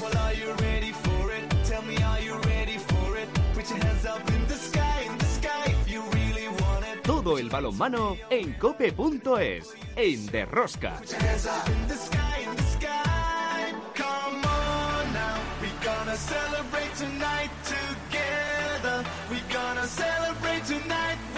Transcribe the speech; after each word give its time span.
Well, 0.00 0.16
are 0.16 0.34
you 0.34 0.52
ready 0.54 0.92
for 0.92 1.30
it? 1.32 1.44
Tell 1.66 1.82
me, 1.82 1.96
are 2.02 2.20
you 2.20 2.34
ready 2.40 2.78
for 2.78 3.16
it? 3.18 3.28
Put 3.54 3.68
your 3.68 3.78
hands 3.84 4.06
up 4.06 4.28
in 4.30 4.46
the 4.46 4.54
sky, 4.54 5.02
in 5.06 5.18
the 5.18 5.24
sky 5.26 5.64
if 5.66 5.90
you 5.90 6.02
really 6.12 6.48
want 6.48 6.84
it. 6.86 7.02
Todo 7.02 7.36
el 7.38 7.48
balonmano 7.50 8.16
en 8.30 8.54
cope.es, 8.54 9.74
en 9.96 10.26
Derrosca. 10.26 10.94
Put 11.00 11.10
your 11.10 11.20
hands 11.20 11.46
up 11.46 11.68
in 11.68 11.86
the 11.88 11.96
sky, 11.96 12.38
in 12.48 12.56
the 12.56 12.62
sky. 12.62 13.74
Come 13.94 14.44
on 14.44 15.12
now, 15.12 15.38
we 15.60 15.68
gonna 15.84 16.16
celebrate 16.16 16.94
tonight 16.96 17.50
together. 17.64 19.04
We 19.30 19.36
gonna 19.52 19.86
celebrate 19.86 20.64
tonight. 20.64 21.29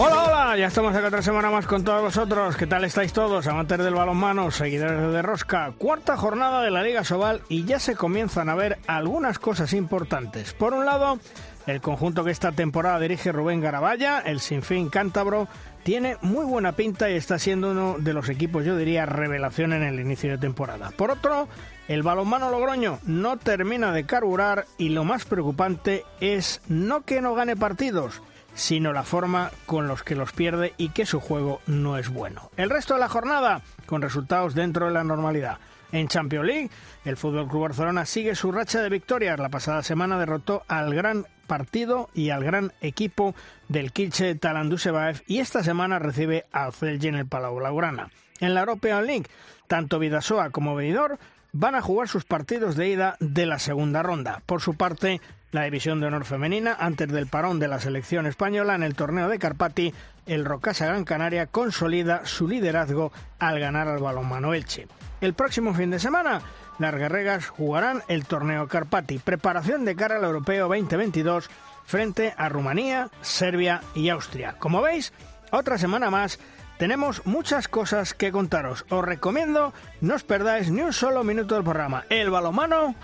Hola, 0.00 0.22
hola, 0.22 0.56
ya 0.56 0.68
estamos 0.68 0.94
aquí 0.94 1.04
otra 1.04 1.22
semana 1.22 1.50
más 1.50 1.66
con 1.66 1.82
todos 1.82 2.00
vosotros. 2.00 2.56
¿Qué 2.56 2.68
tal 2.68 2.84
estáis 2.84 3.12
todos? 3.12 3.48
Amantes 3.48 3.78
del 3.78 3.94
balonmano, 3.94 4.52
seguidores 4.52 5.12
de 5.12 5.22
Rosca. 5.22 5.72
Cuarta 5.76 6.16
jornada 6.16 6.62
de 6.62 6.70
la 6.70 6.84
Liga 6.84 7.02
Sobal 7.02 7.42
y 7.48 7.64
ya 7.64 7.80
se 7.80 7.96
comienzan 7.96 8.48
a 8.48 8.54
ver 8.54 8.78
algunas 8.86 9.40
cosas 9.40 9.72
importantes. 9.72 10.52
Por 10.52 10.72
un 10.72 10.86
lado, 10.86 11.18
el 11.66 11.80
conjunto 11.80 12.22
que 12.22 12.30
esta 12.30 12.52
temporada 12.52 13.00
dirige 13.00 13.32
Rubén 13.32 13.60
Garabaya, 13.60 14.20
el 14.20 14.38
Sinfín 14.38 14.88
Cántabro, 14.88 15.48
tiene 15.82 16.16
muy 16.22 16.44
buena 16.44 16.72
pinta 16.72 17.10
y 17.10 17.14
está 17.14 17.40
siendo 17.40 17.72
uno 17.72 17.96
de 17.98 18.12
los 18.12 18.28
equipos, 18.28 18.64
yo 18.64 18.76
diría, 18.76 19.04
revelación 19.04 19.72
en 19.72 19.82
el 19.82 19.98
inicio 19.98 20.30
de 20.30 20.38
temporada. 20.38 20.92
Por 20.96 21.10
otro, 21.10 21.48
el 21.88 22.04
balonmano 22.04 22.50
Logroño 22.50 23.00
no 23.04 23.36
termina 23.36 23.90
de 23.90 24.04
carburar 24.04 24.66
y 24.76 24.90
lo 24.90 25.02
más 25.02 25.24
preocupante 25.24 26.04
es 26.20 26.60
no 26.68 27.02
que 27.04 27.20
no 27.20 27.34
gane 27.34 27.56
partidos, 27.56 28.22
sino 28.58 28.92
la 28.92 29.04
forma 29.04 29.52
con 29.66 29.86
los 29.86 30.02
que 30.02 30.16
los 30.16 30.32
pierde 30.32 30.74
y 30.76 30.88
que 30.88 31.06
su 31.06 31.20
juego 31.20 31.60
no 31.68 31.96
es 31.96 32.08
bueno. 32.08 32.50
El 32.56 32.70
resto 32.70 32.94
de 32.94 33.00
la 33.00 33.08
jornada 33.08 33.62
con 33.86 34.02
resultados 34.02 34.54
dentro 34.54 34.86
de 34.86 34.92
la 34.92 35.04
normalidad. 35.04 35.58
En 35.92 36.08
Champions 36.08 36.44
League, 36.44 36.70
el 37.04 37.16
Fútbol 37.16 37.48
Club 37.48 37.62
Barcelona 37.62 38.04
sigue 38.04 38.34
su 38.34 38.50
racha 38.50 38.82
de 38.82 38.88
victorias. 38.88 39.38
La 39.38 39.48
pasada 39.48 39.84
semana 39.84 40.18
derrotó 40.18 40.64
al 40.66 40.92
gran 40.92 41.24
partido 41.46 42.10
y 42.14 42.30
al 42.30 42.42
gran 42.42 42.72
equipo 42.80 43.36
del 43.68 43.92
Kilche 43.92 44.34
Talandusevaev 44.34 45.22
y 45.28 45.38
esta 45.38 45.62
semana 45.62 46.00
recibe 46.00 46.44
al 46.50 46.72
Celje 46.72 47.08
en 47.08 47.14
el 47.14 47.26
Palau 47.26 47.56
Blaugrana. 47.56 48.10
En 48.40 48.54
la 48.54 48.60
European 48.60 49.06
League, 49.06 49.26
tanto 49.68 50.00
Vidasoa 50.00 50.50
como 50.50 50.74
Benidorm 50.74 51.16
van 51.52 51.76
a 51.76 51.80
jugar 51.80 52.08
sus 52.08 52.24
partidos 52.24 52.74
de 52.74 52.88
ida 52.88 53.16
de 53.20 53.46
la 53.46 53.60
segunda 53.60 54.02
ronda. 54.02 54.42
Por 54.46 54.60
su 54.60 54.74
parte, 54.74 55.20
la 55.50 55.64
División 55.64 56.00
de 56.00 56.06
Honor 56.06 56.24
Femenina, 56.24 56.76
antes 56.78 57.08
del 57.08 57.26
parón 57.26 57.58
de 57.58 57.68
la 57.68 57.80
selección 57.80 58.26
española 58.26 58.74
en 58.74 58.82
el 58.82 58.94
torneo 58.94 59.28
de 59.28 59.38
Carpati, 59.38 59.94
el 60.26 60.44
Rocasa 60.44 60.86
Gran 60.86 61.04
Canaria 61.04 61.46
consolida 61.46 62.26
su 62.26 62.46
liderazgo 62.46 63.12
al 63.38 63.58
ganar 63.58 63.88
al 63.88 63.98
balonmano 63.98 64.52
Elche. 64.52 64.88
El 65.20 65.34
próximo 65.34 65.74
fin 65.74 65.90
de 65.90 65.98
semana, 65.98 66.42
las 66.78 66.94
guerreras 66.94 67.48
jugarán 67.48 68.02
el 68.08 68.26
torneo 68.26 68.68
Carpati, 68.68 69.18
preparación 69.18 69.84
de 69.84 69.96
cara 69.96 70.16
al 70.16 70.24
Europeo 70.24 70.68
2022 70.68 71.48
frente 71.86 72.34
a 72.36 72.48
Rumanía, 72.50 73.08
Serbia 73.22 73.80
y 73.94 74.10
Austria. 74.10 74.56
Como 74.58 74.82
veis, 74.82 75.12
otra 75.50 75.78
semana 75.78 76.10
más 76.10 76.38
tenemos 76.78 77.26
muchas 77.26 77.66
cosas 77.66 78.14
que 78.14 78.30
contaros. 78.30 78.84
Os 78.90 79.04
recomiendo 79.04 79.72
no 80.00 80.14
os 80.14 80.22
perdáis 80.22 80.70
ni 80.70 80.82
un 80.82 80.92
solo 80.92 81.24
minuto 81.24 81.54
del 81.54 81.64
programa. 81.64 82.04
El 82.10 82.30
balomano. 82.30 82.94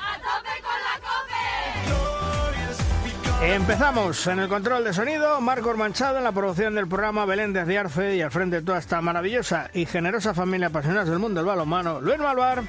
Empezamos 3.46 4.26
en 4.26 4.40
el 4.40 4.48
control 4.48 4.84
de 4.84 4.94
sonido, 4.94 5.38
Marcos 5.40 5.76
Manchado 5.76 6.16
en 6.16 6.24
la 6.24 6.32
producción 6.32 6.74
del 6.74 6.88
programa 6.88 7.26
Belén 7.26 7.52
de 7.52 7.78
Arce 7.78 8.16
y 8.16 8.22
al 8.22 8.30
frente 8.30 8.56
de 8.56 8.62
toda 8.62 8.78
esta 8.78 9.00
maravillosa 9.02 9.70
y 9.74 9.84
generosa 9.84 10.32
familia 10.32 10.68
apasionados 10.68 11.10
del 11.10 11.18
mundo 11.18 11.40
del 11.40 11.46
balonmano, 11.46 12.00
Luis 12.00 12.18
Malvar. 12.18 12.62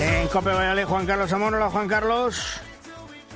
En 0.00 0.28
Cope 0.28 0.50
Valladolid, 0.50 0.84
Juan 0.84 1.06
Carlos 1.06 1.32
Amón. 1.32 1.54
Hola, 1.54 1.70
Juan 1.70 1.88
Carlos. 1.88 2.60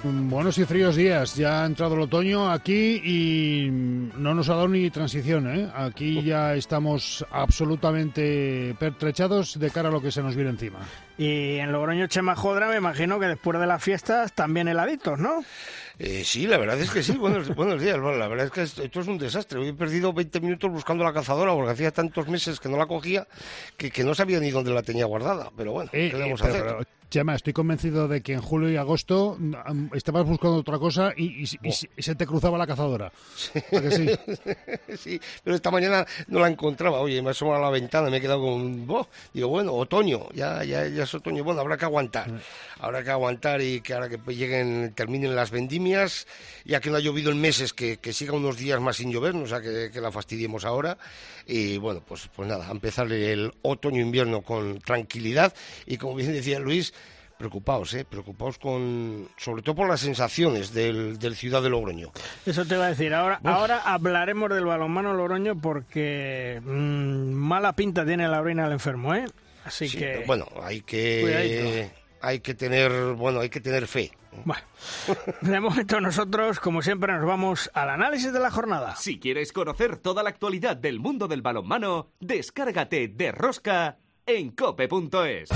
Buenos 0.06 0.59
y 0.59 0.66
fríos 0.66 0.97
días. 0.97 1.34
Ya 1.34 1.62
ha 1.62 1.66
entrado 1.66 1.94
el 1.94 2.03
otoño 2.03 2.50
aquí 2.50 3.00
y 3.03 3.70
no 3.70 4.34
nos 4.34 4.50
ha 4.50 4.54
dado 4.54 4.69
ni 4.69 4.91
transición. 4.91 5.48
¿eh? 5.48 5.70
Aquí 5.75 6.22
ya 6.22 6.54
estamos 6.54 7.25
absolutamente 7.31 8.76
pertrechados 8.78 9.59
de 9.59 9.70
cara 9.70 9.88
a 9.88 9.93
lo 9.93 10.03
que 10.03 10.12
se 10.12 10.22
nos 10.22 10.34
viene 10.34 10.50
encima. 10.50 10.81
Y 11.16 11.56
en 11.56 11.72
Logroño 11.72 12.06
Chema 12.06 12.37
Jodra 12.37 12.69
me 12.69 12.76
imagino 12.76 13.19
que 13.19 13.28
después 13.28 13.59
de 13.59 13.66
las 13.66 13.82
fiestas 13.82 14.34
también 14.34 14.69
heladitos, 14.69 15.19
¿no? 15.19 15.43
Eh, 15.99 16.22
sí, 16.25 16.47
la 16.47 16.59
verdad 16.59 16.81
es 16.81 16.91
que 16.91 17.03
sí. 17.03 17.12
Buenos, 17.12 17.49
buenos 17.55 17.81
días. 17.81 18.00
Bueno, 18.00 18.19
la 18.19 18.28
verdad 18.28 18.47
es 18.47 18.53
que 18.53 18.62
esto, 18.62 18.82
esto 18.82 19.00
es 19.00 19.06
un 19.06 19.19
desastre. 19.19 19.59
Hoy 19.60 19.69
he 19.69 19.75
perdido 19.75 20.12
20 20.12 20.41
minutos 20.41 20.71
buscando 20.71 21.05
la 21.05 21.12
cazadora 21.12 21.53
porque 21.55 21.71
hacía 21.71 21.91
tantos 21.93 22.28
meses 22.28 22.59
que 22.60 22.69
no 22.69 22.77
la 22.77 22.87
cogía 22.87 23.27
que, 23.77 23.91
que 23.91 24.03
no 24.05 24.15
sabía 24.15 24.41
ni 24.41 24.50
dónde 24.50 24.72
la 24.72 24.82
tenía 24.82 25.05
guardada. 25.06 25.50
Pero 25.56 25.72
bueno, 25.72 25.91
Eh, 25.93 26.09
¿qué 26.10 26.16
le 26.19 26.25
eh, 26.25 26.27
vamos 26.27 26.43
a 26.43 26.44
pero- 26.47 26.55
hacer? 26.56 26.77
pero, 26.78 26.88
Chema, 27.10 27.37
estoy 27.37 27.53
convencido 27.53 28.09
de 28.09 28.22
que 28.22 28.32
en 28.32 28.41
julio 28.41 28.69
y 28.71 28.77
agosto 28.77 29.37
mm, 29.38 29.94
estabas 29.94 30.27
buscando 30.27 30.56
otra 30.56 30.81
cosa 30.81 31.12
y, 31.16 31.43
y- 31.43 31.47
se- 31.47 31.88
y 31.97 32.03
se 32.03 32.15
te 32.16 32.26
cruzaba 32.26 32.59
la 32.59 32.66
cazadora. 32.66 33.12
¿A 33.55 33.81
que 33.81 33.91
sí? 33.93 34.11
sí, 34.99 35.21
pero 35.44 35.55
esta 35.55 35.71
mañana 35.71 36.05
no 36.26 36.41
la 36.41 36.49
encontraba. 36.49 36.99
Oye, 36.99 37.22
me 37.22 37.28
he 37.28 37.31
asomado 37.31 37.59
a 37.59 37.66
la 37.66 37.71
ventana, 37.71 38.11
me 38.11 38.16
he 38.16 38.21
quedado 38.21 38.41
con... 38.41 38.84
¡Oh! 38.88 39.06
Digo, 39.32 39.47
bueno, 39.49 39.75
otoño, 39.75 40.28
ya, 40.34 40.65
ya, 40.65 40.88
ya 40.88 41.05
es 41.05 41.15
otoño. 41.15 41.44
Bueno, 41.44 41.61
habrá 41.61 41.76
que 41.76 41.84
aguantar. 41.84 42.28
Habrá 42.81 43.05
que 43.05 43.11
aguantar 43.11 43.61
y 43.62 43.81
que 43.81 43.94
ahora 43.94 44.09
que 44.09 44.19
lleguen, 44.34 44.93
terminen 44.97 45.37
las 45.37 45.53
vendimias, 45.84 46.26
ya 46.64 46.80
que 46.80 46.90
no 46.90 46.96
ha 46.96 47.00
llovido 47.00 47.30
en 47.30 47.40
meses, 47.40 47.72
que, 47.72 47.98
que 47.98 48.12
siga 48.12 48.32
unos 48.32 48.56
días 48.56 48.80
más 48.80 48.96
sin 48.96 49.10
llover, 49.12 49.34
no 49.34 49.46
sea 49.46 49.60
que, 49.60 49.90
que 49.92 50.00
la 50.00 50.10
fastidiemos 50.10 50.64
ahora. 50.64 50.96
Y 51.46 51.76
bueno, 51.78 52.02
pues, 52.06 52.28
pues 52.34 52.48
nada, 52.48 52.70
empezar 52.70 53.10
el 53.12 53.52
otoño-invierno 53.62 54.42
con 54.42 54.78
tranquilidad 54.80 55.52
y 55.86 55.96
como 55.98 56.14
bien 56.16 56.32
decía 56.32 56.58
Luis, 56.58 56.94
preocupados, 57.38 57.92
¿eh? 57.94 58.04
Preocupados 58.08 58.58
con, 58.58 59.28
sobre 59.36 59.62
todo 59.62 59.74
por 59.74 59.88
las 59.88 60.00
sensaciones 60.00 60.72
del, 60.72 61.18
del 61.18 61.36
Ciudad 61.36 61.62
de 61.62 61.68
Logroño. 61.70 62.12
Eso 62.46 62.64
te 62.64 62.74
iba 62.76 62.86
a 62.86 62.90
decir. 62.90 63.12
Ahora, 63.12 63.40
ahora 63.44 63.80
hablaremos 63.84 64.48
del 64.50 64.64
balonmano 64.64 65.12
Logroño 65.14 65.60
porque 65.60 66.60
mm, 66.64 67.32
mala 67.32 67.74
pinta 67.74 68.06
tiene 68.06 68.28
la 68.28 68.40
orina 68.40 68.64
del 68.64 68.72
enfermo, 68.74 69.14
¿eh? 69.14 69.26
Así 69.64 69.88
Sí, 69.88 69.98
que... 69.98 70.22
bueno, 70.26 70.46
hay 70.62 70.82
que 70.82 71.20
Cuidadito. 71.22 71.94
hay 72.20 72.40
que 72.40 72.54
tener, 72.54 72.92
bueno, 73.14 73.40
hay 73.40 73.48
que 73.48 73.60
tener 73.60 73.86
fe. 73.88 74.12
Bueno, 74.44 74.62
de 75.40 75.60
momento 75.60 76.00
nosotros, 76.00 76.60
como 76.60 76.82
siempre, 76.82 77.12
nos 77.12 77.26
vamos 77.26 77.70
al 77.74 77.90
análisis 77.90 78.32
de 78.32 78.40
la 78.40 78.50
jornada. 78.50 78.96
Si 78.96 79.18
quieres 79.18 79.52
conocer 79.52 79.96
toda 79.96 80.22
la 80.22 80.30
actualidad 80.30 80.76
del 80.76 81.00
mundo 81.00 81.28
del 81.28 81.42
balonmano, 81.42 82.10
descárgate 82.20 83.08
de 83.08 83.32
Rosca 83.32 83.98
en 84.26 84.50
cope.es. 84.50 85.50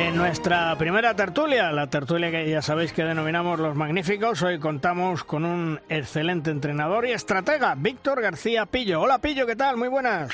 En 0.00 0.16
nuestra 0.16 0.74
primera 0.76 1.14
tertulia, 1.14 1.70
la 1.72 1.88
tertulia 1.88 2.30
que 2.30 2.48
ya 2.48 2.62
sabéis 2.62 2.92
que 2.94 3.04
denominamos 3.04 3.60
Los 3.60 3.76
Magníficos, 3.76 4.42
hoy 4.42 4.58
contamos 4.58 5.24
con 5.24 5.44
un 5.44 5.78
excelente 5.90 6.50
entrenador 6.50 7.06
y 7.06 7.12
estratega, 7.12 7.74
Víctor 7.76 8.22
García 8.22 8.64
Pillo. 8.64 9.02
Hola 9.02 9.18
Pillo, 9.18 9.46
¿qué 9.46 9.56
tal? 9.56 9.76
Muy 9.76 9.88
buenas. 9.88 10.30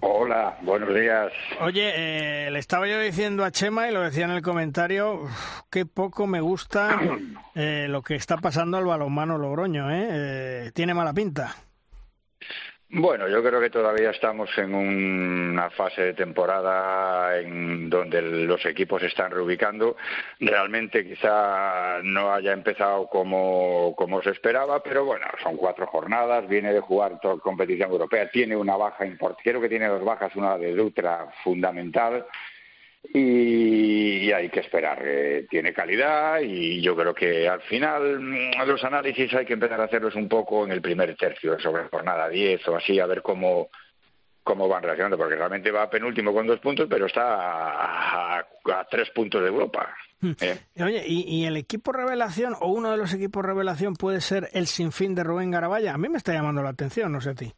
Hola, 0.00 0.58
buenos 0.60 0.94
días. 0.94 1.32
Oye, 1.62 1.92
eh, 2.46 2.50
le 2.50 2.58
estaba 2.58 2.86
yo 2.86 3.00
diciendo 3.00 3.42
a 3.42 3.50
Chema 3.50 3.88
y 3.88 3.92
lo 3.92 4.02
decía 4.02 4.26
en 4.26 4.32
el 4.32 4.42
comentario, 4.42 5.14
uf, 5.22 5.60
qué 5.70 5.86
poco 5.86 6.26
me 6.26 6.42
gusta 6.42 7.00
eh, 7.54 7.86
lo 7.88 8.02
que 8.02 8.16
está 8.16 8.36
pasando 8.36 8.76
al 8.76 8.84
balonmano 8.84 9.38
Logroño, 9.38 9.90
¿eh? 9.90 10.08
Eh, 10.10 10.70
Tiene 10.74 10.92
mala 10.92 11.14
pinta. 11.14 11.56
Bueno, 12.96 13.26
yo 13.26 13.42
creo 13.42 13.60
que 13.60 13.70
todavía 13.70 14.10
estamos 14.10 14.48
en 14.56 14.72
una 14.72 15.68
fase 15.70 16.00
de 16.00 16.14
temporada 16.14 17.40
en 17.40 17.90
donde 17.90 18.22
los 18.22 18.64
equipos 18.66 19.00
se 19.00 19.08
están 19.08 19.32
reubicando. 19.32 19.96
Realmente 20.38 21.04
quizá 21.04 21.98
no 22.04 22.32
haya 22.32 22.52
empezado 22.52 23.08
como, 23.08 23.96
como 23.96 24.22
se 24.22 24.30
esperaba, 24.30 24.80
pero 24.80 25.04
bueno, 25.04 25.26
son 25.42 25.56
cuatro 25.56 25.88
jornadas, 25.88 26.46
viene 26.46 26.72
de 26.72 26.78
jugar 26.78 27.18
toda 27.18 27.38
competición 27.38 27.90
europea, 27.90 28.30
tiene 28.30 28.54
una 28.54 28.76
baja 28.76 29.04
importante, 29.04 29.50
creo 29.50 29.60
que 29.60 29.68
tiene 29.68 29.88
dos 29.88 30.04
bajas, 30.04 30.36
una 30.36 30.56
de 30.56 30.72
Dutra 30.76 31.32
fundamental. 31.42 32.24
Y, 33.12 34.32
hay 34.32 34.48
que 34.48 34.60
esperar. 34.60 35.02
Eh, 35.04 35.46
tiene 35.48 35.72
calidad 35.72 36.40
y 36.40 36.80
yo 36.80 36.96
creo 36.96 37.14
que 37.14 37.48
al 37.48 37.60
final 37.62 38.20
mm, 38.20 38.66
los 38.66 38.82
análisis 38.84 39.32
hay 39.34 39.46
que 39.46 39.52
empezar 39.52 39.80
a 39.80 39.84
hacerlos 39.84 40.14
un 40.14 40.28
poco 40.28 40.64
en 40.64 40.72
el 40.72 40.80
primer 40.80 41.14
tercio, 41.16 41.58
sobre 41.60 41.88
jornada 41.88 42.28
10 42.28 42.66
o 42.68 42.76
así, 42.76 42.98
a 42.98 43.06
ver 43.06 43.22
cómo, 43.22 43.68
cómo 44.42 44.68
van 44.68 44.82
reaccionando, 44.82 45.16
porque 45.16 45.36
realmente 45.36 45.70
va 45.70 45.90
penúltimo 45.90 46.32
con 46.32 46.46
dos 46.46 46.60
puntos, 46.60 46.86
pero 46.88 47.06
está 47.06 47.22
a, 47.22 48.38
a 48.38 48.84
tres 48.90 49.10
puntos 49.10 49.42
de 49.42 49.48
Europa. 49.48 49.94
Eh. 50.40 50.58
Oye, 50.82 51.04
¿y, 51.06 51.40
¿y, 51.40 51.44
el 51.44 51.56
equipo 51.56 51.92
revelación 51.92 52.54
o 52.58 52.68
uno 52.68 52.90
de 52.90 52.96
los 52.96 53.12
equipos 53.12 53.44
revelación 53.44 53.94
puede 53.94 54.20
ser 54.20 54.48
el 54.54 54.66
sinfín 54.66 55.14
de 55.14 55.22
Rubén 55.22 55.50
Garabaya? 55.50 55.92
A 55.92 55.98
mí 55.98 56.08
me 56.08 56.16
está 56.16 56.32
llamando 56.32 56.62
la 56.62 56.70
atención, 56.70 57.12
no 57.12 57.20
sé 57.20 57.30
a 57.30 57.34
ti. 57.34 57.52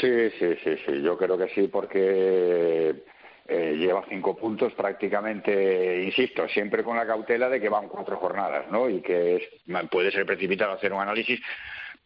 Sí, 0.00 0.30
sí, 0.38 0.56
sí, 0.64 0.76
sí, 0.86 1.02
yo 1.02 1.16
creo 1.16 1.36
que 1.36 1.48
sí, 1.54 1.68
porque 1.68 3.04
eh, 3.50 3.74
lleva 3.76 4.04
cinco 4.08 4.36
puntos 4.36 4.72
prácticamente, 4.74 6.04
insisto, 6.04 6.48
siempre 6.48 6.84
con 6.84 6.96
la 6.96 7.06
cautela 7.06 7.48
de 7.48 7.60
que 7.60 7.68
van 7.68 7.88
cuatro 7.88 8.16
jornadas, 8.16 8.70
¿no? 8.70 8.88
Y 8.88 9.00
que 9.00 9.36
es, 9.36 9.42
puede 9.90 10.12
ser 10.12 10.24
precipitado 10.24 10.72
hacer 10.72 10.92
un 10.92 11.00
análisis, 11.00 11.40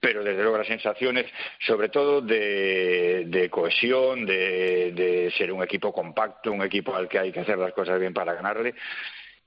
pero 0.01 0.25
desde 0.25 0.43
luego 0.43 0.57
las 0.57 0.67
sensaciones, 0.67 1.27
sobre 1.61 1.91
todo 1.91 2.23
de, 2.23 3.25
de 3.27 3.51
cohesión, 3.51 4.25
de, 4.25 4.93
de, 4.93 5.31
ser 5.33 5.53
un 5.53 5.63
equipo 5.63 5.93
compacto, 5.93 6.51
un 6.51 6.63
equipo 6.63 6.95
al 6.95 7.09
que 7.09 7.19
hay 7.19 7.31
que 7.31 7.41
hacer 7.41 7.59
las 7.59 7.75
cosas 7.75 8.01
bien 8.01 8.15
para 8.15 8.33
ganarle, 8.33 8.75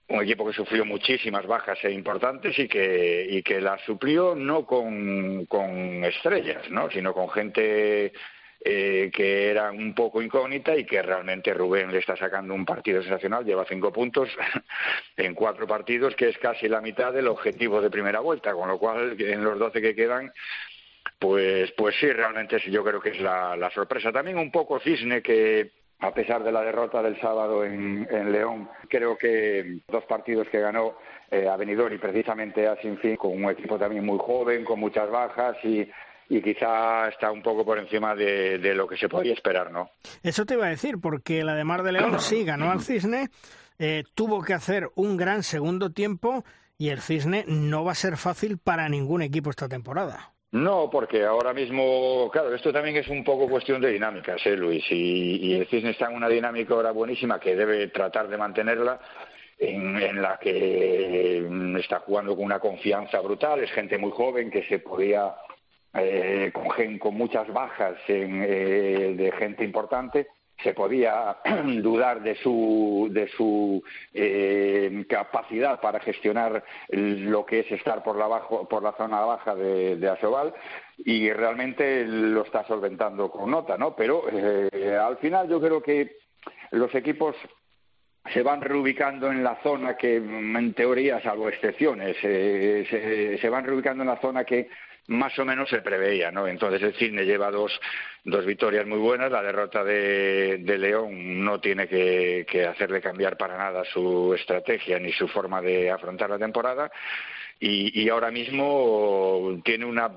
un 0.10 0.22
equipo 0.22 0.46
que 0.46 0.54
sufrió 0.54 0.86
muchísimas 0.86 1.46
bajas 1.48 1.80
e 1.84 1.92
importantes 1.92 2.58
y 2.60 2.68
que, 2.68 3.26
y 3.30 3.44
que 3.44 3.60
las 3.60 3.82
suplió 3.82 4.36
no 4.36 4.66
con, 4.66 5.46
con 5.48 6.04
estrellas, 6.04 6.70
¿no? 6.70 6.90
sino 6.92 7.14
con 7.14 7.30
gente 7.30 8.14
eh, 8.60 9.12
que 9.14 9.50
era 9.50 9.72
un 9.72 9.94
poco 9.94 10.22
incógnita 10.22 10.76
y 10.76 10.86
que 10.86 11.02
realmente 11.02 11.54
Rubén 11.54 11.92
le 11.92 12.00
está 12.00 12.16
sacando 12.16 12.54
un 12.54 12.66
partido 12.66 13.02
sensacional, 13.02 13.46
lleva 13.46 13.66
cinco 13.66 13.92
puntos 13.92 14.30
en 15.18 15.34
cuatro 15.34 15.68
partidos, 15.68 16.16
que 16.16 16.30
es 16.30 16.38
casi 16.38 16.68
la 16.68 16.82
mitad 16.82 17.14
del 17.14 17.28
objetivo 17.28 17.82
de 17.82 17.90
primera 17.90 18.20
vuelta, 18.20 18.54
con 18.54 18.68
lo 18.68 18.78
cual 18.78 19.16
en 19.20 19.44
los 19.44 19.60
doce 19.60 19.82
que 19.82 19.96
quedan 19.96 20.32
pues, 21.20 21.72
pues 21.72 21.96
sí, 22.00 22.12
realmente 22.12 22.60
yo 22.70 22.84
creo 22.84 23.02
que 23.02 23.10
es 23.10 23.20
la, 23.20 23.72
sorpresa. 23.74 24.12
También 24.12 24.38
un 24.38 24.52
poco 24.52 24.80
Cisne 24.80 25.22
que 25.22 25.72
a 26.00 26.14
pesar 26.14 26.44
de 26.44 26.52
la 26.52 26.62
derrota 26.62 27.02
del 27.02 27.20
sábado 27.20 27.66
en, 27.66 28.32
León. 28.32 28.70
Creo 28.88 29.18
que 29.18 29.80
dos 29.88 30.04
partidos 30.06 30.48
que 30.50 30.60
ganó 30.60 30.98
eh, 31.32 31.48
a 31.48 31.58
y 31.62 31.98
precisamente 31.98 32.68
a 32.68 32.76
Sinfín, 32.78 33.16
con 33.16 33.32
un 33.32 33.50
equipo 33.50 33.78
también 33.80 34.06
muy 34.06 34.20
joven, 34.20 34.64
con 34.64 34.80
muchas 34.80 35.10
bajas 35.10 35.58
y, 35.64 35.90
y 36.30 36.42
quizá 36.42 37.08
está 37.08 37.32
un 37.32 37.42
poco 37.42 37.66
por 37.66 37.80
encima 37.80 38.16
de, 38.16 38.58
de, 38.58 38.76
lo 38.76 38.88
que 38.88 38.98
se 38.98 39.08
podía 39.08 39.34
esperar, 39.34 39.72
¿no? 39.72 39.92
Eso 40.24 40.46
te 40.46 40.56
iba 40.56 40.66
a 40.66 40.70
decir, 40.70 41.00
porque 41.02 41.44
la 41.44 41.56
de 41.56 41.64
Mar 41.64 41.84
de 41.84 41.94
León 41.94 42.20
sí 42.20 42.44
ganó 42.44 42.72
al 42.72 42.82
Cisne, 42.82 43.30
eh, 43.80 44.04
tuvo 44.16 44.42
que 44.42 44.54
hacer 44.54 44.90
un 44.96 45.18
gran 45.18 45.44
segundo 45.44 45.92
tiempo 45.92 46.44
y 46.78 46.90
el 46.90 47.02
Cisne 47.02 47.46
no 47.48 47.84
va 47.84 47.94
a 47.94 47.96
ser 47.96 48.18
fácil 48.18 48.58
para 48.58 48.90
ningún 48.90 49.22
equipo 49.22 49.50
esta 49.50 49.70
temporada. 49.70 50.34
No, 50.52 50.90
porque 50.90 51.26
ahora 51.26 51.54
mismo, 51.54 52.30
claro, 52.32 52.56
esto 52.56 52.72
también 52.72 52.96
es 52.96 53.08
un 53.10 53.24
poco 53.24 53.50
cuestión 53.50 53.82
de 53.82 53.92
dinámicas, 53.92 54.46
¿eh, 54.46 54.56
Luis? 54.56 54.84
Y, 54.90 55.48
y 55.48 55.54
el 55.56 55.68
Cisne 55.68 55.92
está 55.92 56.10
en 56.10 56.16
una 56.16 56.30
dinámica 56.30 56.74
ahora 56.74 56.92
buenísima 56.92 57.40
que 57.40 57.56
debe 57.56 57.88
tratar 57.88 58.30
de 58.30 58.38
mantenerla, 58.38 59.00
en, 59.60 59.98
en, 59.98 60.22
la 60.22 60.38
que 60.38 61.48
está 61.80 62.00
jugando 62.00 62.36
con 62.36 62.46
una 62.46 62.60
confianza 62.60 63.20
brutal, 63.22 63.64
es 63.64 63.72
gente 63.72 63.98
muy 63.98 64.12
joven 64.12 64.52
que 64.52 64.64
se 64.68 64.80
podía, 64.80 65.34
eh, 65.94 66.52
con, 66.54 66.98
con 66.98 67.16
muchas 67.16 67.52
bajas 67.52 67.98
en, 68.08 68.44
eh, 68.44 69.16
de 69.18 69.32
gente 69.34 69.64
importante, 69.64 70.28
se 70.64 70.74
podía 70.74 71.38
dudar 71.82 72.22
de 72.22 72.36
su, 72.36 73.08
de 73.12 73.28
su 73.30 73.84
eh, 74.14 75.06
capacidad 75.08 75.80
para 75.80 76.00
gestionar 76.00 76.64
lo 76.90 77.46
que 77.46 77.60
es 77.60 77.72
estar 77.72 78.04
por 78.04 78.18
la, 78.18 78.28
bajo, 78.28 78.68
por 78.68 78.84
la 78.84 78.94
zona 78.94 79.20
baja 79.22 79.56
de, 79.56 79.98
de 79.98 80.10
Asobal 80.10 80.54
y 80.98 81.32
realmente 81.32 82.06
lo 82.06 82.44
está 82.44 82.66
solventando 82.66 83.30
con 83.30 83.52
nota, 83.52 83.78
¿no? 83.78 83.96
Pero 83.96 84.24
eh, 84.32 84.98
al 84.98 85.18
final 85.18 85.48
yo 85.48 85.62
creo 85.62 85.82
que 85.82 86.18
los 86.72 86.94
equipos 86.96 87.36
se 88.34 88.42
van 88.42 88.62
reubicando 88.62 89.32
en 89.32 89.44
la 89.44 89.62
zona 89.62 89.96
que, 89.96 90.18
en 90.18 90.74
teoría, 90.74 91.22
salvo 91.22 91.48
excepciones, 91.48 92.18
eh, 92.24 92.86
se, 92.90 93.38
se 93.38 93.50
van 93.50 93.64
reubicando 93.64 94.04
en 94.04 94.10
la 94.10 94.20
zona 94.20 94.44
que 94.44 94.70
más 95.08 95.38
o 95.40 95.46
menos 95.46 95.70
se 95.70 95.82
preveía, 95.82 96.32
¿no? 96.32 96.48
Entonces 96.48 96.82
el 96.82 96.94
Cisne 96.94 97.26
lleva 97.26 97.50
dos, 97.50 97.80
dos 98.24 98.46
victorias 98.46 98.86
muy 98.86 99.00
buenas, 99.00 99.32
la 99.32 99.42
derrota 99.42 99.84
de, 99.84 100.58
de 100.60 100.78
León 100.78 101.44
no 101.44 101.60
tiene 101.60 101.88
que, 101.88 102.46
hacerle 102.68 103.02
cambiar 103.02 103.38
para 103.38 103.58
nada 103.58 103.84
su 103.86 104.34
estrategia 104.34 105.00
ni 105.00 105.12
su 105.14 105.28
forma 105.28 105.62
de 105.62 105.90
afrontar 105.90 106.30
la 106.30 106.38
temporada 106.38 106.92
y, 107.60 108.04
y 108.04 108.10
ahora 108.10 108.32
mismo 108.32 109.60
tiene 109.64 109.86
una 109.86 110.12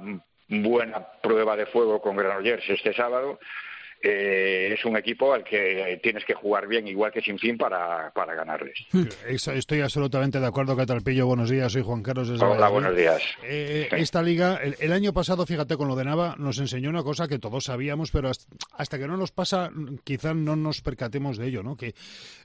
buena 0.49 1.07
prueba 1.23 1.57
de 1.57 1.67
fuego 1.67 2.01
con 2.01 2.17
Granollers 2.17 2.69
este 2.69 2.93
sábado 2.93 3.39
eh, 4.03 4.73
es 4.73 4.85
un 4.85 4.97
equipo 4.97 5.33
al 5.33 5.45
que 5.45 6.01
tienes 6.03 6.25
que 6.25 6.35
jugar 6.35 6.67
bien, 6.67 6.89
igual 6.89 7.13
que 7.13 7.21
sin 7.21 7.39
fin, 7.39 7.59
para, 7.59 8.11
para 8.13 8.35
ganarles. 8.35 8.79
Estoy 9.27 9.81
absolutamente 9.81 10.41
de 10.41 10.47
acuerdo, 10.47 10.77
Catalpillo. 10.77 11.27
Buenos 11.27 11.51
días, 11.51 11.73
soy 11.73 11.83
Juan 11.83 12.03
Carlos. 12.03 12.29
Desde 12.29 12.45
Hola, 12.45 12.69
buenos 12.69 12.97
días. 12.97 13.23
Eh, 13.43 13.89
esta 13.93 14.23
liga, 14.23 14.57
el, 14.57 14.77
el, 14.81 14.93
año 14.93 15.13
pasado, 15.13 15.45
fíjate, 15.45 15.77
con 15.77 15.89
lo 15.89 15.97
de 15.97 16.05
Nava, 16.05 16.35
nos 16.39 16.59
enseñó 16.59 16.89
una 16.89 17.03
cosa 17.03 17.29
que 17.29 17.39
todos 17.39 17.65
sabíamos, 17.65 18.11
pero 18.11 18.31
hasta, 18.31 18.47
hasta 18.73 18.99
que 18.99 19.07
no 19.07 19.17
nos 19.17 19.33
pasa, 19.33 19.71
quizá 20.05 20.33
no 20.33 20.57
nos 20.57 20.81
percatemos 20.81 21.37
de 21.37 21.49
ello, 21.49 21.63
¿no? 21.63 21.77
Que 21.77 21.95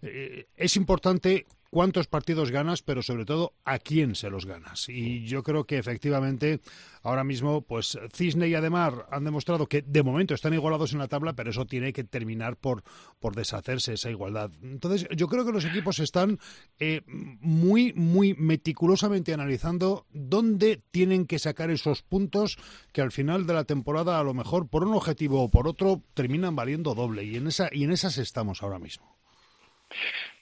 eh, 0.02 0.48
es 0.58 0.76
importante 0.76 1.46
cuántos 1.76 2.08
partidos 2.08 2.52
ganas, 2.52 2.82
pero 2.82 3.02
sobre 3.02 3.26
todo 3.26 3.52
a 3.66 3.80
quién 3.80 4.16
se 4.16 4.30
los 4.30 4.46
ganas. 4.46 4.88
Y 4.88 5.26
yo 5.26 5.44
creo 5.44 5.66
que 5.66 5.78
efectivamente 5.78 6.62
ahora 7.04 7.26
mismo, 7.26 7.64
pues 7.64 8.00
Cisne 8.14 8.48
y 8.48 8.56
Ademar 8.56 9.08
han 9.12 9.26
demostrado 9.26 9.68
que 9.68 9.82
de 9.82 10.02
momento 10.02 10.34
están 10.34 10.54
igualados 10.54 10.94
en 10.94 11.00
la 11.00 11.10
tabla, 11.10 11.34
pero 11.34 11.50
eso 11.50 11.66
tiene 11.66 11.92
que 11.92 12.06
terminar 12.06 12.56
por, 12.56 12.82
por 13.20 13.36
deshacerse 13.36 13.92
esa 13.92 14.10
igualdad. 14.10 14.52
Entonces, 14.64 15.06
yo 15.18 15.28
creo 15.28 15.46
que 15.46 15.52
los 15.52 15.66
equipos 15.66 16.00
están 16.00 16.40
eh, 16.80 17.02
muy, 17.08 17.92
muy 17.92 18.36
meticulosamente 18.36 19.34
analizando 19.34 20.06
dónde 20.14 20.82
tienen 20.92 21.26
que 21.26 21.40
sacar 21.40 21.72
esos 21.72 22.04
puntos 22.04 22.58
que 22.94 23.02
al 23.02 23.12
final 23.12 23.48
de 23.48 23.54
la 23.54 23.66
temporada, 23.66 24.18
a 24.18 24.24
lo 24.24 24.34
mejor 24.34 24.70
por 24.70 24.86
un 24.86 24.94
objetivo 24.94 25.44
o 25.44 25.50
por 25.50 25.68
otro, 25.68 26.02
terminan 26.14 26.56
valiendo 26.56 26.96
doble. 26.96 27.26
Y 27.26 27.36
en, 27.36 27.48
esa, 27.48 27.68
y 27.70 27.84
en 27.84 27.92
esas 27.92 28.18
estamos 28.18 28.64
ahora 28.64 28.80
mismo. 28.80 29.14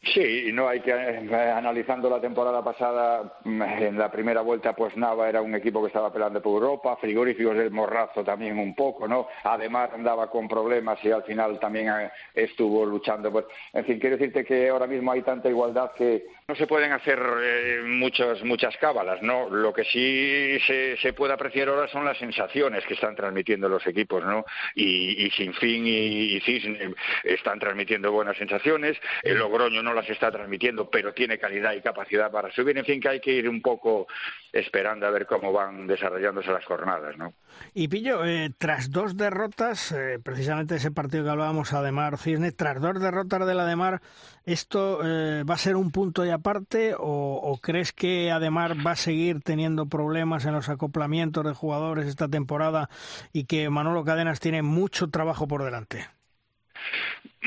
Sí, 0.06 0.50
no 0.52 0.68
hay 0.68 0.82
que 0.82 0.92
eh, 0.92 1.52
analizando 1.56 2.10
la 2.10 2.20
temporada 2.20 2.62
pasada 2.62 3.38
mm, 3.46 3.62
en 3.62 3.98
la 3.98 4.12
primera 4.12 4.42
vuelta, 4.42 4.76
pues 4.76 4.98
Nava 4.98 5.30
era 5.30 5.42
un 5.42 5.56
equipo 5.56 5.82
que 5.82 5.88
estaba 5.88 6.12
peleando 6.12 6.42
por 6.42 6.62
Europa, 6.62 6.98
frigoríficos 6.98 7.56
del 7.56 7.72
Morrazo 7.72 8.22
también 8.22 8.60
un 8.60 8.76
poco, 8.76 9.08
¿no? 9.08 9.30
Además 9.46 9.92
andaba 9.94 10.30
con 10.30 10.50
problemas 10.50 11.00
y 11.06 11.12
al 11.12 11.24
final 11.24 11.58
también 11.58 11.88
eh, 11.88 12.12
estuvo 12.34 12.86
luchando. 12.86 13.32
Pues, 13.32 13.46
en 13.72 13.86
fin, 13.86 13.98
quiero 13.98 14.18
decirte 14.18 14.44
que 14.44 14.68
ahora 14.68 14.88
mismo 14.88 15.10
hay 15.10 15.22
tanta 15.22 15.48
igualdad 15.48 15.94
que 15.94 16.26
no 16.50 16.56
se 16.56 16.68
pueden 16.68 16.92
hacer 16.92 17.20
eh, 17.42 17.82
muchas 17.86 18.44
muchas 18.44 18.76
cábalas, 18.78 19.22
¿no? 19.22 19.50
Lo 19.50 19.72
que 19.72 19.86
sí 19.86 20.60
se, 20.68 20.98
se 20.98 21.14
puede 21.14 21.34
apreciar 21.34 21.70
ahora 21.70 21.88
son 21.88 22.04
las 22.04 22.18
sensaciones 22.18 22.86
que 22.86 22.96
están 22.96 23.16
transmitiendo 23.16 23.70
los 23.70 23.88
equipos, 23.88 24.22
¿no? 24.26 24.44
Y, 24.76 25.26
y 25.26 25.32
Sinfín 25.32 25.88
y, 25.88 26.36
y 26.36 26.42
Cisne 26.42 26.94
están 27.24 27.58
transmitiendo 27.58 28.12
buenas 28.12 28.36
sensaciones. 28.36 28.98
El 29.22 29.38
Logroño 29.38 29.82
no 29.82 29.93
las 29.94 30.10
está 30.10 30.32
transmitiendo, 30.32 30.90
pero 30.90 31.14
tiene 31.14 31.38
calidad 31.38 31.74
y 31.74 31.82
capacidad 31.82 32.32
para 32.32 32.52
subir. 32.52 32.78
En 32.78 32.86
fin, 32.86 33.00
que 33.00 33.10
hay 33.10 33.20
que 33.20 33.32
ir 33.32 33.50
un 33.50 33.62
poco 33.62 34.08
esperando 34.52 35.06
a 35.06 35.10
ver 35.10 35.26
cómo 35.26 35.52
van 35.52 35.88
desarrollándose 35.88 36.52
las 36.52 36.66
jornadas, 36.66 37.18
¿no? 37.18 37.34
Y 37.74 37.88
Pillo, 37.88 38.26
eh, 38.26 38.52
tras 38.58 38.92
dos 38.92 39.18
derrotas, 39.18 39.92
eh, 39.92 40.20
precisamente 40.24 40.76
ese 40.76 40.92
partido 40.92 41.24
que 41.24 41.30
hablábamos, 41.30 41.74
Ademar 41.74 42.18
Cisne, 42.18 42.52
tras 42.52 42.82
dos 42.82 43.00
derrotas 43.00 43.46
de 43.46 43.56
la 43.56 43.64
Ademar, 43.64 44.02
¿esto 44.46 45.00
eh, 45.04 45.44
va 45.44 45.56
a 45.56 45.58
ser 45.58 45.76
un 45.76 45.92
punto 45.92 46.26
y 46.26 46.30
aparte 46.30 46.94
o, 46.96 47.40
o 47.42 47.58
crees 47.58 47.94
que 47.94 48.32
Ademar 48.32 48.86
va 48.86 48.92
a 48.92 48.96
seguir 48.96 49.42
teniendo 49.42 49.88
problemas 49.88 50.46
en 50.46 50.54
los 50.54 50.70
acoplamientos 50.70 51.44
de 51.46 51.54
jugadores 51.54 52.08
esta 52.08 52.28
temporada 52.28 52.90
y 53.32 53.46
que 53.46 53.70
Manolo 53.70 54.04
Cadenas 54.04 54.40
tiene 54.40 54.62
mucho 54.62 55.10
trabajo 55.10 55.48
por 55.48 55.64
delante? 55.64 56.08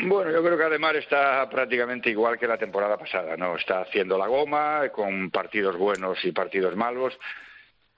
Bueno, 0.02 0.30
yo 0.30 0.42
creo 0.42 0.58
que 0.58 0.64
Ademar 0.64 0.96
está 0.96 1.48
prácticamente 1.48 2.10
igual 2.10 2.38
que 2.38 2.46
la 2.46 2.58
temporada 2.58 2.98
pasada, 2.98 3.36
¿no? 3.36 3.56
Está 3.56 3.80
haciendo 3.80 4.18
la 4.18 4.26
goma 4.26 4.88
con 4.90 5.30
partidos 5.30 5.76
buenos 5.76 6.22
y 6.24 6.32
partidos 6.32 6.76
malos. 6.76 7.18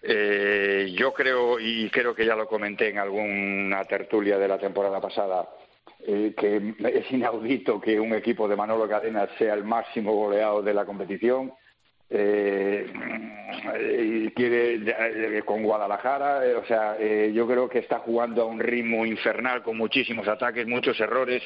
Eh, 0.01 0.93
yo 0.97 1.13
creo, 1.13 1.59
y 1.59 1.91
creo 1.91 2.15
que 2.15 2.25
ya 2.25 2.37
lo 2.37 2.47
comenté 2.47 2.89
en 2.89 2.99
alguna 2.99 3.85
tertulia 3.85 4.39
de 4.39 4.47
la 4.47 4.59
temporada 4.59 5.01
pasada, 5.01 5.49
eh, 6.07 6.35
que 6.37 6.75
es 6.85 7.11
inaudito 7.11 7.81
que 7.81 7.99
un 7.99 8.15
equipo 8.15 8.47
de 8.47 8.55
Manolo 8.55 8.89
Cadenas 8.89 9.31
sea 9.37 9.55
el 9.55 9.65
máximo 9.65 10.15
goleado 10.15 10.63
de 10.63 10.75
la 10.75 10.85
competición. 10.85 11.53
Eh, 12.11 12.87
quiere 14.35 14.75
eh, 14.77 15.43
con 15.45 15.63
Guadalajara, 15.63 16.47
eh, 16.47 16.55
o 16.55 16.65
sea, 16.65 16.97
eh, 16.99 17.33
yo 17.35 17.47
creo 17.47 17.69
que 17.69 17.81
está 17.81 17.99
jugando 17.99 18.43
a 18.43 18.47
un 18.47 18.61
ritmo 18.61 19.05
infernal 19.05 19.63
con 19.63 19.77
muchísimos 19.77 20.27
ataques, 20.27 20.67
muchos 20.67 20.99
errores 21.01 21.43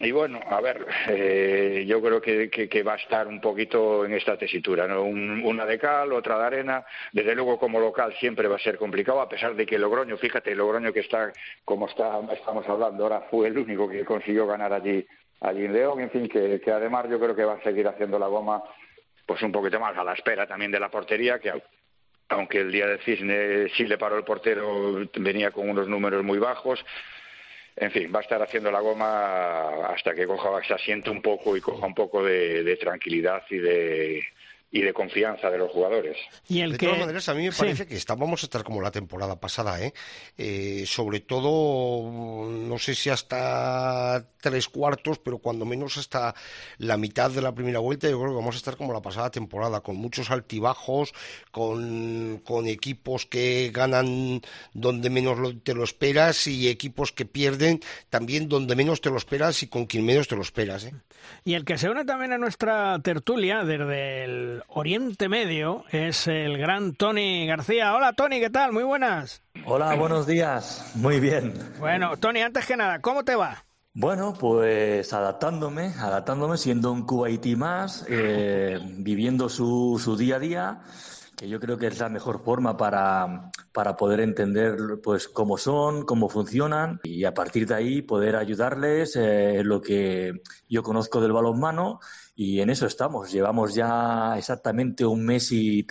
y 0.00 0.12
bueno, 0.12 0.38
a 0.48 0.60
ver, 0.60 0.86
eh, 1.08 1.84
yo 1.88 2.00
creo 2.00 2.20
que, 2.20 2.48
que, 2.48 2.82
va 2.84 2.92
a 2.92 2.98
estar 2.98 3.26
un 3.26 3.40
poquito 3.40 4.04
en 4.04 4.12
esta 4.12 4.38
tesitura, 4.38 4.86
¿no? 4.86 5.02
una 5.02 5.66
de 5.66 5.76
cal, 5.76 6.12
otra 6.12 6.38
de 6.38 6.44
arena. 6.44 6.84
Desde 7.12 7.34
luego, 7.34 7.58
como 7.58 7.80
local 7.80 8.14
siempre 8.20 8.46
va 8.46 8.56
a 8.56 8.60
ser 8.60 8.78
complicado, 8.78 9.20
a 9.20 9.28
pesar 9.28 9.56
de 9.56 9.66
que 9.66 9.76
Logroño, 9.76 10.16
fíjate, 10.16 10.54
Logroño 10.54 10.92
que 10.92 11.00
está, 11.00 11.32
como 11.64 11.88
está, 11.88 12.20
estamos 12.32 12.68
hablando 12.68 13.02
ahora, 13.02 13.22
fue 13.28 13.48
el 13.48 13.58
único 13.58 13.88
que 13.88 14.04
consiguió 14.04 14.46
ganar 14.46 14.72
allí, 14.72 15.04
allí 15.40 15.64
en 15.64 15.72
León. 15.72 15.98
En 16.00 16.10
fin, 16.10 16.28
que, 16.28 16.60
que 16.60 16.70
además 16.70 17.06
yo 17.10 17.18
creo 17.18 17.34
que 17.34 17.44
va 17.44 17.54
a 17.54 17.62
seguir 17.62 17.88
haciendo 17.88 18.20
la 18.20 18.28
goma 18.28 18.62
pues 19.28 19.42
un 19.42 19.52
poquito 19.52 19.78
más 19.78 19.94
a 19.94 20.02
la 20.02 20.14
espera 20.14 20.46
también 20.46 20.70
de 20.72 20.80
la 20.80 20.88
portería, 20.88 21.38
que 21.38 21.52
aunque 22.30 22.60
el 22.60 22.72
día 22.72 22.86
de 22.86 22.96
Cisne 23.00 23.68
sí 23.76 23.84
le 23.84 23.98
paró 23.98 24.16
el 24.16 24.24
portero, 24.24 25.06
venía 25.16 25.50
con 25.50 25.68
unos 25.68 25.86
números 25.86 26.24
muy 26.24 26.38
bajos. 26.38 26.82
En 27.76 27.90
fin, 27.90 28.10
va 28.12 28.20
a 28.20 28.22
estar 28.22 28.40
haciendo 28.40 28.70
la 28.70 28.80
goma 28.80 29.86
hasta 29.86 30.14
que 30.14 30.26
coja, 30.26 30.64
se 30.66 30.72
asiente 30.72 31.10
un 31.10 31.20
poco 31.20 31.58
y 31.58 31.60
coja 31.60 31.86
un 31.86 31.94
poco 31.94 32.24
de, 32.24 32.74
tranquilidad 32.80 33.42
y 33.50 33.58
de, 33.58 34.24
y 34.70 34.82
de 34.82 34.92
confianza 34.92 35.48
de 35.50 35.58
los 35.58 35.70
jugadores. 35.70 36.16
¿Y 36.46 36.60
el 36.60 36.72
de 36.72 36.78
todas 36.78 36.98
maneras, 36.98 37.28
a 37.28 37.34
mí 37.34 37.44
me 37.44 37.52
parece 37.52 37.86
que 37.86 37.98
vamos 38.16 38.42
a 38.42 38.46
estar 38.46 38.64
como 38.64 38.82
la 38.82 38.90
temporada 38.90 39.40
pasada, 39.40 39.80
¿eh? 39.82 39.94
¿eh? 40.36 40.84
Sobre 40.86 41.20
todo, 41.20 42.50
no 42.50 42.78
sé 42.78 42.94
si 42.94 43.08
hasta 43.08 44.26
tres 44.40 44.68
cuartos, 44.68 45.18
pero 45.18 45.38
cuando 45.38 45.64
menos 45.64 45.96
hasta 45.96 46.34
la 46.76 46.98
mitad 46.98 47.30
de 47.30 47.40
la 47.40 47.54
primera 47.54 47.78
vuelta, 47.78 48.10
yo 48.10 48.18
creo 48.18 48.32
que 48.32 48.36
vamos 48.36 48.56
a 48.56 48.58
estar 48.58 48.76
como 48.76 48.92
la 48.92 49.00
pasada 49.00 49.30
temporada, 49.30 49.80
con 49.80 49.96
muchos 49.96 50.30
altibajos, 50.30 51.14
con, 51.50 52.42
con 52.44 52.66
equipos 52.66 53.24
que 53.24 53.70
ganan 53.72 54.42
donde 54.74 55.08
menos 55.08 55.38
te 55.62 55.74
lo 55.74 55.82
esperas 55.82 56.46
y 56.46 56.68
equipos 56.68 57.12
que 57.12 57.24
pierden 57.24 57.80
también 58.10 58.48
donde 58.48 58.76
menos 58.76 59.00
te 59.00 59.10
lo 59.10 59.16
esperas 59.16 59.62
y 59.62 59.68
con 59.68 59.86
quien 59.86 60.04
menos 60.04 60.28
te 60.28 60.36
lo 60.36 60.42
esperas. 60.42 60.84
¿eh? 60.84 60.94
Y 61.44 61.54
el 61.54 61.64
que 61.64 61.78
se 61.78 61.88
une 61.88 62.04
también 62.04 62.32
a 62.32 62.38
nuestra 62.38 62.98
tertulia 63.00 63.64
desde 63.64 64.24
el 64.24 64.57
Oriente 64.68 65.28
Medio 65.28 65.84
es 65.90 66.26
el 66.26 66.58
gran 66.58 66.94
Tony 66.94 67.46
García. 67.46 67.94
Hola 67.94 68.12
Tony, 68.12 68.40
¿qué 68.40 68.50
tal? 68.50 68.72
Muy 68.72 68.82
buenas. 68.82 69.42
Hola, 69.64 69.94
buenos 69.94 70.26
días. 70.26 70.92
Muy 70.94 71.20
bien. 71.20 71.54
Bueno, 71.78 72.16
Tony, 72.16 72.40
antes 72.40 72.66
que 72.66 72.76
nada, 72.76 73.00
¿cómo 73.00 73.24
te 73.24 73.36
va? 73.36 73.64
Bueno, 73.94 74.34
pues 74.38 75.12
adaptándome, 75.12 75.92
adaptándome, 75.98 76.56
siendo 76.56 76.92
un 76.92 77.04
Kuwaití 77.04 77.56
más, 77.56 78.06
eh, 78.08 78.78
viviendo 78.98 79.48
su, 79.48 80.00
su 80.02 80.16
día 80.16 80.36
a 80.36 80.38
día 80.38 80.80
que 81.38 81.48
yo 81.48 81.60
creo 81.60 81.78
que 81.78 81.86
es 81.86 82.00
la 82.00 82.08
mejor 82.08 82.42
forma 82.42 82.76
para, 82.76 83.52
para, 83.72 83.96
poder 83.96 84.18
entender 84.20 85.00
pues 85.02 85.28
cómo 85.28 85.56
son, 85.56 86.04
cómo 86.04 86.28
funcionan 86.28 87.00
y 87.04 87.24
a 87.24 87.32
partir 87.32 87.66
de 87.68 87.76
ahí 87.76 88.02
poder 88.02 88.34
ayudarles 88.34 89.14
eh, 89.14 89.60
en 89.60 89.68
lo 89.68 89.80
que 89.80 90.42
yo 90.68 90.82
conozco 90.82 91.20
del 91.20 91.32
balonmano 91.32 92.00
y 92.40 92.60
en 92.60 92.70
eso 92.70 92.86
estamos. 92.86 93.32
Llevamos 93.32 93.74
ya 93.74 94.38
exactamente 94.38 95.04
un 95.04 95.24
mes 95.24 95.50
y, 95.50 95.84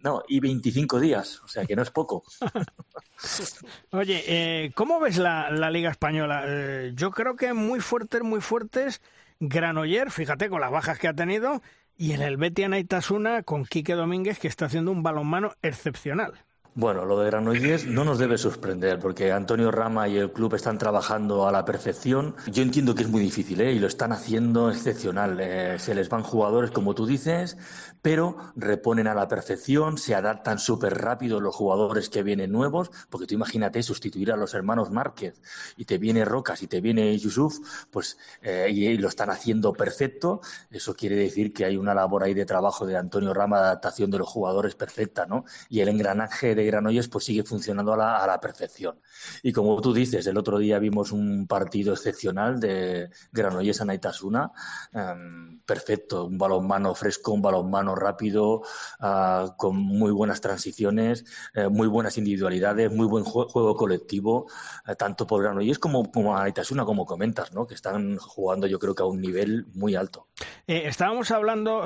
no, 0.00 0.22
y 0.28 0.38
25 0.38 1.00
días, 1.00 1.40
o 1.42 1.48
sea 1.48 1.66
que 1.66 1.74
no 1.74 1.82
es 1.82 1.90
poco. 1.90 2.22
Oye, 3.90 4.22
eh, 4.28 4.70
¿cómo 4.76 5.00
ves 5.00 5.18
la, 5.18 5.50
la 5.50 5.72
Liga 5.72 5.90
Española? 5.90 6.44
Eh, 6.46 6.92
yo 6.94 7.10
creo 7.10 7.34
que 7.34 7.52
muy 7.52 7.80
fuertes, 7.80 8.22
muy 8.22 8.40
fuertes. 8.40 9.02
Granoller, 9.40 10.12
fíjate 10.12 10.48
con 10.48 10.60
las 10.60 10.70
bajas 10.70 11.00
que 11.00 11.08
ha 11.08 11.14
tenido, 11.14 11.62
y 11.96 12.12
en 12.12 12.22
el 12.22 12.36
Betia 12.36 12.68
Naitasuna 12.68 13.42
con 13.42 13.64
Quique 13.64 13.94
Domínguez, 13.94 14.38
que 14.38 14.46
está 14.46 14.66
haciendo 14.66 14.92
un 14.92 15.02
balonmano 15.02 15.56
excepcional. 15.62 16.44
Bueno, 16.74 17.04
lo 17.04 17.18
de 17.18 17.26
Granollers 17.26 17.86
no 17.86 18.04
nos 18.04 18.18
debe 18.20 18.38
sorprender 18.38 19.00
porque 19.00 19.32
Antonio 19.32 19.72
Rama 19.72 20.06
y 20.06 20.16
el 20.16 20.32
club 20.32 20.54
están 20.54 20.78
trabajando 20.78 21.48
a 21.48 21.52
la 21.52 21.64
perfección. 21.64 22.36
Yo 22.46 22.62
entiendo 22.62 22.94
que 22.94 23.02
es 23.02 23.08
muy 23.08 23.20
difícil 23.20 23.60
¿eh? 23.60 23.72
y 23.72 23.80
lo 23.80 23.88
están 23.88 24.12
haciendo 24.12 24.70
excepcional. 24.70 25.38
Eh, 25.40 25.78
se 25.80 25.94
les 25.94 26.08
van 26.08 26.22
jugadores, 26.22 26.70
como 26.70 26.94
tú 26.94 27.04
dices, 27.04 27.56
pero 28.00 28.36
reponen 28.54 29.08
a 29.08 29.14
la 29.14 29.26
perfección, 29.26 29.98
se 29.98 30.14
adaptan 30.14 30.58
súper 30.58 30.96
rápido 30.98 31.40
los 31.40 31.54
jugadores 31.54 32.08
que 32.10 32.22
vienen 32.22 32.52
nuevos, 32.52 32.90
porque 33.10 33.26
tú 33.26 33.34
imagínate 33.34 33.82
sustituir 33.82 34.30
a 34.30 34.36
los 34.36 34.54
hermanos 34.54 34.90
Márquez 34.90 35.40
y 35.76 35.84
te 35.84 35.98
viene 35.98 36.24
Rocas 36.24 36.62
y 36.62 36.68
te 36.68 36.80
viene 36.80 37.18
Yusuf, 37.18 37.58
pues 37.90 38.18
eh, 38.42 38.68
y, 38.70 38.96
lo 38.98 39.08
están 39.08 39.30
haciendo 39.30 39.72
perfecto. 39.72 40.40
Eso 40.70 40.94
quiere 40.94 41.16
decir 41.16 41.52
que 41.52 41.64
hay 41.64 41.76
una 41.76 41.94
labor 41.94 42.22
ahí 42.22 42.34
de 42.34 42.44
trabajo 42.46 42.86
de 42.86 42.96
Antonio 42.96 43.34
Rama 43.34 43.58
de 43.58 43.66
adaptación 43.66 44.10
de 44.10 44.18
los 44.18 44.28
jugadores 44.28 44.76
perfecta, 44.76 45.26
¿no? 45.26 45.44
Y 45.68 45.80
el 45.80 45.88
engranaje 45.88 46.54
de 46.58 46.66
Granollers 46.66 47.08
pues 47.08 47.24
sigue 47.24 47.44
funcionando 47.44 47.92
a 47.92 47.96
la, 47.96 48.16
a 48.18 48.26
la, 48.26 48.40
perfección. 48.40 49.00
Y 49.42 49.52
como 49.52 49.80
tú 49.80 49.92
dices, 49.92 50.26
el 50.26 50.36
otro 50.36 50.58
día 50.58 50.78
vimos 50.78 51.12
un 51.12 51.46
partido 51.46 51.92
excepcional 51.92 52.60
de 52.60 53.10
Granollers 53.32 53.80
a 53.80 53.84
Naitasuna, 53.84 54.50
em, 54.92 55.60
perfecto, 55.60 56.24
un 56.24 56.38
balonmano 56.38 56.94
fresco, 56.94 57.32
un 57.32 57.42
balonmano 57.42 57.94
rápido, 57.94 58.62
uh, 59.00 59.56
con 59.56 59.76
muy 59.76 60.10
buenas 60.10 60.40
transiciones, 60.40 61.24
eh, 61.54 61.68
muy 61.68 61.86
buenas 61.88 62.18
individualidades, 62.18 62.90
muy 62.90 63.06
buen 63.06 63.24
juego 63.24 63.76
colectivo, 63.76 64.46
eh, 64.86 64.94
tanto 64.96 65.26
por 65.26 65.42
Granollers 65.42 65.78
como, 65.78 66.10
como 66.10 66.34
Naitasuna, 66.34 66.84
como 66.84 67.04
comentas, 67.04 67.52
¿no? 67.52 67.66
que 67.66 67.74
están 67.74 68.16
jugando 68.16 68.66
yo 68.66 68.78
creo 68.78 68.94
que 68.94 69.02
a 69.02 69.06
un 69.06 69.20
nivel 69.20 69.66
muy 69.74 69.94
alto. 69.94 70.26
Eh, 70.66 70.82
estábamos 70.86 71.30
hablando, 71.30 71.84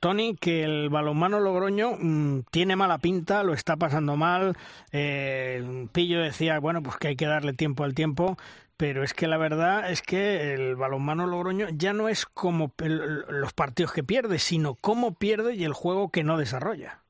Tony, 0.00 0.36
que 0.36 0.64
el 0.64 0.88
balonmano 0.88 1.40
Logroño 1.40 1.96
mm, 1.98 2.44
tiene 2.50 2.76
mala 2.76 2.98
pinta, 2.98 3.42
lo 3.42 3.54
está 3.54 3.76
pasando 3.76 4.11
mal. 4.16 4.56
Eh, 4.92 5.86
Pillo 5.92 6.20
decía, 6.20 6.58
bueno, 6.60 6.82
pues 6.82 6.96
que 6.96 7.08
hay 7.08 7.16
que 7.16 7.26
darle 7.26 7.52
tiempo 7.52 7.84
al 7.84 7.94
tiempo, 7.94 8.36
pero 8.76 9.04
es 9.04 9.14
que 9.14 9.28
la 9.28 9.36
verdad 9.36 9.90
es 9.90 10.02
que 10.02 10.54
el 10.54 10.76
balonmano 10.76 11.26
Logroño 11.26 11.68
ya 11.70 11.92
no 11.92 12.08
es 12.08 12.26
como 12.26 12.72
los 12.78 13.52
partidos 13.52 13.92
que 13.92 14.02
pierde, 14.02 14.38
sino 14.38 14.74
cómo 14.74 15.14
pierde 15.14 15.54
y 15.54 15.64
el 15.64 15.72
juego 15.72 16.10
que 16.10 16.24
no 16.24 16.36
desarrolla. 16.36 17.01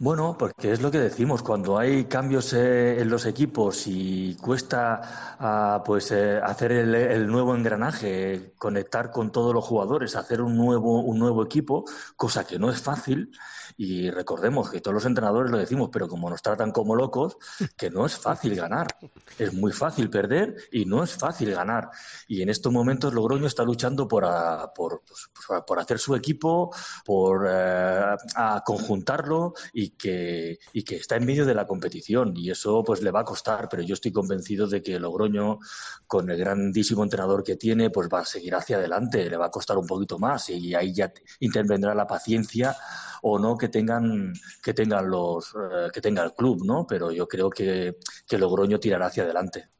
Bueno, 0.00 0.34
porque 0.38 0.72
es 0.72 0.80
lo 0.80 0.90
que 0.90 0.98
decimos, 0.98 1.42
cuando 1.42 1.78
hay 1.78 2.06
cambios 2.06 2.54
eh, 2.54 3.02
en 3.02 3.10
los 3.10 3.26
equipos 3.26 3.86
y 3.86 4.34
cuesta 4.36 5.36
ah, 5.38 5.82
pues 5.84 6.10
eh, 6.10 6.40
hacer 6.42 6.72
el, 6.72 7.26
nuevo 7.26 7.54
engranaje, 7.54 8.54
conectar 8.56 9.10
con 9.10 9.30
todos 9.30 9.52
los 9.52 9.62
jugadores, 9.62 10.16
hacer 10.16 10.40
un 10.40 10.56
nuevo, 10.56 11.02
un 11.02 11.18
nuevo 11.18 11.44
equipo, 11.44 11.84
cosa 12.16 12.46
que 12.46 12.58
no 12.58 12.70
es 12.70 12.80
fácil, 12.80 13.30
y 13.76 14.10
recordemos 14.10 14.70
que 14.70 14.80
todos 14.80 14.94
los 14.94 15.06
entrenadores 15.06 15.50
lo 15.50 15.58
decimos, 15.58 15.88
pero 15.92 16.08
como 16.08 16.28
nos 16.28 16.42
tratan 16.42 16.70
como 16.70 16.94
locos, 16.94 17.38
que 17.76 17.90
no 17.90 18.06
es 18.06 18.16
fácil 18.16 18.54
ganar. 18.54 18.86
Es 19.38 19.54
muy 19.54 19.72
fácil 19.72 20.10
perder 20.10 20.54
y 20.70 20.84
no 20.84 21.02
es 21.02 21.14
fácil 21.14 21.52
ganar. 21.52 21.88
Y 22.28 22.42
en 22.42 22.50
estos 22.50 22.72
momentos 22.72 23.14
Logroño 23.14 23.46
está 23.46 23.64
luchando 23.64 24.06
por, 24.06 24.24
por, 24.74 25.02
pues, 25.06 25.62
por 25.66 25.78
hacer 25.78 25.98
su 25.98 26.14
equipo, 26.14 26.74
por 27.06 27.46
eh, 27.48 28.16
a 28.36 28.62
conjuntarlo 28.64 29.54
y 29.72 29.89
que, 29.96 30.58
y 30.72 30.82
que 30.82 30.96
está 30.96 31.16
en 31.16 31.26
medio 31.26 31.44
de 31.46 31.54
la 31.54 31.66
competición. 31.66 32.36
Y 32.36 32.50
eso 32.50 32.82
pues 32.84 33.02
le 33.02 33.10
va 33.10 33.20
a 33.20 33.24
costar, 33.24 33.68
pero 33.70 33.82
yo 33.82 33.94
estoy 33.94 34.12
convencido 34.12 34.66
de 34.66 34.82
que 34.82 34.98
Logroño, 34.98 35.58
con 36.06 36.30
el 36.30 36.38
grandísimo 36.38 37.02
entrenador 37.02 37.42
que 37.42 37.56
tiene, 37.56 37.90
pues 37.90 38.08
va 38.12 38.20
a 38.20 38.24
seguir 38.24 38.54
hacia 38.54 38.76
adelante. 38.76 39.28
Le 39.28 39.36
va 39.36 39.46
a 39.46 39.50
costar 39.50 39.78
un 39.78 39.86
poquito 39.86 40.18
más 40.18 40.50
y 40.50 40.74
ahí 40.74 40.92
ya 40.92 41.12
intervendrá 41.40 41.94
la 41.94 42.06
paciencia 42.06 42.76
o 43.22 43.38
no 43.38 43.56
que 43.56 43.68
tengan 43.68 44.32
que 44.62 44.74
tengan 44.74 45.10
los 45.10 45.54
eh, 45.54 45.90
que 45.92 46.00
tenga 46.00 46.22
el 46.22 46.32
club, 46.32 46.64
¿no? 46.64 46.86
Pero 46.86 47.10
yo 47.10 47.26
creo 47.28 47.50
que, 47.50 47.96
que 48.26 48.38
Logroño 48.38 48.78
tirará 48.78 49.06
hacia 49.06 49.24
adelante. 49.24 49.70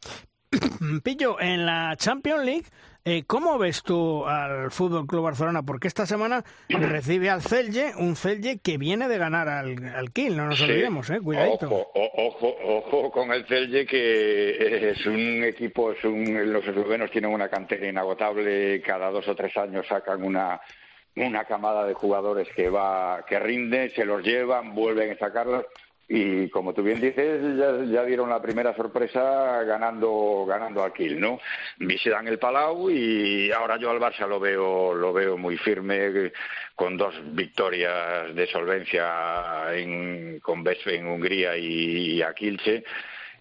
Pillo, 1.02 1.40
en 1.40 1.64
la 1.64 1.96
Champions 1.96 2.44
League, 2.44 2.66
eh, 3.04 3.24
¿cómo 3.26 3.58
ves 3.58 3.82
tú 3.82 4.26
al 4.26 4.70
Fútbol 4.70 5.06
Club 5.06 5.24
Barcelona? 5.24 5.62
Porque 5.62 5.88
esta 5.88 6.06
semana 6.06 6.44
recibe 6.68 7.30
al 7.30 7.42
Celje, 7.42 7.92
un 7.96 8.16
Celje 8.16 8.58
que 8.58 8.78
viene 8.78 9.08
de 9.08 9.18
ganar 9.18 9.48
al, 9.48 9.84
al 9.94 10.12
Kiel, 10.12 10.36
no 10.36 10.46
nos 10.46 10.60
olvidemos, 10.60 11.08
¿eh? 11.10 11.20
Cuidadito. 11.20 11.66
Ojo, 11.66 11.90
ojo, 11.94 12.56
ojo 12.64 13.10
con 13.10 13.32
el 13.32 13.46
Celje, 13.46 13.86
que 13.86 14.90
es 14.90 15.06
un 15.06 15.44
equipo, 15.44 15.92
es 15.92 16.04
un, 16.04 16.52
los 16.52 16.66
eslovenos 16.66 17.10
tienen 17.10 17.30
una 17.30 17.48
cantera 17.48 17.88
inagotable, 17.88 18.80
cada 18.82 19.10
dos 19.10 19.26
o 19.28 19.34
tres 19.34 19.56
años 19.56 19.86
sacan 19.86 20.22
una 20.22 20.60
una 21.16 21.44
camada 21.44 21.84
de 21.86 21.94
jugadores 21.94 22.48
que 22.54 22.70
va, 22.70 23.24
que 23.28 23.38
rinde, 23.38 23.90
se 23.90 24.04
los 24.04 24.22
llevan, 24.22 24.74
vuelven 24.74 25.12
a 25.12 25.18
sacarlos 25.18 25.66
y 26.12 26.48
como 26.48 26.74
tú 26.74 26.82
bien 26.82 27.00
dices, 27.00 27.40
ya, 27.56 28.04
dieron 28.04 28.30
la 28.30 28.42
primera 28.42 28.74
sorpresa 28.74 29.62
ganando 29.62 30.44
ganando 30.44 30.82
a 30.82 30.92
Kiel, 30.92 31.20
¿no? 31.20 31.38
Visitan 31.78 32.26
el 32.26 32.40
Palau 32.40 32.90
y 32.90 33.52
ahora 33.52 33.76
yo 33.76 33.90
al 33.90 34.00
Barça 34.00 34.26
lo 34.26 34.40
veo 34.40 34.92
lo 34.92 35.12
veo 35.12 35.38
muy 35.38 35.56
firme 35.56 36.32
con 36.74 36.96
dos 36.96 37.14
victorias 37.32 38.34
de 38.34 38.44
solvencia 38.48 39.72
en 39.72 40.40
con 40.40 40.64
Besfe 40.64 40.96
en 40.96 41.06
Hungría 41.06 41.56
y, 41.56 42.20
a 42.22 42.34
Kielce 42.34 42.82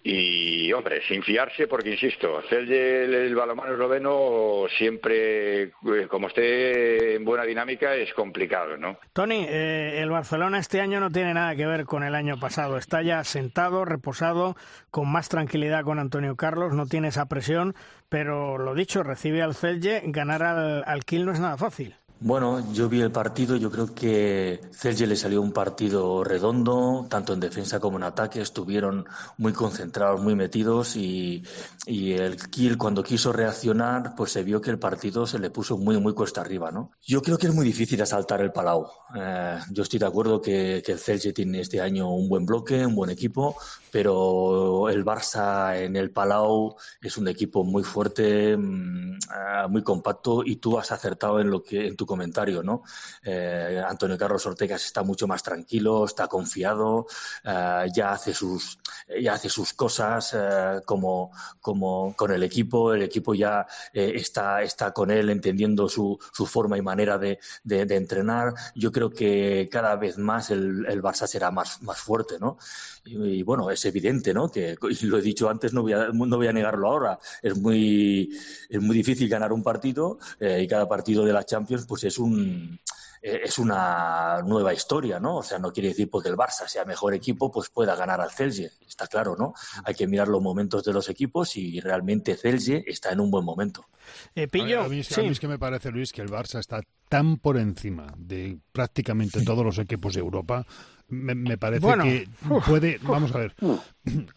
y 0.01 0.71
hombre, 0.71 1.01
sin 1.07 1.21
fiarse, 1.23 1.67
porque 1.67 1.91
insisto, 1.91 2.41
el, 2.51 2.71
el 2.71 3.35
balonmano 3.35 3.73
esloveno 3.73 4.65
siempre, 4.77 5.63
eh, 5.63 5.71
como 6.09 6.27
esté 6.27 7.15
en 7.15 7.25
buena 7.25 7.43
dinámica, 7.43 7.93
es 7.95 8.13
complicado, 8.13 8.77
¿no? 8.77 8.97
Tony, 9.11 9.45
eh, 9.49 9.99
el 10.01 10.09
Barcelona 10.09 10.59
este 10.59 10.79
año 10.79 11.01
no 11.01 11.11
tiene 11.11 11.33
nada 11.33 11.55
que 11.55 11.65
ver 11.65 11.85
con 11.85 12.03
el 12.03 12.15
año 12.15 12.39
pasado. 12.39 12.77
Está 12.77 13.01
ya 13.01 13.23
sentado, 13.25 13.83
reposado, 13.83 14.55
con 14.89 15.11
más 15.11 15.27
tranquilidad 15.27 15.83
con 15.83 15.99
Antonio 15.99 16.35
Carlos, 16.37 16.73
no 16.73 16.85
tiene 16.85 17.09
esa 17.09 17.27
presión, 17.27 17.75
pero 18.07 18.57
lo 18.57 18.75
dicho, 18.75 19.03
recibe 19.03 19.41
al 19.41 19.55
Celje, 19.55 20.01
ganar 20.05 20.43
al, 20.43 20.83
al 20.85 21.03
Kiel 21.03 21.25
no 21.25 21.33
es 21.33 21.39
nada 21.41 21.57
fácil. 21.57 21.95
Bueno, 22.21 22.73
yo 22.73 22.89
vi 22.89 22.99
el 22.99 23.13
partido, 23.13 23.55
yo 23.55 23.71
creo 23.71 23.95
que 23.95 24.59
Celje 24.73 25.07
le 25.07 25.15
salió 25.15 25.41
un 25.41 25.53
partido 25.53 26.21
redondo, 26.25 27.07
tanto 27.09 27.31
en 27.31 27.39
defensa 27.39 27.79
como 27.79 27.95
en 27.95 28.03
ataque, 28.03 28.41
estuvieron 28.41 29.05
muy 29.37 29.53
concentrados, 29.53 30.21
muy 30.21 30.35
metidos 30.35 30.97
y, 30.97 31.45
y 31.85 32.11
el 32.11 32.35
Kiel 32.35 32.77
cuando 32.77 33.03
quiso 33.03 33.31
reaccionar, 33.31 34.15
pues 34.17 34.33
se 34.33 34.43
vio 34.43 34.59
que 34.59 34.69
el 34.69 34.79
partido 34.79 35.25
se 35.25 35.39
le 35.39 35.49
puso 35.49 35.77
muy, 35.77 35.97
muy 35.97 36.13
cuesta 36.13 36.41
arriba, 36.41 36.71
¿no? 36.71 36.91
Yo 37.01 37.21
creo 37.21 37.37
que 37.37 37.47
es 37.47 37.55
muy 37.55 37.65
difícil 37.65 38.01
asaltar 38.01 38.41
el 38.41 38.51
Palau. 38.51 38.85
Eh, 39.15 39.57
yo 39.71 39.83
estoy 39.83 39.99
de 39.99 40.05
acuerdo 40.05 40.41
que, 40.41 40.83
que 40.85 40.91
el 40.91 40.99
Celje 40.99 41.31
tiene 41.31 41.61
este 41.61 41.79
año 41.79 42.13
un 42.13 42.27
buen 42.27 42.45
bloque, 42.45 42.85
un 42.85 42.95
buen 42.95 43.11
equipo, 43.11 43.55
pero 43.93 44.89
el 44.89 45.05
Barça 45.05 45.81
en 45.81 45.95
el 45.95 46.11
Palau 46.11 46.75
es 47.01 47.17
un 47.17 47.29
equipo 47.29 47.63
muy 47.63 47.83
fuerte, 47.83 48.57
mm, 48.57 49.13
eh, 49.13 49.67
muy 49.69 49.83
compacto 49.83 50.43
y 50.43 50.57
tú 50.57 50.77
has 50.77 50.91
acertado 50.91 51.39
en 51.39 51.49
lo 51.49 51.63
que 51.63 51.87
en 51.87 51.95
tu 51.95 52.08
comentario, 52.09 52.63
¿no? 52.63 52.81
Eh, 53.23 53.79
Antonio 53.87 54.17
Carlos 54.17 54.45
Ortega 54.47 54.75
está 54.75 55.03
mucho 55.03 55.27
más 55.27 55.43
tranquilo, 55.43 56.05
está 56.05 56.27
confiado, 56.27 57.05
eh, 57.43 57.85
ya 57.95 58.13
hace 58.13 58.33
sus 58.33 58.79
ya 59.21 59.33
hace 59.33 59.49
sus 59.49 59.73
cosas 59.73 60.33
eh, 60.33 60.81
como 60.85 61.31
como 61.61 62.15
con 62.15 62.31
el 62.31 62.41
equipo, 62.41 62.93
el 62.93 63.03
equipo 63.03 63.35
ya 63.35 63.67
eh, 63.93 64.13
está 64.15 64.63
está 64.63 64.91
con 64.91 65.11
él 65.11 65.29
entendiendo 65.29 65.87
su, 65.87 66.17
su 66.33 66.45
forma 66.47 66.77
y 66.77 66.81
manera 66.81 67.17
de, 67.19 67.37
de, 67.63 67.85
de, 67.85 67.95
entrenar. 67.95 68.53
Yo 68.73 68.91
creo 68.91 69.11
que 69.11 69.69
cada 69.71 69.95
vez 69.95 70.17
más 70.17 70.49
el, 70.49 70.85
el 70.87 71.03
Barça 71.03 71.27
será 71.27 71.51
más 71.51 71.81
más 71.83 71.99
fuerte, 71.99 72.39
¿no? 72.39 72.57
Y, 73.05 73.15
y, 73.15 73.43
bueno, 73.43 73.69
es 73.69 73.83
evidente, 73.85 74.33
¿no? 74.33 74.51
Que 74.51 74.75
y 74.89 75.05
lo 75.05 75.17
he 75.17 75.21
dicho 75.21 75.49
antes, 75.49 75.73
no 75.73 75.81
voy 75.81 75.93
a, 75.93 76.09
no 76.09 76.37
voy 76.37 76.47
a 76.47 76.53
negarlo 76.53 76.87
ahora. 76.87 77.19
Es 77.41 77.57
muy 77.57 78.29
es 78.69 78.81
muy 78.81 78.95
difícil 78.95 79.29
ganar 79.29 79.53
un 79.53 79.63
partido 79.63 80.19
eh, 80.39 80.61
y 80.63 80.67
cada 80.67 80.87
partido 80.87 81.25
de 81.25 81.33
la 81.33 81.43
Champions 81.43 81.85
pues 81.87 82.03
es 82.03 82.17
un 82.17 82.79
es 83.21 83.59
una 83.59 84.41
nueva 84.45 84.73
historia, 84.73 85.19
¿no? 85.19 85.37
O 85.37 85.43
sea, 85.43 85.59
no 85.59 85.73
quiere 85.73 85.89
decir 85.89 86.09
porque 86.09 86.29
el 86.29 86.35
Barça 86.35 86.67
sea 86.67 86.85
mejor 86.85 87.13
equipo, 87.13 87.51
pues 87.51 87.69
pueda 87.69 87.95
ganar 87.95 88.21
al 88.21 88.31
Celje, 88.31 88.71
está 88.87 89.07
claro, 89.07 89.35
¿no? 89.37 89.53
Hay 89.83 89.93
que 89.93 90.07
mirar 90.07 90.29
los 90.29 90.41
momentos 90.41 90.83
de 90.83 90.93
los 90.93 91.09
equipos 91.09 91.57
y 91.57 91.79
realmente 91.81 92.37
Celje 92.37 92.83
está 92.87 93.11
en 93.11 93.19
un 93.19 93.29
buen 93.29 93.43
momento. 93.43 93.87
Eh, 94.35 94.47
Pillo, 94.47 94.81
a, 94.81 94.87
mí, 94.87 95.03
sí. 95.03 95.19
a 95.19 95.23
mí 95.23 95.29
es 95.29 95.39
que 95.39 95.47
me 95.47 95.59
parece, 95.59 95.91
Luis, 95.91 96.13
que 96.13 96.21
el 96.21 96.29
Barça 96.29 96.59
está 96.59 96.81
tan 97.09 97.37
por 97.37 97.57
encima 97.57 98.13
de 98.17 98.57
prácticamente 98.71 99.43
todos 99.43 99.65
los 99.65 99.79
equipos 99.79 100.13
de 100.13 100.21
Europa 100.21 100.65
me, 101.09 101.35
me, 101.35 101.57
parece 101.57 101.85
bueno, 101.85 102.03
que 102.03 102.27
uf, 102.49 102.65
puede, 102.67 102.97
uf, 102.97 103.07
vamos 103.07 103.33
a 103.35 103.39
ver, 103.39 103.55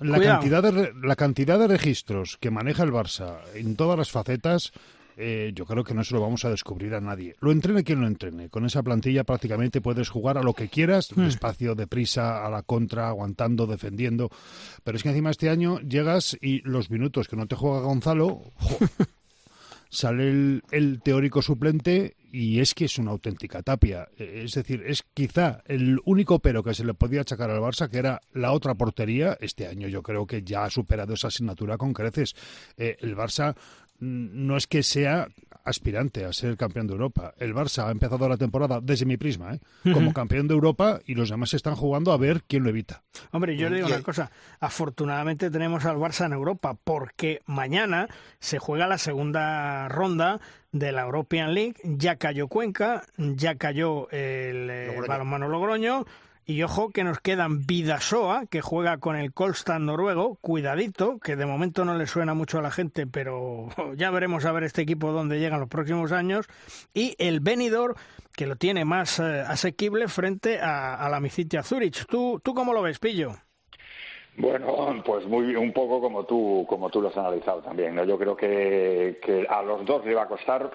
la 0.00 0.17
Cuidado. 0.17 0.41
cantidad, 0.41 0.62
de, 0.62 0.93
la 1.02 1.17
cantidad 1.17 1.59
de 1.59 1.69
registros 1.69 2.37
que 2.38 2.50
maneja 2.50 2.83
el 2.83 2.93
Barça 2.93 3.38
en 3.55 3.76
todas 3.76 3.99
las 3.99 4.11
facetas, 4.11 4.73
eh, 5.17 5.52
yo 5.55 5.67
creo 5.67 5.85
que 5.85 5.93
no 5.93 6.02
se 6.05 6.14
lo 6.14 6.23
vamos 6.23 6.45
a 6.47 6.50
descubrir 6.50 6.95
a 6.95 7.00
nadie. 7.00 7.37
Lo 7.41 7.52
entrene 7.52 7.85
quien 7.85 8.00
lo 8.00 8.07
entrene. 8.07 8.49
Con 8.49 8.64
esa 8.64 8.83
plantilla 8.83 9.25
prácticamente 9.25 9.83
puedes 9.83 10.09
jugar 10.09 10.38
a 10.38 10.43
lo 10.43 10.55
que 10.55 10.69
quieras, 10.69 11.11
Hmm. 11.14 11.25
despacio, 11.25 11.75
deprisa, 11.75 12.47
a 12.47 12.50
la 12.50 12.62
contra, 12.62 13.09
aguantando, 13.09 13.67
defendiendo. 13.67 14.31
Pero 14.83 14.97
es 14.97 15.02
que 15.02 15.11
encima 15.11 15.31
este 15.31 15.50
año 15.50 15.79
llegas 15.81 16.37
y 16.41 16.61
los 16.62 16.91
minutos 16.91 17.29
que 17.29 17.37
no 17.37 17.47
te 17.47 17.57
juega 17.57 17.81
Gonzalo, 17.81 18.41
jo, 18.55 18.79
sale 19.91 20.31
el, 20.31 20.62
el, 20.71 21.02
teórico 21.02 21.43
suplente 21.43 22.17
y 22.33 22.61
es 22.61 22.75
que 22.75 22.87
es 22.87 22.99
una 22.99 23.11
auténtica 23.11 23.62
tapia. 23.62 24.09
Es 24.17 24.53
decir, 24.53 24.83
es 24.87 25.05
quizá 25.12 25.62
el 25.67 26.01
único 26.07 26.39
pero 26.39 26.62
que 26.62 26.73
se 26.73 26.85
le 26.85 26.95
podía 26.95 27.21
achacar 27.21 27.51
al 27.51 27.61
Barça, 27.61 27.91
que 27.91 27.99
era 27.99 28.23
la 28.33 28.53
otra 28.53 28.75
portería. 28.75 29.37
Este 29.39 29.67
año 29.67 29.87
yo 29.87 30.03
creo 30.03 30.27
que 30.27 30.43
ya 30.43 30.65
ha 30.65 30.71
superado 30.71 31.12
esa 31.12 31.29
asignatura 31.29 31.77
con 31.77 31.93
creces. 31.93 32.35
Eh, 32.79 32.97
el 33.01 33.15
Barça 33.15 33.55
no 34.01 34.57
es 34.57 34.67
que 34.67 34.83
sea 34.83 35.29
aspirante 35.64 36.25
a 36.25 36.33
ser 36.33 36.57
campeón 36.57 36.87
de 36.87 36.95
Europa. 36.95 37.35
El 37.38 37.54
Barça 37.54 37.87
ha 37.87 37.90
empezado 37.90 38.28
la 38.28 38.37
temporada, 38.37 38.81
desde 38.81 39.07
mi 39.07 39.16
prisma, 39.16 39.54
¿eh? 39.54 39.61
como 39.83 40.09
uh 40.09 40.11
-huh. 40.11 40.12
campeón 40.12 40.49
de 40.49 40.54
Europa 40.54 41.00
y 41.07 41.14
los 41.14 41.31
demás 41.31 41.54
están 41.54 41.75
jugando 41.75 42.12
a 42.12 42.16
ver 42.16 42.42
quién 42.47 42.62
lo 42.62 42.71
evita. 42.71 43.02
Hombre, 43.31 43.57
yo 43.57 43.69
le 43.69 43.76
digo 43.76 43.88
una 43.88 44.02
cosa. 44.02 44.31
Afortunadamente 44.61 45.50
tenemos 45.50 45.85
al 45.85 45.97
Barça 45.97 46.26
en 46.26 46.33
Europa 46.33 46.76
porque 46.83 47.42
mañana 47.47 48.09
se 48.38 48.59
juega 48.59 48.87
la 48.87 48.99
segunda 48.99 49.88
ronda 49.88 50.40
de 50.73 50.92
la 50.92 51.02
European 51.02 51.54
League. 51.54 51.76
Ya 51.85 52.16
cayó 52.16 52.49
Cuenca, 52.49 53.04
ya 53.16 53.57
cayó 53.57 54.09
el, 54.11 54.71
el 54.71 55.02
balonmano 55.07 55.49
Logroño. 55.49 56.04
Y 56.52 56.62
ojo 56.64 56.90
que 56.90 57.02
nos 57.02 57.18
quedan 57.18 57.66
Vidasoa, 57.66 58.44
que 58.44 58.61
juega 58.61 58.99
con 58.99 59.16
el 59.16 59.32
Kolstad 59.32 59.78
noruego, 59.78 60.37
cuidadito, 60.42 61.18
que 61.18 61.35
de 61.35 61.47
momento 61.47 61.87
no 61.87 61.97
le 61.97 62.06
suena 62.06 62.35
mucho 62.35 62.59
a 62.59 62.62
la 62.62 62.71
gente, 62.71 63.06
pero 63.06 63.68
ya 63.97 64.11
veremos 64.11 64.44
a 64.44 64.52
ver 64.52 64.64
este 64.64 64.82
equipo 64.82 65.12
dónde 65.12 65.40
llegan 65.40 65.61
los 65.61 65.70
próximos 65.70 66.12
años, 66.12 66.46
y 66.92 67.16
el 67.18 67.40
Benidorm, 67.40 67.94
que 68.37 68.46
lo 68.46 68.57
tiene 68.57 68.85
más 68.85 69.18
eh, 69.18 69.40
asequible 69.40 70.09
frente 70.09 70.61
a, 70.61 70.94
a 70.94 71.09
la 71.09 71.20
Micitia 71.20 71.62
Zurich. 71.62 72.05
¿Tú, 72.05 72.38
¿Tú 72.44 72.53
cómo 72.53 72.74
lo 72.74 72.83
ves, 72.83 72.98
Pillo? 72.98 73.33
Bueno, 74.37 75.03
pues 75.07 75.27
muy 75.27 75.57
un 75.57 75.72
poco 75.72 76.03
como 76.03 76.24
tú 76.24 76.66
como 76.68 76.90
tú 76.90 77.00
lo 77.00 77.09
has 77.09 77.16
analizado 77.16 77.62
también. 77.62 77.94
¿no? 77.94 78.05
Yo 78.05 78.18
creo 78.18 78.37
que, 78.37 79.18
que 79.22 79.46
a 79.48 79.62
los 79.62 79.87
dos 79.87 80.05
le 80.05 80.14
va 80.14 80.24
a 80.24 80.29
costar 80.29 80.70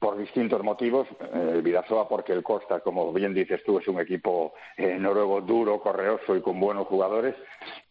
por 0.00 0.16
distintos 0.16 0.64
motivos. 0.64 1.06
El 1.32 1.58
eh, 1.58 1.62
Vidasoa 1.62 2.08
porque 2.08 2.32
el 2.32 2.42
Costa, 2.42 2.80
como 2.80 3.12
bien 3.12 3.34
dices 3.34 3.62
tú, 3.64 3.78
es 3.78 3.86
un 3.86 4.00
equipo 4.00 4.54
eh, 4.76 4.98
noruego 4.98 5.42
duro, 5.42 5.80
correoso 5.80 6.34
y 6.34 6.40
con 6.40 6.58
buenos 6.58 6.88
jugadores. 6.88 7.36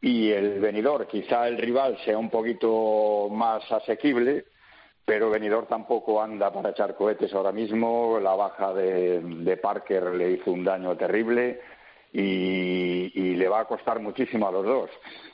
Y 0.01 0.31
el 0.31 0.59
Benidorm, 0.59 1.05
quizá 1.05 1.47
el 1.47 1.57
rival 1.57 1.97
sea 2.03 2.17
un 2.17 2.31
poquito 2.31 3.29
más 3.29 3.71
asequible, 3.71 4.45
pero 5.05 5.29
Benidorm 5.29 5.67
tampoco 5.67 6.21
anda 6.21 6.51
para 6.51 6.71
echar 6.71 6.95
cohetes 6.95 7.31
ahora 7.33 7.51
mismo. 7.51 8.19
La 8.19 8.35
baja 8.35 8.73
de, 8.73 9.21
de 9.21 9.57
Parker 9.57 10.15
le 10.15 10.31
hizo 10.31 10.51
un 10.51 10.63
daño 10.63 10.97
terrible. 10.97 11.61
Y, 12.11 13.11
y, 13.13 13.35
le 13.35 13.47
va 13.47 13.61
a 13.61 13.65
costar 13.65 13.99
muchísimo 13.99 14.47
a 14.47 14.51
los 14.51 14.65
dos. 14.65 14.89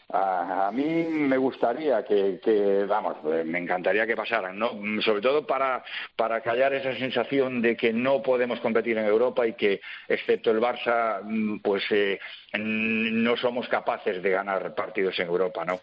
A, 0.09 0.67
a 0.67 0.71
mí 0.71 0.83
me 0.83 1.38
gustaría 1.38 2.03
que, 2.03 2.39
que, 2.43 2.83
vamos, 2.85 3.23
me 3.23 3.59
encantaría 3.59 4.05
que 4.05 4.15
pasaran, 4.15 4.59
¿no? 4.59 4.71
Sobre 5.01 5.21
todo 5.21 5.47
para, 5.47 5.83
para 6.17 6.41
callar 6.41 6.73
esa 6.73 6.93
sensación 6.95 7.61
de 7.61 7.77
que 7.77 7.93
no 7.93 8.21
podemos 8.21 8.59
competir 8.59 8.97
en 8.97 9.05
Europa 9.05 9.47
y 9.47 9.53
que, 9.53 9.79
excepto 10.09 10.51
el 10.51 10.59
Barça, 10.59 11.21
pues 11.63 11.83
eh, 11.91 12.19
no 12.59 13.38
somos 13.38 13.69
capaces 13.69 14.21
de 14.21 14.31
ganar 14.31 14.75
partidos 14.75 15.17
en 15.19 15.27
Europa, 15.27 15.63
¿no? 15.63 15.79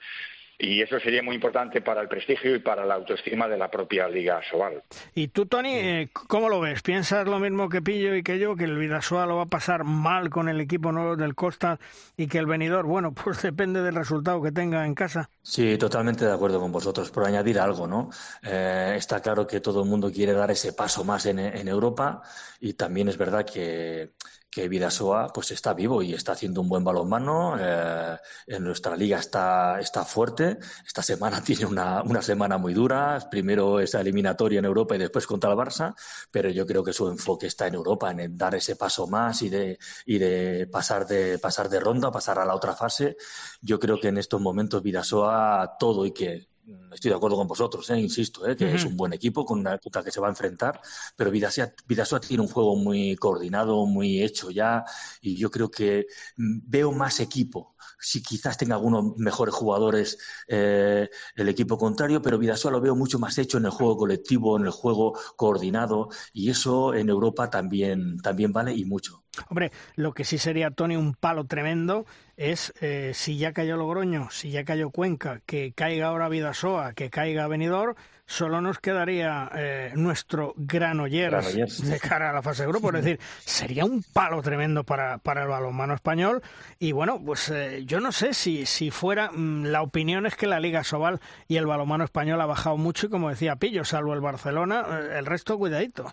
Y 0.62 0.80
eso 0.80 1.00
sería 1.00 1.24
muy 1.24 1.34
importante 1.34 1.82
para 1.82 2.00
el 2.00 2.08
prestigio 2.08 2.54
y 2.54 2.60
para 2.60 2.86
la 2.86 2.94
autoestima 2.94 3.48
de 3.48 3.58
la 3.58 3.68
propia 3.68 4.08
Liga 4.08 4.40
Sobal. 4.48 4.84
¿Y 5.12 5.26
tú, 5.28 5.46
Tony, 5.46 5.74
eh, 5.74 6.10
cómo 6.12 6.48
lo 6.48 6.60
ves? 6.60 6.82
¿Piensas 6.82 7.26
lo 7.26 7.40
mismo 7.40 7.68
que 7.68 7.82
Pillo 7.82 8.14
y 8.14 8.22
que 8.22 8.38
yo, 8.38 8.54
que 8.54 8.64
el 8.64 8.78
Vidasoa 8.78 9.26
lo 9.26 9.36
va 9.36 9.42
a 9.42 9.46
pasar 9.46 9.82
mal 9.82 10.30
con 10.30 10.48
el 10.48 10.60
equipo 10.60 10.92
nuevo 10.92 11.16
del 11.16 11.34
Costa 11.34 11.80
y 12.16 12.28
que 12.28 12.38
el 12.38 12.46
venidor, 12.46 12.86
bueno, 12.86 13.12
pues 13.24 13.42
depende 13.42 13.82
del 13.82 13.96
resultado 13.96 14.40
que 14.40 14.52
tenga 14.52 14.86
en 14.86 14.94
casa? 14.94 15.28
Sí, 15.42 15.76
totalmente 15.78 16.26
de 16.26 16.32
acuerdo 16.32 16.60
con 16.60 16.70
vosotros. 16.70 17.10
Por 17.10 17.26
añadir 17.26 17.58
algo, 17.58 17.88
¿no? 17.88 18.10
Eh, 18.44 18.94
está 18.96 19.20
claro 19.20 19.48
que 19.48 19.58
todo 19.58 19.82
el 19.82 19.88
mundo 19.88 20.12
quiere 20.12 20.32
dar 20.32 20.52
ese 20.52 20.72
paso 20.74 21.02
más 21.02 21.26
en, 21.26 21.40
en 21.40 21.66
Europa 21.66 22.22
y 22.60 22.74
también 22.74 23.08
es 23.08 23.18
verdad 23.18 23.44
que 23.44 24.12
que 24.52 24.68
Vidasoa 24.68 25.32
pues 25.32 25.50
está 25.50 25.72
vivo 25.72 26.02
y 26.02 26.12
está 26.12 26.32
haciendo 26.32 26.60
un 26.60 26.68
buen 26.68 26.84
balonmano. 26.84 27.56
Eh, 27.58 28.18
en 28.48 28.62
nuestra 28.62 28.94
liga 28.94 29.18
está, 29.18 29.80
está 29.80 30.04
fuerte. 30.04 30.58
Esta 30.86 31.02
semana 31.02 31.42
tiene 31.44 31.64
una, 31.64 32.02
una 32.02 32.20
semana 32.20 32.58
muy 32.58 32.74
dura. 32.74 33.18
Primero 33.30 33.80
esa 33.80 34.02
eliminatoria 34.02 34.58
en 34.58 34.66
Europa 34.66 34.94
y 34.94 34.98
después 34.98 35.26
contra 35.26 35.50
el 35.50 35.56
Barça. 35.56 35.94
Pero 36.30 36.50
yo 36.50 36.66
creo 36.66 36.84
que 36.84 36.92
su 36.92 37.08
enfoque 37.08 37.46
está 37.46 37.66
en 37.66 37.74
Europa, 37.74 38.10
en 38.10 38.36
dar 38.36 38.54
ese 38.54 38.76
paso 38.76 39.06
más 39.06 39.40
y 39.40 39.48
de, 39.48 39.78
y 40.04 40.18
de 40.18 40.68
pasar 40.70 41.06
de 41.06 41.38
pasar 41.38 41.70
de 41.70 41.80
ronda, 41.80 42.12
pasar 42.12 42.38
a 42.38 42.44
la 42.44 42.54
otra 42.54 42.74
fase. 42.74 43.16
Yo 43.62 43.80
creo 43.80 43.98
que 43.98 44.08
en 44.08 44.18
estos 44.18 44.40
momentos 44.40 44.82
Vidasoa 44.82 45.76
todo 45.78 46.04
y 46.04 46.12
que 46.12 46.51
estoy 46.92 47.10
de 47.10 47.16
acuerdo 47.16 47.36
con 47.36 47.46
vosotros, 47.46 47.88
¿eh? 47.90 47.98
insisto, 47.98 48.46
¿eh? 48.46 48.56
que 48.56 48.64
uh 48.64 48.68
-huh. 48.68 48.74
es 48.74 48.84
un 48.84 48.96
buen 48.96 49.12
equipo 49.12 49.44
con 49.44 49.58
una 49.58 49.78
puta 49.78 50.02
que 50.02 50.10
se 50.10 50.20
va 50.20 50.28
a 50.28 50.30
enfrentar, 50.30 50.80
pero 51.16 51.30
Vidasoa, 51.30 51.72
Vidasoa 51.86 52.20
tiene 52.20 52.42
un 52.42 52.48
juego 52.48 52.76
muy 52.76 53.16
coordinado, 53.16 53.86
muy 53.86 54.22
hecho 54.22 54.50
ya, 54.50 54.84
y 55.20 55.36
yo 55.36 55.50
creo 55.50 55.70
que 55.70 56.06
veo 56.36 56.92
más 56.92 57.20
equipo 57.20 57.71
si 58.02 58.22
quizás 58.22 58.58
tenga 58.58 58.74
algunos 58.74 59.16
mejores 59.16 59.54
jugadores 59.54 60.18
eh, 60.48 61.08
el 61.36 61.48
equipo 61.48 61.78
contrario, 61.78 62.20
pero 62.20 62.38
Vidasoa 62.38 62.72
lo 62.72 62.80
veo 62.80 62.94
mucho 62.96 63.18
más 63.18 63.38
hecho 63.38 63.58
en 63.58 63.64
el 63.64 63.70
juego 63.70 63.96
colectivo, 63.96 64.58
en 64.58 64.64
el 64.64 64.70
juego 64.72 65.18
coordinado, 65.36 66.08
y 66.32 66.50
eso 66.50 66.94
en 66.94 67.08
Europa 67.08 67.48
también, 67.48 68.18
también 68.18 68.52
vale 68.52 68.74
y 68.74 68.84
mucho. 68.84 69.22
Hombre, 69.48 69.72
lo 69.96 70.12
que 70.12 70.24
sí 70.24 70.36
sería, 70.36 70.70
Tony, 70.70 70.96
un 70.96 71.14
palo 71.14 71.46
tremendo 71.46 72.04
es 72.36 72.74
eh, 72.80 73.12
si 73.14 73.38
ya 73.38 73.52
cayó 73.52 73.76
Logroño, 73.76 74.28
si 74.30 74.50
ya 74.50 74.64
cayó 74.64 74.90
Cuenca, 74.90 75.40
que 75.46 75.72
caiga 75.72 76.08
ahora 76.08 76.28
Vidasoa, 76.28 76.92
que 76.92 77.08
caiga 77.08 77.46
Benidorm, 77.46 77.94
solo 78.32 78.62
nos 78.62 78.78
quedaría 78.78 79.50
eh, 79.54 79.92
nuestro 79.94 80.54
Granollers 80.56 81.86
de 81.86 82.00
cara 82.00 82.30
a 82.30 82.32
la 82.32 82.42
fase 82.42 82.62
de 82.62 82.68
grupo. 82.68 82.88
Es 82.88 83.04
decir, 83.04 83.20
sería 83.44 83.84
un 83.84 84.02
palo 84.02 84.40
tremendo 84.40 84.84
para, 84.84 85.18
para 85.18 85.42
el 85.42 85.48
balonmano 85.48 85.94
español. 85.94 86.42
Y 86.78 86.92
bueno, 86.92 87.20
pues 87.24 87.50
eh, 87.50 87.82
yo 87.84 88.00
no 88.00 88.10
sé 88.10 88.32
si, 88.32 88.64
si 88.64 88.90
fuera. 88.90 89.30
mm, 89.30 89.66
la 89.66 89.82
opinión 89.82 90.24
es 90.24 90.34
que 90.34 90.46
la 90.46 90.60
Liga 90.60 90.82
Sobal 90.82 91.20
y 91.46 91.56
el 91.56 91.66
balonmano 91.66 92.04
español 92.04 92.40
ha 92.40 92.46
bajado 92.46 92.78
mucho. 92.78 93.06
Y 93.06 93.10
como 93.10 93.28
decía 93.28 93.56
Pillo, 93.56 93.84
salvo 93.84 94.14
el 94.14 94.20
Barcelona, 94.20 94.86
eh, 94.90 95.18
el 95.18 95.26
resto, 95.26 95.58
cuidadito. 95.58 96.12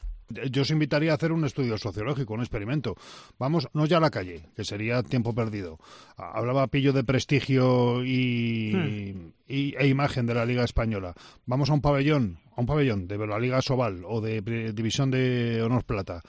Yo 0.51 0.61
os 0.61 0.69
invitaría 0.71 1.11
a 1.11 1.15
hacer 1.15 1.31
un 1.31 1.43
estudio 1.45 1.77
sociológico, 1.77 2.33
un 2.33 2.41
experimento. 2.41 2.95
Vamos, 3.39 3.67
no 3.73 3.85
ya 3.85 3.97
a 3.97 3.99
la 3.99 4.11
calle, 4.11 4.45
que 4.55 4.63
sería 4.63 5.01
tiempo 5.03 5.33
perdido. 5.33 5.79
Hablaba 6.17 6.67
Pillo 6.67 6.93
de 6.93 7.03
prestigio 7.03 8.03
y, 8.05 9.31
y- 9.47 9.75
e 9.77 9.87
imagen 9.87 10.25
de 10.25 10.33
la 10.35 10.45
Liga 10.45 10.63
Española. 10.63 11.13
Vamos 11.45 11.69
a 11.69 11.73
un 11.73 11.81
pabellón, 11.81 12.39
a 12.55 12.61
un 12.61 12.67
pabellón 12.67 13.07
de 13.07 13.17
la 13.25 13.39
Liga 13.39 13.61
Sobal 13.61 14.03
o 14.05 14.21
de 14.21 14.41
Pri- 14.43 14.71
División 14.73 15.09
de 15.11 15.61
Honor 15.63 15.83
Plata. 15.83 16.21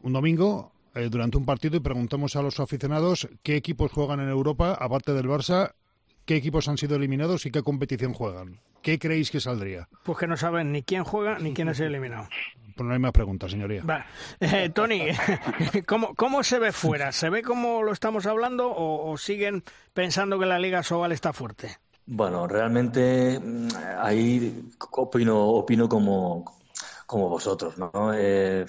Un 0.00 0.12
domingo, 0.12 0.72
eh, 0.94 1.08
durante 1.10 1.36
un 1.36 1.44
partido, 1.44 1.76
y 1.76 1.80
preguntamos 1.80 2.36
a 2.36 2.42
los 2.42 2.58
aficionados 2.60 3.28
qué 3.42 3.56
equipos 3.56 3.92
juegan 3.92 4.20
en 4.20 4.28
Europa, 4.28 4.72
aparte 4.80 5.12
del 5.12 5.26
Barça, 5.28 5.72
qué 6.26 6.36
equipos 6.36 6.68
han 6.68 6.76
sido 6.76 6.96
eliminados 6.96 7.46
y 7.46 7.50
qué 7.50 7.62
competición 7.62 8.12
juegan. 8.12 8.60
¿Qué 8.82 8.98
creéis 8.98 9.30
que 9.30 9.40
saldría? 9.40 9.88
Pues 10.02 10.18
que 10.18 10.26
no 10.26 10.36
saben 10.36 10.72
ni 10.72 10.82
quién 10.82 11.04
juega 11.04 11.38
ni 11.38 11.54
quién 11.54 11.68
es 11.68 11.80
eliminado. 11.80 12.28
Pues 12.76 12.86
no 12.86 12.92
hay 12.92 12.98
más 12.98 13.12
preguntas, 13.12 13.50
señoría. 13.50 13.82
Eh, 14.38 14.68
Tony, 14.74 15.08
¿cómo, 15.86 16.14
¿cómo 16.14 16.42
se 16.42 16.58
ve 16.58 16.72
fuera? 16.72 17.10
¿Se 17.12 17.30
ve 17.30 17.42
como 17.42 17.82
lo 17.82 17.92
estamos 17.92 18.26
hablando 18.26 18.68
o, 18.68 19.10
o 19.10 19.16
siguen 19.16 19.64
pensando 19.94 20.38
que 20.38 20.44
la 20.44 20.58
Liga 20.58 20.82
Sobal 20.82 21.12
está 21.12 21.32
fuerte? 21.32 21.78
Bueno, 22.04 22.46
realmente 22.46 23.40
mm, 23.40 23.68
ahí 23.98 24.70
opino, 24.92 25.46
opino 25.48 25.88
como, 25.88 26.55
como 27.06 27.28
vosotros, 27.28 27.78
¿no? 27.78 28.12
Eh, 28.14 28.66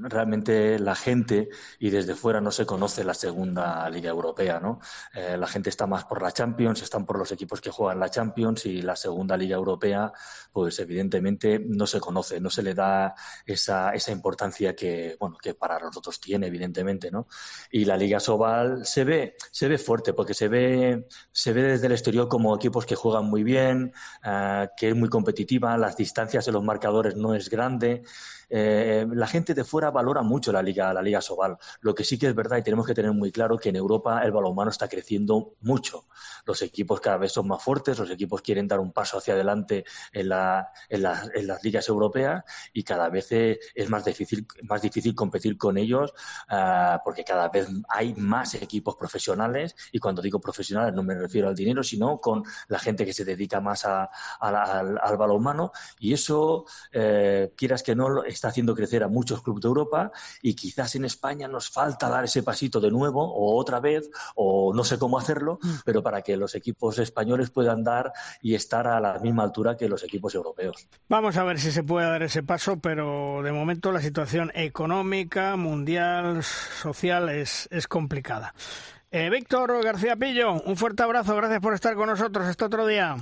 realmente 0.00 0.78
la 0.78 0.94
gente 0.94 1.50
y 1.78 1.90
desde 1.90 2.14
fuera 2.14 2.40
no 2.40 2.50
se 2.50 2.64
conoce 2.64 3.04
la 3.04 3.14
segunda 3.14 3.88
liga 3.90 4.10
europea, 4.10 4.58
¿no? 4.60 4.80
Eh, 5.14 5.36
la 5.36 5.46
gente 5.46 5.68
está 5.68 5.86
más 5.86 6.04
por 6.04 6.22
la 6.22 6.32
Champions, 6.32 6.82
están 6.82 7.04
por 7.04 7.18
los 7.18 7.30
equipos 7.32 7.60
que 7.60 7.70
juegan 7.70 8.00
la 8.00 8.08
Champions 8.08 8.64
y 8.64 8.80
la 8.80 8.96
segunda 8.96 9.36
liga 9.36 9.56
europea, 9.56 10.12
pues 10.52 10.78
evidentemente 10.78 11.58
no 11.58 11.86
se 11.86 12.00
conoce, 12.00 12.40
no 12.40 12.48
se 12.48 12.62
le 12.62 12.74
da 12.74 13.14
esa, 13.44 13.90
esa 13.90 14.10
importancia 14.10 14.74
que, 14.74 15.16
bueno, 15.20 15.36
que 15.36 15.54
para 15.54 15.78
nosotros 15.78 16.18
tiene, 16.18 16.46
evidentemente, 16.46 17.10
¿no? 17.10 17.28
Y 17.70 17.84
la 17.84 17.96
Liga 17.98 18.20
Sobal 18.20 18.86
se 18.86 19.04
ve, 19.04 19.36
se 19.50 19.68
ve 19.68 19.76
fuerte 19.76 20.14
porque 20.14 20.32
se 20.32 20.48
ve, 20.48 21.06
se 21.30 21.52
ve 21.52 21.62
desde 21.62 21.86
el 21.86 21.92
exterior 21.92 22.28
como 22.28 22.56
equipos 22.56 22.86
que 22.86 22.94
juegan 22.94 23.26
muy 23.26 23.42
bien, 23.42 23.92
eh, 24.24 24.68
que 24.78 24.88
es 24.88 24.96
muy 24.96 25.10
competitiva, 25.10 25.76
las 25.76 25.96
distancias 25.96 26.48
en 26.48 26.54
los 26.54 26.64
marcadores 26.64 27.16
no 27.16 27.34
es 27.34 27.50
grande 27.50 27.65
grande 27.66 28.02
eh, 28.48 29.06
la 29.12 29.26
gente 29.26 29.54
de 29.54 29.64
fuera 29.64 29.90
valora 29.90 30.22
mucho 30.22 30.52
la 30.52 30.62
liga, 30.62 30.92
la 30.94 31.02
liga 31.02 31.20
Sobal. 31.20 31.56
Lo 31.80 31.94
que 31.94 32.04
sí 32.04 32.18
que 32.18 32.26
es 32.28 32.34
verdad 32.34 32.58
y 32.58 32.62
tenemos 32.62 32.86
que 32.86 32.94
tener 32.94 33.12
muy 33.12 33.32
claro 33.32 33.58
que 33.58 33.70
en 33.70 33.76
Europa 33.76 34.22
el 34.24 34.32
balonmano 34.32 34.70
está 34.70 34.88
creciendo 34.88 35.54
mucho. 35.60 36.06
Los 36.44 36.62
equipos 36.62 37.00
cada 37.00 37.16
vez 37.18 37.32
son 37.32 37.48
más 37.48 37.62
fuertes, 37.62 37.98
los 37.98 38.10
equipos 38.10 38.42
quieren 38.42 38.68
dar 38.68 38.80
un 38.80 38.92
paso 38.92 39.18
hacia 39.18 39.34
adelante 39.34 39.84
en, 40.12 40.28
la, 40.28 40.68
en, 40.88 41.02
la- 41.02 41.28
en 41.34 41.46
las 41.46 41.62
ligas 41.64 41.88
europeas 41.88 42.44
y 42.72 42.82
cada 42.84 43.08
vez 43.08 43.32
eh, 43.32 43.58
es 43.74 43.88
más 43.90 44.04
difícil, 44.04 44.46
más 44.62 44.82
difícil 44.82 45.14
competir 45.14 45.56
con 45.58 45.76
ellos 45.78 46.12
ah, 46.48 47.00
porque 47.04 47.24
cada 47.24 47.48
vez 47.48 47.68
hay 47.88 48.14
más 48.14 48.54
equipos 48.54 48.96
profesionales 48.96 49.74
y 49.92 49.98
cuando 49.98 50.22
digo 50.22 50.40
profesionales 50.40 50.94
no 50.94 51.02
me 51.02 51.14
refiero 51.14 51.48
al 51.48 51.54
dinero, 51.54 51.82
sino 51.82 52.20
con 52.20 52.42
la 52.68 52.78
gente 52.78 53.04
que 53.04 53.12
se 53.12 53.24
dedica 53.24 53.60
más 53.60 53.84
a- 53.84 54.08
al, 54.40 54.98
al 54.98 55.16
balonmano 55.16 55.72
y 55.98 56.12
eso, 56.12 56.64
eh, 56.92 57.52
quieras 57.56 57.82
que 57.82 57.94
no, 57.94 58.24
está 58.36 58.48
haciendo 58.48 58.74
crecer 58.74 59.02
a 59.02 59.08
muchos 59.08 59.42
clubes 59.42 59.62
de 59.62 59.68
Europa 59.68 60.12
y 60.42 60.54
quizás 60.54 60.94
en 60.94 61.04
España 61.04 61.48
nos 61.48 61.70
falta 61.70 62.08
dar 62.08 62.24
ese 62.24 62.42
pasito 62.42 62.80
de 62.80 62.90
nuevo 62.90 63.22
o 63.22 63.56
otra 63.56 63.80
vez 63.80 64.10
o 64.34 64.72
no 64.74 64.84
sé 64.84 64.98
cómo 64.98 65.18
hacerlo, 65.18 65.58
pero 65.84 66.02
para 66.02 66.22
que 66.22 66.36
los 66.36 66.54
equipos 66.54 66.98
españoles 66.98 67.50
puedan 67.50 67.82
dar 67.82 68.12
y 68.40 68.54
estar 68.54 68.86
a 68.86 69.00
la 69.00 69.18
misma 69.18 69.42
altura 69.42 69.76
que 69.76 69.88
los 69.88 70.02
equipos 70.04 70.34
europeos. 70.34 70.86
Vamos 71.08 71.36
a 71.36 71.44
ver 71.44 71.58
si 71.58 71.72
se 71.72 71.82
puede 71.82 72.06
dar 72.06 72.22
ese 72.22 72.42
paso, 72.42 72.78
pero 72.78 73.40
de 73.42 73.52
momento 73.52 73.92
la 73.92 74.00
situación 74.00 74.52
económica, 74.54 75.56
mundial, 75.56 76.42
social 76.42 77.28
es, 77.28 77.68
es 77.70 77.88
complicada. 77.88 78.54
Eh, 79.10 79.30
Víctor 79.30 79.82
García 79.82 80.16
Pillo, 80.16 80.60
un 80.62 80.76
fuerte 80.76 81.02
abrazo, 81.02 81.36
gracias 81.36 81.60
por 81.60 81.74
estar 81.74 81.94
con 81.94 82.08
nosotros 82.08 82.48
este 82.48 82.64
otro 82.64 82.86
día. 82.86 83.16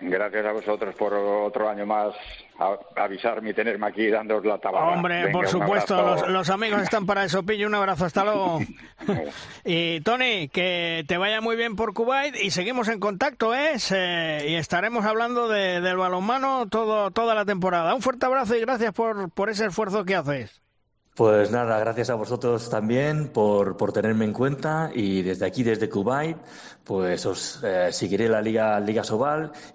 Gracias 0.00 0.46
a 0.46 0.52
vosotros 0.52 0.94
por 0.94 1.12
otro 1.12 1.68
año 1.68 1.84
más 1.84 2.14
a- 2.60 2.78
avisarme 3.02 3.50
y 3.50 3.54
tenerme 3.54 3.88
aquí 3.88 4.06
dándoos 4.08 4.44
la 4.44 4.56
tabla. 4.58 4.80
Hombre, 4.80 5.22
Venga, 5.24 5.32
por 5.32 5.48
supuesto, 5.48 6.28
los 6.28 6.48
amigos 6.50 6.82
están 6.82 7.04
para 7.04 7.24
eso. 7.24 7.42
Pillo, 7.44 7.66
un 7.66 7.74
abrazo, 7.74 8.04
hasta 8.04 8.22
luego. 8.22 8.60
y 9.64 10.00
Tony, 10.02 10.48
que 10.48 11.04
te 11.08 11.16
vaya 11.18 11.40
muy 11.40 11.56
bien 11.56 11.74
por 11.74 11.94
Kuwait 11.94 12.36
y 12.36 12.50
seguimos 12.52 12.86
en 12.88 13.00
contacto, 13.00 13.54
¿eh? 13.56 13.80
Se- 13.80 14.44
y 14.48 14.54
estaremos 14.54 15.04
hablando 15.04 15.48
de- 15.48 15.80
del 15.80 15.96
balonmano 15.96 16.68
todo, 16.68 17.10
toda 17.10 17.34
la 17.34 17.44
temporada. 17.44 17.92
Un 17.94 18.02
fuerte 18.02 18.24
abrazo 18.26 18.54
y 18.54 18.60
gracias 18.60 18.92
por, 18.94 19.30
por 19.30 19.50
ese 19.50 19.66
esfuerzo 19.66 20.04
que 20.04 20.14
haces. 20.14 20.62
Pues 21.18 21.50
nada, 21.50 21.80
gracias 21.80 22.10
a 22.10 22.14
vosotros 22.14 22.70
también 22.70 23.30
por, 23.30 23.76
por 23.76 23.92
tenerme 23.92 24.24
en 24.24 24.32
cuenta 24.32 24.92
y 24.94 25.22
desde 25.22 25.46
aquí, 25.46 25.64
desde 25.64 25.88
Kuwait, 25.88 26.36
pues 26.84 27.26
os 27.26 27.58
eh, 27.64 27.88
seguiré 27.90 28.28
la 28.28 28.40
Liga, 28.40 28.78
Liga 28.78 29.02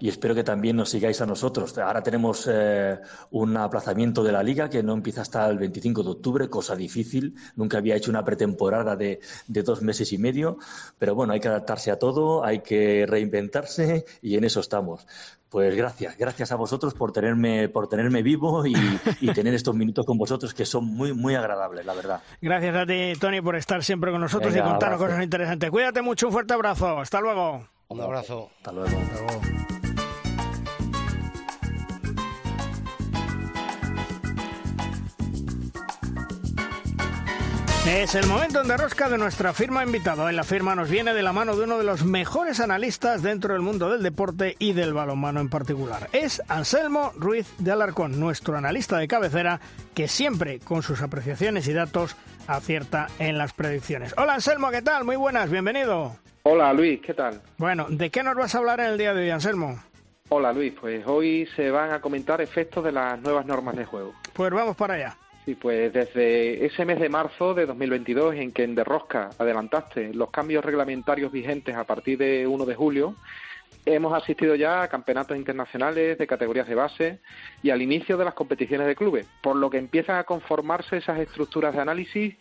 y 0.00 0.08
espero 0.08 0.34
que 0.34 0.42
también 0.42 0.76
nos 0.76 0.88
sigáis 0.88 1.20
a 1.20 1.26
nosotros. 1.26 1.76
Ahora 1.76 2.02
tenemos 2.02 2.48
eh, 2.50 2.98
un 3.32 3.58
aplazamiento 3.58 4.24
de 4.24 4.32
la 4.32 4.42
Liga 4.42 4.70
que 4.70 4.82
no 4.82 4.94
empieza 4.94 5.20
hasta 5.20 5.46
el 5.50 5.58
25 5.58 6.02
de 6.02 6.10
octubre, 6.12 6.48
cosa 6.48 6.74
difícil. 6.76 7.34
Nunca 7.56 7.76
había 7.76 7.96
hecho 7.96 8.10
una 8.10 8.24
pretemporada 8.24 8.96
de, 8.96 9.20
de 9.46 9.62
dos 9.62 9.82
meses 9.82 10.14
y 10.14 10.16
medio, 10.16 10.56
pero 10.98 11.14
bueno, 11.14 11.34
hay 11.34 11.40
que 11.40 11.48
adaptarse 11.48 11.90
a 11.90 11.98
todo, 11.98 12.42
hay 12.42 12.60
que 12.60 13.04
reinventarse 13.06 14.06
y 14.22 14.38
en 14.38 14.44
eso 14.44 14.60
estamos. 14.60 15.06
Pues 15.54 15.76
gracias, 15.76 16.18
gracias 16.18 16.50
a 16.50 16.56
vosotros 16.56 16.94
por 16.94 17.12
tenerme, 17.12 17.68
por 17.68 17.86
tenerme 17.86 18.22
vivo 18.22 18.66
y, 18.66 18.74
y 19.20 19.32
tener 19.32 19.54
estos 19.54 19.72
minutos 19.76 20.04
con 20.04 20.18
vosotros 20.18 20.52
que 20.52 20.66
son 20.66 20.84
muy, 20.84 21.12
muy 21.12 21.36
agradables, 21.36 21.86
la 21.86 21.94
verdad. 21.94 22.20
Gracias 22.42 22.74
a 22.74 22.84
ti, 22.84 23.12
Tony, 23.20 23.40
por 23.40 23.54
estar 23.54 23.84
siempre 23.84 24.10
con 24.10 24.20
nosotros 24.20 24.52
Venga, 24.52 24.66
y 24.66 24.68
contarnos 24.68 24.96
abrazo. 24.96 25.12
cosas 25.12 25.22
interesantes. 25.22 25.70
Cuídate 25.70 26.02
mucho, 26.02 26.26
un 26.26 26.32
fuerte 26.32 26.54
abrazo. 26.54 26.98
Hasta 26.98 27.20
luego. 27.20 27.68
Un 27.86 28.00
abrazo. 28.00 28.50
Hasta 28.56 28.72
luego. 28.72 28.96
Es 37.86 38.14
el 38.14 38.26
momento 38.26 38.62
en 38.62 38.68
derrosca 38.68 39.10
de 39.10 39.18
nuestra 39.18 39.52
firma 39.52 39.84
invitado. 39.84 40.26
En 40.30 40.36
la 40.36 40.44
firma 40.44 40.74
nos 40.74 40.88
viene 40.88 41.12
de 41.12 41.22
la 41.22 41.34
mano 41.34 41.54
de 41.54 41.64
uno 41.64 41.76
de 41.76 41.84
los 41.84 42.02
mejores 42.02 42.60
analistas 42.60 43.22
dentro 43.22 43.52
del 43.52 43.60
mundo 43.60 43.90
del 43.90 44.02
deporte 44.02 44.56
y 44.58 44.72
del 44.72 44.94
balonmano 44.94 45.40
en 45.40 45.50
particular. 45.50 46.08
Es 46.12 46.40
Anselmo 46.48 47.12
Ruiz 47.14 47.46
de 47.58 47.72
Alarcón, 47.72 48.18
nuestro 48.18 48.56
analista 48.56 48.96
de 48.96 49.06
cabecera, 49.06 49.60
que 49.94 50.08
siempre 50.08 50.60
con 50.60 50.82
sus 50.82 51.02
apreciaciones 51.02 51.68
y 51.68 51.74
datos 51.74 52.16
acierta 52.46 53.08
en 53.18 53.36
las 53.36 53.52
predicciones. 53.52 54.14
Hola 54.16 54.34
Anselmo, 54.34 54.70
¿qué 54.70 54.80
tal? 54.80 55.04
Muy 55.04 55.16
buenas, 55.16 55.50
bienvenido. 55.50 56.16
Hola 56.44 56.72
Luis, 56.72 57.02
¿qué 57.02 57.12
tal? 57.12 57.42
Bueno, 57.58 57.86
¿de 57.90 58.08
qué 58.08 58.22
nos 58.22 58.34
vas 58.34 58.54
a 58.54 58.58
hablar 58.58 58.80
en 58.80 58.86
el 58.86 58.98
día 58.98 59.12
de 59.12 59.24
hoy, 59.24 59.30
Anselmo? 59.30 59.78
Hola 60.30 60.54
Luis, 60.54 60.72
pues 60.80 61.06
hoy 61.06 61.46
se 61.54 61.70
van 61.70 61.92
a 61.92 62.00
comentar 62.00 62.40
efectos 62.40 62.82
de 62.82 62.92
las 62.92 63.20
nuevas 63.20 63.44
normas 63.44 63.76
de 63.76 63.84
juego. 63.84 64.14
Pues 64.32 64.50
vamos 64.50 64.74
para 64.74 64.94
allá. 64.94 65.18
Sí, 65.44 65.54
pues 65.56 65.92
desde 65.92 66.64
ese 66.64 66.86
mes 66.86 66.98
de 66.98 67.10
marzo 67.10 67.52
de 67.52 67.66
2022 67.66 68.34
en 68.36 68.50
que 68.50 68.64
en 68.64 68.74
Derrosca 68.74 69.28
adelantaste 69.38 70.14
los 70.14 70.30
cambios 70.30 70.64
reglamentarios 70.64 71.30
vigentes 71.30 71.76
a 71.76 71.84
partir 71.84 72.16
de 72.16 72.46
1 72.46 72.64
de 72.64 72.74
julio, 72.74 73.14
hemos 73.84 74.14
asistido 74.14 74.54
ya 74.54 74.82
a 74.82 74.88
campeonatos 74.88 75.36
internacionales 75.36 76.16
de 76.16 76.26
categorías 76.26 76.66
de 76.66 76.74
base 76.74 77.18
y 77.62 77.68
al 77.68 77.82
inicio 77.82 78.16
de 78.16 78.24
las 78.24 78.32
competiciones 78.32 78.86
de 78.86 78.96
clubes, 78.96 79.26
por 79.42 79.56
lo 79.56 79.68
que 79.68 79.76
empiezan 79.76 80.16
a 80.16 80.24
conformarse 80.24 80.96
esas 80.96 81.18
estructuras 81.18 81.74
de 81.74 81.82
análisis 81.82 82.34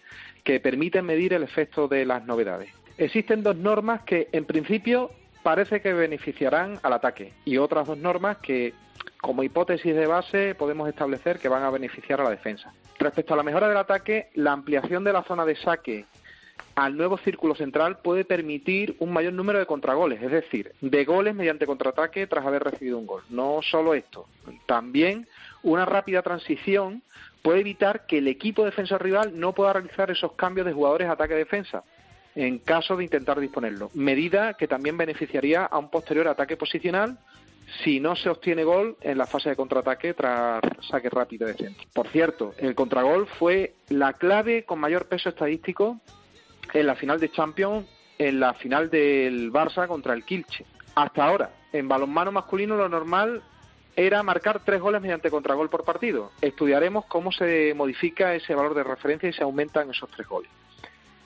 que 0.46 0.62
permiten 0.62 1.06
medir 1.06 1.34
el 1.34 1.44
efecto 1.44 1.90
de 1.90 2.06
las 2.06 2.26
novedades. 2.26 2.70
Existen 2.98 3.44
dos 3.44 3.58
normas 3.58 4.04
que 4.04 4.30
en 4.32 4.46
principio 4.46 5.12
parece 5.44 5.82
que 5.82 5.94
beneficiarán 5.94 6.80
al 6.82 6.94
ataque 6.94 7.34
y 7.46 7.58
otras 7.58 7.88
dos 7.88 7.98
normas 7.98 8.38
que 8.38 8.74
como 9.22 9.44
hipótesis 9.44 9.96
de 9.96 10.08
base 10.08 10.56
podemos 10.56 10.90
establecer 10.90 11.40
que 11.40 11.50
van 11.50 11.64
a 11.64 11.70
beneficiar 11.70 12.22
a 12.22 12.24
la 12.24 12.30
defensa. 12.30 12.74
Respecto 12.98 13.34
a 13.34 13.38
la 13.38 13.44
mejora 13.44 13.68
del 13.68 13.78
ataque, 13.78 14.30
la 14.36 14.54
ampliación 14.54 15.04
de 15.04 15.14
la 15.14 15.24
zona 15.24 15.46
de 15.46 15.56
saque 15.56 16.06
al 16.76 16.98
nuevo 16.98 17.18
círculo 17.18 17.56
central 17.56 18.00
puede 18.00 18.26
permitir 18.26 18.96
un 19.00 19.12
mayor 19.12 19.34
número 19.34 19.60
de 19.60 19.66
contragoles, 19.66 20.22
es 20.22 20.32
decir, 20.32 20.74
de 20.82 21.06
goles 21.06 21.36
mediante 21.36 21.66
contraataque 21.66 22.26
tras 22.28 22.46
haber 22.46 22.64
recibido 22.64 22.98
un 22.98 23.06
gol. 23.06 23.24
No 23.30 23.60
solo 23.62 23.94
esto, 23.94 24.28
también 24.66 25.28
una 25.62 25.86
rápida 25.86 26.22
transición 26.22 27.04
puede 27.42 27.60
evitar 27.60 28.06
que 28.06 28.20
el 28.20 28.28
equipo 28.28 28.66
defensor 28.66 29.04
rival 29.04 29.40
no 29.40 29.54
pueda 29.54 29.74
realizar 29.74 30.10
esos 30.10 30.34
cambios 30.34 30.66
de 30.66 30.74
jugadores 30.74 31.10
ataque-defensa 31.10 31.84
en 32.36 32.60
caso 32.60 32.96
de 32.96 33.04
intentar 33.04 33.40
disponerlo. 33.40 33.90
Medida 33.94 34.56
que 34.56 34.68
también 34.68 34.98
beneficiaría 34.98 35.66
a 35.66 35.78
un 35.78 35.90
posterior 35.90 36.28
ataque 36.28 36.58
posicional 36.58 37.18
si 37.84 38.00
no 38.00 38.16
se 38.16 38.30
obtiene 38.30 38.64
gol 38.64 38.98
en 39.02 39.18
la 39.18 39.26
fase 39.26 39.50
de 39.50 39.56
contraataque 39.56 40.14
tras 40.14 40.62
saque 40.90 41.10
rápido 41.10 41.48
de 41.48 41.54
centro. 41.54 41.84
Por 41.94 42.08
cierto, 42.10 42.54
el 42.58 42.76
contragol 42.76 43.28
fue 43.28 43.74
la 43.90 44.14
clave 44.14 44.64
con 44.64 44.80
mayor 44.80 45.08
peso 45.08 45.30
estadístico 45.30 46.00
en 46.74 46.88
la 46.88 46.96
final 46.96 47.20
de 47.20 47.32
Champions, 47.32 47.88
en 48.18 48.40
la 48.40 48.54
final 48.54 48.90
del 48.90 49.52
Barça 49.52 49.88
contra 49.88 50.14
el 50.14 50.24
Kilche. 50.24 50.66
Hasta 50.96 51.26
ahora, 51.26 51.52
en 51.72 51.88
balonmano 51.88 52.32
masculino 52.32 52.76
lo 52.76 52.90
normal 52.90 53.42
era 53.96 54.24
marcar 54.24 54.64
tres 54.64 54.82
goles 54.82 55.02
mediante 55.02 55.30
contragol 55.30 55.70
por 55.70 55.84
partido. 55.84 56.32
Estudiaremos 56.42 57.06
cómo 57.06 57.32
se 57.32 57.74
modifica 57.76 58.34
ese 58.34 58.56
valor 58.56 58.74
de 58.74 58.84
referencia 58.84 59.30
y 59.30 59.34
se 59.34 59.44
aumentan 59.44 59.90
esos 59.90 60.10
tres 60.10 60.28
goles. 60.28 60.50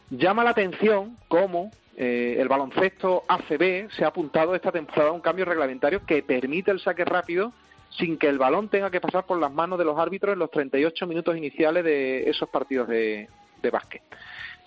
Llama 0.09 0.43
la 0.43 0.51
atención 0.51 1.17
cómo 1.27 1.71
eh, 1.97 2.37
el 2.39 2.47
baloncesto 2.47 3.23
ACB 3.27 3.91
se 3.91 4.05
ha 4.05 4.07
apuntado 4.07 4.55
esta 4.55 4.71
temporada 4.71 5.09
a 5.09 5.13
un 5.13 5.21
cambio 5.21 5.45
reglamentario 5.45 6.05
que 6.05 6.23
permite 6.23 6.71
el 6.71 6.79
saque 6.79 7.03
rápido 7.03 7.51
sin 7.89 8.17
que 8.17 8.27
el 8.27 8.37
balón 8.37 8.69
tenga 8.69 8.91
que 8.91 9.01
pasar 9.01 9.25
por 9.25 9.39
las 9.39 9.51
manos 9.51 9.79
de 9.79 9.85
los 9.85 9.97
árbitros 9.97 10.33
en 10.33 10.39
los 10.39 10.51
38 10.51 11.07
minutos 11.07 11.35
iniciales 11.35 11.83
de 11.83 12.29
esos 12.29 12.47
partidos 12.49 12.87
de, 12.87 13.27
de 13.61 13.69
básquet. 13.69 14.01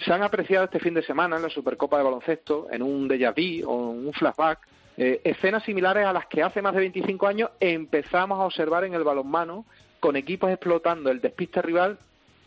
Se 0.05 0.13
han 0.13 0.23
apreciado 0.23 0.65
este 0.65 0.81
fin 0.81 0.95
de 0.95 1.03
semana 1.03 1.37
en 1.37 1.43
la 1.43 1.51
Supercopa 1.51 1.99
de 1.99 2.05
Baloncesto, 2.05 2.69
en 2.71 2.83
un 2.83 3.09
déjà 3.09 3.33
vu 3.33 3.69
o 3.71 3.93
en 3.93 4.07
un 4.07 4.13
flashback, 4.13 4.67
eh, 4.97 5.21
escenas 5.25 5.63
similares 5.65 6.07
a 6.07 6.13
las 6.13 6.27
que 6.27 6.43
hace 6.43 6.63
más 6.63 6.75
de 6.75 6.81
25 6.81 7.27
años 7.27 7.51
empezamos 7.61 8.39
a 8.39 8.45
observar 8.45 8.85
en 8.85 8.95
el 8.95 9.05
balonmano 9.05 9.65
con 10.01 10.17
equipos 10.17 10.51
explotando 10.51 11.11
el 11.11 11.21
despiste 11.21 11.63
rival 11.63 11.99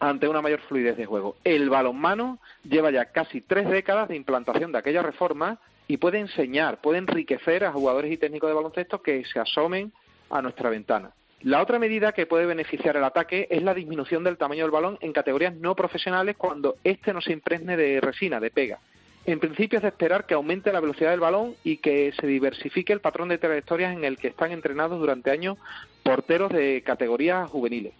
ante 0.09 0.27
una 0.27 0.41
mayor 0.41 0.59
fluidez 0.61 0.97
de 0.97 1.05
juego. 1.05 1.37
El 1.45 1.69
balonmano 1.69 2.39
lleva 2.63 2.91
ya 2.91 3.05
casi 3.05 3.39
tres 3.39 3.69
décadas 3.69 4.09
de 4.09 4.17
implantación 4.17 4.73
de 4.73 4.77
aquella 4.77 5.01
reforma 5.01 5.59
y 5.87 5.95
puede 5.95 6.19
enseñar, 6.19 6.81
puede 6.81 6.97
enriquecer 6.97 7.63
a 7.63 7.71
jugadores 7.71 8.11
y 8.11 8.17
técnicos 8.17 8.49
de 8.49 8.53
baloncesto 8.53 9.01
que 9.01 9.23
se 9.23 9.39
asomen 9.39 9.93
a 10.29 10.41
nuestra 10.41 10.69
ventana. 10.69 11.11
La 11.41 11.61
otra 11.61 11.79
medida 11.79 12.11
que 12.11 12.25
puede 12.25 12.45
beneficiar 12.45 12.97
el 12.97 13.03
ataque 13.05 13.47
es 13.49 13.63
la 13.63 13.73
disminución 13.73 14.25
del 14.25 14.37
tamaño 14.37 14.63
del 14.63 14.71
balón 14.71 14.97
en 14.99 15.13
categorías 15.13 15.55
no 15.55 15.73
profesionales 15.73 16.35
cuando 16.37 16.75
éste 16.83 17.13
no 17.13 17.21
se 17.21 17.31
impregne 17.31 17.77
de 17.77 18.01
resina, 18.01 18.41
de 18.41 18.51
pega. 18.51 18.79
En 19.25 19.39
principio 19.39 19.77
es 19.77 19.83
de 19.83 19.89
esperar 19.89 20.25
que 20.25 20.33
aumente 20.33 20.73
la 20.73 20.81
velocidad 20.81 21.11
del 21.11 21.21
balón 21.21 21.55
y 21.63 21.77
que 21.77 22.11
se 22.19 22.27
diversifique 22.27 22.91
el 22.91 22.99
patrón 22.99 23.29
de 23.29 23.37
trayectorias 23.37 23.95
en 23.95 24.03
el 24.03 24.17
que 24.17 24.27
están 24.27 24.51
entrenados 24.51 24.99
durante 24.99 25.31
años 25.31 25.57
porteros 26.03 26.51
de 26.51 26.81
categorías 26.85 27.49
juveniles. 27.49 27.93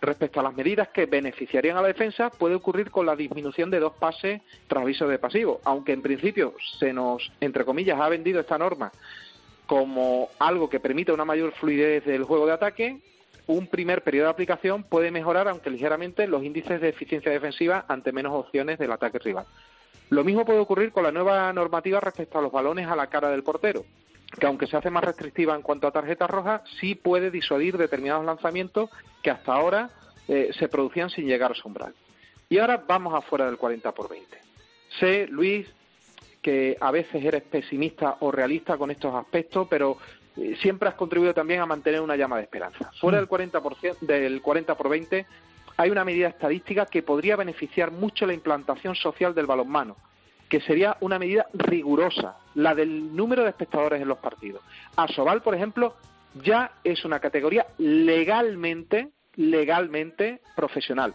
Respecto 0.00 0.38
a 0.38 0.44
las 0.44 0.54
medidas 0.54 0.88
que 0.88 1.06
beneficiarían 1.06 1.76
a 1.76 1.82
la 1.82 1.88
defensa, 1.88 2.30
puede 2.30 2.54
ocurrir 2.54 2.90
con 2.90 3.04
la 3.04 3.16
disminución 3.16 3.70
de 3.70 3.80
dos 3.80 3.94
pases 3.94 4.40
tras 4.68 4.82
aviso 4.82 5.08
de 5.08 5.18
pasivo, 5.18 5.60
aunque 5.64 5.92
en 5.92 6.02
principio 6.02 6.54
se 6.78 6.92
nos, 6.92 7.32
entre 7.40 7.64
comillas, 7.64 8.00
ha 8.00 8.08
vendido 8.08 8.40
esta 8.40 8.58
norma 8.58 8.92
como 9.68 10.30
algo 10.38 10.70
que 10.70 10.80
permite 10.80 11.12
una 11.12 11.26
mayor 11.26 11.52
fluidez 11.52 12.04
del 12.06 12.24
juego 12.24 12.46
de 12.46 12.52
ataque, 12.52 13.00
un 13.46 13.66
primer 13.66 14.02
periodo 14.02 14.26
de 14.26 14.30
aplicación 14.30 14.82
puede 14.82 15.10
mejorar, 15.10 15.46
aunque 15.46 15.68
ligeramente, 15.68 16.26
los 16.26 16.42
índices 16.42 16.80
de 16.80 16.88
eficiencia 16.88 17.30
defensiva 17.30 17.84
ante 17.86 18.10
menos 18.10 18.32
opciones 18.34 18.78
del 18.78 18.92
ataque 18.92 19.18
rival. 19.18 19.44
Lo 20.08 20.24
mismo 20.24 20.46
puede 20.46 20.58
ocurrir 20.58 20.90
con 20.90 21.02
la 21.02 21.12
nueva 21.12 21.52
normativa 21.52 22.00
respecto 22.00 22.38
a 22.38 22.42
los 22.42 22.50
balones 22.50 22.88
a 22.88 22.96
la 22.96 23.08
cara 23.08 23.28
del 23.28 23.42
portero, 23.42 23.84
que 24.38 24.46
aunque 24.46 24.66
se 24.66 24.76
hace 24.76 24.90
más 24.90 25.04
restrictiva 25.04 25.54
en 25.54 25.62
cuanto 25.62 25.86
a 25.86 25.92
tarjetas 25.92 26.30
rojas, 26.30 26.62
sí 26.80 26.94
puede 26.94 27.30
disuadir 27.30 27.76
determinados 27.76 28.24
lanzamientos 28.24 28.90
que 29.22 29.30
hasta 29.30 29.52
ahora 29.52 29.90
eh, 30.28 30.50
se 30.58 30.68
producían 30.68 31.10
sin 31.10 31.26
llegar 31.26 31.52
a 31.52 31.54
su 31.54 31.66
umbral. 31.66 31.94
Y 32.48 32.58
ahora 32.58 32.82
vamos 32.86 33.14
afuera 33.14 33.46
del 33.46 33.56
40 33.56 33.92
por 33.92 34.08
20. 34.08 34.38
Sé, 34.98 35.26
Luis, 35.28 35.66
que 36.42 36.76
a 36.80 36.90
veces 36.90 37.24
eres 37.24 37.42
pesimista 37.42 38.16
o 38.20 38.30
realista 38.30 38.76
con 38.76 38.90
estos 38.90 39.14
aspectos, 39.14 39.66
pero 39.68 39.98
eh, 40.36 40.56
siempre 40.60 40.88
has 40.88 40.94
contribuido 40.94 41.34
también 41.34 41.60
a 41.60 41.66
mantener 41.66 42.00
una 42.00 42.16
llama 42.16 42.36
de 42.36 42.42
esperanza. 42.42 42.90
Fuera 43.00 43.18
del 43.18 43.28
40%, 43.28 43.98
del 44.00 44.40
40 44.40 44.74
por 44.76 44.88
20 44.88 45.26
hay 45.76 45.90
una 45.90 46.04
medida 46.04 46.28
estadística 46.28 46.86
que 46.86 47.02
podría 47.02 47.36
beneficiar 47.36 47.92
mucho 47.92 48.26
la 48.26 48.34
implantación 48.34 48.96
social 48.96 49.34
del 49.34 49.46
balonmano, 49.46 49.96
que 50.48 50.60
sería 50.60 50.96
una 51.00 51.18
medida 51.18 51.46
rigurosa, 51.52 52.36
la 52.54 52.74
del 52.74 53.14
número 53.14 53.42
de 53.42 53.50
espectadores 53.50 54.00
en 54.00 54.08
los 54.08 54.18
partidos. 54.18 54.62
Asobal, 54.96 55.42
por 55.42 55.54
ejemplo, 55.54 55.94
ya 56.42 56.72
es 56.84 57.04
una 57.04 57.20
categoría 57.20 57.66
legalmente, 57.78 59.10
legalmente 59.36 60.40
profesional 60.56 61.14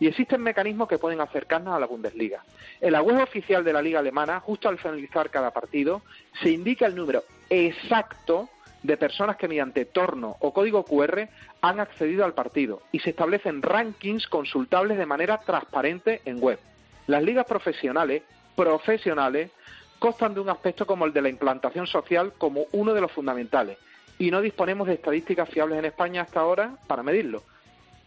y 0.00 0.06
existen 0.06 0.42
mecanismos 0.42 0.88
que 0.88 0.98
pueden 0.98 1.20
acercarnos 1.20 1.74
a 1.74 1.78
la 1.78 1.86
Bundesliga. 1.86 2.42
En 2.80 2.92
la 2.92 3.02
web 3.02 3.22
oficial 3.22 3.62
de 3.62 3.74
la 3.74 3.82
Liga 3.82 4.00
Alemana, 4.00 4.40
justo 4.40 4.68
al 4.68 4.78
finalizar 4.78 5.28
cada 5.28 5.50
partido, 5.50 6.02
se 6.42 6.50
indica 6.50 6.86
el 6.86 6.96
número 6.96 7.22
exacto 7.50 8.48
de 8.82 8.96
personas 8.96 9.36
que 9.36 9.46
mediante 9.46 9.84
torno 9.84 10.36
o 10.40 10.54
código 10.54 10.84
QR 10.84 11.28
han 11.60 11.80
accedido 11.80 12.24
al 12.24 12.32
partido 12.32 12.80
y 12.92 13.00
se 13.00 13.10
establecen 13.10 13.60
rankings 13.60 14.26
consultables 14.26 14.96
de 14.96 15.04
manera 15.04 15.38
transparente 15.38 16.22
en 16.24 16.40
web. 16.40 16.58
Las 17.06 17.22
ligas 17.22 17.44
profesionales, 17.44 18.22
profesionales, 18.56 19.50
constan 19.98 20.34
de 20.34 20.40
un 20.40 20.48
aspecto 20.48 20.86
como 20.86 21.04
el 21.04 21.12
de 21.12 21.22
la 21.22 21.28
implantación 21.28 21.86
social 21.86 22.32
como 22.38 22.64
uno 22.72 22.94
de 22.94 23.00
los 23.00 23.12
fundamentales 23.12 23.78
y 24.18 24.30
no 24.30 24.40
disponemos 24.40 24.86
de 24.86 24.94
estadísticas 24.94 25.48
fiables 25.48 25.78
en 25.78 25.84
España 25.86 26.22
hasta 26.22 26.40
ahora 26.40 26.72
para 26.86 27.02
medirlo. 27.02 27.42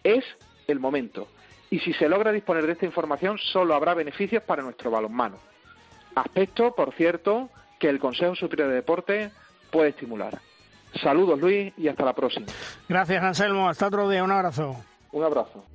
Es 0.03 0.23
el 0.67 0.79
momento 0.79 1.27
y 1.69 1.79
si 1.79 1.93
se 1.93 2.07
logra 2.07 2.31
disponer 2.31 2.67
de 2.67 2.73
esta 2.73 2.85
información 2.85 3.37
solo 3.37 3.73
habrá 3.73 3.93
beneficios 3.93 4.43
para 4.43 4.61
nuestro 4.61 4.91
balonmano. 4.91 5.37
Aspecto, 6.15 6.75
por 6.75 6.93
cierto, 6.93 7.49
que 7.79 7.89
el 7.89 7.99
Consejo 7.99 8.35
Superior 8.35 8.69
de 8.69 8.75
Deporte 8.75 9.31
puede 9.71 9.89
estimular. 9.89 10.39
Saludos 11.01 11.39
Luis 11.39 11.73
y 11.77 11.87
hasta 11.87 12.05
la 12.05 12.13
próxima. 12.13 12.45
Gracias 12.87 13.23
Anselmo, 13.23 13.67
hasta 13.67 13.87
otro 13.87 14.07
día, 14.07 14.23
un 14.23 14.31
abrazo. 14.31 14.75
Un 15.11 15.23
abrazo. 15.23 15.65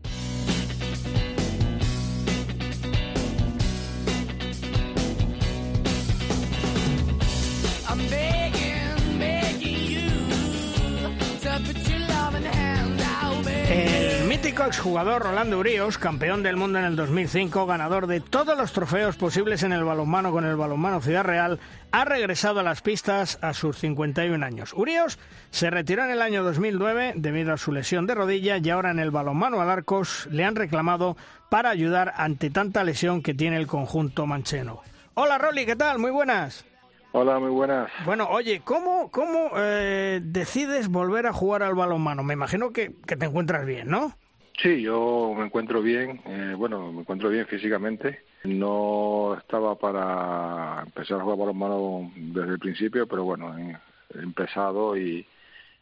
Mítico 14.59 14.71
exjugador 14.71 15.23
Rolando 15.23 15.61
Urios, 15.61 15.99
campeón 15.99 16.43
del 16.43 16.57
mundo 16.57 16.81
en 16.81 16.85
el 16.85 16.97
2005, 16.97 17.65
ganador 17.67 18.09
de 18.09 18.21
todos 18.21 18.59
los 18.59 18.73
trofeos 18.73 19.17
posibles 19.17 19.63
en 19.63 19.71
el 19.73 19.85
balonmano 19.85 20.33
con 20.33 20.45
el 20.45 20.57
balonmano 20.57 21.01
Ciudad 21.01 21.23
Real, 21.23 21.61
ha 21.93 22.05
regresado 22.05 22.59
a 22.59 22.65
las 22.65 22.83
pistas 22.83 23.39
a 23.41 23.55
sus 23.55 23.79
51 23.79 24.45
años. 24.45 24.73
Urios 24.75 25.21
se 25.51 25.71
retiró 25.71 26.03
en 26.03 26.11
el 26.11 26.21
año 26.21 26.43
2009 26.43 27.13
debido 27.15 27.53
a 27.53 27.57
su 27.57 27.71
lesión 27.71 28.09
de 28.09 28.17
rodilla 28.17 28.57
y 28.57 28.69
ahora 28.69 28.91
en 28.91 28.99
el 28.99 29.13
balonmano 29.13 29.61
al 29.61 29.71
Arcos 29.71 30.27
le 30.33 30.45
han 30.45 30.57
reclamado 30.57 31.17
para 31.51 31.71
ayudar 31.71 32.13
ante 32.17 32.51
tanta 32.51 32.83
lesión 32.83 33.23
que 33.23 33.35
tiene 33.35 33.59
el 33.59 33.69
conjunto 33.69 34.27
mancheno. 34.27 34.81
Hola 35.15 35.39
Rolly, 35.39 35.67
¿qué 35.67 35.77
tal? 35.77 36.01
Muy 36.01 36.11
buenas. 36.11 36.65
Hola, 37.13 37.39
muy 37.39 37.51
buenas. 37.51 37.93
Bueno, 38.05 38.27
oye, 38.29 38.61
¿cómo, 38.65 39.09
cómo 39.13 39.51
eh, 39.57 40.21
decides 40.21 40.89
volver 40.89 41.29
a 41.29 41.33
jugar 41.33 41.63
al 41.63 41.77
balonmano? 41.77 42.25
Me 42.25 42.35
imagino 42.35 42.73
que, 42.73 42.93
que 43.07 43.17
te 43.17 43.27
encuentras 43.27 43.65
bien, 43.65 43.89
¿no? 43.89 44.15
Sí, 44.61 44.83
yo 44.83 45.35
me 45.37 45.45
encuentro 45.45 45.81
bien, 45.81 46.21
eh, 46.27 46.55
bueno, 46.57 46.93
me 46.93 47.01
encuentro 47.03 47.29
bien 47.29 47.47
físicamente. 47.47 48.25
No 48.43 49.37
estaba 49.39 49.77
para 49.77 50.83
empezar 50.85 51.21
a 51.21 51.23
jugar 51.23 51.39
balonmano 51.39 52.11
desde 52.17 52.53
el 52.53 52.59
principio, 52.59 53.07
pero 53.07 53.23
bueno, 53.23 53.57
he 53.57 54.19
empezado 54.19 54.97
y 54.97 55.25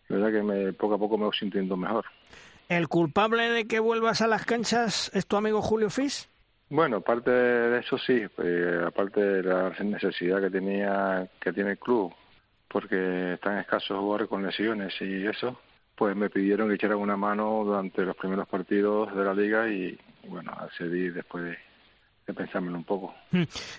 la 0.08 0.16
verdad 0.16 0.32
que 0.32 0.42
me, 0.42 0.72
poco 0.74 0.94
a 0.94 0.98
poco 0.98 1.16
me 1.16 1.24
voy 1.24 1.36
sintiendo 1.38 1.76
mejor. 1.76 2.04
¿El 2.68 2.88
culpable 2.88 3.48
de 3.48 3.66
que 3.66 3.80
vuelvas 3.80 4.20
a 4.20 4.26
las 4.26 4.44
canchas 4.44 5.10
es 5.14 5.26
tu 5.26 5.36
amigo 5.36 5.62
Julio 5.62 5.88
Fis? 5.88 6.28
Bueno, 6.68 6.96
aparte 6.98 7.30
de 7.30 7.78
eso 7.78 7.96
sí, 7.96 8.22
eh, 8.42 8.80
aparte 8.86 9.20
de 9.20 9.42
la 9.42 9.70
necesidad 9.84 10.40
que 10.40 10.50
tenía 10.50 11.28
que 11.40 11.52
tiene 11.52 11.72
el 11.72 11.78
club, 11.78 12.12
porque 12.68 13.34
están 13.34 13.58
escasos 13.58 13.96
jugadores 13.98 14.28
con 14.28 14.44
lesiones 14.44 14.92
y 15.00 15.26
eso, 15.26 15.58
pues 15.96 16.16
me 16.16 16.30
pidieron 16.30 16.68
que 16.68 16.74
echara 16.74 16.96
una 16.96 17.16
mano 17.16 17.62
durante 17.64 18.02
los 18.02 18.16
primeros 18.16 18.46
partidos 18.48 19.14
de 19.14 19.24
la 19.24 19.34
liga 19.34 19.68
y 19.68 19.98
bueno, 20.28 20.52
accedí 20.52 21.08
después 21.08 21.44
de, 21.44 21.58
de 22.26 22.34
pensármelo 22.34 22.76
un 22.76 22.84
poco. 22.84 23.14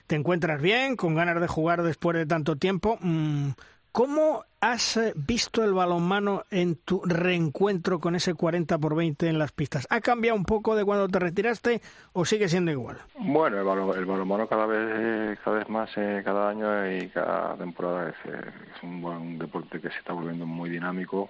¿Te 0.08 0.16
encuentras 0.16 0.62
bien, 0.62 0.96
con 0.96 1.16
ganas 1.16 1.40
de 1.40 1.48
jugar 1.48 1.84
después 1.84 2.18
de 2.18 2.26
tanto 2.26 2.56
tiempo? 2.56 2.98
Mm, 3.02 3.52
¿Cómo 3.98 4.46
has 4.62 4.98
eh, 4.98 5.14
visto 5.16 5.64
el 5.64 5.74
balonmano 5.74 6.44
en 6.52 6.76
tu 6.76 7.02
reencuentro 7.04 8.00
con 8.00 8.14
ese 8.14 8.36
40 8.36 8.78
por 8.78 8.96
20 8.96 9.28
en 9.28 9.40
las 9.40 9.52
pistas? 9.52 9.88
¿Ha 9.90 10.02
cambiado 10.02 10.38
un 10.38 10.46
poco 10.46 10.76
de 10.76 10.86
cuando 10.86 11.08
te 11.08 11.18
retiraste 11.18 11.82
o 12.14 12.24
sigue 12.24 12.48
siendo 12.48 12.70
igual? 12.70 12.98
Bueno, 13.18 13.58
el, 13.58 13.64
balon, 13.64 13.98
el 13.98 14.06
balonmano 14.06 14.48
cada 14.48 14.68
vez 14.68 15.40
cada 15.44 15.58
vez 15.58 15.70
más, 15.70 15.90
eh, 15.98 16.22
cada 16.24 16.50
año 16.50 16.96
y 16.96 17.08
cada 17.10 17.56
temporada 17.56 18.10
es, 18.10 18.32
eh, 18.32 18.52
es 18.76 18.84
un, 18.84 19.02
buen 19.02 19.40
deporte 19.40 19.82
que 19.82 19.90
se 19.90 19.98
está 19.98 20.14
volviendo 20.14 20.46
muy 20.46 20.70
dinámico, 20.70 21.28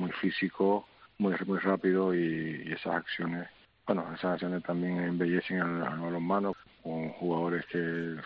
muy 0.00 0.12
físico, 0.12 0.86
muy, 1.18 1.34
muy 1.46 1.58
rápido 1.58 2.14
y, 2.14 2.64
y 2.66 2.72
esas 2.72 2.96
acciones, 2.96 3.48
bueno, 3.86 4.04
esas 4.14 4.34
acciones 4.34 4.62
también 4.62 5.00
embellecen 5.00 5.60
al, 5.60 5.82
al 5.82 6.00
balonmano 6.00 6.54
con 6.82 7.10
jugadores 7.10 7.64
que, 7.66 8.16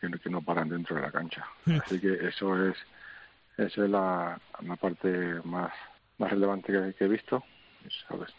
que, 0.00 0.30
no 0.30 0.42
paran 0.42 0.68
dentro 0.68 0.96
de 0.96 1.02
la 1.02 1.10
cancha. 1.10 1.44
Así 1.66 2.00
que 2.00 2.14
eso 2.26 2.68
es 2.68 2.76
esa 3.58 3.84
es 3.84 3.90
la, 3.90 4.40
la 4.62 4.76
parte 4.76 5.40
más, 5.44 5.72
más 6.18 6.30
relevante 6.30 6.72
que, 6.72 6.94
que 6.94 7.04
he 7.04 7.08
visto, 7.08 7.42
¿sabes? 8.08 8.30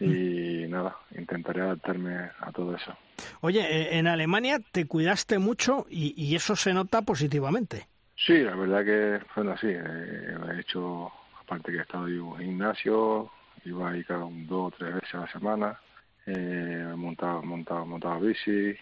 Y 0.00 0.68
nada, 0.68 0.96
intentaré 1.16 1.62
adaptarme 1.62 2.16
a 2.40 2.52
todo 2.52 2.76
eso. 2.76 2.96
Oye, 3.40 3.60
eh, 3.60 3.98
en 3.98 4.06
Alemania 4.06 4.60
te 4.70 4.86
cuidaste 4.86 5.40
mucho 5.40 5.86
y, 5.90 6.14
y 6.16 6.36
eso 6.36 6.54
se 6.54 6.72
nota 6.72 7.02
positivamente. 7.02 7.88
Sí, 8.14 8.38
la 8.38 8.54
verdad 8.54 8.84
que, 8.84 9.20
bueno, 9.34 9.56
sí, 9.58 9.66
eh, 9.68 10.36
he 10.54 10.60
hecho, 10.60 11.10
aparte 11.48 11.72
que 11.72 11.78
he 11.78 11.82
estado 11.82 12.06
en 12.08 12.20
un 12.20 12.38
gimnasio, 12.38 13.30
iba 13.64 13.90
ahí 13.90 14.04
cada 14.04 14.26
un, 14.26 14.46
dos 14.46 14.68
o 14.68 14.76
tres 14.76 14.94
veces 14.94 15.14
a 15.14 15.20
la 15.20 15.32
semana, 15.32 15.80
eh, 16.26 16.92
montaba, 16.94 17.40
montaba, 17.40 17.84
montaba 17.86 18.18
bici, 18.18 18.76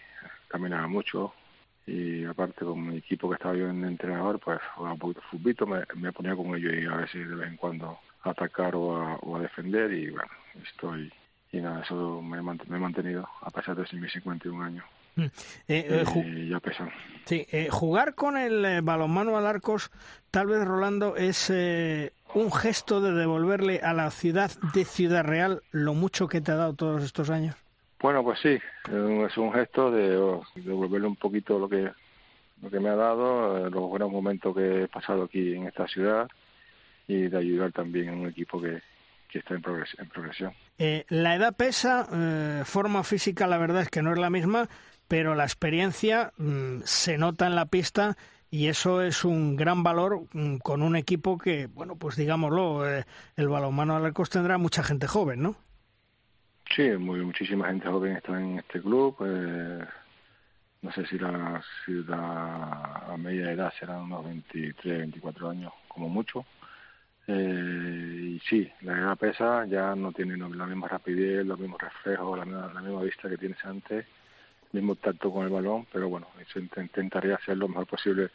caminaba 0.49 0.85
mucho, 0.87 1.33
y 1.85 2.25
aparte 2.25 2.65
con 2.65 2.89
mi 2.89 2.97
equipo 2.97 3.29
que 3.29 3.35
estaba 3.35 3.55
yo 3.55 3.69
en 3.69 3.85
entrenador, 3.85 4.37
pues 4.39 4.59
jugaba 4.75 4.93
un 4.93 4.99
poquito 4.99 5.21
de 5.21 5.27
futbito, 5.27 5.65
me, 5.65 5.79
me, 5.95 6.11
ponía 6.11 6.35
con 6.35 6.53
ellos 6.55 6.73
y 6.73 6.85
a 6.85 7.07
si 7.07 7.19
de 7.19 7.35
vez 7.35 7.47
en 7.47 7.55
cuando 7.55 7.97
a 8.23 8.31
atacar 8.31 8.75
o 8.75 8.97
a, 8.97 9.15
o 9.15 9.37
a 9.37 9.39
defender 9.39 9.93
y 9.93 10.09
bueno, 10.09 10.31
estoy 10.61 11.11
y 11.53 11.61
nada, 11.61 11.81
eso 11.81 12.21
me, 12.21 12.41
me 12.41 12.77
he 12.77 12.79
mantenido 12.79 13.29
a 13.41 13.49
pesar 13.49 13.77
de 13.77 13.97
mis 13.97 14.11
51 14.11 14.61
años. 14.61 14.85
Mm. 15.15 15.25
Eh, 15.67 16.03
eh, 16.05 16.05
y 16.25 16.49
ya 16.49 16.59
pesan. 16.59 16.91
Sí, 17.25 17.45
eh, 17.51 17.69
jugar 17.71 18.13
con 18.13 18.37
el 18.37 18.63
eh, 18.63 18.81
balonmano 18.81 19.35
al 19.37 19.47
arcos, 19.47 19.91
tal 20.29 20.47
vez 20.47 20.63
Rolando, 20.63 21.15
es 21.15 21.49
eh, 21.49 22.13
un 22.33 22.51
gesto 22.51 23.01
de 23.01 23.13
devolverle 23.13 23.79
a 23.81 23.93
la 23.93 24.11
ciudad 24.11 24.51
de 24.73 24.85
Ciudad 24.85 25.23
Real 25.23 25.63
lo 25.71 25.93
mucho 25.93 26.27
que 26.27 26.41
te 26.41 26.51
ha 26.51 26.55
dado 26.55 26.73
todos 26.73 27.03
estos 27.03 27.29
años. 27.29 27.55
Bueno, 27.99 28.23
pues 28.23 28.39
sí, 28.41 28.59
es 28.85 29.37
un 29.37 29.51
gesto 29.53 29.91
de 29.91 30.15
oh, 30.17 30.43
devolverle 30.55 31.07
un 31.07 31.15
poquito 31.15 31.57
lo 31.57 31.67
que 31.67 31.89
lo 32.61 32.71
que 32.71 32.79
me 32.79 32.89
ha 32.89 32.95
dado, 32.95 33.69
los 33.69 33.89
buenos 33.89 34.11
momentos 34.11 34.55
que 34.55 34.83
he 34.83 34.87
pasado 34.87 35.23
aquí 35.23 35.53
en 35.53 35.67
esta 35.67 35.87
ciudad 35.87 36.27
y 37.07 37.27
de 37.27 37.37
ayudar 37.37 37.71
también 37.71 38.09
en 38.09 38.19
un 38.19 38.27
equipo 38.27 38.59
que, 38.61 38.81
que 39.29 39.39
está 39.39 39.53
en, 39.53 39.61
progres 39.61 39.89
en 39.99 40.09
progresión. 40.09 40.53
Eh, 40.77 41.05
la 41.09 41.35
edad 41.35 41.55
pesa, 41.55 42.07
eh, 42.11 42.63
forma 42.65 43.03
física 43.03 43.47
la 43.47 43.57
verdad 43.57 43.83
es 43.83 43.89
que 43.89 44.01
no 44.01 44.11
es 44.11 44.17
la 44.17 44.29
misma, 44.29 44.69
pero 45.07 45.35
la 45.35 45.43
experiencia 45.43 46.33
mmm, 46.37 46.79
se 46.83 47.17
nota 47.17 47.47
en 47.47 47.55
la 47.55 47.65
pista 47.65 48.17
y 48.49 48.67
eso 48.67 49.01
es 49.01 49.25
un 49.25 49.55
gran 49.55 49.83
valor 49.83 50.23
mmm, 50.33 50.57
con 50.57 50.81
un 50.81 50.95
equipo 50.95 51.37
que, 51.37 51.67
bueno, 51.67 51.97
pues 51.97 52.15
digámoslo, 52.15 52.89
eh, 52.89 53.05
el 53.35 53.49
balonmano 53.49 53.95
Alarcos 53.95 54.29
tendrá 54.29 54.57
mucha 54.57 54.83
gente 54.83 55.07
joven, 55.07 55.41
¿no? 55.41 55.55
Sí, 56.75 56.89
muy, 56.91 57.21
muchísima 57.21 57.67
gente 57.67 57.87
joven 57.87 58.17
está 58.17 58.39
en 58.39 58.59
este 58.59 58.81
club. 58.81 59.15
Eh, 59.25 59.85
no 60.81 60.91
sé 60.91 61.05
si 61.07 61.17
la, 61.17 61.61
si 61.85 61.91
la 62.03 63.15
media 63.17 63.51
edad 63.51 63.73
será 63.79 63.97
unos 63.97 64.23
23, 64.25 64.99
24 64.99 65.49
años 65.49 65.73
como 65.87 66.09
mucho. 66.09 66.45
Eh, 67.27 68.35
y 68.35 68.39
sí, 68.47 68.71
la 68.81 68.93
edad 68.93 69.17
pesa, 69.17 69.65
ya 69.65 69.95
no 69.95 70.13
tiene 70.13 70.37
la 70.37 70.65
misma 70.65 70.87
rapidez, 70.87 71.45
los 71.45 71.59
mismos 71.59 71.81
reflejos, 71.81 72.37
la 72.37 72.81
misma 72.81 73.01
vista 73.01 73.27
que 73.27 73.37
tienes 73.37 73.63
antes, 73.65 74.05
mismo 74.71 74.95
tacto 74.95 75.31
con 75.31 75.45
el 75.45 75.51
balón, 75.51 75.87
pero 75.91 76.09
bueno, 76.09 76.27
intentaré 76.55 77.33
hacer 77.33 77.57
lo 77.57 77.67
mejor 77.67 77.87
posible 77.87 78.29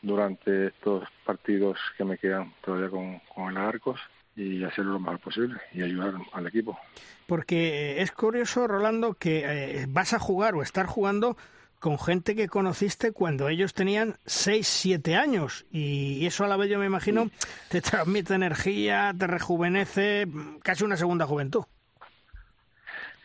durante 0.00 0.68
estos 0.68 1.04
partidos 1.24 1.78
que 1.96 2.04
me 2.04 2.18
quedan 2.18 2.52
todavía 2.64 2.90
con, 2.90 3.20
con 3.34 3.50
el 3.50 3.56
Arcos 3.56 4.00
y 4.34 4.64
hacerlo 4.64 4.92
lo 4.92 5.00
mejor 5.00 5.20
posible 5.20 5.60
y 5.72 5.82
ayudar 5.82 6.14
al 6.32 6.46
equipo. 6.46 6.78
Porque 7.26 8.00
es 8.00 8.12
curioso, 8.12 8.66
Rolando, 8.66 9.14
que 9.14 9.42
eh, 9.44 9.86
vas 9.88 10.12
a 10.12 10.18
jugar 10.18 10.54
o 10.54 10.62
estar 10.62 10.86
jugando 10.86 11.36
con 11.78 11.98
gente 11.98 12.36
que 12.36 12.48
conociste 12.48 13.10
cuando 13.10 13.48
ellos 13.48 13.74
tenían 13.74 14.16
6, 14.24 14.66
7 14.66 15.16
años 15.16 15.66
y 15.72 16.24
eso 16.26 16.44
a 16.44 16.48
la 16.48 16.56
vez 16.56 16.70
yo 16.70 16.78
me 16.78 16.86
imagino 16.86 17.28
te 17.68 17.80
transmite 17.80 18.34
energía, 18.34 19.12
te 19.18 19.26
rejuvenece, 19.26 20.28
casi 20.62 20.84
una 20.84 20.96
segunda 20.96 21.26
juventud. 21.26 21.64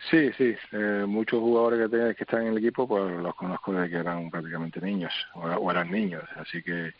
Sí, 0.10 0.32
sí, 0.38 0.56
eh, 0.72 1.04
muchos 1.06 1.41
jugadores 1.41 1.89
que, 1.89 2.15
que 2.15 2.24
están 2.24 2.43
en 2.43 2.54
el 2.54 2.60
equipo 2.60 2.88
pues 2.88 3.12
los 3.17 3.36
conozco 3.36 3.74
desde 3.74 3.89
que 3.89 3.98
eran 3.98 4.30
prácticamente 4.30 4.80
niños 4.80 5.12
o, 5.34 5.70
eran 5.70 5.91
niños, 5.91 6.24
así 6.38 6.63
que 6.63 6.93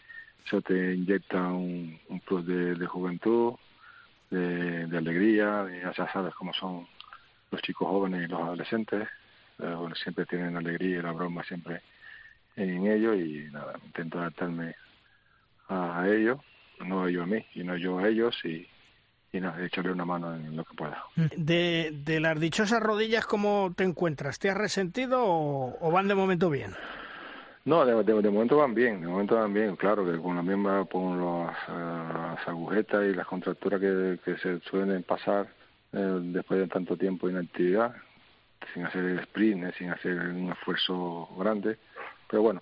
eso 0.46 0.62
te 0.62 0.96
inyecta 0.96 1.41
un, 1.41 1.98
plus 2.26 2.46
de, 2.46 2.76
de 2.76 2.86
juventud, 2.86 3.54
de, 4.30 4.98
alegría, 4.98 5.65
ya 5.82 5.93
sabes 6.12 6.34
cómo 6.36 6.54
son 6.54 6.86
los 7.52 7.62
chicos 7.62 7.88
jóvenes 7.88 8.26
y 8.26 8.28
los 8.28 8.41
adolescentes, 8.41 9.08
siempre 10.04 10.26
tienen 10.26 10.58
alegría 10.58 11.00
y 11.00 11.02
la 11.02 11.13
broma 11.13 11.43
siempre 11.46 11.82
en 12.58 12.88
ellos 12.88 13.15
y 13.15 13.48
nada, 13.54 13.80
intento 13.86 14.20
adaptarme 14.20 14.76
a, 15.70 16.02
a 16.02 16.10
ellos, 16.10 16.39
no 16.86 17.08
ellos 17.08 17.24
a 17.24 17.28
mí, 17.28 17.46
sino 17.54 17.78
yo 17.78 18.00
a 18.00 18.08
ellos 18.10 18.36
y, 18.43 18.67
y 19.38 19.41
nada, 19.41 19.63
echarle 19.63 19.91
una 19.91 20.06
mano 20.06 20.36
en 20.36 20.56
lo 20.56 20.63
que 20.63 20.76
pueda. 20.76 21.04
De, 21.36 21.93
de 22.04 22.19
las 22.19 22.39
dichosas 22.39 22.82
rodillas, 22.82 23.26
¿cómo 23.26 23.73
te 23.76 23.84
encuentras? 23.84 24.39
¿Te 24.39 24.50
has 24.50 24.58
resentido 24.58 25.23
o, 25.23 25.78
o 25.80 25.91
van 25.91 26.08
de 26.08 26.15
momento 26.15 26.50
bien? 26.50 26.73
No, 27.65 27.86
de, 27.86 28.02
de, 28.02 28.21
de, 28.21 28.30
momento 28.30 28.56
van 28.56 28.73
bien, 28.73 29.02
de 29.02 29.08
momento 29.08 29.36
van 29.36 29.54
bien, 29.54 29.76
claro, 29.76 30.06
que 30.06 30.17
con 30.21 30.38
la 30.38 30.41
misma, 30.41 30.86
con 30.86 31.19
las, 31.19 31.67
las 31.67 32.47
agujetas 32.47 33.06
y 33.06 33.13
las 33.13 33.28
contracturas 33.28 33.82
que, 33.82 34.19
que 34.23 34.38
se 34.38 34.62
suelen 34.62 35.04
pasar 35.04 35.47
eh, 35.91 36.19
después 36.21 36.62
de 36.62 36.67
tanto 36.67 36.95
tiempo 36.95 37.28
de 37.28 37.34
inactividad, 37.34 37.93
sin 38.73 38.86
hacer 38.86 39.04
el 39.04 39.19
sprint, 39.19 39.65
eh, 39.65 39.73
sin 39.78 39.89
hacer 39.89 40.17
un 40.17 40.50
esfuerzo 40.52 41.28
grande, 41.38 41.78
pero 42.30 42.41
bueno, 42.41 42.62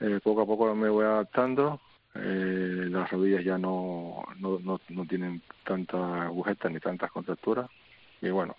eh, 0.00 0.20
poco 0.22 0.42
a 0.42 0.46
poco 0.46 0.74
me 0.74 0.90
voy 0.90 1.06
adaptando, 1.06 1.80
eh, 2.18 2.88
las 2.90 3.10
rodillas 3.10 3.44
ya 3.44 3.58
no, 3.58 4.24
no, 4.38 4.58
no, 4.60 4.80
no 4.88 5.04
tienen 5.06 5.42
tantas 5.64 6.00
agujetas 6.22 6.72
ni 6.72 6.80
tantas 6.80 7.10
contracturas, 7.10 7.68
y 8.20 8.30
bueno, 8.30 8.56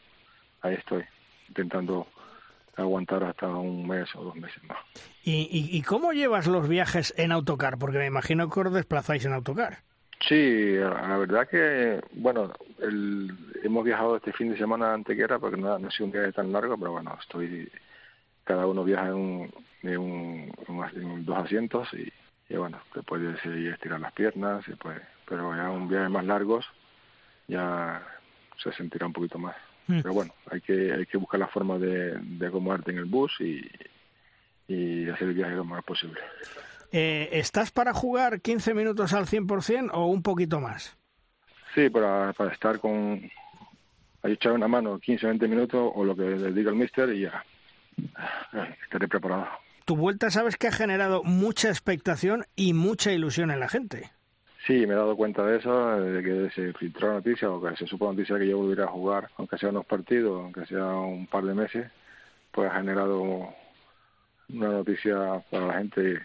ahí 0.61 0.75
estoy, 0.75 1.03
intentando 1.47 2.07
aguantar 2.75 3.23
hasta 3.23 3.47
un 3.47 3.87
mes 3.87 4.13
o 4.15 4.23
dos 4.23 4.35
meses 4.35 4.63
más. 4.63 4.77
¿Y, 5.23 5.49
y, 5.51 5.77
y 5.77 5.81
cómo 5.81 6.13
llevas 6.13 6.47
los 6.47 6.67
viajes 6.69 7.13
en 7.17 7.31
autocar? 7.31 7.77
Porque 7.77 7.97
me 7.97 8.05
imagino 8.05 8.49
que 8.49 8.59
os 8.59 8.73
desplazáis 8.73 9.25
en 9.25 9.33
autocar. 9.33 9.79
Sí, 10.27 10.75
la 10.75 11.17
verdad 11.17 11.47
que, 11.47 12.01
bueno, 12.13 12.51
el, 12.81 13.31
hemos 13.63 13.83
viajado 13.85 14.17
este 14.17 14.33
fin 14.33 14.51
de 14.51 14.57
semana 14.57 14.93
antequera 14.93 15.37
porque 15.39 15.57
no, 15.57 15.77
no 15.77 15.87
ha 15.87 15.91
sido 15.91 16.05
un 16.07 16.11
viaje 16.11 16.31
tan 16.31 16.51
largo, 16.51 16.77
pero 16.77 16.91
bueno, 16.91 17.17
estoy, 17.21 17.71
cada 18.43 18.65
uno 18.65 18.83
viaja 18.83 19.07
en, 19.07 19.13
un, 19.13 19.53
en, 19.83 19.97
un, 19.97 20.51
en 20.95 21.25
dos 21.25 21.37
asientos 21.37 21.87
y, 21.93 22.11
y 22.49 22.55
bueno, 22.55 22.79
te 22.93 23.03
puedes 23.03 23.43
ir 23.45 23.71
estirar 23.71 23.99
las 23.99 24.13
piernas, 24.13 24.67
y 24.67 24.75
pues, 24.75 25.01
pero 25.25 25.55
ya 25.55 25.69
un 25.69 25.87
viaje 25.87 26.09
más 26.09 26.25
largos 26.25 26.65
ya 27.47 28.01
se 28.61 28.71
sentirá 28.73 29.05
un 29.05 29.13
poquito 29.13 29.37
más. 29.37 29.55
Mm. 29.87 30.01
Pero 30.01 30.13
bueno, 30.13 30.33
hay 30.51 30.61
que, 30.61 30.93
hay 30.93 31.05
que 31.05 31.17
buscar 31.17 31.39
la 31.39 31.47
forma 31.47 31.77
de, 31.77 32.17
de 32.19 32.47
acomodarte 32.47 32.91
en 32.91 32.97
el 32.97 33.05
bus 33.05 33.33
y, 33.39 33.61
y 34.67 35.09
hacer 35.09 35.29
el 35.29 35.33
viaje 35.33 35.55
lo 35.55 35.65
más 35.65 35.83
posible. 35.83 36.19
Eh, 36.91 37.29
¿Estás 37.33 37.71
para 37.71 37.93
jugar 37.93 38.41
15 38.41 38.73
minutos 38.73 39.13
al 39.13 39.25
100% 39.25 39.91
o 39.93 40.05
un 40.05 40.21
poquito 40.23 40.59
más? 40.59 40.97
Sí, 41.73 41.89
para, 41.89 42.33
para 42.33 42.53
estar 42.53 42.79
con... 42.79 43.29
Ahí 44.23 44.33
echar 44.33 44.53
una 44.53 44.67
mano 44.67 44.99
15 44.99 45.27
20 45.27 45.47
minutos 45.47 45.91
o 45.93 46.03
lo 46.03 46.15
que 46.15 46.23
le 46.23 46.51
diga 46.51 46.71
el 46.71 46.75
mister 46.75 47.09
y 47.09 47.21
ya 47.21 47.45
estaré 48.83 49.07
preparado. 49.07 49.47
Tu 49.87 49.95
vuelta 49.95 50.29
sabes 50.29 50.57
que 50.57 50.67
ha 50.67 50.71
generado 50.73 51.23
mucha 51.23 51.69
expectación 51.69 52.43
y 52.57 52.73
mucha 52.73 53.13
ilusión 53.13 53.51
en 53.51 53.61
la 53.61 53.69
gente. 53.69 54.11
Sí, 54.65 54.85
me 54.85 54.93
he 54.93 54.97
dado 54.97 55.15
cuenta 55.15 55.45
de 55.45 55.59
eso, 55.59 56.01
de 56.01 56.21
que 56.21 56.49
se 56.53 56.73
filtró 56.73 57.13
noticia 57.13 57.49
o 57.49 57.61
que 57.61 57.73
se 57.77 57.87
supo 57.87 58.11
noticia 58.11 58.37
que 58.37 58.49
yo 58.49 58.57
volviera 58.57 58.83
a 58.83 58.89
jugar, 58.89 59.29
aunque 59.37 59.57
sea 59.57 59.69
unos 59.69 59.85
partidos, 59.85 60.43
aunque 60.43 60.65
sea 60.65 60.87
un 60.87 61.25
par 61.27 61.45
de 61.45 61.53
meses, 61.53 61.89
pues 62.51 62.69
ha 62.69 62.75
generado 62.75 63.21
una 64.49 64.67
noticia 64.67 65.41
para 65.49 65.67
la 65.67 65.77
gente 65.77 66.15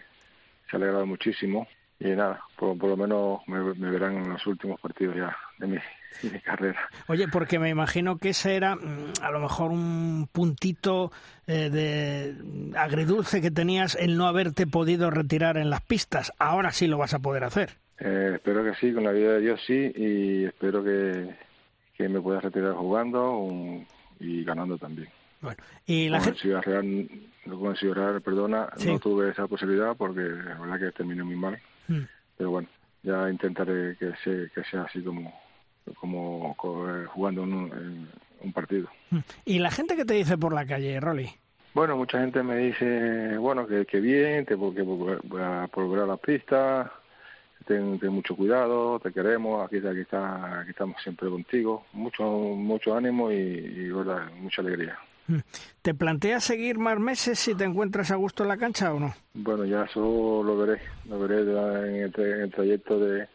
se 0.69 0.75
ha 0.75 0.75
alegrado 0.75 1.05
muchísimo 1.05 1.65
y 2.03 2.09
nada, 2.09 2.41
por, 2.57 2.77
por 2.77 2.89
lo 2.89 2.97
menos 2.97 3.39
me, 3.47 3.59
me, 3.75 3.89
verán 3.89 4.17
en 4.17 4.29
los 4.29 4.45
últimos 4.45 4.79
partidos 4.81 5.15
ya 5.15 5.35
de 5.57 5.67
mi, 5.67 5.77
de 6.21 6.29
mi, 6.31 6.39
carrera. 6.41 6.79
Oye, 7.07 7.29
porque 7.29 7.59
me 7.59 7.69
imagino 7.69 8.17
que 8.17 8.29
ese 8.29 8.55
era 8.57 8.77
a 9.21 9.31
lo 9.31 9.39
mejor 9.39 9.71
un 9.71 10.27
puntito 10.31 11.11
eh, 11.47 11.69
de 11.69 12.77
agridulce 12.77 13.41
que 13.41 13.51
tenías 13.51 13.95
el 13.95 14.17
no 14.17 14.27
haberte 14.27 14.67
podido 14.67 15.11
retirar 15.11 15.55
en 15.57 15.69
las 15.69 15.81
pistas. 15.81 16.33
Ahora 16.39 16.71
sí 16.73 16.87
lo 16.87 16.97
vas 16.97 17.13
a 17.13 17.19
poder 17.19 17.45
hacer. 17.45 17.77
Eh, 17.99 18.33
espero 18.35 18.65
que 18.65 18.75
sí, 18.75 18.93
con 18.93 19.05
la 19.05 19.11
ayuda 19.11 19.33
de 19.33 19.39
Dios 19.39 19.61
sí, 19.65 19.93
y 19.95 20.43
espero 20.43 20.83
que, 20.83 21.35
que 21.97 22.09
me 22.09 22.19
pueda 22.19 22.41
retirar 22.41 22.73
jugando 22.73 23.47
y 24.19 24.43
ganando 24.43 24.77
también. 24.77 25.07
Bueno, 25.39 25.57
y 25.85 26.09
la 26.09 26.17
con 26.17 26.25
gente... 26.25 26.37
el 26.37 26.41
Ciudad 26.41 26.61
Real, 26.63 27.09
con 27.45 27.71
el 27.71 27.77
Ciudad 27.77 27.95
Real, 27.95 28.21
perdona, 28.21 28.69
Sí. 28.75 28.89
no 28.91 28.99
tuve 28.99 29.29
esa 29.29 29.47
posibilidad 29.47 29.95
porque 29.95 30.21
la 30.21 30.57
verdad 30.59 30.79
que 30.79 30.91
terminé 30.91 31.23
muy 31.23 31.35
mal. 31.35 31.59
Mm. 31.87 32.01
Pero 32.37 32.51
bueno, 32.51 32.67
ya 33.03 33.29
intentaré 33.29 33.95
que 33.97 34.11
sea, 34.23 34.47
que 34.53 34.63
sea 34.69 34.83
así 34.83 35.01
como, 35.01 35.33
como 35.99 36.55
co- 36.57 36.89
eh, 36.89 37.05
jugando 37.07 37.43
un, 37.43 37.51
en 37.71 38.09
un 38.41 38.53
partido. 38.53 38.87
Y 39.45 39.59
la 39.59 39.71
gente 39.71 39.95
que 39.95 40.05
te 40.05 40.13
dice 40.15 40.37
por 40.37 40.53
la 40.53 40.65
calle, 40.65 40.99
Rolly. 40.99 41.29
Bueno, 41.73 41.97
mucha 41.97 42.19
gente 42.19 42.43
me 42.43 42.57
dice, 42.57 43.37
bueno, 43.37 43.65
que, 43.65 43.85
que 43.85 43.99
bien, 43.99 44.45
te, 44.45 44.55
porque 44.55 44.83
voy 44.83 45.17
a 45.41 45.67
volver 45.73 46.03
a 46.03 46.05
la 46.05 46.17
pista, 46.17 46.91
ten, 47.65 47.97
ten 47.99 48.11
mucho 48.11 48.35
cuidado, 48.35 48.99
te 48.99 49.11
queremos, 49.11 49.65
aquí, 49.65 49.77
aquí, 49.77 50.01
está, 50.01 50.59
aquí 50.59 50.69
estamos 50.69 51.01
siempre 51.01 51.29
contigo. 51.29 51.85
Mucho 51.93 52.23
mucho 52.23 52.95
ánimo 52.95 53.31
y, 53.31 53.89
mucha 54.39 54.61
alegría. 54.61 54.97
¿Te 55.81 55.93
planteas 55.93 56.43
seguir 56.43 56.77
más 56.77 56.99
meses 56.99 57.39
si 57.39 57.55
te 57.55 57.63
encuentras 57.63 58.11
a 58.11 58.15
gusto 58.15 58.43
en 58.43 58.49
la 58.49 58.57
cancha 58.57 58.93
o 58.93 58.99
no? 58.99 59.13
Bueno, 59.33 59.65
ya 59.65 59.83
eso 59.83 60.43
lo 60.43 60.57
veré, 60.57 60.81
lo 61.05 61.19
veré 61.19 61.41
en 61.41 62.03
el, 62.03 62.51
trayecto 62.51 62.99
de, 62.99 63.27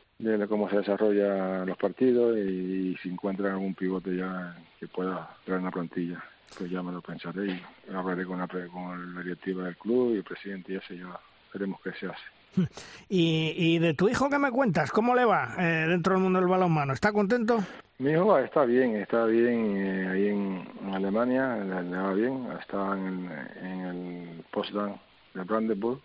cómo 0.49 0.69
se 0.69 0.79
desarrollan 0.79 1.67
los 1.67 1.77
partidos 1.77 2.37
y, 2.39 2.97
si 3.03 3.09
encuentran 3.09 3.53
algún 3.53 3.75
pivote 3.75 4.17
ya 4.17 4.57
que 4.79 4.89
pueda 4.89 5.37
traer 5.45 5.61
una 5.61 5.71
plantilla, 5.71 6.23
pues 6.57 6.71
ya 6.71 6.83
me 6.83 6.93
lo 6.93 7.01
pensaré 7.01 7.47
y 7.47 7.93
hablaré 7.93 8.25
con 8.25 8.39
la, 8.39 8.47
con 8.47 9.15
la 9.15 9.23
directiva 9.23 9.65
del 9.65 9.77
club 9.77 10.15
y 10.15 10.19
el 10.19 10.25
presidente 10.25 10.73
y 10.73 10.77
eso 10.77 10.95
ya 10.95 11.19
veremos 11.53 11.81
qué 11.83 11.93
se 11.93 12.07
hace. 12.07 12.38
Y, 13.09 13.55
y 13.57 13.79
de 13.79 13.95
tu 13.95 14.09
hijo, 14.09 14.29
¿qué 14.29 14.39
me 14.39 14.51
cuentas? 14.51 14.91
¿Cómo 14.91 15.15
le 15.15 15.25
va 15.25 15.55
eh, 15.59 15.87
dentro 15.89 16.13
del 16.15 16.23
mundo 16.23 16.41
del 16.41 16.49
balonmano? 16.49 16.93
¿Está 16.93 17.11
contento? 17.13 17.59
Mi 17.99 18.11
hijo 18.13 18.39
está 18.39 18.65
bien, 18.65 18.97
está 18.97 19.25
bien 19.25 19.77
eh, 19.77 20.09
ahí 20.09 20.27
en, 20.29 20.69
en 20.87 20.95
Alemania, 20.95 21.57
le, 21.57 21.83
le 21.85 21.97
va 21.97 22.13
bien, 22.13 22.47
está 22.61 22.93
en, 22.97 23.07
el- 23.31 23.67
en 23.67 23.81
el 23.87 24.45
Potsdam 24.53 24.97
de 25.35 25.43
Brandenburg, 25.43 26.01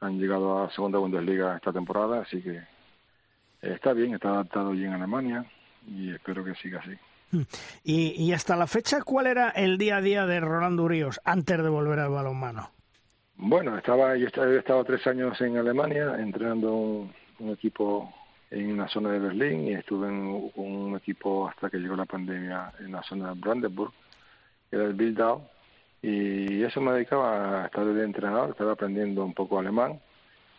han 0.00 0.18
llegado 0.18 0.62
a 0.62 0.70
segunda 0.70 0.98
Bundesliga 0.98 1.56
esta 1.56 1.72
temporada, 1.72 2.20
así 2.22 2.40
que 2.40 2.60
está 3.60 3.92
bien, 3.92 4.14
está 4.14 4.28
adaptado 4.30 4.70
bien 4.70 4.92
a 4.92 4.96
Alemania 4.96 5.44
y 5.86 6.10
espero 6.12 6.44
que 6.44 6.54
siga 6.54 6.80
así. 6.80 6.92
Y, 7.84 8.12
y 8.22 8.32
hasta 8.32 8.56
la 8.56 8.66
fecha, 8.66 9.02
¿cuál 9.02 9.26
era 9.26 9.50
el 9.50 9.78
día 9.78 9.96
a 9.96 10.00
día 10.00 10.26
de 10.26 10.40
Rolando 10.40 10.86
Ríos 10.88 11.20
antes 11.24 11.62
de 11.62 11.68
volver 11.68 11.98
al 11.98 12.10
balonmano? 12.10 12.70
Bueno, 13.42 13.78
estaba, 13.78 14.16
yo 14.16 14.26
he 14.26 14.58
estado 14.58 14.84
tres 14.84 15.06
años 15.06 15.40
en 15.40 15.56
Alemania 15.56 16.14
entrenando 16.18 16.74
un, 16.74 17.50
equipo 17.50 18.12
en 18.50 18.76
la 18.76 18.86
zona 18.88 19.12
de 19.12 19.18
Berlín 19.18 19.66
y 19.66 19.72
estuve 19.72 20.08
en 20.08 20.52
un, 20.54 20.94
equipo 20.94 21.48
hasta 21.48 21.70
que 21.70 21.78
llegó 21.78 21.96
la 21.96 22.04
pandemia 22.04 22.70
en 22.80 22.92
la 22.92 23.02
zona 23.02 23.32
de 23.32 23.40
Brandenburg, 23.40 23.92
que 24.68 24.76
era 24.76 24.84
el 24.84 24.92
Bildau, 24.92 25.40
y 26.02 26.62
eso 26.62 26.82
me 26.82 26.92
dedicaba 26.92 27.62
a 27.62 27.66
estar 27.66 27.86
de 27.86 28.04
entrenador, 28.04 28.50
estaba 28.50 28.72
aprendiendo 28.72 29.24
un 29.24 29.32
poco 29.32 29.58
alemán, 29.58 29.98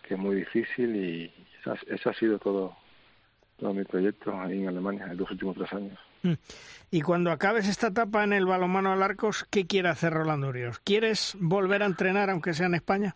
que 0.02 0.16
es 0.16 0.20
muy 0.20 0.36
difícil 0.38 0.96
y 0.96 1.32
ese 1.88 2.10
ha 2.10 2.14
sido 2.14 2.40
todo, 2.40 2.76
todo 3.60 3.76
mi 3.76 3.84
proyecto 3.84 4.36
ahí 4.42 4.58
en 4.58 4.70
Alemania 4.70 5.06
en 5.06 5.18
los 5.18 5.30
últimos 5.30 5.56
tres 5.56 5.72
años. 5.72 6.00
Y 6.92 7.02
cuando 7.02 7.32
acabes 7.32 7.68
esta 7.68 7.88
etapa 7.88 8.24
en 8.24 8.34
el 8.34 8.46
balonmano 8.46 8.92
al 8.92 9.02
Arcos, 9.02 9.46
¿qué 9.50 9.66
quiere 9.66 9.90
hacer 9.90 10.14
Rolando 10.14 10.52
Ríos? 10.52 10.80
¿Quieres 10.80 11.38
volver 11.40 11.84
a 11.84 11.86
entrenar 11.86 12.30
aunque 12.30 12.54
sea 12.54 12.66
en 12.66 12.76
España? 12.76 13.16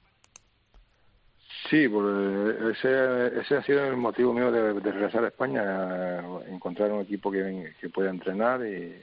Sí, 1.69 1.87
porque 1.89 2.71
ese, 2.71 3.39
ese 3.39 3.57
ha 3.57 3.63
sido 3.63 3.85
el 3.85 3.97
motivo 3.97 4.33
mío 4.33 4.51
de, 4.51 4.79
regresar 4.79 5.25
a 5.25 5.29
España, 5.29 5.61
a 5.61 6.41
encontrar 6.47 6.91
un 6.91 7.01
equipo 7.01 7.31
que, 7.31 7.73
que 7.81 7.89
pueda 7.89 8.11
entrenar 8.11 8.65
y 8.65 8.95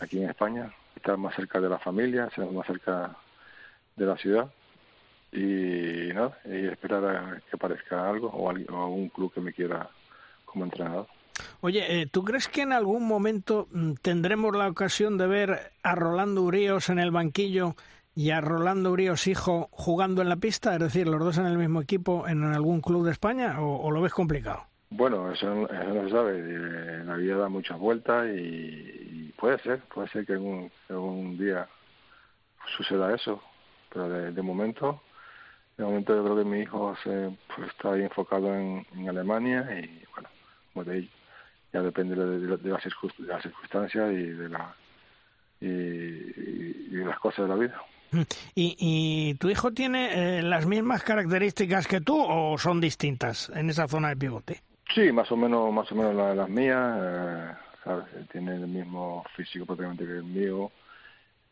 aquí 0.00 0.22
en 0.22 0.28
España, 0.28 0.72
estar 0.96 1.16
más 1.16 1.34
cerca 1.36 1.60
de 1.60 1.68
la 1.68 1.78
familia, 1.78 2.26
estar 2.26 2.50
más 2.50 2.66
cerca 2.66 3.16
de 3.96 4.06
la 4.06 4.16
ciudad 4.16 4.50
y, 5.32 6.12
¿no? 6.12 6.32
y 6.44 6.66
esperar 6.66 7.04
a 7.04 7.40
que 7.48 7.56
aparezca 7.56 8.08
algo 8.08 8.28
o, 8.28 8.86
un 8.88 9.08
club 9.10 9.32
que 9.32 9.40
me 9.40 9.52
quiera 9.52 9.88
como 10.44 10.64
entrenador. 10.64 11.06
Oye, 11.60 12.00
eh, 12.00 12.06
¿tú 12.06 12.24
crees 12.24 12.48
que 12.48 12.62
en 12.62 12.72
algún 12.72 13.06
momento 13.06 13.68
mm, 13.72 13.94
tendremos 14.02 14.56
la 14.56 14.68
ocasión 14.68 15.18
de 15.18 15.26
ver 15.26 15.72
a 15.82 15.94
Rolando 15.94 16.42
Urios 16.42 16.88
en 16.88 16.98
el 16.98 17.10
banquillo 17.10 17.74
y 18.14 18.30
a 18.30 18.40
Rolando 18.40 18.90
Urios 18.90 19.26
hijo 19.26 19.68
jugando 19.70 20.22
en 20.22 20.28
la 20.28 20.36
pista? 20.36 20.74
Es 20.74 20.80
decir, 20.80 21.06
los 21.06 21.20
dos 21.20 21.38
en 21.38 21.46
el 21.46 21.58
mismo 21.58 21.80
equipo 21.80 22.26
en 22.28 22.44
algún 22.44 22.80
club 22.80 23.04
de 23.04 23.12
España 23.12 23.60
o, 23.60 23.90
lo 23.90 24.02
ves 24.02 24.12
complicado? 24.12 24.64
Bueno, 24.90 25.30
eso, 25.32 25.68
eso 25.70 26.04
se 26.04 26.10
sabe. 26.10 26.38
eh, 26.38 27.04
La 27.04 27.16
vida 27.16 27.36
da 27.36 27.48
muchas 27.48 27.78
vueltas 27.78 28.26
y, 28.34 29.32
puede 29.38 29.58
ser, 29.60 29.80
puede 29.94 30.08
ser 30.08 30.26
que 30.26 30.34
algún, 30.34 31.38
día 31.38 31.68
suceda 32.76 33.14
eso. 33.14 33.42
Pero 33.92 34.08
de, 34.08 34.42
momento, 34.42 35.02
de 35.76 35.84
momento 35.84 36.14
yo 36.14 36.24
creo 36.24 36.36
que 36.36 36.44
mi 36.44 36.60
hijo 36.60 36.94
se, 37.02 37.36
pues, 37.54 37.68
está 37.68 37.92
ahí 37.92 38.02
enfocado 38.02 38.54
en, 38.54 38.84
Alemania 39.08 39.62
y 39.80 40.04
bueno, 40.12 40.28
como 40.72 40.84
ya 41.72 41.82
depende 41.82 42.14
de, 42.16 42.38
de- 42.40 42.56
de 42.56 42.70
las, 42.70 42.82
circun- 42.84 43.16
de 43.18 43.26
las 43.28 43.42
circunstancias 43.42 44.12
y 44.12 44.22
de 44.26 44.48
la 44.48 44.74
y, 45.60 45.66
y- 45.66 46.86
y 46.90 46.96
de 46.96 47.04
las 47.04 47.18
cosas 47.18 47.46
de 47.46 47.48
la 47.48 47.60
vida. 47.60 47.82
Mm. 48.12 48.20
¿Y, 48.54 48.76
y 48.78 49.34
tu 49.34 49.48
hijo 49.50 49.72
tiene 49.72 50.38
eh, 50.38 50.42
las 50.42 50.66
mismas 50.66 51.02
características 51.04 51.86
que 51.86 52.00
tú 52.00 52.18
o 52.20 52.58
son 52.58 52.80
distintas 52.80 53.50
en 53.54 53.70
esa 53.70 53.86
zona 53.86 54.08
de 54.08 54.16
pivote? 54.16 54.62
Sí, 54.94 55.12
más 55.12 55.30
o 55.30 55.36
menos, 55.36 55.72
más 55.72 55.90
o 55.92 55.94
menos 55.94 56.14
la- 56.14 56.34
las 56.34 56.48
mías, 56.48 56.98
eh, 57.00 57.52
¿sabes? 57.84 58.06
Tiene 58.32 58.54
el 58.56 58.66
mismo 58.66 59.24
físico 59.36 59.64
prácticamente 59.66 60.04
que 60.04 60.12
el 60.16 60.24
mío, 60.24 60.72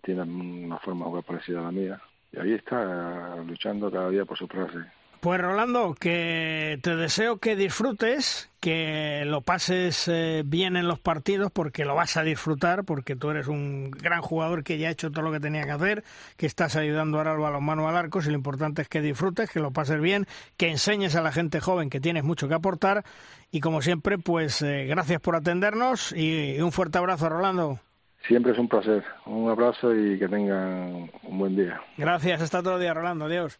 tiene 0.02 0.22
una 0.22 0.78
forma 0.78 1.06
muy 1.08 1.22
parecida 1.22 1.60
a 1.60 1.64
la 1.64 1.70
mía. 1.72 2.00
Y 2.32 2.38
ahí 2.40 2.52
está, 2.54 3.36
eh, 3.36 3.44
luchando 3.46 3.90
cada 3.90 4.10
día 4.10 4.24
por 4.24 4.36
superarse. 4.36 4.78
Pues 5.20 5.40
Rolando, 5.40 5.96
que 5.98 6.78
te 6.80 6.94
deseo 6.94 7.38
que 7.38 7.56
disfrutes, 7.56 8.50
que 8.60 9.24
lo 9.26 9.40
pases 9.40 10.06
eh, 10.06 10.44
bien 10.46 10.76
en 10.76 10.86
los 10.86 11.00
partidos, 11.00 11.50
porque 11.50 11.84
lo 11.84 11.96
vas 11.96 12.16
a 12.16 12.22
disfrutar, 12.22 12.84
porque 12.84 13.16
tú 13.16 13.30
eres 13.30 13.48
un 13.48 13.90
gran 13.90 14.22
jugador 14.22 14.62
que 14.62 14.78
ya 14.78 14.86
ha 14.86 14.92
hecho 14.92 15.10
todo 15.10 15.22
lo 15.22 15.32
que 15.32 15.40
tenía 15.40 15.64
que 15.64 15.72
hacer, 15.72 16.04
que 16.36 16.46
estás 16.46 16.76
ayudando 16.76 17.18
ahora 17.18 17.32
al 17.32 17.38
balonmano 17.38 17.88
al 17.88 17.96
arco, 17.96 18.20
y 18.20 18.26
lo 18.26 18.34
importante 18.34 18.82
es 18.82 18.88
que 18.88 19.00
disfrutes, 19.00 19.50
que 19.50 19.58
lo 19.58 19.72
pases 19.72 20.00
bien, 20.00 20.26
que 20.56 20.68
enseñes 20.68 21.16
a 21.16 21.22
la 21.22 21.32
gente 21.32 21.58
joven 21.58 21.90
que 21.90 21.98
tienes 21.98 22.22
mucho 22.22 22.46
que 22.46 22.54
aportar, 22.54 23.04
y 23.50 23.58
como 23.58 23.82
siempre, 23.82 24.18
pues 24.18 24.62
eh, 24.62 24.86
gracias 24.86 25.20
por 25.20 25.34
atendernos 25.34 26.12
y, 26.12 26.54
y 26.54 26.60
un 26.60 26.70
fuerte 26.70 26.98
abrazo, 26.98 27.28
Rolando. 27.28 27.80
Siempre 28.28 28.52
es 28.52 28.58
un 28.58 28.68
placer. 28.68 29.02
Un 29.26 29.50
abrazo 29.50 29.92
y 29.96 30.16
que 30.16 30.28
tengan 30.28 31.10
un 31.24 31.38
buen 31.38 31.56
día. 31.56 31.80
Gracias, 31.96 32.40
hasta 32.40 32.62
todo 32.62 32.76
el 32.76 32.82
día, 32.82 32.94
Rolando, 32.94 33.24
adiós. 33.24 33.58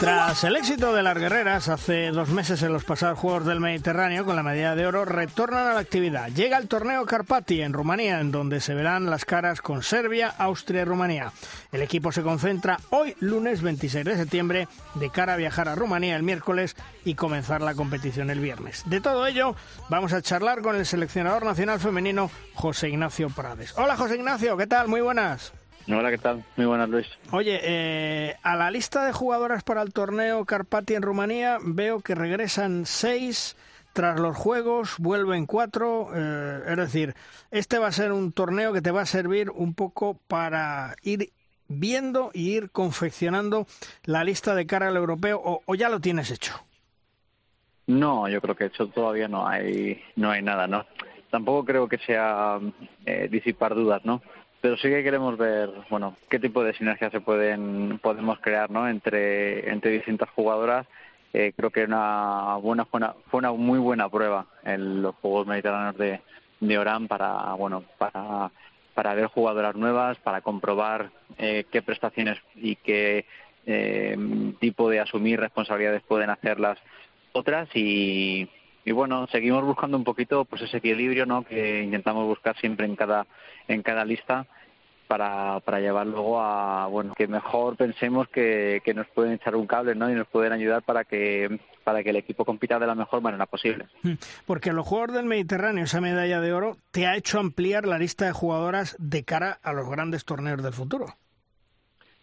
Tras 0.00 0.44
el 0.44 0.56
éxito 0.56 0.94
de 0.94 1.02
las 1.02 1.18
guerreras 1.18 1.68
hace 1.68 2.10
dos 2.10 2.30
meses 2.30 2.62
en 2.62 2.72
los 2.72 2.84
pasados 2.84 3.18
Juegos 3.18 3.44
del 3.44 3.60
Mediterráneo 3.60 4.24
con 4.24 4.34
la 4.34 4.42
medalla 4.42 4.74
de 4.74 4.86
oro, 4.86 5.04
retornan 5.04 5.66
a 5.66 5.74
la 5.74 5.80
actividad. 5.80 6.28
Llega 6.28 6.56
el 6.56 6.68
torneo 6.68 7.04
Carpati 7.04 7.60
en 7.60 7.74
Rumanía, 7.74 8.18
en 8.18 8.32
donde 8.32 8.62
se 8.62 8.72
verán 8.72 9.10
las 9.10 9.26
caras 9.26 9.60
con 9.60 9.82
Serbia, 9.82 10.32
Austria 10.38 10.80
y 10.80 10.84
Rumanía. 10.86 11.32
El 11.70 11.82
equipo 11.82 12.12
se 12.12 12.22
concentra 12.22 12.80
hoy, 12.88 13.14
lunes 13.20 13.60
26 13.60 14.06
de 14.06 14.16
septiembre, 14.16 14.68
de 14.94 15.10
cara 15.10 15.34
a 15.34 15.36
viajar 15.36 15.68
a 15.68 15.74
Rumanía 15.74 16.16
el 16.16 16.22
miércoles 16.22 16.76
y 17.04 17.14
comenzar 17.14 17.60
la 17.60 17.74
competición 17.74 18.30
el 18.30 18.40
viernes. 18.40 18.84
De 18.86 19.02
todo 19.02 19.26
ello, 19.26 19.54
vamos 19.90 20.14
a 20.14 20.22
charlar 20.22 20.62
con 20.62 20.76
el 20.76 20.86
seleccionador 20.86 21.44
nacional 21.44 21.78
femenino 21.78 22.30
José 22.54 22.88
Ignacio 22.88 23.28
Prades. 23.28 23.76
Hola 23.76 23.98
José 23.98 24.14
Ignacio, 24.14 24.56
¿qué 24.56 24.66
tal? 24.66 24.88
Muy 24.88 25.02
buenas. 25.02 25.52
Hola, 25.92 26.10
¿qué 26.10 26.18
tal? 26.18 26.44
Muy 26.56 26.66
buenas, 26.66 26.88
Luis. 26.88 27.06
Oye, 27.32 27.60
eh, 27.62 28.36
a 28.42 28.56
la 28.56 28.70
lista 28.70 29.04
de 29.04 29.12
jugadoras 29.12 29.62
para 29.62 29.82
el 29.82 29.92
torneo 29.92 30.44
Carpati 30.44 30.94
en 30.94 31.02
Rumanía 31.02 31.58
veo 31.62 32.00
que 32.00 32.14
regresan 32.14 32.86
seis 32.86 33.56
tras 33.92 34.20
los 34.20 34.36
juegos, 34.36 34.96
vuelven 34.98 35.46
cuatro. 35.46 36.10
eh, 36.14 36.62
es 36.68 36.76
decir, 36.76 37.14
este 37.50 37.78
va 37.78 37.88
a 37.88 37.92
ser 37.92 38.12
un 38.12 38.32
torneo 38.32 38.72
que 38.72 38.82
te 38.82 38.92
va 38.92 39.02
a 39.02 39.06
servir 39.06 39.50
un 39.50 39.74
poco 39.74 40.18
para 40.28 40.94
ir 41.02 41.30
viendo 41.68 42.30
y 42.34 42.50
ir 42.50 42.70
confeccionando 42.70 43.66
la 44.04 44.22
lista 44.22 44.54
de 44.54 44.66
cara 44.66 44.88
al 44.88 44.96
europeo 44.96 45.40
o, 45.42 45.62
o 45.64 45.74
ya 45.74 45.88
lo 45.88 46.00
tienes 46.00 46.30
hecho. 46.30 46.54
No, 47.86 48.28
yo 48.28 48.40
creo 48.40 48.54
que 48.54 48.66
hecho 48.66 48.86
todavía 48.86 49.26
no 49.26 49.46
hay 49.48 50.00
no 50.14 50.30
hay 50.30 50.42
nada, 50.42 50.68
¿no? 50.68 50.86
Tampoco 51.30 51.64
creo 51.64 51.88
que 51.88 51.98
sea 51.98 52.58
eh, 53.04 53.28
disipar 53.30 53.74
dudas, 53.74 54.04
¿no? 54.04 54.22
Pero 54.60 54.76
sí 54.76 54.88
que 54.88 55.02
queremos 55.02 55.38
ver, 55.38 55.70
bueno, 55.88 56.16
qué 56.28 56.38
tipo 56.38 56.62
de 56.62 56.74
sinergias 56.74 57.12
se 57.12 57.20
pueden 57.20 57.98
podemos 58.02 58.38
crear, 58.40 58.70
¿no? 58.70 58.88
Entre 58.88 59.70
entre 59.70 59.90
distintas 59.90 60.28
jugadoras 60.30 60.86
eh, 61.32 61.52
creo 61.56 61.70
que 61.70 61.84
una 61.84 62.56
buena, 62.56 62.84
fue, 62.86 62.98
una, 62.98 63.14
fue 63.30 63.38
una 63.38 63.52
muy 63.52 63.78
buena 63.78 64.08
prueba 64.08 64.46
en 64.64 65.02
los 65.02 65.14
Juegos 65.16 65.46
Mediterráneos 65.46 65.96
de, 65.96 66.20
de 66.60 66.78
Orán 66.78 67.06
para, 67.06 67.54
bueno, 67.54 67.84
para, 67.98 68.50
para 68.94 69.14
ver 69.14 69.26
jugadoras 69.26 69.76
nuevas, 69.76 70.18
para 70.18 70.40
comprobar 70.40 71.10
eh, 71.38 71.64
qué 71.70 71.82
prestaciones 71.82 72.38
y 72.56 72.74
qué 72.76 73.26
eh, 73.66 74.16
tipo 74.58 74.90
de 74.90 75.00
asumir 75.00 75.38
responsabilidades 75.38 76.02
pueden 76.02 76.30
hacer 76.30 76.58
las 76.58 76.78
otras 77.32 77.68
y, 77.74 78.48
y 78.90 78.92
bueno, 78.92 79.28
seguimos 79.28 79.64
buscando 79.64 79.96
un 79.96 80.02
poquito 80.02 80.44
pues 80.44 80.62
ese 80.62 80.78
equilibrio 80.78 81.24
¿no? 81.24 81.44
que 81.44 81.80
intentamos 81.80 82.26
buscar 82.26 82.58
siempre 82.58 82.86
en 82.86 82.96
cada, 82.96 83.24
en 83.68 83.82
cada 83.82 84.04
lista 84.04 84.48
para, 85.06 85.60
para 85.60 85.78
llevar 85.78 86.08
luego 86.08 86.40
a, 86.40 86.88
bueno, 86.88 87.14
que 87.14 87.28
mejor 87.28 87.76
pensemos 87.76 88.28
que, 88.30 88.82
que 88.84 88.92
nos 88.92 89.06
pueden 89.06 89.34
echar 89.34 89.54
un 89.54 89.68
cable, 89.68 89.94
¿no? 89.94 90.10
Y 90.10 90.14
nos 90.14 90.26
pueden 90.26 90.52
ayudar 90.52 90.82
para 90.82 91.04
que, 91.04 91.60
para 91.84 92.02
que 92.02 92.10
el 92.10 92.16
equipo 92.16 92.44
compita 92.44 92.80
de 92.80 92.86
la 92.88 92.96
mejor 92.96 93.20
manera 93.20 93.46
posible. 93.46 93.86
Hmm. 94.02 94.14
Porque 94.44 94.72
los 94.72 94.86
Juegos 94.86 95.12
del 95.12 95.26
Mediterráneo, 95.26 95.84
esa 95.84 96.00
medalla 96.00 96.40
de 96.40 96.52
oro, 96.52 96.76
te 96.90 97.06
ha 97.06 97.16
hecho 97.16 97.38
ampliar 97.38 97.86
la 97.86 97.98
lista 97.98 98.26
de 98.26 98.32
jugadoras 98.32 98.96
de 98.98 99.24
cara 99.24 99.60
a 99.62 99.72
los 99.72 99.88
grandes 99.88 100.24
torneos 100.24 100.64
del 100.64 100.72
futuro. 100.72 101.14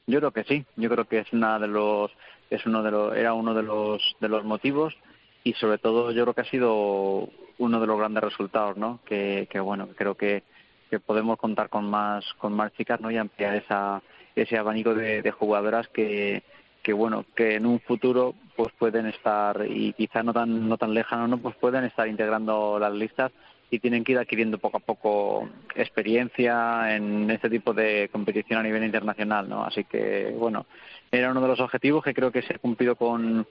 Yo 0.05 0.19
creo 0.19 0.31
que 0.31 0.43
sí, 0.43 0.65
yo 0.75 0.89
creo 0.89 1.05
que 1.05 1.19
es 1.19 1.31
una 1.31 1.59
de 1.59 1.67
los, 1.67 2.11
es 2.49 2.65
uno 2.65 2.83
de 2.83 2.91
los, 2.91 3.15
era 3.15 3.33
uno 3.33 3.53
de 3.53 3.63
los, 3.63 4.15
de 4.19 4.27
los 4.27 4.43
motivos 4.43 4.97
y 5.43 5.53
sobre 5.53 5.77
todo 5.77 6.11
yo 6.11 6.23
creo 6.23 6.33
que 6.33 6.41
ha 6.41 6.51
sido 6.51 7.29
uno 7.57 7.79
de 7.79 7.87
los 7.87 7.97
grandes 7.97 8.23
resultados, 8.23 8.77
¿no? 8.77 8.99
Que, 9.05 9.47
que 9.49 9.59
bueno, 9.59 9.89
creo 9.95 10.15
que 10.15 10.43
que 10.89 10.99
podemos 10.99 11.37
contar 11.37 11.69
con 11.69 11.89
más 11.89 12.25
con 12.37 12.53
más 12.53 12.73
chicas 12.73 12.99
no 12.99 13.11
y 13.11 13.17
ampliar 13.17 13.55
esa 13.55 14.01
ese 14.35 14.57
abanico 14.57 14.93
de, 14.93 15.31
jugadoras 15.31 15.87
que 15.89 16.43
que 16.83 16.93
bueno 16.93 17.25
que 17.35 17.55
en 17.55 17.65
un 17.65 17.79
futuro 17.79 18.35
pues 18.55 18.69
pueden 18.77 19.07
estar 19.07 19.65
y 19.67 19.93
quizás 19.93 20.23
no 20.23 20.33
tan 20.33 20.67
no 20.67 20.77
tan 20.77 20.93
lejano 20.93 21.27
no 21.27 21.37
pues 21.37 21.55
pueden 21.55 21.83
estar 21.85 22.07
integrando 22.07 22.79
las 22.79 22.93
listas 22.93 23.31
y 23.69 23.79
tienen 23.79 24.05
que 24.05 24.13
ir 24.13 24.17
adquiriendo 24.17 24.59
poco 24.59 24.77
a 24.77 24.79
poco 24.79 25.49
experiencia 25.75 26.95
en 26.95 27.29
este 27.29 27.49
tipo 27.49 27.73
de 27.73 28.09
competición 28.11 28.59
a 28.59 28.63
nivel 28.63 28.83
internacional 28.83 29.49
no 29.49 29.63
así 29.63 29.83
que 29.83 30.33
bueno 30.37 30.65
era 31.11 31.31
uno 31.31 31.41
de 31.41 31.47
los 31.47 31.59
objetivos 31.59 32.03
que 32.03 32.13
creo 32.13 32.31
que 32.31 32.43
se 32.43 32.53
ha 32.53 32.59
cumplido 32.59 32.95
con 32.95 33.45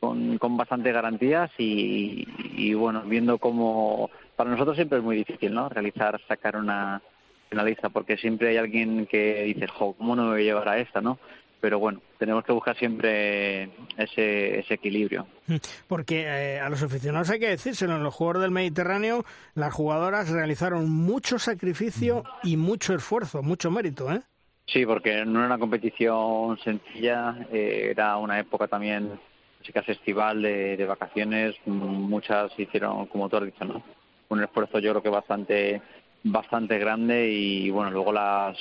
con, 0.00 0.38
con 0.38 0.56
bastantes 0.56 0.92
garantías 0.92 1.50
y, 1.58 2.26
y 2.56 2.74
bueno 2.74 3.02
viendo 3.02 3.38
cómo 3.38 4.10
para 4.36 4.50
nosotros 4.50 4.76
siempre 4.76 4.98
es 4.98 5.04
muy 5.04 5.16
difícil, 5.16 5.52
¿no? 5.54 5.68
Realizar, 5.68 6.20
sacar 6.28 6.56
una, 6.56 7.02
una 7.50 7.64
lista, 7.64 7.88
porque 7.88 8.16
siempre 8.16 8.50
hay 8.50 8.56
alguien 8.58 9.06
que 9.06 9.44
dice, 9.44 9.66
jo, 9.66 9.94
¿cómo 9.94 10.14
no 10.14 10.24
me 10.24 10.32
voy 10.32 10.42
a 10.42 10.44
llevar 10.44 10.68
a 10.68 10.78
esta, 10.78 11.00
no? 11.00 11.18
Pero 11.60 11.78
bueno, 11.78 12.02
tenemos 12.18 12.44
que 12.44 12.52
buscar 12.52 12.76
siempre 12.76 13.70
ese, 13.96 14.60
ese 14.60 14.74
equilibrio. 14.74 15.26
Porque 15.88 16.24
eh, 16.26 16.60
a 16.60 16.68
los 16.68 16.82
aficionados 16.82 17.30
hay 17.30 17.40
que 17.40 17.48
decírselo, 17.48 17.96
en 17.96 18.02
los 18.04 18.14
Juegos 18.14 18.42
del 18.42 18.50
Mediterráneo 18.50 19.24
las 19.54 19.72
jugadoras 19.72 20.28
realizaron 20.28 20.90
mucho 20.90 21.38
sacrificio 21.38 22.24
y 22.42 22.58
mucho 22.58 22.94
esfuerzo, 22.94 23.42
mucho 23.42 23.70
mérito, 23.70 24.12
¿eh? 24.12 24.20
Sí, 24.66 24.84
porque 24.84 25.24
no 25.24 25.38
era 25.38 25.46
una 25.46 25.58
competición 25.58 26.58
sencilla, 26.58 27.36
eh, 27.52 27.88
era 27.92 28.16
una 28.18 28.38
época 28.38 28.68
también, 28.68 29.18
chicas 29.66 29.88
estival 29.88 30.42
de, 30.42 30.86
vacaciones, 30.86 31.56
muchas 31.66 32.56
hicieron, 32.58 33.06
como 33.06 33.28
tú 33.28 33.36
has 33.36 33.44
dicho, 33.44 33.64
¿no? 33.64 33.82
un 34.28 34.42
esfuerzo 34.42 34.78
yo 34.78 34.90
creo 34.90 35.02
que 35.02 35.08
bastante 35.08 35.82
bastante 36.24 36.78
grande 36.78 37.28
y 37.30 37.70
bueno 37.70 37.90
luego 37.90 38.12
las 38.12 38.56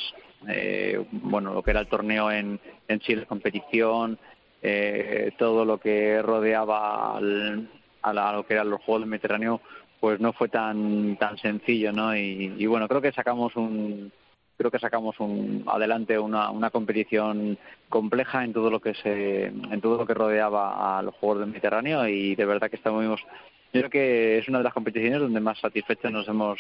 eh, 0.48 1.04
bueno 1.12 1.54
lo 1.54 1.64
que 1.64 1.72
era 1.72 1.80
el 1.80 1.88
torneo 1.88 2.32
en 2.32 2.60
en 2.88 3.02
sí 3.02 3.16
la 3.16 3.26
competición 3.26 4.20
eh, 4.62 5.32
todo 5.38 5.66
lo 5.66 5.80
que 5.80 6.22
rodeaba 6.22 7.18
al, 7.18 7.70
a, 8.02 8.34
lo 8.34 8.46
que 8.46 8.54
eran 8.54 8.70
los 8.70 8.82
juegos 8.82 9.02
del 9.02 9.10
Mediterráneo 9.10 9.62
pues 10.00 10.20
no 10.20 10.34
fue 10.34 10.50
tan 10.50 11.18
tan 11.18 11.38
sencillo 11.40 11.92
no 11.92 12.16
y 12.16 12.66
bueno 12.68 12.88
creo 12.88 13.02
que 13.02 13.12
sacamos 13.12 13.56
un 13.56 14.12
creo 14.58 14.72
que 14.72 14.80
sacamos 14.80 15.20
un 15.20 15.64
adelante 15.68 16.18
una, 16.18 16.50
una 16.50 16.70
competición 16.70 17.58
compleja 17.90 18.44
en 18.44 18.54
todo 18.54 18.70
lo 18.70 18.80
que 18.80 18.94
se 18.96 19.46
en 19.46 19.82
todo 19.82 19.98
lo 19.98 20.06
que 20.06 20.14
rodeaba 20.14 20.98
a 20.98 21.02
los 21.02 21.16
juegos 21.16 21.40
del 21.40 21.50
Mediterráneo 21.50 22.08
y 22.08 22.36
de 22.36 22.46
verdad 22.46 22.70
que 22.70 22.78
estamos 22.78 23.22
yo 23.74 23.82
creo 23.82 23.90
que 23.90 24.38
es 24.38 24.48
una 24.48 24.60
de 24.60 24.64
las 24.64 24.74
competiciones 24.74 25.20
donde 25.20 25.40
más 25.40 25.60
satisfechos 25.60 26.12
nos 26.12 26.28
hemos 26.28 26.60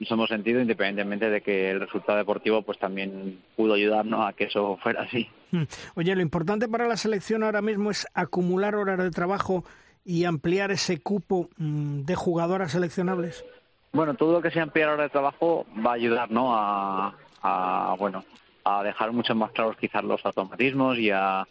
nos 0.00 0.10
hemos 0.10 0.28
sentido 0.28 0.60
independientemente 0.60 1.28
de 1.28 1.40
que 1.40 1.70
el 1.70 1.80
resultado 1.80 2.18
deportivo 2.18 2.62
pues 2.62 2.78
también 2.78 3.40
pudo 3.56 3.74
ayudarnos 3.74 4.28
a 4.28 4.32
que 4.32 4.44
eso 4.44 4.76
fuera 4.82 5.02
así. 5.02 5.28
Hmm. 5.50 5.64
Oye, 5.96 6.14
lo 6.14 6.22
importante 6.22 6.68
para 6.68 6.86
la 6.86 6.96
selección 6.96 7.42
ahora 7.42 7.62
mismo 7.62 7.90
es 7.90 8.06
acumular 8.14 8.76
horas 8.76 8.98
de 8.98 9.10
trabajo 9.10 9.64
y 10.04 10.24
ampliar 10.24 10.70
ese 10.70 11.00
cupo 11.00 11.48
mm, 11.56 12.02
de 12.02 12.14
jugadoras 12.14 12.72
seleccionables. 12.72 13.44
Bueno, 13.92 14.14
todo 14.14 14.32
lo 14.32 14.42
que 14.42 14.50
sea 14.50 14.62
ampliar 14.62 14.90
horas 14.90 15.06
de 15.06 15.10
trabajo 15.10 15.66
va 15.84 15.92
a 15.92 15.94
ayudar, 15.94 16.30
¿no? 16.30 16.54
A, 16.54 17.14
a 17.42 17.96
bueno, 17.98 18.24
a 18.64 18.82
dejar 18.82 19.12
mucho 19.12 19.34
más 19.34 19.52
claros 19.52 19.76
quizás 19.76 20.04
los 20.04 20.24
automatismos 20.24 20.98
y 20.98 21.10
a 21.10 21.46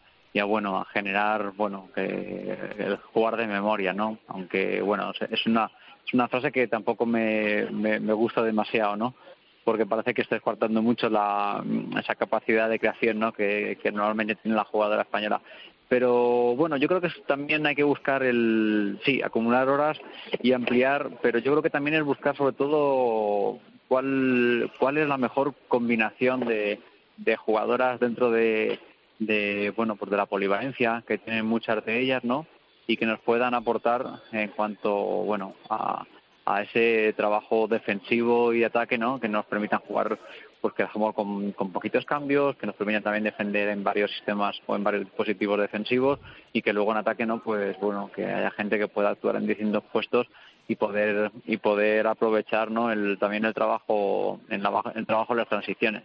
bueno 0.45 0.77
a 0.77 0.85
generar 0.85 1.53
bueno 1.53 1.89
que 1.95 2.55
el 2.77 2.97
jugar 2.97 3.37
de 3.37 3.47
memoria 3.47 3.91
no 3.91 4.19
aunque 4.27 4.81
bueno 4.81 5.11
es 5.31 5.45
una 5.47 5.71
es 6.05 6.13
una 6.13 6.27
frase 6.27 6.51
que 6.51 6.67
tampoco 6.67 7.07
me, 7.07 7.65
me, 7.71 7.99
me 7.99 8.13
gusta 8.13 8.43
demasiado 8.43 8.95
no 8.95 9.15
porque 9.63 9.85
parece 9.85 10.13
que 10.13 10.21
está 10.21 10.37
escuartando 10.37 10.81
mucho 10.81 11.09
la, 11.09 11.61
esa 11.99 12.15
capacidad 12.15 12.69
de 12.69 12.79
creación 12.79 13.19
¿no? 13.19 13.33
que, 13.33 13.77
que 13.83 13.91
normalmente 13.91 14.35
tiene 14.35 14.55
la 14.55 14.63
jugadora 14.63 15.01
española. 15.01 15.41
Pero 15.89 16.55
bueno 16.55 16.77
yo 16.77 16.87
creo 16.87 17.01
que 17.01 17.09
también 17.25 17.65
hay 17.65 17.75
que 17.75 17.83
buscar 17.83 18.23
el 18.23 18.97
sí 19.03 19.21
acumular 19.21 19.67
horas 19.67 19.97
y 20.41 20.53
ampliar 20.53 21.09
pero 21.21 21.39
yo 21.39 21.51
creo 21.51 21.63
que 21.63 21.69
también 21.69 21.97
es 21.97 22.03
buscar 22.03 22.37
sobre 22.37 22.55
todo 22.55 23.59
cuál 23.87 24.71
cuál 24.79 24.97
es 24.97 25.07
la 25.07 25.17
mejor 25.17 25.53
combinación 25.67 26.41
de, 26.41 26.79
de 27.17 27.35
jugadoras 27.35 27.99
dentro 27.99 28.31
de 28.31 28.79
de 29.19 29.73
bueno 29.75 29.95
pues 29.95 30.11
de 30.11 30.17
la 30.17 30.25
polivalencia 30.25 31.03
que 31.07 31.17
tienen 31.17 31.45
muchas 31.45 31.83
de 31.85 31.99
ellas 31.99 32.23
no 32.23 32.45
y 32.85 32.97
que 32.97 33.05
nos 33.05 33.19
puedan 33.19 33.53
aportar 33.53 34.05
en 34.31 34.49
cuanto 34.49 34.93
bueno 34.95 35.55
a, 35.69 36.05
a 36.45 36.61
ese 36.61 37.13
trabajo 37.17 37.67
defensivo 37.67 38.53
y 38.53 38.63
ataque 38.63 38.97
no 38.97 39.19
que 39.19 39.27
nos 39.27 39.45
permitan 39.45 39.79
jugar 39.79 40.17
pues 40.61 40.73
que 40.73 40.85
jugamos 40.85 41.15
con, 41.15 41.51
con 41.53 41.71
poquitos 41.71 42.05
cambios 42.05 42.55
que 42.57 42.65
nos 42.65 42.75
permitan 42.75 43.03
también 43.03 43.23
defender 43.23 43.69
en 43.69 43.83
varios 43.83 44.11
sistemas 44.11 44.59
o 44.65 44.75
en 44.75 44.83
varios 44.83 45.05
dispositivos 45.05 45.59
defensivos 45.59 46.19
y 46.53 46.61
que 46.61 46.73
luego 46.73 46.91
en 46.91 46.97
ataque 46.97 47.25
no 47.25 47.41
pues 47.41 47.77
bueno 47.79 48.11
que 48.13 48.25
haya 48.25 48.51
gente 48.51 48.77
que 48.77 48.87
pueda 48.87 49.09
actuar 49.09 49.35
en 49.35 49.47
distintos 49.47 49.83
puestos 49.91 50.27
y 50.67 50.75
poder 50.75 51.31
y 51.45 51.57
poder 51.57 52.07
aprovechar 52.07 52.71
¿no? 52.71 52.91
el, 52.91 53.17
también 53.19 53.45
el 53.45 53.53
trabajo 53.53 54.41
en 54.49 54.61
la, 54.61 54.81
el 54.95 55.05
trabajo 55.05 55.33
de 55.33 55.39
las 55.39 55.49
transiciones. 55.49 56.03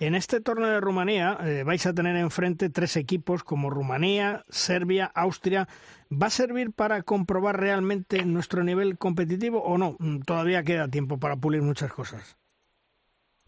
En 0.00 0.14
este 0.14 0.40
torneo 0.40 0.68
de 0.68 0.80
Rumanía 0.80 1.38
eh, 1.44 1.62
vais 1.64 1.86
a 1.86 1.94
tener 1.94 2.16
enfrente 2.16 2.68
tres 2.68 2.96
equipos 2.96 3.44
como 3.44 3.70
Rumanía, 3.70 4.44
Serbia, 4.48 5.10
Austria. 5.14 5.68
¿Va 6.10 6.26
a 6.26 6.30
servir 6.30 6.72
para 6.72 7.02
comprobar 7.02 7.60
realmente 7.60 8.24
nuestro 8.24 8.64
nivel 8.64 8.98
competitivo 8.98 9.62
o 9.62 9.78
no? 9.78 9.96
Mm, 10.00 10.20
todavía 10.20 10.64
queda 10.64 10.88
tiempo 10.88 11.18
para 11.18 11.36
pulir 11.36 11.62
muchas 11.62 11.92
cosas. 11.92 12.36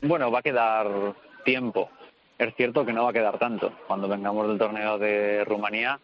Bueno, 0.06 0.30
va 0.30 0.40
a 0.40 0.42
quedar 0.42 0.86
tiempo. 1.46 1.88
Es 2.36 2.54
cierto 2.56 2.84
que 2.84 2.92
no 2.92 3.04
va 3.04 3.10
a 3.10 3.14
quedar 3.14 3.38
tanto. 3.38 3.72
Cuando 3.86 4.06
vengamos 4.06 4.46
del 4.46 4.58
torneo 4.58 4.98
de 4.98 5.42
Rumanía 5.46 5.98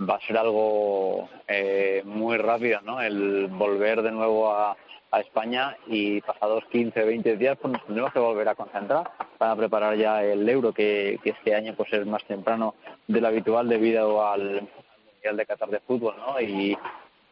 va 0.00 0.16
a 0.16 0.20
ser 0.26 0.36
algo 0.36 1.28
eh, 1.46 2.02
muy 2.04 2.38
rápido, 2.38 2.80
¿no? 2.80 3.00
El 3.00 3.46
volver 3.46 4.02
de 4.02 4.10
nuevo 4.10 4.50
a, 4.50 4.76
España 5.16 5.74
y 5.86 6.20
pasados 6.20 6.64
15, 6.70 7.04
20 7.04 7.36
días 7.38 7.56
pues 7.58 7.72
nos 7.72 7.82
tendremos 7.86 8.12
que 8.12 8.18
volver 8.18 8.50
a 8.50 8.54
concentrar 8.54 9.08
para 9.38 9.56
preparar 9.56 9.96
ya 9.96 10.22
el 10.22 10.46
euro 10.46 10.74
que, 10.74 11.18
este 11.24 11.54
año 11.54 11.72
pues 11.74 11.90
es 11.94 12.04
más 12.04 12.22
temprano 12.24 12.74
de 13.06 13.22
lo 13.22 13.28
habitual 13.28 13.66
debido 13.66 14.26
al 14.28 14.68
Mundial 15.14 15.36
de 15.38 15.46
Qatar 15.46 15.70
de 15.70 15.80
fútbol, 15.80 16.16
¿no? 16.18 16.38
Y, 16.38 16.76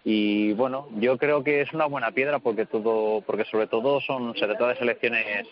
y 0.02 0.54
bueno, 0.54 0.88
yo 0.96 1.18
creo 1.18 1.44
que 1.44 1.60
es 1.60 1.74
una 1.74 1.84
buena 1.84 2.10
piedra 2.12 2.38
porque 2.38 2.64
todo, 2.64 3.20
porque 3.20 3.44
sobre 3.44 3.66
todo 3.66 4.00
son 4.00 4.34
sobre 4.34 4.54
todo 4.54 4.68
de 4.68 4.76
selecciones 4.76 5.46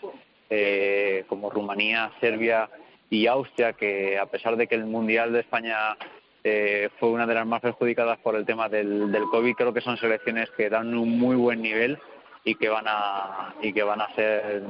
eh, 0.55 1.25
como 1.27 1.49
Rumanía, 1.49 2.11
Serbia 2.19 2.69
y 3.09 3.25
Austria 3.25 3.73
que 3.73 4.19
a 4.19 4.27
pesar 4.27 4.55
de 4.55 4.67
que 4.67 4.75
el 4.75 4.85
Mundial 4.85 5.33
de 5.33 5.39
España 5.39 5.97
eh, 6.43 6.89
fue 6.99 7.09
una 7.09 7.25
de 7.25 7.33
las 7.33 7.47
más 7.47 7.59
perjudicadas 7.59 8.19
por 8.19 8.35
el 8.35 8.45
tema 8.45 8.69
del, 8.69 9.11
del 9.11 9.23
COVID. 9.31 9.55
Creo 9.55 9.73
que 9.73 9.81
son 9.81 9.97
selecciones 9.97 10.49
que 10.55 10.69
dan 10.69 10.95
un 10.95 11.17
muy 11.17 11.35
buen 11.35 11.61
nivel 11.61 11.97
y 12.43 12.53
que 12.55 12.69
van 12.69 12.85
a 12.87 13.55
y 13.61 13.73
que 13.73 13.81
van 13.81 14.01
a 14.01 14.13
ser, 14.13 14.61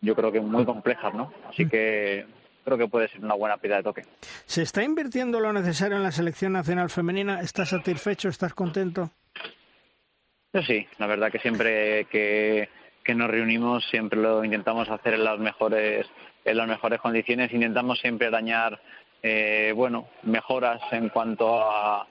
yo 0.00 0.14
creo 0.14 0.30
que 0.30 0.40
muy 0.40 0.64
complejas, 0.64 1.12
¿no? 1.14 1.32
Así 1.48 1.68
que 1.68 2.24
creo 2.64 2.78
que 2.78 2.86
puede 2.86 3.08
ser 3.08 3.24
una 3.24 3.34
buena 3.34 3.56
piedra 3.56 3.78
de 3.78 3.82
toque. 3.82 4.02
¿Se 4.44 4.62
está 4.62 4.84
invirtiendo 4.84 5.40
lo 5.40 5.52
necesario 5.52 5.96
en 5.96 6.04
la 6.04 6.12
selección 6.12 6.52
nacional 6.52 6.90
femenina? 6.90 7.40
¿Estás 7.40 7.70
satisfecho? 7.70 8.28
¿Estás 8.28 8.54
contento? 8.54 9.10
Yo 10.52 10.62
sí, 10.62 10.86
la 10.98 11.06
verdad 11.06 11.32
que 11.32 11.38
siempre 11.38 12.06
que, 12.06 12.68
que 13.08 13.14
nos 13.14 13.30
reunimos 13.30 13.86
siempre 13.86 14.20
lo 14.20 14.44
intentamos 14.44 14.86
hacer 14.90 15.14
en 15.14 15.24
las 15.24 15.38
mejores 15.38 16.06
en 16.44 16.56
las 16.58 16.68
mejores 16.68 17.00
condiciones, 17.00 17.50
intentamos 17.54 17.98
siempre 18.00 18.28
dañar 18.28 18.78
eh, 19.22 19.72
bueno, 19.74 20.08
mejoras 20.24 20.78
en 20.92 21.08
cuanto 21.08 21.58
a, 21.58 22.06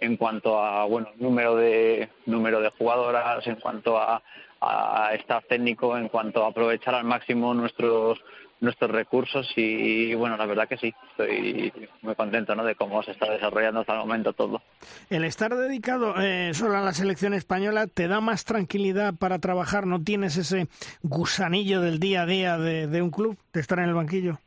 en 0.00 0.16
cuanto 0.16 0.58
a 0.58 0.86
bueno 0.86 1.10
número 1.16 1.54
de 1.54 2.08
número 2.24 2.62
de 2.62 2.70
jugadoras, 2.70 3.46
en 3.46 3.56
cuanto 3.56 3.98
a, 3.98 4.22
a 4.62 5.10
staff 5.16 5.44
técnico, 5.48 5.98
en 5.98 6.08
cuanto 6.08 6.42
a 6.42 6.48
aprovechar 6.48 6.94
al 6.94 7.04
máximo 7.04 7.52
nuestros 7.52 8.18
nuestros 8.60 8.90
recursos 8.90 9.50
y, 9.56 10.14
bueno, 10.14 10.36
la 10.36 10.46
verdad 10.46 10.68
que 10.68 10.76
sí, 10.76 10.94
estoy 11.10 11.72
muy 12.02 12.14
contento 12.14 12.54
¿no? 12.54 12.64
de 12.64 12.74
cómo 12.74 13.02
se 13.02 13.12
está 13.12 13.30
desarrollando 13.30 13.80
hasta 13.80 13.94
el 13.94 14.00
momento 14.00 14.32
todo. 14.32 14.62
El 15.10 15.24
estar 15.24 15.54
dedicado 15.54 16.14
eh, 16.20 16.52
solo 16.54 16.76
a 16.76 16.80
la 16.80 16.92
selección 16.92 17.34
española 17.34 17.86
te 17.86 18.08
da 18.08 18.20
más 18.20 18.44
tranquilidad 18.44 19.14
para 19.14 19.38
trabajar, 19.38 19.86
no 19.86 20.02
tienes 20.02 20.36
ese 20.36 20.68
gusanillo 21.02 21.80
del 21.80 22.00
día 22.00 22.22
a 22.22 22.26
día 22.26 22.58
de, 22.58 22.86
de 22.86 23.02
un 23.02 23.10
club, 23.10 23.38
de 23.52 23.60
estar 23.60 23.78
en 23.78 23.86
el 23.86 23.94
banquillo. 23.94 24.38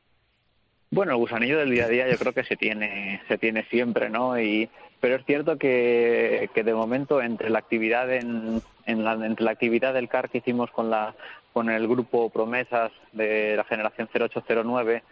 Bueno, 0.94 1.14
el 1.14 1.20
gusanillo 1.20 1.58
del 1.58 1.72
día 1.72 1.86
a 1.86 1.88
día 1.90 2.10
yo 2.12 2.18
creo 2.18 2.34
que 2.34 2.44
se 2.44 2.58
tiene, 2.58 3.22
se 3.30 3.38
tiene 3.38 3.64
siempre, 3.70 4.10
¿no? 4.10 4.38
Y, 4.38 4.70
pero 5.00 5.16
es 5.16 5.26
cierto 5.26 5.58
que, 5.58 6.50
que 6.54 6.64
de 6.64 6.74
momento 6.74 7.22
entre 7.22 7.50
la 7.50 7.60
actividad 7.60 8.14
en, 8.14 8.62
en 8.86 9.04
la, 9.04 9.14
entre 9.14 9.46
la 9.46 9.52
actividad 9.52 9.94
del 9.94 10.10
CAR 10.10 10.30
que 10.30 10.40
hicimos 10.40 10.70
con 10.72 10.90
la 10.90 11.16
con 11.54 11.70
el 11.70 11.88
grupo 11.88 12.30
Promesas 12.30 12.92
de 13.12 13.56
la 13.56 13.64
generación 13.66 14.10
0809 14.14 15.04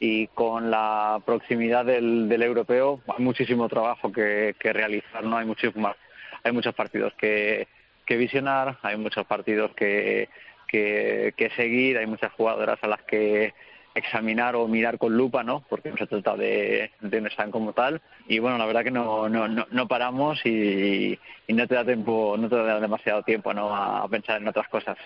y 0.00 0.26
con 0.28 0.70
la 0.70 1.20
proximidad 1.24 1.84
del, 1.84 2.28
del 2.28 2.42
europeo 2.42 3.00
hay 3.16 3.24
muchísimo 3.24 3.68
trabajo 3.68 4.10
que, 4.10 4.54
que 4.58 4.72
realizar, 4.72 5.24
¿no? 5.24 5.36
Hay 5.36 5.46
muchísimos 5.46 5.96
hay 6.44 6.52
muchos 6.52 6.74
partidos 6.74 7.12
que, 7.14 7.66
que 8.06 8.16
visionar, 8.16 8.78
hay 8.82 8.96
muchos 8.98 9.26
partidos 9.26 9.72
que, 9.74 10.28
que, 10.68 11.32
que 11.36 11.50
seguir, 11.50 11.96
hay 11.96 12.06
muchas 12.06 12.32
jugadoras 12.32 12.78
a 12.82 12.88
las 12.88 13.02
que 13.02 13.54
examinar 13.94 14.56
o 14.56 14.66
mirar 14.66 14.98
con 14.98 15.16
lupa, 15.16 15.42
¿no? 15.42 15.64
Porque 15.68 15.90
no 15.90 15.96
se 15.96 16.06
trata 16.06 16.36
de, 16.36 16.90
de 17.00 17.18
un 17.18 17.26
stand 17.28 17.52
como 17.52 17.72
tal. 17.72 18.02
Y 18.26 18.40
bueno, 18.40 18.58
la 18.58 18.66
verdad 18.66 18.82
que 18.82 18.90
no, 18.90 19.28
no, 19.28 19.46
no, 19.48 19.66
no 19.70 19.88
paramos 19.88 20.44
y, 20.44 21.18
y, 21.46 21.52
no 21.52 21.66
te 21.66 21.76
da 21.76 21.84
tiempo, 21.84 22.36
no 22.36 22.48
te 22.48 22.56
da 22.56 22.80
demasiado 22.80 23.22
tiempo, 23.22 23.54
¿no? 23.54 23.74
A, 23.74 24.08
pensar 24.08 24.40
en 24.40 24.48
otras 24.48 24.68
cosas. 24.68 24.98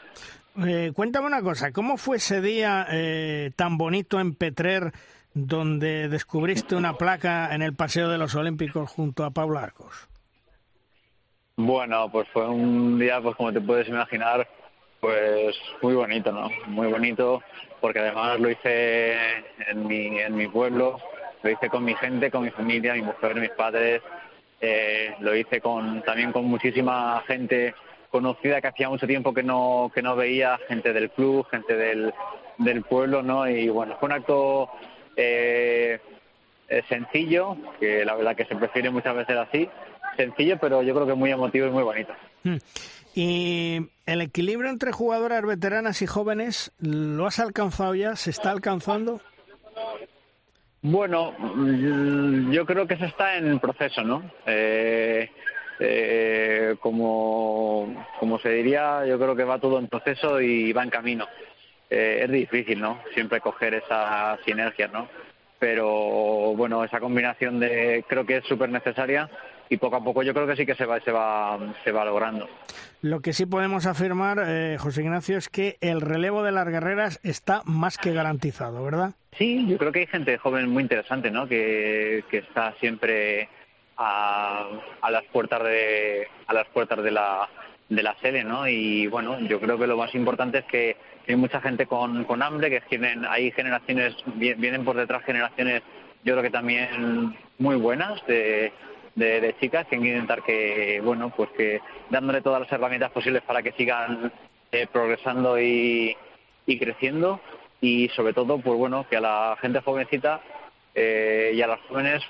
Eh, 0.66 0.90
cuéntame 0.92 1.26
una 1.26 1.42
cosa, 1.42 1.70
¿cómo 1.70 1.96
fue 1.96 2.16
ese 2.16 2.40
día 2.40 2.84
eh, 2.90 3.52
tan 3.54 3.78
bonito 3.78 4.18
en 4.18 4.34
Petrer 4.34 4.92
donde 5.32 6.08
descubriste 6.08 6.74
una 6.74 6.94
placa 6.94 7.54
en 7.54 7.62
el 7.62 7.76
Paseo 7.76 8.08
de 8.08 8.18
los 8.18 8.34
Olímpicos 8.34 8.90
junto 8.90 9.24
a 9.24 9.30
Pablo 9.30 9.60
Arcos? 9.60 10.08
Bueno, 11.56 12.10
pues 12.10 12.26
fue 12.32 12.48
un 12.48 12.98
día, 12.98 13.20
pues 13.20 13.36
como 13.36 13.52
te 13.52 13.60
puedes 13.60 13.88
imaginar, 13.88 14.48
pues 15.00 15.54
muy 15.80 15.94
bonito, 15.94 16.32
¿no? 16.32 16.50
Muy 16.66 16.88
bonito, 16.88 17.40
porque 17.80 18.00
además 18.00 18.40
lo 18.40 18.50
hice 18.50 19.14
en 19.68 19.86
mi, 19.86 20.18
en 20.18 20.34
mi 20.34 20.48
pueblo, 20.48 20.98
lo 21.42 21.50
hice 21.50 21.68
con 21.68 21.84
mi 21.84 21.94
gente, 21.94 22.32
con 22.32 22.42
mi 22.42 22.50
familia, 22.50 22.94
mi 22.94 23.02
mujer, 23.02 23.36
mis 23.36 23.50
padres, 23.50 24.02
eh, 24.60 25.14
lo 25.20 25.36
hice 25.36 25.60
con 25.60 26.02
también 26.02 26.32
con 26.32 26.46
muchísima 26.46 27.22
gente 27.28 27.74
conocida 28.10 28.60
que 28.60 28.68
hacía 28.68 28.88
mucho 28.88 29.06
tiempo 29.06 29.34
que 29.34 29.42
no 29.42 29.90
que 29.94 30.02
no 30.02 30.16
veía, 30.16 30.58
gente 30.68 30.92
del 30.92 31.10
club, 31.10 31.46
gente 31.50 31.76
del, 31.76 32.12
del 32.58 32.82
pueblo, 32.82 33.22
¿no? 33.22 33.48
Y 33.48 33.68
bueno, 33.68 33.96
fue 33.98 34.08
un 34.08 34.12
acto 34.12 34.70
eh, 35.16 36.00
sencillo, 36.88 37.56
que 37.80 38.04
la 38.04 38.14
verdad 38.14 38.36
que 38.36 38.44
se 38.44 38.56
prefiere 38.56 38.90
muchas 38.90 39.16
veces 39.16 39.36
así, 39.36 39.68
sencillo, 40.16 40.58
pero 40.60 40.82
yo 40.82 40.94
creo 40.94 41.06
que 41.06 41.14
muy 41.14 41.30
emotivo 41.30 41.66
y 41.66 41.70
muy 41.70 41.82
bonito. 41.82 42.12
Hmm. 42.44 42.56
¿Y 43.14 43.80
el 44.06 44.20
equilibrio 44.20 44.70
entre 44.70 44.92
jugadoras 44.92 45.42
veteranas 45.44 46.02
y 46.02 46.06
jóvenes 46.06 46.72
lo 46.78 47.26
has 47.26 47.40
alcanzado 47.40 47.94
ya? 47.94 48.14
¿Se 48.16 48.30
está 48.30 48.50
alcanzando? 48.50 49.20
Bueno, 50.82 51.34
yo 52.52 52.64
creo 52.64 52.86
que 52.86 52.96
se 52.96 53.06
está 53.06 53.36
en 53.36 53.58
proceso, 53.58 54.04
¿no? 54.04 54.22
Eh, 54.46 55.28
eh, 55.80 56.76
como, 56.80 58.06
como 58.18 58.38
se 58.38 58.50
diría, 58.50 59.06
yo 59.06 59.18
creo 59.18 59.36
que 59.36 59.44
va 59.44 59.58
todo 59.58 59.78
en 59.78 59.88
proceso 59.88 60.40
y 60.40 60.72
va 60.72 60.82
en 60.82 60.90
camino. 60.90 61.26
Eh, 61.90 62.20
es 62.24 62.30
difícil, 62.30 62.80
¿no? 62.80 63.00
Siempre 63.14 63.40
coger 63.40 63.74
esa 63.74 64.38
sinergia, 64.44 64.88
¿no? 64.88 65.08
Pero 65.58 66.54
bueno, 66.54 66.84
esa 66.84 67.00
combinación 67.00 67.60
de 67.60 68.04
creo 68.08 68.24
que 68.24 68.38
es 68.38 68.44
súper 68.44 68.68
necesaria 68.68 69.28
y 69.68 69.76
poco 69.76 69.96
a 69.96 70.04
poco 70.04 70.22
yo 70.22 70.32
creo 70.32 70.46
que 70.46 70.56
sí 70.56 70.64
que 70.64 70.74
se 70.74 70.86
va 70.86 71.00
se 71.00 71.10
va 71.10 71.58
se 71.82 71.90
va 71.90 72.04
logrando. 72.04 72.48
Lo 73.00 73.20
que 73.20 73.32
sí 73.32 73.46
podemos 73.46 73.86
afirmar, 73.86 74.42
eh, 74.44 74.76
José 74.78 75.02
Ignacio, 75.02 75.38
es 75.38 75.48
que 75.48 75.76
el 75.80 76.00
relevo 76.00 76.42
de 76.42 76.52
las 76.52 76.68
guerreras 76.68 77.20
está 77.22 77.62
más 77.64 77.96
que 77.96 78.12
garantizado, 78.12 78.84
¿verdad? 78.84 79.12
Sí, 79.36 79.66
yo 79.68 79.78
creo 79.78 79.92
que 79.92 80.00
hay 80.00 80.06
gente 80.06 80.36
joven 80.38 80.68
muy 80.68 80.82
interesante, 80.82 81.30
¿no? 81.30 81.46
Que, 81.46 82.24
que 82.28 82.38
está 82.38 82.74
siempre 82.80 83.48
a, 83.98 84.66
a 85.02 85.10
las 85.10 85.24
puertas 85.24 85.62
de 85.62 86.28
a 86.46 86.54
las 86.54 86.66
puertas 86.68 87.02
de 87.02 87.10
la 87.10 87.48
de 87.88 88.02
la 88.02 88.14
sede, 88.20 88.44
¿no? 88.44 88.68
Y 88.68 89.06
bueno, 89.06 89.38
yo 89.40 89.60
creo 89.60 89.78
que 89.78 89.86
lo 89.86 89.96
más 89.96 90.14
importante 90.14 90.58
es 90.58 90.64
que 90.66 90.96
hay 91.26 91.36
mucha 91.36 91.60
gente 91.60 91.86
con, 91.86 92.24
con 92.24 92.42
hambre, 92.42 92.70
que 92.70 92.80
tienen, 92.82 93.24
hay 93.26 93.50
generaciones, 93.52 94.14
vienen 94.34 94.84
por 94.84 94.96
detrás 94.96 95.24
generaciones, 95.24 95.82
yo 96.24 96.34
creo 96.34 96.42
que 96.42 96.50
también 96.50 97.36
muy 97.58 97.76
buenas 97.76 98.24
de, 98.26 98.72
de, 99.14 99.54
chicas 99.60 99.86
que 99.86 99.96
hay 99.96 100.02
que 100.02 100.08
intentar 100.08 100.42
que, 100.42 101.00
bueno, 101.02 101.30
pues 101.34 101.50
que 101.50 101.80
dándole 102.10 102.40
todas 102.40 102.60
las 102.60 102.72
herramientas 102.72 103.10
posibles 103.10 103.42
para 103.42 103.62
que 103.62 103.72
sigan 103.72 104.32
eh, 104.72 104.86
progresando 104.90 105.60
y, 105.60 106.16
y, 106.66 106.78
creciendo 106.78 107.40
y 107.80 108.08
sobre 108.10 108.32
todo, 108.32 108.58
pues 108.58 108.78
bueno, 108.78 109.06
que 109.08 109.16
a 109.16 109.20
la 109.20 109.56
gente 109.60 109.80
jovencita 109.80 110.40
eh, 110.94 111.52
y 111.54 111.62
a 111.62 111.66
las 111.66 111.80
jóvenes, 111.88 112.22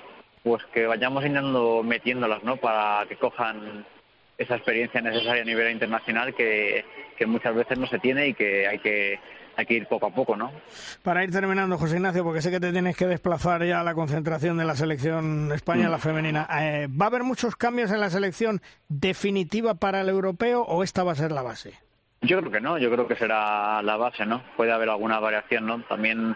pues 0.49 0.65
que 0.73 0.87
vayamos 0.87 1.23
intentando 1.23 1.83
metiéndolas, 1.83 2.43
¿no? 2.43 2.57
Para 2.57 3.05
que 3.07 3.17
cojan 3.17 3.85
esa 4.35 4.55
experiencia 4.55 4.99
necesaria 4.99 5.43
a 5.43 5.45
nivel 5.45 5.71
internacional 5.71 6.33
que, 6.33 6.83
que 7.15 7.27
muchas 7.27 7.53
veces 7.53 7.77
no 7.77 7.85
se 7.85 7.99
tiene 7.99 8.29
y 8.29 8.33
que 8.33 8.67
hay 8.67 8.79
que 8.79 9.19
hay 9.55 9.65
que 9.67 9.75
ir 9.75 9.85
poco 9.85 10.07
a 10.07 10.09
poco, 10.09 10.35
¿no? 10.35 10.51
Para 11.03 11.23
ir 11.23 11.31
terminando, 11.31 11.77
José 11.77 11.97
Ignacio, 11.97 12.23
porque 12.23 12.41
sé 12.41 12.49
que 12.49 12.59
te 12.59 12.71
tienes 12.71 12.97
que 12.97 13.05
desplazar 13.05 13.63
ya 13.63 13.81
a 13.81 13.83
la 13.83 13.93
concentración 13.93 14.57
de 14.57 14.65
la 14.65 14.75
selección 14.75 15.51
España, 15.53 15.87
mm. 15.87 15.91
la 15.91 15.97
femenina. 15.99 16.47
Eh, 16.59 16.87
¿Va 16.89 17.05
a 17.05 17.09
haber 17.09 17.23
muchos 17.23 17.55
cambios 17.55 17.91
en 17.91 17.99
la 17.99 18.09
selección 18.09 18.59
definitiva 18.87 19.75
para 19.75 20.01
el 20.01 20.09
europeo 20.09 20.63
o 20.63 20.81
esta 20.81 21.03
va 21.03 21.11
a 21.11 21.15
ser 21.15 21.31
la 21.31 21.43
base? 21.43 21.73
Yo 22.21 22.39
creo 22.39 22.51
que 22.51 22.61
no, 22.61 22.79
yo 22.79 22.89
creo 22.89 23.07
que 23.07 23.17
será 23.17 23.83
la 23.83 23.97
base, 23.97 24.25
¿no? 24.25 24.41
Puede 24.57 24.71
haber 24.71 24.89
alguna 24.89 25.19
variación, 25.19 25.67
¿no? 25.67 25.83
También 25.83 26.35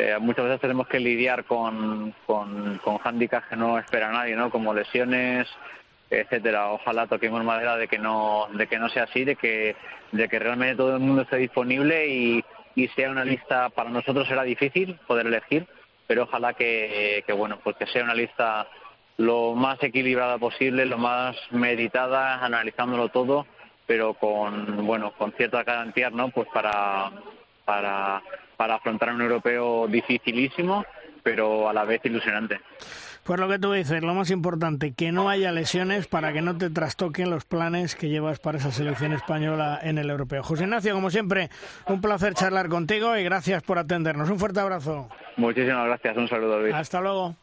eh, 0.00 0.18
muchas 0.18 0.46
veces 0.46 0.60
tenemos 0.60 0.88
que 0.88 0.98
lidiar 0.98 1.44
con, 1.44 2.14
con, 2.26 2.78
con 2.78 2.98
handicaps 3.02 3.48
que 3.48 3.56
no 3.56 3.78
espera 3.78 4.10
nadie, 4.10 4.34
¿no? 4.34 4.50
Como 4.50 4.72
lesiones, 4.72 5.46
etcétera. 6.08 6.70
Ojalá 6.72 7.06
toquemos 7.06 7.44
madera 7.44 7.76
de 7.76 7.86
que 7.86 7.98
no 7.98 8.48
de 8.52 8.66
que 8.66 8.78
no 8.78 8.88
sea 8.88 9.04
así, 9.04 9.24
de 9.24 9.36
que 9.36 9.76
de 10.12 10.28
que 10.28 10.38
realmente 10.38 10.76
todo 10.76 10.94
el 10.94 11.00
mundo 11.00 11.22
esté 11.22 11.36
disponible 11.36 12.08
y, 12.08 12.44
y 12.74 12.88
sea 12.88 13.10
una 13.10 13.24
lista 13.24 13.68
para 13.68 13.90
nosotros 13.90 14.26
será 14.26 14.42
difícil 14.42 14.98
poder 15.06 15.26
elegir, 15.26 15.66
pero 16.06 16.24
ojalá 16.24 16.54
que, 16.54 17.22
que 17.26 17.32
bueno, 17.32 17.60
pues 17.62 17.76
que 17.76 17.86
sea 17.86 18.02
una 18.02 18.14
lista 18.14 18.68
lo 19.18 19.54
más 19.54 19.82
equilibrada 19.82 20.38
posible, 20.38 20.86
lo 20.86 20.96
más 20.96 21.36
meditada, 21.50 22.42
analizándolo 22.42 23.10
todo, 23.10 23.46
pero 23.86 24.14
con 24.14 24.86
bueno, 24.86 25.12
con 25.12 25.32
cierta 25.32 25.62
garantía, 25.62 26.10
¿no? 26.10 26.30
Pues 26.30 26.48
para 26.54 27.12
para 27.64 28.22
para 28.60 28.74
afrontar 28.74 29.08
un 29.14 29.22
europeo 29.22 29.86
dificilísimo, 29.88 30.84
pero 31.22 31.66
a 31.66 31.72
la 31.72 31.86
vez 31.86 32.02
ilusionante. 32.04 32.60
Pues 33.24 33.40
lo 33.40 33.48
que 33.48 33.58
tú 33.58 33.72
dices, 33.72 34.02
lo 34.02 34.12
más 34.12 34.30
importante, 34.30 34.92
que 34.92 35.12
no 35.12 35.30
haya 35.30 35.50
lesiones 35.50 36.06
para 36.06 36.34
que 36.34 36.42
no 36.42 36.58
te 36.58 36.68
trastoquen 36.68 37.30
los 37.30 37.46
planes 37.46 37.94
que 37.94 38.10
llevas 38.10 38.38
para 38.38 38.58
esa 38.58 38.70
selección 38.70 39.14
española 39.14 39.78
en 39.82 39.96
el 39.96 40.10
europeo. 40.10 40.42
José 40.42 40.64
Ignacio, 40.64 40.92
como 40.92 41.08
siempre, 41.08 41.48
un 41.86 42.02
placer 42.02 42.34
charlar 42.34 42.68
contigo 42.68 43.16
y 43.16 43.24
gracias 43.24 43.62
por 43.62 43.78
atendernos. 43.78 44.28
Un 44.28 44.38
fuerte 44.38 44.60
abrazo. 44.60 45.08
Muchísimas 45.38 45.86
gracias, 45.86 46.18
un 46.18 46.28
saludo, 46.28 46.60
Luis. 46.60 46.74
Hasta 46.74 47.00
luego. 47.00 47.36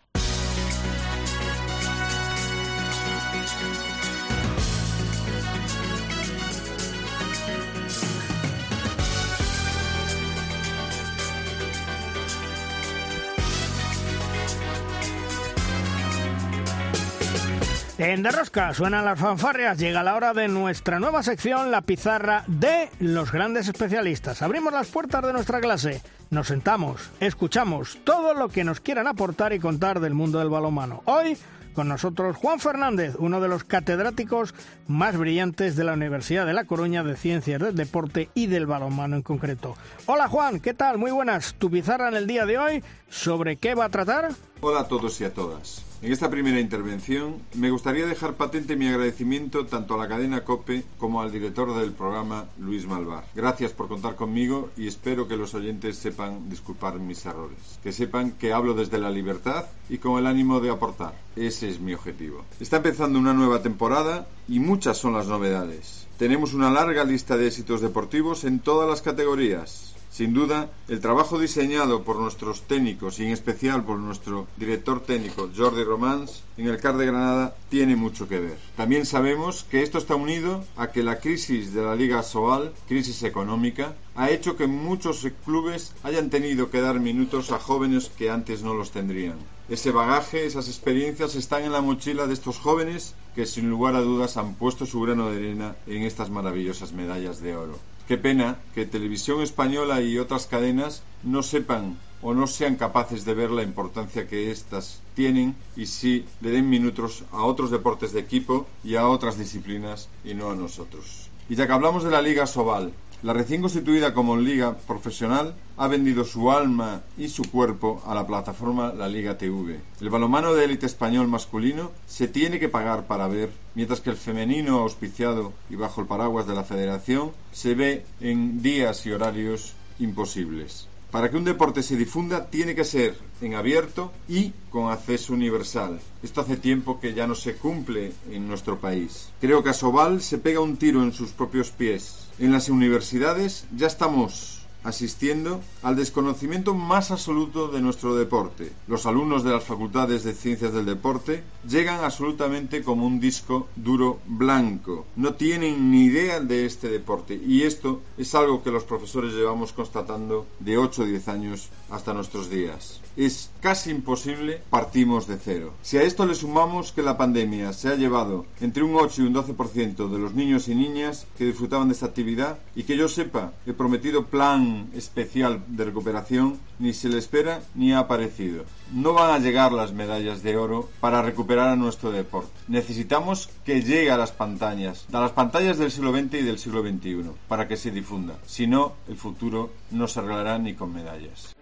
En 17.99 18.21
Derrosca 18.21 18.75
suenan 18.75 19.05
las 19.05 19.19
fanfarrias, 19.19 19.79
llega 19.79 20.03
la 20.03 20.15
hora 20.15 20.31
de 20.35 20.47
nuestra 20.47 20.99
nueva 20.99 21.23
sección, 21.23 21.71
la 21.71 21.81
pizarra 21.81 22.43
de 22.45 22.89
los 22.99 23.31
grandes 23.31 23.67
especialistas. 23.67 24.43
Abrimos 24.43 24.71
las 24.71 24.87
puertas 24.89 25.23
de 25.23 25.33
nuestra 25.33 25.59
clase, 25.59 26.03
nos 26.29 26.45
sentamos, 26.45 27.09
escuchamos 27.19 27.97
todo 28.03 28.35
lo 28.35 28.49
que 28.49 28.63
nos 28.63 28.81
quieran 28.81 29.07
aportar 29.07 29.51
y 29.51 29.59
contar 29.59 29.99
del 29.99 30.13
mundo 30.13 30.37
del 30.37 30.49
balonmano. 30.49 31.01
Hoy 31.05 31.37
con 31.73 31.87
nosotros 31.87 32.37
Juan 32.37 32.59
Fernández, 32.59 33.15
uno 33.17 33.41
de 33.41 33.47
los 33.47 33.63
catedráticos 33.63 34.53
más 34.87 35.17
brillantes 35.17 35.75
de 35.75 35.83
la 35.83 35.93
Universidad 35.93 36.45
de 36.45 36.53
La 36.53 36.65
Coruña 36.65 37.03
de 37.03 37.17
Ciencias 37.17 37.59
del 37.59 37.75
Deporte 37.75 38.29
y 38.35 38.45
del 38.45 38.67
balonmano 38.67 39.15
en 39.15 39.23
concreto. 39.23 39.75
Hola 40.05 40.27
Juan, 40.27 40.59
¿qué 40.59 40.75
tal? 40.75 40.99
Muy 40.99 41.09
buenas. 41.09 41.55
Tu 41.55 41.71
pizarra 41.71 42.09
en 42.09 42.15
el 42.15 42.27
día 42.27 42.45
de 42.45 42.59
hoy, 42.59 42.83
¿sobre 43.09 43.57
qué 43.57 43.73
va 43.73 43.85
a 43.85 43.89
tratar? 43.89 44.29
Hola 44.59 44.79
a 44.79 44.87
todos 44.87 45.21
y 45.21 45.23
a 45.23 45.35
todas. 45.35 45.83
En 46.01 46.11
esta 46.11 46.31
primera 46.31 46.59
intervención 46.59 47.35
me 47.53 47.69
gustaría 47.69 48.07
dejar 48.07 48.37
patente 48.37 48.75
mi 48.75 48.87
agradecimiento 48.87 49.67
tanto 49.67 49.93
a 49.93 49.97
la 49.97 50.07
cadena 50.07 50.43
COPE 50.43 50.83
como 50.97 51.21
al 51.21 51.31
director 51.31 51.75
del 51.75 51.91
programa, 51.91 52.45
Luis 52.57 52.87
Malvar. 52.87 53.23
Gracias 53.35 53.73
por 53.73 53.87
contar 53.87 54.15
conmigo 54.15 54.71
y 54.75 54.87
espero 54.87 55.27
que 55.27 55.37
los 55.37 55.53
oyentes 55.53 55.97
sepan 55.97 56.49
disculpar 56.49 56.97
mis 56.97 57.23
errores. 57.27 57.59
Que 57.83 57.91
sepan 57.91 58.31
que 58.31 58.51
hablo 58.51 58.73
desde 58.73 58.97
la 58.97 59.11
libertad 59.11 59.65
y 59.89 59.99
con 59.99 60.17
el 60.17 60.25
ánimo 60.25 60.59
de 60.59 60.71
aportar. 60.71 61.13
Ese 61.35 61.69
es 61.69 61.79
mi 61.79 61.93
objetivo. 61.93 62.43
Está 62.59 62.77
empezando 62.77 63.19
una 63.19 63.33
nueva 63.33 63.61
temporada 63.61 64.27
y 64.47 64.59
muchas 64.59 64.97
son 64.97 65.13
las 65.13 65.27
novedades. 65.27 66.07
Tenemos 66.17 66.55
una 66.55 66.71
larga 66.71 67.03
lista 67.03 67.37
de 67.37 67.45
éxitos 67.45 67.81
deportivos 67.81 68.43
en 68.43 68.57
todas 68.57 68.89
las 68.89 69.03
categorías. 69.03 69.96
Sin 70.17 70.33
duda, 70.33 70.71
el 70.87 70.99
trabajo 70.99 71.37
diseñado 71.37 72.01
por 72.01 72.15
nuestros 72.15 72.63
técnicos 72.63 73.19
y 73.19 73.25
en 73.25 73.29
especial 73.29 73.85
por 73.85 73.99
nuestro 73.99 74.47
director 74.57 75.03
técnico 75.03 75.47
Jordi 75.55 75.83
Romans 75.83 76.41
en 76.57 76.65
el 76.65 76.81
CAR 76.81 76.97
de 76.97 77.05
Granada 77.05 77.55
tiene 77.69 77.95
mucho 77.95 78.27
que 78.27 78.39
ver. 78.39 78.57
También 78.75 79.05
sabemos 79.05 79.63
que 79.69 79.83
esto 79.83 79.99
está 79.99 80.15
unido 80.15 80.65
a 80.75 80.87
que 80.87 81.03
la 81.03 81.19
crisis 81.19 81.71
de 81.71 81.83
la 81.83 81.95
Liga 81.95 82.23
Sobal, 82.23 82.73
crisis 82.87 83.21
económica, 83.21 83.93
ha 84.15 84.31
hecho 84.31 84.57
que 84.57 84.65
muchos 84.65 85.23
clubes 85.45 85.93
hayan 86.01 86.31
tenido 86.31 86.71
que 86.71 86.81
dar 86.81 86.99
minutos 86.99 87.51
a 87.51 87.59
jóvenes 87.59 88.09
que 88.17 88.31
antes 88.31 88.63
no 88.63 88.73
los 88.73 88.89
tendrían. 88.89 89.37
Ese 89.69 89.91
bagaje, 89.91 90.47
esas 90.47 90.67
experiencias 90.67 91.35
están 91.35 91.61
en 91.61 91.73
la 91.73 91.81
mochila 91.81 92.25
de 92.25 92.33
estos 92.33 92.57
jóvenes 92.57 93.13
que 93.35 93.45
sin 93.45 93.69
lugar 93.69 93.93
a 93.93 94.01
dudas 94.01 94.35
han 94.37 94.55
puesto 94.55 94.87
su 94.87 94.99
grano 94.99 95.29
de 95.29 95.37
arena 95.37 95.75
en 95.85 96.01
estas 96.01 96.31
maravillosas 96.31 96.91
medallas 96.91 97.39
de 97.39 97.55
oro. 97.55 97.77
Qué 98.07 98.17
pena 98.17 98.57
que 98.73 98.85
Televisión 98.85 99.41
Española 99.41 100.01
y 100.01 100.17
otras 100.17 100.45
cadenas 100.45 101.03
no 101.23 101.43
sepan 101.43 101.97
o 102.21 102.33
no 102.33 102.47
sean 102.47 102.77
capaces 102.77 103.25
de 103.25 103.33
ver 103.33 103.51
la 103.51 103.63
importancia 103.63 104.27
que 104.27 104.49
éstas 104.49 105.01
tienen 105.13 105.55
y 105.75 105.87
si 105.87 106.25
le 106.39 106.51
den 106.51 106.69
minutos 106.69 107.25
a 107.33 107.43
otros 107.43 107.69
deportes 107.69 108.13
de 108.13 108.21
equipo 108.21 108.65
y 108.81 108.95
a 108.95 109.09
otras 109.09 109.37
disciplinas 109.37 110.07
y 110.23 110.35
no 110.35 110.49
a 110.49 110.55
nosotros. 110.55 111.29
Y 111.49 111.55
ya 111.55 111.67
que 111.67 111.73
hablamos 111.73 112.05
de 112.05 112.11
la 112.11 112.21
Liga 112.21 112.47
Sobal, 112.47 112.93
la 113.23 113.33
recién 113.33 113.61
constituida 113.61 114.13
como 114.13 114.37
liga 114.37 114.77
profesional 114.77 115.55
ha 115.75 115.87
vendido 115.87 116.23
su 116.23 116.51
alma 116.51 117.01
y 117.17 117.29
su 117.29 117.43
cuerpo 117.49 118.01
a 118.05 118.13
la 118.13 118.27
plataforma 118.27 118.93
La 118.93 119.07
Liga 119.07 119.37
TV. 119.37 119.79
El 119.99 120.09
balonmano 120.09 120.53
de 120.53 120.65
élite 120.65 120.85
español 120.85 121.27
masculino 121.27 121.91
se 122.05 122.27
tiene 122.27 122.59
que 122.59 122.69
pagar 122.69 123.07
para 123.07 123.27
ver, 123.27 123.49
mientras 123.73 124.01
que 124.01 124.11
el 124.11 124.17
femenino 124.17 124.79
auspiciado 124.79 125.53
y 125.69 125.75
bajo 125.75 126.01
el 126.01 126.07
paraguas 126.07 126.47
de 126.47 126.55
la 126.55 126.63
federación 126.63 127.31
se 127.51 127.73
ve 127.73 128.05
en 128.21 128.61
días 128.61 129.05
y 129.05 129.11
horarios 129.11 129.73
imposibles. 129.99 130.87
Para 131.11 131.31
que 131.31 131.37
un 131.37 131.45
deporte 131.45 131.83
se 131.83 131.95
difunda 131.95 132.47
tiene 132.47 132.75
que 132.75 132.83
ser 132.83 133.17
en 133.41 133.55
abierto 133.55 134.11
y 134.27 134.51
con 134.69 134.91
acceso 134.91 135.33
universal. 135.33 135.99
Esto 136.21 136.41
hace 136.41 136.57
tiempo 136.57 136.99
que 136.99 137.13
ya 137.13 137.25
no 137.25 137.33
se 137.33 137.55
cumple 137.55 138.11
en 138.29 138.47
nuestro 138.47 138.79
país. 138.79 139.29
Creo 139.39 139.63
que 139.63 139.69
Asobal 139.69 140.21
se 140.21 140.37
pega 140.37 140.59
un 140.59 140.77
tiro 140.77 141.01
en 141.01 141.13
sus 141.13 141.31
propios 141.31 141.71
pies. 141.71 142.26
En 142.39 142.51
las 142.51 142.69
universidades 142.69 143.65
ya 143.75 143.87
estamos 143.87 144.57
asistiendo 144.83 145.59
al 145.81 145.95
desconocimiento 145.95 146.75
más 146.75 147.09
absoluto 147.09 147.67
de 147.67 147.81
nuestro 147.81 148.15
deporte. 148.15 148.71
Los 148.87 149.07
alumnos 149.07 149.43
de 149.43 149.51
las 149.51 149.63
facultades 149.63 150.23
de 150.23 150.33
ciencias 150.33 150.71
del 150.71 150.85
deporte 150.85 151.43
llegan 151.67 152.03
absolutamente 152.03 152.83
como 152.83 153.07
un 153.07 153.19
disco 153.19 153.67
duro 153.75 154.19
blanco. 154.27 155.05
No 155.15 155.33
tienen 155.33 155.91
ni 155.91 156.05
idea 156.05 156.39
de 156.39 156.67
este 156.67 156.89
deporte 156.89 157.33
y 157.33 157.63
esto 157.63 158.01
es 158.19 158.35
algo 158.35 158.63
que 158.63 158.71
los 158.71 158.83
profesores 158.83 159.33
llevamos 159.33 159.73
constatando 159.73 160.45
de 160.59 160.77
8 160.77 161.01
o 161.01 161.05
10 161.05 161.27
años 161.27 161.69
hasta 161.89 162.13
nuestros 162.13 162.49
días. 162.49 163.01
Es 163.15 163.49
casi 163.61 163.89
imposible, 163.91 164.61
partimos 164.69 165.27
de 165.27 165.37
cero. 165.37 165.73
Si 165.81 165.97
a 165.97 166.03
esto 166.03 166.25
le 166.25 166.35
sumamos 166.35 166.91
que 166.91 167.01
la 167.01 167.17
pandemia 167.17 167.73
se 167.73 167.89
ha 167.89 167.95
llevado 167.95 168.45
entre 168.61 168.83
un 168.83 168.95
8 168.95 169.23
y 169.23 169.25
un 169.25 169.33
12% 169.33 170.09
de 170.09 170.19
los 170.19 170.33
niños 170.33 170.67
y 170.67 170.75
niñas 170.75 171.25
que 171.37 171.45
disfrutaban 171.45 171.87
de 171.87 171.93
esta 171.93 172.05
actividad 172.05 172.59
y 172.75 172.83
que 172.83 172.97
yo 172.97 173.07
sepa, 173.07 173.53
he 173.65 173.73
prometido 173.73 174.25
plan 174.25 174.89
especial 174.93 175.63
de 175.67 175.85
recuperación 175.85 176.59
ni 176.79 176.93
se 176.93 177.09
le 177.09 177.17
espera 177.17 177.61
ni 177.73 177.93
ha 177.93 177.99
aparecido. 177.99 178.65
No 178.93 179.13
van 179.13 179.31
a 179.31 179.39
llegar 179.39 179.71
las 179.71 179.93
medallas 179.93 180.43
de 180.43 180.55
oro 180.57 180.89
para 180.99 181.21
recuperar 181.21 181.69
a 181.69 181.75
nuestro 181.75 182.11
deporte. 182.11 182.51
Necesitamos 182.67 183.49
que 183.65 183.81
llegue 183.81 184.11
a 184.11 184.17
las 184.17 184.31
pantallas, 184.31 185.07
a 185.11 185.19
las 185.19 185.31
pantallas 185.31 185.77
del 185.77 185.91
siglo 185.91 186.11
XX 186.11 186.35
y 186.35 186.43
del 186.43 186.59
siglo 186.59 186.81
XXI, 186.81 187.31
para 187.47 187.67
que 187.67 187.77
se 187.77 187.91
difunda. 187.91 188.37
Si 188.45 188.67
no, 188.67 188.93
el 189.07 189.17
futuro 189.17 189.71
no 189.91 190.07
se 190.07 190.19
arreglará 190.19 190.57
ni 190.59 190.75
con 190.75 190.93
medallas. 190.93 191.56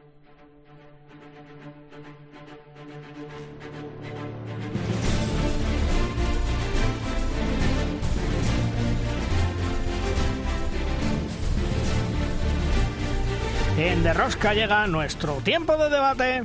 En 13.78 14.04
Derrosca 14.04 14.54
llega 14.54 14.88
nuestro 14.88 15.36
tiempo 15.42 15.76
de 15.76 15.90
debate. 15.90 16.44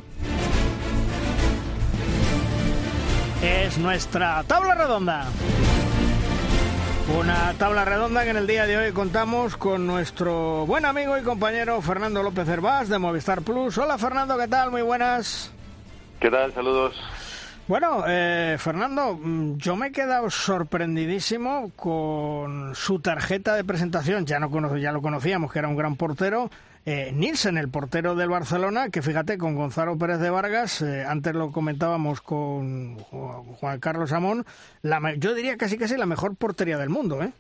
Es 3.41 3.79
nuestra 3.79 4.43
tabla 4.45 4.75
redonda. 4.75 5.27
Una 7.17 7.55
tabla 7.55 7.85
redonda 7.85 8.25
que 8.25 8.31
en 8.31 8.37
el 8.37 8.49
día 8.49 8.67
de 8.67 8.77
hoy 8.77 8.93
contamos 8.93 9.57
con 9.57 9.87
nuestro 9.87 10.67
buen 10.67 10.85
amigo 10.85 11.17
y 11.19 11.23
compañero 11.23 11.81
Fernando 11.81 12.23
López 12.25 12.49
Hervás 12.49 12.89
de 12.89 12.99
Movistar 12.99 13.43
Plus. 13.43 13.79
Hola 13.79 13.97
Fernando, 13.97 14.37
¿qué 14.37 14.49
tal? 14.49 14.73
Muy 14.73 14.83
buenas. 14.83 15.53
¿Qué 16.19 16.31
tal? 16.31 16.53
Saludos. 16.53 17.01
Bueno, 17.69 18.03
eh, 18.09 18.57
Fernando, 18.59 19.15
mm, 19.15 19.57
yo 19.57 19.77
me 19.77 19.89
he 19.89 19.93
quedado 19.93 20.29
sorprendidísimo 20.31 21.71
con 21.77 22.75
su 22.75 22.99
tarjeta 22.99 23.55
de 23.55 23.63
presentación. 23.63 24.27
Ya, 24.27 24.41
no 24.41 24.77
ya 24.77 24.91
lo 24.91 25.01
conocíamos, 25.01 25.53
que 25.53 25.61
era 25.61 25.69
un 25.69 25.77
gran 25.77 25.95
portero. 25.95 26.51
Eh, 26.87 27.13
Nielsen, 27.15 27.59
el 27.59 27.69
portero 27.69 28.15
del 28.15 28.31
Barcelona, 28.31 28.89
que 28.91 29.03
fíjate, 29.03 29.37
con 29.37 29.55
Gonzalo 29.55 29.99
Pérez 29.99 30.19
de 30.19 30.31
Vargas, 30.31 30.81
eh, 30.81 31.05
antes 31.07 31.35
lo 31.35 31.53
comentábamos 31.53 32.21
con 32.23 32.97
Juan 32.97 33.81
Carlos 33.81 34.13
Amón, 34.13 34.47
la, 34.83 35.15
yo 35.17 35.35
diría 35.35 35.57
casi 35.59 35.77
casi 35.77 35.97
la 35.97 36.07
mejor 36.07 36.37
portería 36.37 36.79
del 36.79 36.89
mundo, 36.89 37.23
¿eh? 37.23 37.33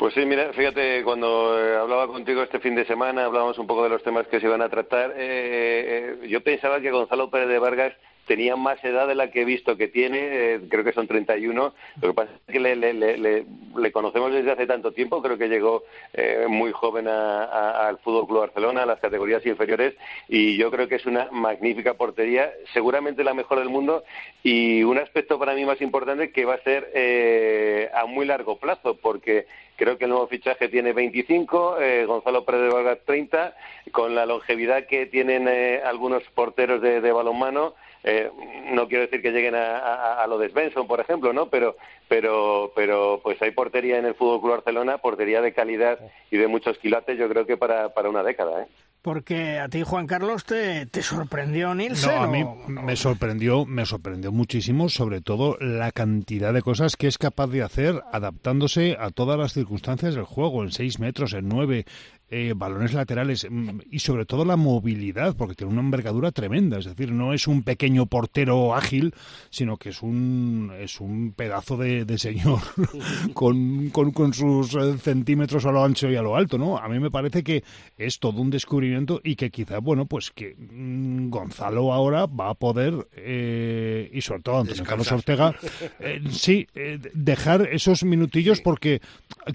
Pues 0.00 0.14
sí, 0.14 0.24
mira, 0.24 0.50
fíjate, 0.54 1.04
cuando 1.04 1.60
eh, 1.60 1.76
hablaba 1.76 2.06
contigo 2.06 2.42
este 2.42 2.58
fin 2.58 2.74
de 2.74 2.86
semana, 2.86 3.26
hablábamos 3.26 3.58
un 3.58 3.66
poco 3.66 3.82
de 3.82 3.90
los 3.90 4.02
temas 4.02 4.26
que 4.28 4.40
se 4.40 4.46
iban 4.46 4.62
a 4.62 4.70
tratar, 4.70 5.10
eh, 5.10 6.16
eh, 6.22 6.26
yo 6.26 6.42
pensaba 6.42 6.80
que 6.80 6.90
Gonzalo 6.90 7.28
Pérez 7.28 7.48
de 7.48 7.58
Vargas 7.58 7.92
tenía 8.30 8.54
más 8.54 8.78
edad 8.84 9.08
de 9.08 9.16
la 9.16 9.32
que 9.32 9.42
he 9.42 9.44
visto 9.44 9.76
que 9.76 9.88
tiene, 9.88 10.18
eh, 10.20 10.60
creo 10.68 10.84
que 10.84 10.92
son 10.92 11.08
31. 11.08 11.74
Lo 12.00 12.08
que 12.08 12.14
pasa 12.14 12.30
es 12.46 12.52
que 12.52 12.60
le, 12.60 12.76
le, 12.76 12.94
le, 13.18 13.92
conocemos 13.92 14.32
desde 14.32 14.52
hace 14.52 14.68
tanto 14.68 14.92
tiempo, 14.92 15.20
creo 15.20 15.36
que 15.36 15.48
llegó 15.48 15.82
eh, 16.12 16.46
muy 16.48 16.70
joven 16.70 17.08
al 17.08 17.98
Fútbol 17.98 18.28
Club 18.28 18.40
Barcelona, 18.42 18.84
a 18.84 18.86
las 18.86 19.00
categorías 19.00 19.44
inferiores, 19.44 19.96
y 20.28 20.56
yo 20.56 20.70
creo 20.70 20.86
que 20.86 20.94
es 20.94 21.06
una 21.06 21.28
magnífica 21.32 21.94
portería, 21.94 22.52
seguramente 22.72 23.24
la 23.24 23.34
mejor 23.34 23.58
del 23.58 23.68
mundo, 23.68 24.04
y 24.44 24.84
un 24.84 24.98
aspecto 24.98 25.36
para 25.36 25.54
mí 25.54 25.64
más 25.64 25.80
importante 25.80 26.30
que 26.30 26.44
va 26.44 26.54
a 26.54 26.62
ser 26.62 26.88
eh, 26.94 27.90
a 27.92 28.06
muy 28.06 28.26
largo 28.26 28.58
plazo, 28.58 28.94
porque 28.94 29.46
creo 29.74 29.98
que 29.98 30.04
el 30.04 30.10
nuevo 30.10 30.28
fichaje 30.28 30.68
tiene 30.68 30.92
25, 30.92 31.80
eh, 31.80 32.04
Gonzalo 32.04 32.44
Pérez 32.44 32.60
de 32.60 32.68
Vargas 32.68 32.98
30, 33.06 33.56
con 33.90 34.14
la 34.14 34.24
longevidad 34.24 34.86
que 34.86 35.06
tienen 35.06 35.48
eh, 35.48 35.80
algunos 35.84 36.22
porteros 36.36 36.80
de 36.80 37.10
balonmano. 37.10 37.74
Eh, 38.02 38.30
no 38.72 38.88
quiero 38.88 39.04
decir 39.04 39.20
que 39.20 39.30
lleguen 39.30 39.54
a, 39.54 39.78
a, 39.78 40.22
a, 40.22 40.26
lo 40.26 40.38
de 40.38 40.48
Svensson, 40.48 40.86
por 40.86 41.00
ejemplo, 41.00 41.32
¿no? 41.32 41.50
Pero, 41.50 41.76
pero, 42.08 42.72
pero 42.74 43.20
pues 43.22 43.40
hay 43.42 43.50
portería 43.50 43.98
en 43.98 44.06
el 44.06 44.14
Fútbol 44.14 44.40
Club 44.40 44.52
Barcelona, 44.52 44.98
portería 44.98 45.40
de 45.42 45.52
calidad 45.52 45.98
y 46.30 46.38
de 46.38 46.48
muchos 46.48 46.78
quilates, 46.78 47.18
yo 47.18 47.28
creo 47.28 47.46
que 47.46 47.56
para, 47.56 47.92
para 47.92 48.08
una 48.08 48.22
década, 48.22 48.62
¿eh? 48.62 48.66
Porque 49.02 49.58
a 49.58 49.68
ti, 49.70 49.82
Juan 49.82 50.06
Carlos, 50.06 50.44
te, 50.44 50.84
te 50.84 51.02
sorprendió 51.02 51.74
Nielsen. 51.74 52.14
No, 52.14 52.22
a 52.22 52.26
mí 52.26 52.44
me 52.68 52.96
sorprendió, 52.96 53.64
me 53.64 53.86
sorprendió 53.86 54.30
muchísimo, 54.30 54.90
sobre 54.90 55.22
todo 55.22 55.56
la 55.58 55.90
cantidad 55.90 56.52
de 56.52 56.60
cosas 56.60 56.96
que 56.96 57.06
es 57.06 57.16
capaz 57.16 57.46
de 57.46 57.62
hacer 57.62 58.02
adaptándose 58.12 58.98
a 59.00 59.08
todas 59.08 59.38
las 59.38 59.54
circunstancias 59.54 60.14
del 60.14 60.24
juego, 60.24 60.62
en 60.62 60.70
seis 60.70 61.00
metros, 61.00 61.32
en 61.32 61.48
nueve, 61.48 61.86
eh, 62.32 62.54
balones 62.56 62.92
laterales 62.92 63.44
mm, 63.50 63.80
y 63.90 63.98
sobre 63.98 64.24
todo 64.24 64.44
la 64.44 64.56
movilidad, 64.56 65.34
porque 65.34 65.56
tiene 65.56 65.72
una 65.72 65.82
envergadura 65.82 66.30
tremenda. 66.30 66.78
Es 66.78 66.84
decir, 66.84 67.10
no 67.10 67.32
es 67.32 67.48
un 67.48 67.64
pequeño 67.64 68.06
portero 68.06 68.74
ágil, 68.74 69.12
sino 69.50 69.76
que 69.76 69.88
es 69.88 70.00
un, 70.00 70.70
es 70.78 71.00
un 71.00 71.32
pedazo 71.32 71.76
de, 71.76 72.04
de 72.04 72.18
señor 72.18 72.60
con, 73.34 73.90
con, 73.90 74.12
con, 74.12 74.32
sus 74.32 74.74
eh, 74.74 74.96
centímetros 74.98 75.66
a 75.66 75.72
lo 75.72 75.82
ancho 75.82 76.08
y 76.08 76.14
a 76.14 76.22
lo 76.22 76.36
alto. 76.36 76.56
¿no? 76.56 76.78
A 76.78 76.88
mí 76.88 77.00
me 77.00 77.10
parece 77.10 77.42
que 77.42 77.64
es 77.98 78.20
todo 78.20 78.40
un 78.40 78.50
descubrimiento 78.50 79.20
y 79.24 79.34
que 79.34 79.50
quizá, 79.50 79.78
bueno, 79.78 80.06
pues 80.06 80.30
que 80.30 80.54
mmm, 80.56 81.30
Gonzalo 81.30 81.92
ahora 81.92 82.26
va 82.26 82.50
a 82.50 82.54
poder, 82.54 83.08
eh, 83.16 84.08
y 84.12 84.20
sobre 84.20 84.42
todo 84.42 84.60
Antonio 84.60 84.84
Carlos 84.84 85.10
Ortega, 85.10 85.54
eh, 85.98 86.22
sí, 86.30 86.68
dejar 87.12 87.68
esos 87.72 88.04
minutillos 88.04 88.60
porque 88.60 89.00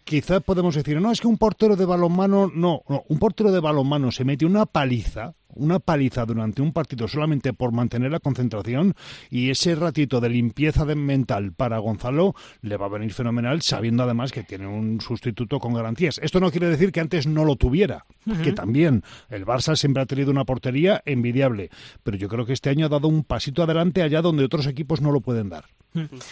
quizá 0.04 0.42
podemos 0.42 0.76
decir, 0.76 1.00
no, 1.00 1.12
es 1.12 1.22
que 1.22 1.28
un 1.28 1.38
portero 1.38 1.78
de 1.78 1.86
balonmano 1.86 2.52
no, 2.54 2.65
no, 2.66 3.04
un 3.08 3.20
portero 3.20 3.52
de 3.52 3.60
balonmano 3.60 4.12
se 4.12 4.26
mete 4.26 4.46
una 4.46 4.66
paliza 4.66 5.36
una 5.56 5.80
paliza 5.80 6.26
durante 6.26 6.62
un 6.62 6.74
partido 6.74 7.08
solamente 7.08 7.54
por 7.54 7.72
mantener 7.72 8.12
la 8.12 8.20
concentración 8.20 8.94
y 9.30 9.50
ese 9.50 9.76
ratito 9.76 10.20
de 10.20 10.30
limpieza 10.30 10.86
de 10.86 10.96
mental 10.96 11.54
para 11.54 11.80
Gonzalo 11.80 12.36
le 12.62 12.78
va 12.78 12.88
a 12.88 12.90
venir 12.90 13.14
fenomenal 13.14 13.62
sabiendo 13.62 14.04
además 14.04 14.32
que 14.32 14.44
tiene 14.44 14.68
un 14.68 15.00
sustituto 15.02 15.60
con 15.60 15.74
garantías. 15.74 16.20
Esto 16.22 16.40
no 16.40 16.52
quiere 16.52 16.68
decir 16.68 16.92
que 16.92 17.00
antes 17.00 17.26
no 17.26 17.46
lo 17.46 17.56
tuviera, 17.56 18.06
que 18.44 18.52
también 18.52 19.04
el 19.30 19.46
Barça 19.46 19.76
siempre 19.76 20.04
ha 20.04 20.06
tenido 20.06 20.32
una 20.32 20.46
portería 20.46 21.02
envidiable, 21.06 21.70
pero 22.04 22.18
yo 22.18 22.28
creo 22.28 22.46
que 22.46 22.54
este 22.54 22.70
año 22.70 22.88
ha 22.88 22.90
dado 22.90 23.08
un 23.08 23.24
pasito 23.24 23.64
adelante 23.64 24.02
allá 24.02 24.22
donde 24.22 24.44
otros 24.44 24.68
equipos 24.68 25.02
no 25.02 25.12
lo 25.12 25.22
pueden 25.22 25.50
dar. 25.50 25.66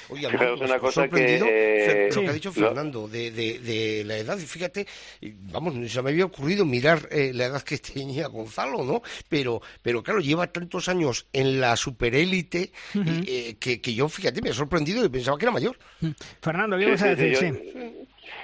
Oye, 0.10 0.30
Fijaos 0.30 0.60
me- 0.60 0.66
una 0.66 0.80
cosa 0.80 1.02
sorprendido, 1.02 1.46
que, 1.46 1.86
eh, 2.08 2.10
lo 2.14 2.22
que 2.22 2.28
ha 2.28 2.32
sí. 2.32 2.36
dicho 2.36 2.52
Fernando 2.54 3.08
de, 3.08 3.32
de- 3.32 3.60
de 3.60 4.04
la 4.06 4.18
edad. 4.18 4.38
Y 4.38 4.46
fíjate, 4.46 4.86
vamos, 5.52 5.74
se 5.92 6.02
me 6.02 6.10
había 6.12 6.26
ocurrido 6.26 6.66
mirar 6.66 7.08
eh, 7.12 7.32
la 7.34 7.46
edad 7.46 7.62
que 7.64 7.78
tenía 7.80 8.28
Gonzalo, 8.28 8.84
¿no? 8.84 9.02
Pero, 9.30 9.62
pero 9.82 10.04
claro, 10.04 10.20
lleva 10.20 10.48
tantos 10.48 10.90
años 10.90 11.28
en 11.34 11.62
la 11.62 11.76
superélite 11.78 12.72
eh, 12.96 13.56
que, 13.60 13.80
que 13.82 13.94
yo, 13.94 14.10
fíjate, 14.10 14.42
me 14.42 14.50
ha 14.50 14.54
sorprendido 14.54 15.04
y 15.06 15.10
pensaba 15.10 15.38
que 15.38 15.46
era 15.46 15.52
mayor. 15.52 15.78
Fernando, 16.42 16.78
Sí, 16.78 16.86
sí, 16.98 17.06
sí, 17.18 17.32
yo, 17.32 17.40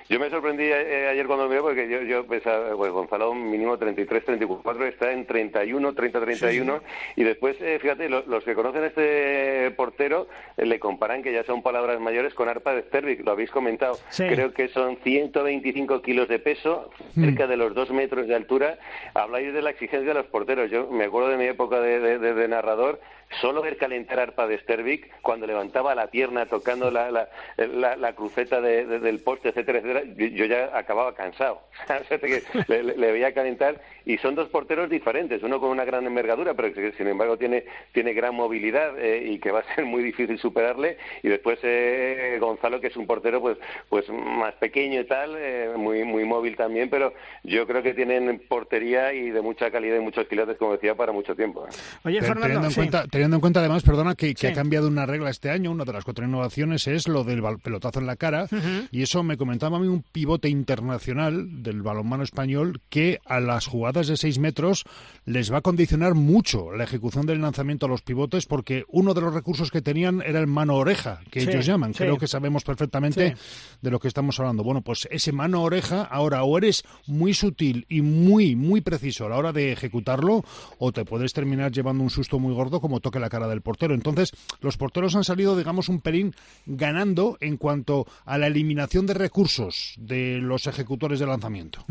yo 0.09 0.19
me 0.19 0.29
sorprendí 0.29 0.63
eh, 0.65 1.07
ayer 1.09 1.25
cuando 1.27 1.47
me 1.47 1.55
vio 1.55 1.63
porque 1.63 1.87
yo, 1.89 2.01
yo 2.01 2.25
pensaba, 2.25 2.75
pues 2.75 2.91
Gonzalo 2.91 3.33
mínimo 3.33 3.77
33, 3.77 4.25
34, 4.25 4.85
está 4.85 5.11
en 5.11 5.25
31, 5.25 5.93
30, 5.93 6.19
31 6.21 6.81
y 7.15 7.23
después, 7.23 7.57
eh, 7.61 7.77
fíjate, 7.81 8.09
lo- 8.09 8.23
los 8.27 8.43
que 8.43 8.55
conocen 8.55 8.83
a 8.83 8.87
este 8.87 9.71
portero 9.75 10.27
eh, 10.57 10.65
le 10.65 10.79
comparan 10.79 11.21
que 11.23 11.31
ya 11.33 11.43
son 11.43 11.61
palabras 11.61 11.99
mayores 11.99 12.33
con 12.33 12.49
Arpa 12.49 12.73
de 12.73 12.81
Stervik, 12.83 13.25
lo 13.25 13.31
habéis 13.31 13.51
comentado. 13.51 13.97
Sí. 14.09 14.25
Creo 14.27 14.53
que 14.53 14.67
son 14.69 14.97
125 14.97 16.01
kilos 16.01 16.27
de 16.27 16.39
peso, 16.39 16.89
cerca 17.13 17.47
de 17.47 17.57
los 17.57 17.73
dos 17.73 17.91
metros 17.91 18.27
de 18.27 18.35
altura. 18.35 18.77
Habláis 19.13 19.53
de 19.53 19.61
la 19.61 19.69
exigencia 19.71 20.07
de 20.09 20.13
los 20.13 20.25
porteros. 20.27 20.69
Yo 20.71 20.87
me 20.89 21.05
acuerdo 21.05 21.29
de 21.29 21.37
mi 21.37 21.45
época 21.45 21.79
de, 21.79 21.99
de- 21.99 22.19
de- 22.19 22.33
de 22.33 22.47
narrador, 22.47 22.99
solo 23.41 23.61
ver 23.61 23.77
calentar 23.77 24.19
Arpa 24.19 24.47
de 24.47 24.57
Stervik 24.57 25.21
cuando 25.21 25.45
levantaba 25.45 25.93
la 25.95 26.07
pierna 26.07 26.45
tocando 26.47 26.89
la, 26.91 27.11
la, 27.11 27.29
la- 27.57 27.95
la 27.95 28.13
cruceta 28.13 28.59
de- 28.61 28.85
de- 28.85 28.99
del 28.99 29.19
poste, 29.19 29.51
etcétera, 29.77 29.99
etcétera, 30.01 30.29
yo, 30.35 30.45
ya 30.45 30.77
acababa 30.77 31.13
cansado. 31.15 31.61
Le, 32.67 32.83
le- 32.83 32.97
le 32.97 33.11
veía 33.11 33.33
calentar 33.33 33.81
y 34.05 34.17
son 34.17 34.35
dos 34.35 34.49
porteros 34.49 34.89
diferentes, 34.89 35.41
uno 35.43 35.59
con 35.59 35.69
una 35.69 35.85
gran 35.85 36.05
envergadura, 36.05 36.53
pero 36.53 36.73
que 36.73 36.91
sin 36.93 37.07
embargo 37.07 37.37
tiene, 37.37 37.65
tiene 37.93 38.13
gran 38.13 38.35
movilidad 38.35 38.99
eh, 38.99 39.23
y 39.31 39.39
que 39.39 39.51
va 39.51 39.59
a 39.59 39.75
ser 39.75 39.85
muy 39.85 40.01
difícil 40.03 40.37
superarle. 40.39 40.97
Y 41.23 41.29
después 41.29 41.59
eh, 41.63 42.37
Gonzalo, 42.39 42.79
que 42.81 42.87
es 42.87 42.95
un 42.97 43.05
portero 43.07 43.41
pues, 43.41 43.57
pues 43.89 44.05
más 44.09 44.53
pequeño 44.55 45.01
y 45.01 45.05
tal, 45.05 45.35
eh, 45.37 45.69
muy, 45.77 46.03
muy 46.03 46.25
móvil 46.25 46.55
también, 46.55 46.89
pero 46.89 47.13
yo 47.43 47.65
creo 47.67 47.83
que 47.83 47.93
tienen 47.93 48.41
portería 48.47 49.13
y 49.13 49.29
de 49.29 49.41
mucha 49.41 49.69
calidad 49.71 49.97
y 49.97 50.01
muchos 50.01 50.27
quilates, 50.27 50.57
como 50.57 50.73
decía, 50.73 50.95
para 50.95 51.11
mucho 51.11 51.35
tiempo. 51.35 51.65
¿eh? 51.67 51.71
Oye, 52.05 52.19
Fernando, 52.21 52.41
teniendo, 52.41 52.67
en 52.67 52.71
sí. 52.71 52.75
cuenta, 52.79 53.05
teniendo 53.07 53.37
en 53.37 53.41
cuenta 53.41 53.59
además, 53.59 53.83
perdona, 53.83 54.15
que, 54.15 54.33
que 54.33 54.39
Sí. 54.39 54.47
ha 54.47 54.53
cambiado 54.53 54.87
una 54.87 55.05
regla 55.05 55.29
este 55.29 55.49
año, 55.49 55.71
una 55.71 55.83
de 55.85 55.93
las 55.93 56.03
cuatro 56.05 56.25
innovaciones 56.25 56.87
es 56.87 57.07
lo 57.07 57.23
del 57.23 57.41
pelotazo 57.63 57.99
en 57.99 58.07
la 58.07 58.15
cara, 58.15 58.43
Ujú. 58.45 58.87
y 58.91 59.03
eso 59.03 59.21
me 59.23 59.37
comentaba 59.37 59.58
a 59.67 59.79
mí 59.79 59.87
un 59.87 60.03
pivote 60.03 60.49
internacional 60.49 61.63
del 61.63 61.81
balonmano 61.81 62.23
español 62.23 62.81
que 62.89 63.19
a 63.25 63.39
las 63.39 63.65
jugadas 63.67 64.07
de 64.07 64.17
seis 64.17 64.39
metros 64.39 64.85
les 65.25 65.51
va 65.51 65.57
a 65.57 65.61
condicionar 65.61 66.13
mucho 66.15 66.71
la 66.71 66.83
ejecución 66.85 67.25
del 67.25 67.41
lanzamiento 67.41 67.85
a 67.85 67.89
los 67.89 68.01
pivotes 68.01 68.45
porque 68.45 68.85
uno 68.87 69.13
de 69.13 69.21
los 69.21 69.33
recursos 69.33 69.71
que 69.71 69.81
tenían 69.81 70.21
era 70.25 70.39
el 70.39 70.47
mano-oreja, 70.47 71.19
que 71.29 71.41
Sí, 71.41 71.49
ellos 71.49 71.65
llaman. 71.65 71.93
sí. 71.93 71.99
Creo 71.99 72.17
que 72.17 72.27
sabemos 72.27 72.63
perfectamente 72.63 73.35
de 73.81 73.91
lo 73.91 73.99
que 73.99 74.07
estamos 74.07 74.39
hablando. 74.39 74.63
Bueno, 74.63 74.81
pues 74.81 75.07
ese 75.11 75.31
mano-oreja, 75.31 76.03
ahora 76.03 76.43
o 76.43 76.57
eres 76.57 76.83
muy 77.07 77.33
sutil 77.33 77.85
y 77.89 78.01
muy, 78.01 78.55
muy 78.55 78.81
preciso 78.81 79.25
a 79.25 79.29
la 79.29 79.37
hora 79.37 79.51
de 79.51 79.71
ejecutarlo, 79.71 80.43
o 80.77 80.91
te 80.91 81.05
puedes 81.05 81.33
terminar 81.33 81.71
llevando 81.71 82.03
un 82.03 82.09
susto 82.09 82.39
muy 82.39 82.53
gordo 82.53 82.79
como 82.79 82.99
toque 82.99 83.19
la 83.19 83.29
cara 83.29 83.47
del 83.47 83.61
portero. 83.61 83.93
Entonces, 83.93 84.31
los 84.61 84.77
porteros 84.77 85.15
han 85.15 85.23
salido, 85.23 85.57
digamos, 85.57 85.89
un 85.89 85.99
pelín 86.01 86.33
ganando 86.65 87.37
en 87.41 87.57
cuanto 87.57 88.05
a 88.25 88.37
la 88.37 88.47
eliminación 88.47 89.05
de 89.05 89.13
recursos 89.15 89.48
de 89.97 90.39
los 90.41 90.67
ejecutores 90.67 91.19
de 91.19 91.25
lanzamiento. 91.25 91.85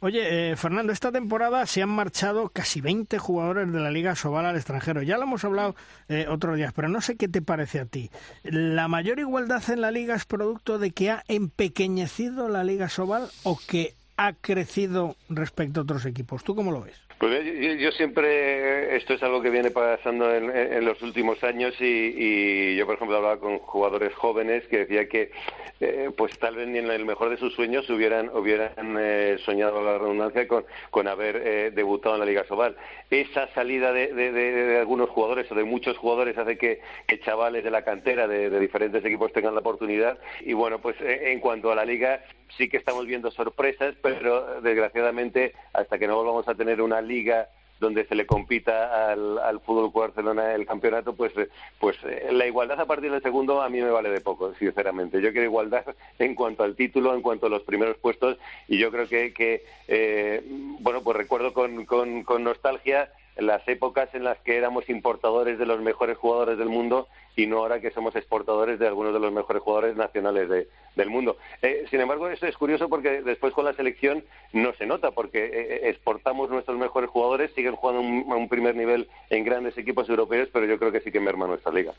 Oye, 0.00 0.50
eh, 0.52 0.56
Fernando, 0.56 0.92
esta 0.92 1.12
temporada 1.12 1.64
se 1.66 1.82
han 1.82 1.88
marchado 1.88 2.48
casi 2.50 2.80
20 2.80 3.18
jugadores 3.18 3.72
de 3.72 3.80
la 3.80 3.90
Liga 3.90 4.14
Sobal 4.14 4.46
al 4.46 4.56
extranjero. 4.56 5.02
Ya 5.02 5.16
lo 5.16 5.24
hemos 5.24 5.44
hablado 5.44 5.74
eh, 6.08 6.26
otros 6.28 6.56
días, 6.56 6.72
pero 6.72 6.88
no 6.88 7.00
sé 7.00 7.16
qué 7.16 7.28
te 7.28 7.42
parece 7.42 7.80
a 7.80 7.86
ti. 7.86 8.10
¿La 8.42 8.88
mayor 8.88 9.18
igualdad 9.18 9.62
en 9.70 9.80
la 9.80 9.90
Liga 9.90 10.14
es 10.14 10.24
producto 10.24 10.78
de 10.78 10.90
que 10.90 11.10
ha 11.10 11.24
empequeñecido 11.28 12.48
la 12.48 12.64
Liga 12.64 12.88
Sobal 12.88 13.28
o 13.42 13.58
que 13.58 13.94
ha 14.16 14.32
crecido 14.32 15.16
respecto 15.28 15.80
a 15.80 15.82
otros 15.84 16.04
equipos? 16.04 16.44
¿Tú 16.44 16.54
cómo 16.54 16.72
lo 16.72 16.82
ves? 16.82 16.96
Pues 17.18 17.44
yo, 17.44 17.72
yo- 17.74 17.90
siempre, 17.92 18.94
esto 18.96 19.14
es 19.14 19.22
algo 19.24 19.42
que 19.42 19.50
viene 19.50 19.72
pasando 19.72 20.32
en, 20.32 20.54
en 20.56 20.84
los 20.84 21.02
últimos 21.02 21.42
años 21.42 21.74
y, 21.80 21.84
y 22.16 22.76
yo, 22.76 22.86
por 22.86 22.94
ejemplo, 22.94 23.16
hablaba 23.16 23.40
con 23.40 23.58
jugadores 23.58 24.14
jóvenes 24.14 24.64
que 24.68 24.78
decía 24.78 25.08
que, 25.08 25.32
eh, 25.80 26.10
pues 26.16 26.36
tal 26.38 26.54
vez 26.56 26.68
ni 26.68 26.78
en 26.78 26.88
el 26.90 27.04
mejor 27.04 27.30
de 27.30 27.36
sus 27.36 27.54
sueños 27.54 27.88
hubieran, 27.90 28.28
hubieran 28.36 28.96
eh, 29.00 29.36
soñado 29.44 29.82
la 29.82 29.98
redundancia 29.98 30.46
con, 30.46 30.64
con 30.90 31.08
haber 31.08 31.42
eh, 31.44 31.70
debutado 31.72 32.14
en 32.14 32.20
la 32.20 32.26
Liga 32.26 32.44
Sobal. 32.46 32.76
Esa 33.10 33.48
salida 33.54 33.92
de, 33.92 34.12
de- 34.14 34.78
algunos 34.78 35.08
jugadores 35.10 35.50
o 35.50 35.56
de 35.56 35.64
muchos 35.64 35.96
jugadores 35.98 36.38
hace 36.38 36.56
que, 36.56 36.80
chavales 37.24 37.64
de 37.64 37.70
la 37.72 37.82
cantera 37.82 38.28
de, 38.28 38.48
de 38.48 38.60
diferentes 38.60 39.04
equipos 39.04 39.32
tengan 39.32 39.54
la 39.54 39.60
oportunidad 39.60 40.18
y 40.40 40.52
bueno, 40.52 40.78
pues 40.80 40.94
eh, 41.00 41.32
en 41.32 41.40
cuanto 41.40 41.72
a 41.72 41.74
la 41.74 41.84
Liga 41.84 42.22
sí 42.56 42.68
que 42.68 42.76
estamos 42.76 43.06
viendo 43.06 43.30
sorpresas, 43.32 43.94
pero 44.02 44.60
desgraciadamente 44.62 45.52
hasta 45.72 45.98
que 45.98 46.06
no 46.06 46.16
volvamos 46.16 46.46
a 46.48 46.54
tener 46.54 46.80
una 46.80 47.00
liga 47.08 47.48
donde 47.80 48.04
se 48.06 48.14
le 48.14 48.26
compita 48.26 49.12
al, 49.12 49.38
al 49.38 49.60
Fútbol 49.60 49.90
Barcelona 49.94 50.54
el 50.54 50.66
campeonato, 50.66 51.14
pues, 51.14 51.36
eh, 51.36 51.48
pues 51.78 51.96
eh, 52.04 52.28
la 52.32 52.46
igualdad 52.46 52.80
a 52.80 52.86
partir 52.86 53.10
del 53.10 53.22
segundo 53.22 53.62
a 53.62 53.68
mí 53.68 53.80
me 53.80 53.90
vale 53.90 54.10
de 54.10 54.20
poco, 54.20 54.54
sinceramente. 54.54 55.20
Yo 55.20 55.30
quiero 55.32 55.46
igualdad 55.46 55.84
en 56.18 56.34
cuanto 56.34 56.64
al 56.64 56.76
título, 56.76 57.14
en 57.14 57.22
cuanto 57.22 57.46
a 57.46 57.50
los 57.50 57.62
primeros 57.62 57.96
puestos, 57.98 58.38
y 58.66 58.78
yo 58.78 58.90
creo 58.90 59.08
que, 59.08 59.32
que 59.32 59.64
eh, 59.86 60.42
bueno, 60.80 61.02
pues 61.02 61.16
recuerdo 61.16 61.52
con, 61.52 61.84
con, 61.84 62.24
con 62.24 62.44
nostalgia 62.44 63.10
las 63.38 63.66
épocas 63.68 64.08
en 64.14 64.24
las 64.24 64.38
que 64.38 64.56
éramos 64.56 64.88
importadores 64.88 65.58
de 65.58 65.66
los 65.66 65.80
mejores 65.80 66.16
jugadores 66.18 66.58
del 66.58 66.68
mundo 66.68 67.08
y 67.36 67.46
no 67.46 67.58
ahora 67.58 67.80
que 67.80 67.92
somos 67.92 68.16
exportadores 68.16 68.78
de 68.80 68.86
algunos 68.88 69.14
de 69.14 69.20
los 69.20 69.32
mejores 69.32 69.62
jugadores 69.62 69.96
nacionales 69.96 70.48
de- 70.48 70.68
del 70.96 71.08
mundo. 71.08 71.36
Eh, 71.62 71.84
sin 71.88 72.00
embargo, 72.00 72.28
eso 72.28 72.46
es 72.46 72.56
curioso 72.56 72.88
porque 72.88 73.22
después 73.22 73.54
con 73.54 73.64
la 73.64 73.72
selección 73.74 74.24
no 74.52 74.72
se 74.74 74.86
nota 74.86 75.12
porque 75.12 75.44
eh, 75.44 75.88
exportamos 75.88 76.50
nuestros 76.50 76.76
mejores 76.76 77.08
jugadores, 77.10 77.52
siguen 77.54 77.76
jugando 77.76 78.00
un- 78.00 78.26
a 78.32 78.34
un 78.34 78.48
primer 78.48 78.74
nivel 78.74 79.08
en 79.30 79.44
grandes 79.44 79.78
equipos 79.78 80.08
europeos, 80.08 80.48
pero 80.52 80.66
yo 80.66 80.76
creo 80.78 80.90
que 80.90 81.00
sí 81.00 81.12
que 81.12 81.20
merma 81.20 81.46
nuestra 81.46 81.70
liga. 81.72 81.92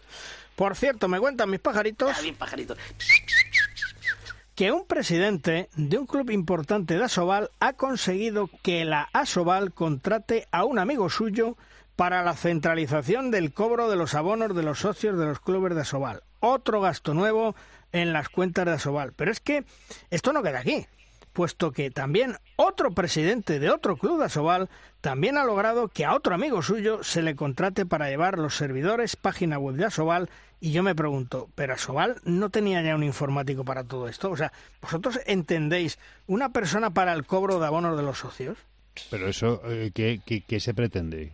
Por 0.58 0.76
cierto, 0.76 1.08
me 1.08 1.20
cuentan 1.22 1.50
mis 1.50 1.62
pajaritos 1.62 2.12
que 4.60 4.74
un 4.74 4.86
presidente 4.86 5.70
de 5.78 5.98
un 5.98 6.06
club 6.06 6.32
importante 6.32 6.98
de 6.98 7.06
Asobal 7.06 7.50
ha 7.62 7.72
conseguido 7.72 8.50
que 8.62 8.84
la 8.84 9.08
Asobal 9.14 9.72
contrate 9.72 10.50
a 10.52 10.66
un 10.66 10.80
amigo 10.80 11.10
suyo 11.10 11.56
para 11.96 12.26
la 12.26 12.34
centralización 12.34 13.32
del 13.32 13.54
cobro 13.54 13.90
de 13.90 13.96
los 13.96 14.16
abonos 14.16 14.54
de 14.54 14.64
los 14.64 14.80
socios 14.80 15.18
de 15.18 15.28
los 15.28 15.40
clubes 15.40 15.76
de 15.76 15.82
Asobal. 15.84 16.24
Otro 16.42 16.82
gasto 16.82 17.14
nuevo 17.14 17.56
en 17.94 18.12
las 18.12 18.28
cuentas 18.28 18.66
de 18.66 18.74
Asobal. 18.74 19.14
Pero 19.14 19.32
es 19.32 19.40
que 19.40 19.64
esto 20.10 20.34
no 20.34 20.44
queda 20.44 20.60
aquí, 20.60 20.88
puesto 21.32 21.72
que 21.72 21.90
también 21.90 22.36
otro 22.58 22.92
presidente 22.92 23.60
de 23.60 23.70
otro 23.70 23.96
club 23.96 24.20
de 24.20 24.26
Asobal 24.26 24.70
también 25.00 25.38
ha 25.38 25.46
logrado 25.46 25.88
que 25.88 26.04
a 26.04 26.14
otro 26.14 26.36
amigo 26.36 26.62
suyo 26.64 27.02
se 27.02 27.22
le 27.22 27.38
contrate 27.38 27.86
para 27.86 28.10
llevar 28.10 28.38
los 28.38 28.58
servidores 28.58 29.16
página 29.16 29.58
web 29.58 29.78
de 29.78 29.86
Asobal 29.86 30.30
y 30.62 30.72
yo 30.72 30.84
me 30.84 30.96
pregunto, 30.96 31.50
¿pero 31.56 31.74
Asobal 31.74 32.18
no 32.26 32.50
tenía 32.50 32.82
ya 32.82 32.96
un 32.96 33.04
informático 33.04 33.64
para 33.64 33.84
todo 33.84 34.08
esto? 34.08 34.30
O 34.32 34.38
sea, 34.38 34.52
¿vosotros 34.82 35.20
entendéis 35.26 35.98
una 36.28 36.50
persona 36.52 36.90
para 36.92 37.14
el 37.14 37.26
cobro 37.26 37.60
de 37.60 37.66
abonos 37.68 37.96
de 37.98 38.04
los 38.04 38.18
socios? 38.20 38.58
Pero 39.10 39.28
eso, 39.28 39.62
eh, 39.66 39.92
¿qué, 39.94 40.20
qué- 40.26 40.42
qué 40.42 40.60
se 40.60 40.74
pretende? 40.74 41.32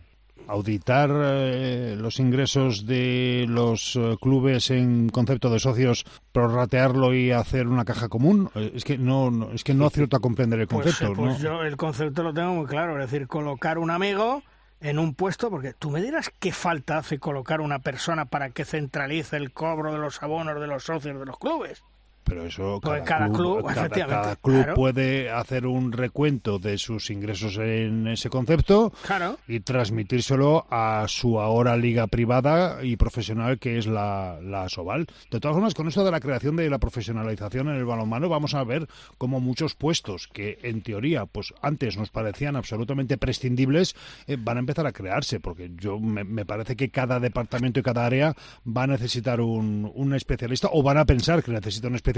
¿Auditar 0.48 1.10
eh, 1.12 1.96
los 1.98 2.20
ingresos 2.20 2.86
de 2.86 3.46
los 3.48 3.96
eh, 3.96 4.16
clubes 4.20 4.70
en 4.70 5.08
concepto 5.08 5.50
de 5.50 5.58
socios, 5.58 6.04
prorratearlo 6.30 7.14
y 7.14 7.32
hacer 7.32 7.66
una 7.66 7.84
caja 7.84 8.08
común? 8.08 8.48
Eh, 8.54 8.70
es 8.76 8.84
que 8.84 8.96
no, 8.96 9.32
no- 9.32 9.50
es 9.50 9.64
que 9.64 9.74
no 9.74 9.86
acierto 9.86 10.16
a 10.16 10.20
comprender 10.20 10.60
el 10.60 10.68
Pues, 10.68 10.84
concepto. 10.86 11.14
pues 11.14 11.38
¿no? 11.38 11.44
yo 11.44 11.62
el 11.64 11.76
concepto 11.76 12.22
lo 12.22 12.32
tengo 12.32 12.52
muy 12.54 12.66
claro, 12.66 13.02
es 13.02 13.10
decir, 13.10 13.26
colocar 13.26 13.78
un 13.78 13.90
amigo 13.90 14.44
en 14.80 14.98
un 14.98 15.14
puesto, 15.14 15.50
porque 15.50 15.72
tú 15.72 15.90
me 15.90 16.02
dirás 16.02 16.30
qué 16.38 16.52
falta 16.52 16.98
hace 16.98 17.18
colocar 17.18 17.60
una 17.60 17.78
persona 17.78 18.26
para 18.26 18.50
que 18.50 18.64
centralice 18.64 19.36
el 19.36 19.52
cobro 19.52 19.92
de 19.92 19.98
los 19.98 20.22
abonos 20.22 20.60
de 20.60 20.66
los 20.66 20.84
socios 20.84 21.18
de 21.18 21.26
los 21.26 21.38
clubes. 21.38 21.82
Pero 22.28 22.44
eso 22.44 22.80
Pues 22.82 23.02
cada, 23.02 23.26
cada 23.26 23.32
club, 23.32 23.64
cada- 23.64 23.88
cada 23.88 24.36
club 24.36 24.56
claro. 24.64 24.74
puede 24.74 25.30
hacer 25.30 25.64
un 25.64 25.92
recuento 25.92 26.58
de 26.58 26.76
sus 26.76 27.08
ingresos 27.10 27.56
en 27.58 28.08
ese 28.08 28.28
concepto 28.28 28.92
Claro. 29.06 29.38
y 29.46 29.60
transmitírselo 29.60 30.66
a 30.68 31.04
su 31.06 31.38
ahora 31.38 31.76
liga 31.76 32.08
privada 32.08 32.82
y 32.84 32.96
profesional 32.96 33.60
que 33.60 33.78
es 33.78 33.86
la, 33.86 34.40
la 34.42 34.68
Soval. 34.68 35.06
De 35.30 35.38
todas 35.38 35.54
formas, 35.54 35.74
con 35.74 35.86
esto 35.86 36.04
de 36.04 36.10
la 36.10 36.18
creación 36.18 36.56
de 36.56 36.68
la 36.68 36.78
profesionalización 36.78 37.68
en 37.68 37.76
el 37.76 37.84
balonmano 37.84 38.28
vamos 38.28 38.54
a 38.54 38.64
ver 38.64 38.88
cómo 39.18 39.38
muchos 39.38 39.76
puestos 39.76 40.26
que 40.26 40.58
en 40.62 40.82
teoría 40.82 41.26
pues 41.26 41.54
antes 41.62 41.96
nos 41.96 42.10
parecían 42.10 42.56
absolutamente 42.56 43.18
prescindibles 43.18 43.94
eh, 44.26 44.36
van 44.36 44.56
a 44.56 44.60
empezar 44.60 44.84
a 44.86 44.92
crearse 44.92 45.38
porque 45.38 45.70
yo 45.76 46.00
me, 46.00 46.24
me 46.24 46.44
parece 46.44 46.74
que 46.74 46.90
cada 46.90 47.20
departamento 47.20 47.78
y 47.78 47.84
cada 47.84 48.04
área 48.04 48.34
va 48.66 48.82
a 48.82 48.86
necesitar 48.88 49.40
un, 49.40 49.88
un 49.94 50.12
especialista 50.14 50.68
o 50.72 50.82
van 50.82 50.98
a 50.98 51.04
pensar 51.04 51.44
que 51.44 51.52
necesita 51.52 51.86
un 51.86 51.94
especialista 51.94 52.15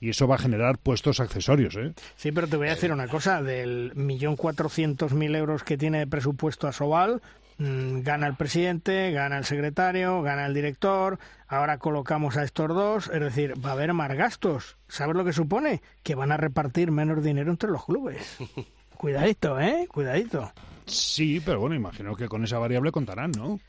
y 0.00 0.10
eso 0.10 0.26
va 0.26 0.36
a 0.36 0.38
generar 0.38 0.78
puestos 0.78 1.20
accesorios. 1.20 1.76
¿eh? 1.76 1.92
Sí, 2.16 2.32
pero 2.32 2.46
te 2.46 2.56
voy 2.56 2.68
a 2.68 2.74
decir 2.74 2.92
una 2.92 3.08
cosa, 3.08 3.42
del 3.42 3.92
millón 3.94 4.36
cuatrocientos 4.36 5.12
mil 5.12 5.34
euros 5.34 5.62
que 5.62 5.76
tiene 5.76 5.98
de 5.98 6.06
presupuesto 6.06 6.66
a 6.68 6.72
Sobal, 6.72 7.20
mm, 7.58 8.00
gana 8.00 8.26
el 8.26 8.36
presidente, 8.36 9.10
gana 9.12 9.38
el 9.38 9.44
secretario, 9.44 10.22
gana 10.22 10.46
el 10.46 10.54
director, 10.54 11.18
ahora 11.48 11.78
colocamos 11.78 12.36
a 12.36 12.44
estos 12.44 12.68
dos, 12.68 13.10
es 13.12 13.20
decir, 13.20 13.54
va 13.64 13.70
a 13.70 13.72
haber 13.72 13.92
más 13.92 14.12
gastos. 14.14 14.76
¿Sabes 14.88 15.16
lo 15.16 15.24
que 15.24 15.32
supone? 15.32 15.82
Que 16.02 16.14
van 16.14 16.32
a 16.32 16.36
repartir 16.36 16.90
menos 16.90 17.22
dinero 17.22 17.50
entre 17.50 17.70
los 17.70 17.84
clubes. 17.84 18.38
Cuidadito, 18.96 19.60
¿eh? 19.60 19.86
Cuidadito. 19.90 20.52
Sí, 20.86 21.40
pero 21.44 21.60
bueno, 21.60 21.74
imagino 21.74 22.14
que 22.14 22.28
con 22.28 22.44
esa 22.44 22.58
variable 22.58 22.92
contarán, 22.92 23.32
¿no? 23.32 23.60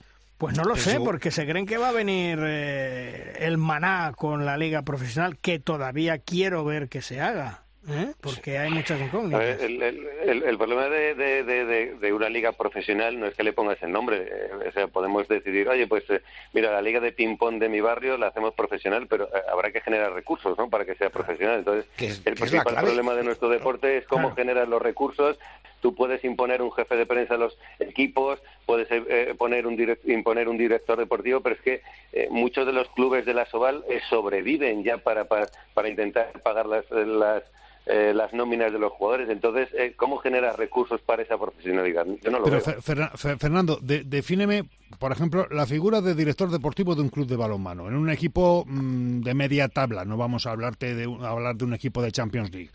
Pues 0.43 0.57
no 0.57 0.65
lo 0.65 0.75
sé, 0.75 0.99
porque 0.99 1.31
se 1.31 1.45
creen 1.47 1.65
que 1.65 1.77
va 1.77 1.87
a 1.87 1.91
venir 1.93 2.37
eh, 2.45 3.33
el 3.39 3.57
maná 3.57 4.11
con 4.13 4.45
la 4.45 4.57
liga 4.57 4.81
profesional, 4.81 5.37
que 5.37 5.57
todavía 5.57 6.17
quiero 6.17 6.65
ver 6.65 6.89
que 6.89 7.01
se 7.01 7.21
haga, 7.21 7.63
¿eh? 7.89 8.11
porque 8.19 8.57
hay 8.57 8.69
muchas 8.69 8.99
incógnitas. 8.99 9.39
ver, 9.39 9.61
el, 9.61 9.81
el- 9.81 10.07
el- 10.25 10.43
el 10.43 10.57
problema 10.57 10.89
de, 10.89 11.15
de- 11.15 11.43
de- 11.45 11.63
de- 11.65 11.93
de 11.95 12.11
una 12.11 12.27
liga 12.27 12.51
profesional 12.51 13.17
no 13.21 13.27
es 13.27 13.35
que 13.35 13.43
le 13.43 13.53
pongas 13.53 13.81
el 13.83 13.93
nombre. 13.93 14.17
eh, 14.29 14.67
o 14.67 14.71
sea, 14.73 14.87
podemos 14.87 15.29
decidir, 15.29 15.69
oye, 15.69 15.87
pues 15.87 16.03
eh, 16.09 16.21
mira, 16.51 16.73
la 16.73 16.81
liga 16.81 16.99
de 16.99 17.13
ping-pong 17.13 17.57
de 17.59 17.69
mi 17.69 17.79
barrio 17.79 18.17
la 18.17 18.27
hacemos 18.27 18.53
profesional, 18.53 19.07
pero 19.07 19.29
habrá 19.49 19.71
que 19.71 19.79
generar 19.79 20.11
recursos 20.11 20.57
¿no? 20.57 20.69
para 20.69 20.83
que 20.83 20.95
sea 20.95 21.09
profesional. 21.09 21.59
Entonces, 21.59 21.85
el 22.25 22.33
principal 22.35 22.75
problema 22.75 23.13
de 23.15 23.23
nuestro 23.23 23.47
deporte 23.47 23.97
es 23.97 24.05
cómo 24.07 24.23
Claro. 24.23 24.35
generar 24.35 24.67
los 24.67 24.81
recursos. 24.81 25.39
Tú 25.84 25.93
puedes 25.93 26.23
imponer 26.23 26.61
un 26.63 26.71
jefe 26.71 26.95
de 26.95 27.05
prensa 27.05 27.36
a 27.36 27.38
los 27.38 27.55
equipos, 27.79 28.39
puedes 28.65 28.88
eh, 28.89 29.36
poner 29.38 29.67
un 29.67 29.77
direc- 29.77 29.99
imponer 30.05 30.47
un 30.49 30.57
director 30.57 30.97
deportivo, 30.97 31.41
pero 31.41 31.53
es 31.55 31.61
que 31.61 31.81
eh, 32.13 32.27
muchos 32.31 32.65
de 32.65 32.73
los 32.73 32.88
clubes 32.95 33.25
de 33.25 33.34
la 33.36 33.45
Soval 33.45 33.84
eh, 33.89 33.99
sobreviven 34.09 34.84
ya 34.84 34.97
para, 34.97 35.25
para, 35.25 35.47
para 35.75 35.89
intentar 35.89 36.31
pagar 36.41 36.65
las, 36.65 36.89
las 36.89 37.43
eh, 37.86 38.13
las 38.15 38.31
nóminas 38.31 38.71
de 38.71 38.79
los 38.79 38.93
jugadores. 38.93 39.29
Entonces, 39.29 39.67
eh, 39.77 39.91
¿cómo 39.97 40.15
generar 40.19 40.57
recursos 40.57 41.01
para 41.01 41.21
esa 41.21 41.38
profesionalidad? 41.38 42.05
Yo 42.23 42.31
no 42.31 42.39
lo 42.39 42.45
Pero 42.45 42.55
veo. 42.57 42.65
Fer- 42.65 42.81
Ferna- 42.81 43.11
Fer- 43.11 43.38
Fernando, 43.38 43.77
de- 43.81 44.05
defíneme, 44.05 44.63
por 44.99 45.11
ejemplo, 45.11 45.47
la 45.51 45.65
figura 45.65 45.99
de 45.99 46.15
director 46.15 46.49
deportivo 46.49 46.95
de 46.95 47.01
un 47.01 47.09
club 47.09 47.27
de 47.27 47.36
balonmano, 47.36 47.89
en 47.89 47.95
un 47.95 48.09
equipo 48.09 48.63
mm, 48.65 49.19
de 49.23 49.34
media 49.34 49.67
tabla, 49.67 50.05
no 50.05 50.15
vamos 50.15 50.45
a 50.47 50.51
hablarte 50.51 50.95
de 50.95 51.03
a 51.21 51.29
hablar 51.29 51.57
de 51.57 51.65
un 51.65 51.73
equipo 51.73 52.01
de 52.01 52.13
Champions 52.13 52.53
League. 52.53 52.69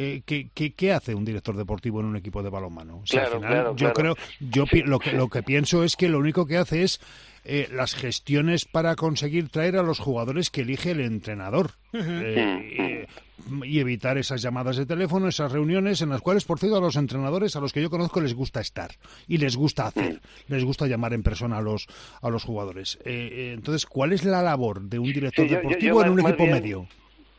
Eh, 0.00 0.22
¿qué, 0.24 0.48
qué, 0.54 0.72
qué 0.74 0.92
hace 0.92 1.14
un 1.14 1.24
director 1.24 1.56
deportivo 1.56 1.98
en 2.00 2.06
un 2.06 2.16
equipo 2.16 2.42
de 2.42 2.50
balonmano? 2.50 2.98
O 2.98 3.06
sea, 3.06 3.22
al 3.24 3.32
final, 3.32 3.50
claro, 3.50 3.70
yo 3.72 3.92
claro. 3.92 3.94
creo, 3.94 4.16
yo 4.38 4.64
pi- 4.66 4.82
lo 4.82 4.98
que, 5.00 5.12
lo 5.12 5.28
que 5.28 5.42
pienso 5.42 5.82
es 5.82 5.96
que 5.96 6.08
lo 6.08 6.18
único 6.18 6.46
que 6.46 6.56
hace 6.56 6.84
es 6.84 7.00
eh, 7.44 7.68
las 7.72 7.94
gestiones 7.94 8.64
para 8.64 8.94
conseguir 8.94 9.48
traer 9.48 9.76
a 9.76 9.82
los 9.82 9.98
jugadores 9.98 10.50
que 10.50 10.60
elige 10.60 10.92
el 10.92 11.00
entrenador. 11.00 11.72
Eh, 11.92 13.06
y- 13.06 13.18
y 13.64 13.78
evitar 13.80 14.18
esas 14.18 14.42
llamadas 14.42 14.76
de 14.76 14.84
teléfono, 14.84 15.26
esas 15.28 15.50
reuniones 15.52 16.02
en 16.02 16.10
las 16.10 16.20
cuales, 16.20 16.44
por 16.44 16.58
cierto, 16.58 16.76
a 16.76 16.80
los 16.80 16.96
entrenadores, 16.96 17.56
a 17.56 17.60
los 17.60 17.72
que 17.72 17.80
yo 17.80 17.88
conozco, 17.88 18.20
les 18.20 18.34
gusta 18.34 18.60
estar 18.60 18.90
y 19.26 19.38
les 19.38 19.56
gusta 19.56 19.86
hacer, 19.86 20.20
les 20.48 20.64
gusta 20.64 20.86
llamar 20.86 21.14
en 21.14 21.22
persona 21.22 21.58
a 21.58 21.62
los 21.62 21.86
a 22.20 22.28
los 22.30 22.44
jugadores. 22.44 22.98
Eh, 23.04 23.28
eh, 23.32 23.52
entonces, 23.54 23.86
¿cuál 23.86 24.12
es 24.12 24.24
la 24.24 24.42
labor 24.42 24.82
de 24.82 24.98
un 24.98 25.06
director 25.12 25.46
Sí, 25.46 25.50
yo- 25.50 25.56
yo- 25.56 25.62
yo 25.62 25.68
deportivo 25.70 26.02
en 26.02 26.08
más- 26.08 26.12
un 26.12 26.20
equipo 26.28 26.44
bien- 26.44 26.50
medio? 26.54 26.88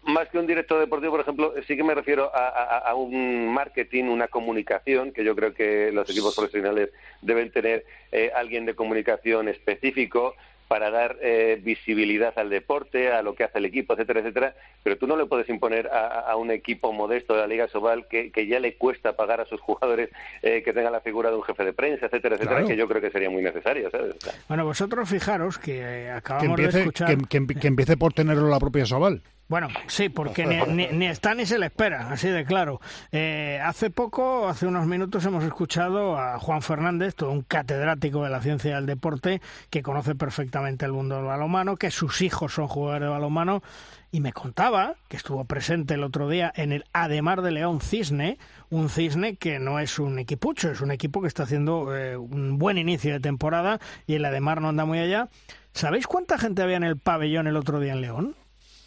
Más 0.03 0.29
que 0.29 0.39
un 0.39 0.47
director 0.47 0.79
deportivo, 0.79 1.11
por 1.11 1.21
ejemplo, 1.21 1.53
sí 1.67 1.75
que 1.75 1.83
me 1.83 1.93
refiero 1.93 2.31
a, 2.33 2.47
a- 2.47 2.77
a 2.89 2.95
un 2.95 3.53
marketing, 3.53 4.05
una 4.05 4.27
comunicación, 4.27 5.11
que 5.11 5.23
yo 5.23 5.35
creo 5.35 5.53
que 5.53 5.91
los 5.91 6.09
equipos 6.09 6.35
profesionales 6.35 6.89
deben 7.21 7.51
tener 7.51 7.85
eh, 8.11 8.31
alguien 8.35 8.65
de 8.65 8.75
comunicación 8.75 9.49
específico 9.49 10.35
para 10.69 10.91
dar 10.91 11.17
eh, 11.21 11.59
visibilidad 11.63 12.31
al 12.37 12.49
deporte, 12.51 13.11
a 13.11 13.23
lo 13.23 13.33
que 13.33 13.43
hace 13.43 13.57
el 13.57 13.65
equipo, 13.65 13.93
etcétera, 13.93 14.19
etcétera. 14.19 14.55
Pero 14.83 14.97
tú 14.99 15.07
no 15.07 15.17
le 15.17 15.25
puedes 15.25 15.49
imponer 15.49 15.87
a, 15.87 16.19
a- 16.31 16.35
un 16.35 16.51
equipo 16.51 16.93
modesto 16.93 17.33
de 17.33 17.39
la 17.41 17.47
Liga 17.47 17.67
Sobal 17.67 18.07
que, 18.07 18.31
que 18.31 18.45
ya 18.45 18.59
le 18.59 18.75
cuesta 18.75 19.13
pagar 19.15 19.41
a 19.41 19.45
sus 19.45 19.59
jugadores 19.61 20.09
eh, 20.43 20.61
que 20.63 20.71
tenga 20.71 20.91
la 20.91 21.01
figura 21.01 21.31
de 21.31 21.37
un 21.37 21.43
jefe 21.43 21.65
de 21.65 21.73
prensa, 21.73 22.05
etcétera, 22.05 22.35
etcétera, 22.35 22.57
Claro. 22.61 22.67
que 22.67 22.77
yo 22.77 22.87
creo 22.87 23.01
que 23.01 23.09
sería 23.09 23.31
muy 23.31 23.41
necesario, 23.41 23.89
¿sabes? 23.89 24.15
Bueno, 24.47 24.63
vosotros 24.63 25.09
fijaros 25.09 25.57
que 25.57 25.79
eh, 25.81 26.03
Que 26.05 26.11
acabamos 26.11 26.55
de 26.57 26.63
empiece, 26.65 26.79
escuchar... 26.81 27.17
que, 27.17 27.45
que 27.47 27.59
que 27.59 27.67
empiece 27.67 27.97
por 27.97 28.13
tenerlo 28.13 28.47
la 28.47 28.59
propia 28.59 28.85
Sobal. 28.85 29.23
Bueno, 29.49 29.67
sí, 29.87 30.09
porque 30.09 30.45
ni, 30.45 30.57
ni- 30.73 30.87
ni 30.95 31.07
está 31.07 31.33
ni 31.33 31.45
se 31.47 31.57
le 31.57 31.65
espera, 31.65 32.11
así 32.11 32.27
de 32.29 32.45
claro. 32.45 32.79
Eh, 33.11 33.59
hace 33.65 33.89
poco, 33.89 34.47
hace 34.47 34.67
unos 34.67 34.85
minutos, 34.85 35.25
hemos 35.25 35.43
escuchado 35.43 36.19
a 36.19 36.37
Juan 36.37 36.61
Fernández, 36.61 37.15
todo 37.15 37.31
un 37.31 37.41
catedrático 37.41 38.23
de 38.23 38.29
la 38.29 38.41
ciencia 38.41 38.75
del 38.75 38.85
deporte, 38.85 39.41
que 39.71 39.81
conoce 39.81 40.13
perfectamente 40.13 40.85
el 40.85 40.91
mundo 40.91 41.15
del 41.15 41.25
balonmano, 41.25 41.77
que 41.77 41.89
sus 41.89 42.21
hijos 42.21 42.53
son 42.53 42.67
jugadores 42.67 43.07
de 43.07 43.09
balonmano, 43.09 43.63
y 44.11 44.21
me 44.21 44.33
contaba 44.33 44.93
que 45.07 45.17
estuvo 45.17 45.43
presente 45.45 45.95
el 45.95 46.03
otro 46.03 46.29
día 46.29 46.53
en 46.55 46.71
el 46.71 46.85
Ademar 46.93 47.41
de 47.41 47.49
León 47.49 47.81
Cisne, 47.81 48.37
un 48.69 48.87
Cisne 48.89 49.35
que 49.35 49.57
no 49.57 49.79
es 49.79 49.97
un 49.97 50.19
equipucho, 50.19 50.69
es 50.69 50.81
un 50.81 50.91
equipo 50.91 51.21
que 51.23 51.27
está 51.27 51.41
haciendo 51.43 51.95
eh, 51.97 52.17
un 52.17 52.59
buen 52.59 52.77
inicio 52.77 53.13
de 53.13 53.19
temporada 53.19 53.79
y 54.05 54.13
el 54.13 54.25
Ademar 54.25 54.61
no 54.61 54.69
anda 54.69 54.85
muy 54.85 54.99
allá. 54.99 55.27
¿Sabéis 55.73 56.05
cuánta 56.05 56.37
gente 56.37 56.61
había 56.61 56.77
en 56.77 56.83
el 56.83 56.97
pabellón 56.97 57.47
el 57.47 57.55
otro 57.55 57.79
día 57.79 57.93
en 57.93 58.01
León? 58.01 58.35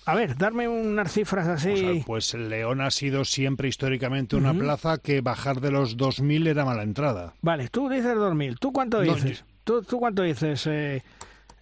A 0.05 0.14
ver, 0.16 0.36
darme 0.36 0.66
unas 0.68 1.12
cifras 1.12 1.46
O 1.46 1.57
sea, 1.59 1.72
así. 1.72 2.03
pues 2.07 2.34
León 2.34 2.80
ha 2.80 2.90
sido 2.90 3.24
siempre 3.24 3.68
históricamente 3.68 4.34
una 4.36 4.53
plaza 4.53 4.98
que 4.98 5.20
bajar 5.20 5.61
de 5.61 5.70
los 5.70 5.96
2.000 5.96 6.48
era 6.48 6.64
mala 6.64 6.82
entrada. 6.82 7.34
Vale, 7.40 7.68
tú 7.68 7.88
dices 7.88 8.14
2000. 8.16 8.59
¿Tú 8.59 8.72
cuánto 8.72 9.03
No, 9.03 9.14
dices? 9.14 9.44
¿Tú, 9.64 9.82
¿Tú 9.82 9.98
cuánto 10.00 10.22
dices, 10.22 10.66
eh, 10.66 11.03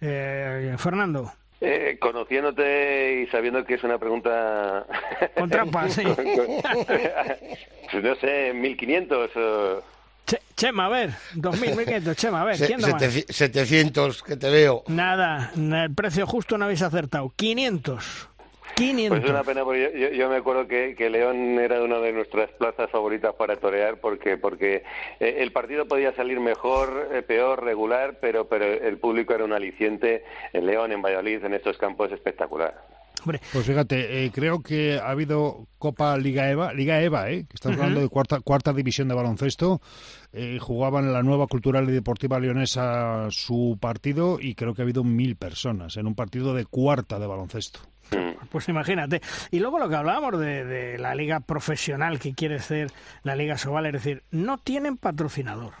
eh, 0.01 0.75
Fernando? 0.79 1.31
Eh, 1.63 1.97
conociéndote 2.01 3.21
y 3.21 3.27
sabiendo 3.27 3.63
que 3.63 3.75
es 3.75 3.83
una 3.83 3.99
pregunta... 3.99 4.87
Con 5.37 5.47
trampa, 5.49 5.87
sí. 5.91 6.01
pues 7.91 8.03
no 8.03 8.15
sé, 8.15 8.53
1500 8.53 9.29
o... 9.35 9.83
Che- 10.25 10.39
Chema, 10.55 10.85
a 10.85 10.89
ver, 10.89 11.11
2000, 11.35 11.75
1500. 11.75 12.15
Chema, 12.17 12.41
a 12.41 12.45
ver, 12.45 12.57
¿quién 12.57 12.79
da 12.79 12.89
más? 12.89 13.01
seteci- 13.01 13.25
700, 13.31 14.23
que 14.23 14.37
te 14.37 14.49
veo. 14.49 14.83
Nada, 14.87 15.51
el 15.55 15.93
precio 15.93 16.25
justo 16.27 16.57
no 16.57 16.65
habéis 16.65 16.81
acertado. 16.83 17.31
500. 17.35 18.29
500. 18.75 19.09
Pues 19.19 19.23
es 19.23 19.29
una 19.29 19.43
pena 19.43 19.63
porque 19.63 19.91
yo, 19.93 19.97
yo- 20.09 20.13
yo 20.15 20.29
me 20.29 20.37
acuerdo 20.37 20.67
que, 20.67 20.95
que 20.95 21.09
León 21.09 21.59
era 21.59 21.81
una 21.83 21.99
de 21.99 22.11
nuestras 22.13 22.49
plazas 22.51 22.89
favoritas 22.91 23.33
para 23.35 23.55
torear 23.57 23.99
porque 23.99 24.37
porque 24.37 24.83
eh, 25.19 25.35
el 25.39 25.51
partido 25.51 25.87
podía 25.87 26.13
salir 26.15 26.39
mejor, 26.39 27.09
eh, 27.13 27.21
peor, 27.21 27.63
regular, 27.63 28.17
pero 28.21 28.47
pero 28.47 28.65
el 28.65 28.97
público 28.97 29.33
era 29.33 29.43
un 29.45 29.53
aliciente 29.53 30.23
en 30.53 30.65
León, 30.65 30.91
en 30.91 31.01
Valladolid, 31.01 31.43
en 31.43 31.53
estos 31.53 31.77
campos 31.77 32.11
espectacular. 32.11 32.75
Pues 33.23 33.67
fíjate, 33.67 34.25
eh, 34.25 34.31
creo 34.33 34.61
que 34.63 34.97
ha 34.97 35.11
habido 35.11 35.67
Copa 35.77 36.17
Liga 36.17 36.49
Eva, 36.49 36.73
Liga 36.73 36.99
Eva, 37.03 37.29
¿eh? 37.29 37.45
que 37.47 37.53
estamos 37.53 37.75
Ujú. 37.77 37.83
hablando 37.83 38.01
de 38.01 38.09
cuarta, 38.09 38.39
cuarta 38.39 38.73
división 38.73 39.09
de 39.09 39.13
baloncesto. 39.13 39.79
Eh, 40.33 40.57
jugaban 40.59 41.13
la 41.13 41.21
nueva 41.21 41.45
Cultural 41.45 41.87
y 41.87 41.91
Deportiva 41.91 42.39
Leonesa 42.39 43.27
su 43.29 43.77
partido 43.79 44.39
y 44.41 44.55
creo 44.55 44.73
que 44.73 44.81
ha 44.81 44.85
habido 44.85 45.03
mil 45.03 45.35
personas 45.35 45.97
en 45.97 46.07
un 46.07 46.15
partido 46.15 46.55
de 46.55 46.65
cuarta 46.65 47.19
de 47.19 47.27
baloncesto. 47.27 47.81
Pues 48.51 48.67
imagínate. 48.67 49.21
Y 49.49 49.59
luego 49.59 49.79
lo 49.79 49.87
que 49.87 49.95
hablábamos 49.95 50.37
de, 50.37 50.65
de 50.65 50.97
la 50.97 51.15
liga 51.15 51.39
profesional 51.39 52.19
que 52.19 52.33
quiere 52.33 52.59
ser 52.59 52.91
la 53.23 53.37
Liga 53.37 53.57
Sobal, 53.57 53.85
es 53.85 53.93
decir, 53.93 54.23
no 54.29 54.57
tienen 54.57 54.97
patrocinador, 54.97 55.73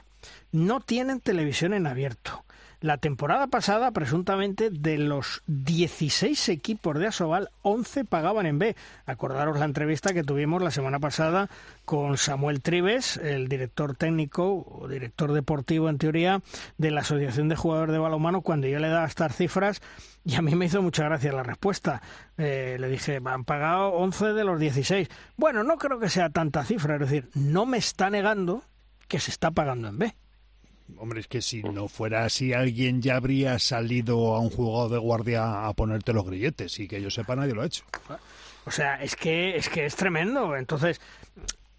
no 0.53 0.79
tienen 0.79 1.19
televisión 1.19 1.73
en 1.73 1.85
abierto. 1.85 2.45
La 2.81 2.97
temporada 2.97 3.45
pasada, 3.45 3.91
presuntamente, 3.91 4.71
de 4.71 4.97
los 4.97 5.43
16 5.45 6.49
equipos 6.49 6.97
de 6.97 7.05
Asobal, 7.05 7.51
11 7.61 8.05
pagaban 8.05 8.47
en 8.47 8.57
B. 8.57 8.75
Acordaros 9.05 9.59
la 9.59 9.65
entrevista 9.65 10.15
que 10.15 10.23
tuvimos 10.23 10.63
la 10.63 10.71
semana 10.71 10.99
pasada 10.99 11.47
con 11.85 12.17
Samuel 12.17 12.63
Tribes, 12.63 13.17
el 13.17 13.47
director 13.49 13.95
técnico 13.95 14.65
o 14.67 14.87
director 14.87 15.31
deportivo, 15.31 15.89
en 15.89 15.99
teoría, 15.99 16.41
de 16.79 16.89
la 16.89 17.01
Asociación 17.01 17.49
de 17.49 17.55
Jugadores 17.55 17.93
de 17.93 17.99
Balonmano, 17.99 18.41
cuando 18.41 18.65
yo 18.65 18.79
le 18.79 18.89
daba 18.89 19.05
estas 19.05 19.35
cifras 19.35 19.79
y 20.25 20.33
a 20.33 20.41
mí 20.41 20.55
me 20.55 20.65
hizo 20.65 20.81
mucha 20.81 21.03
gracia 21.03 21.31
la 21.31 21.43
respuesta. 21.43 22.01
Eh, 22.35 22.77
le 22.79 22.89
dije, 22.89 23.21
han 23.23 23.45
pagado 23.45 23.89
11 23.89 24.33
de 24.33 24.43
los 24.43 24.59
16. 24.59 25.07
Bueno, 25.37 25.63
no 25.63 25.77
creo 25.77 25.99
que 25.99 26.09
sea 26.09 26.31
tanta 26.31 26.65
cifra, 26.65 26.95
es 26.95 27.01
decir, 27.01 27.29
no 27.35 27.67
me 27.67 27.77
está 27.77 28.09
negando 28.09 28.63
que 29.07 29.19
se 29.19 29.29
está 29.29 29.51
pagando 29.51 29.87
en 29.87 29.99
B. 29.99 30.15
Hombre, 30.97 31.21
es 31.21 31.27
que 31.27 31.41
si 31.41 31.63
no 31.63 31.87
fuera 31.87 32.25
así, 32.25 32.53
alguien 32.53 33.01
ya 33.01 33.15
habría 33.15 33.57
salido 33.59 34.35
a 34.35 34.39
un 34.39 34.49
juego 34.49 34.89
de 34.89 34.97
guardia 34.97 35.65
a 35.65 35.73
ponerte 35.73 36.13
los 36.13 36.25
grilletes 36.25 36.79
y 36.79 36.87
que 36.87 37.01
yo 37.01 37.09
sepa, 37.09 37.35
nadie 37.35 37.53
lo 37.53 37.61
ha 37.61 37.65
hecho. 37.65 37.83
O 38.65 38.71
sea, 38.71 39.01
es 39.01 39.15
que 39.15 39.55
es 39.55 39.69
que 39.69 39.85
es 39.85 39.95
tremendo. 39.95 40.55
Entonces, 40.55 41.01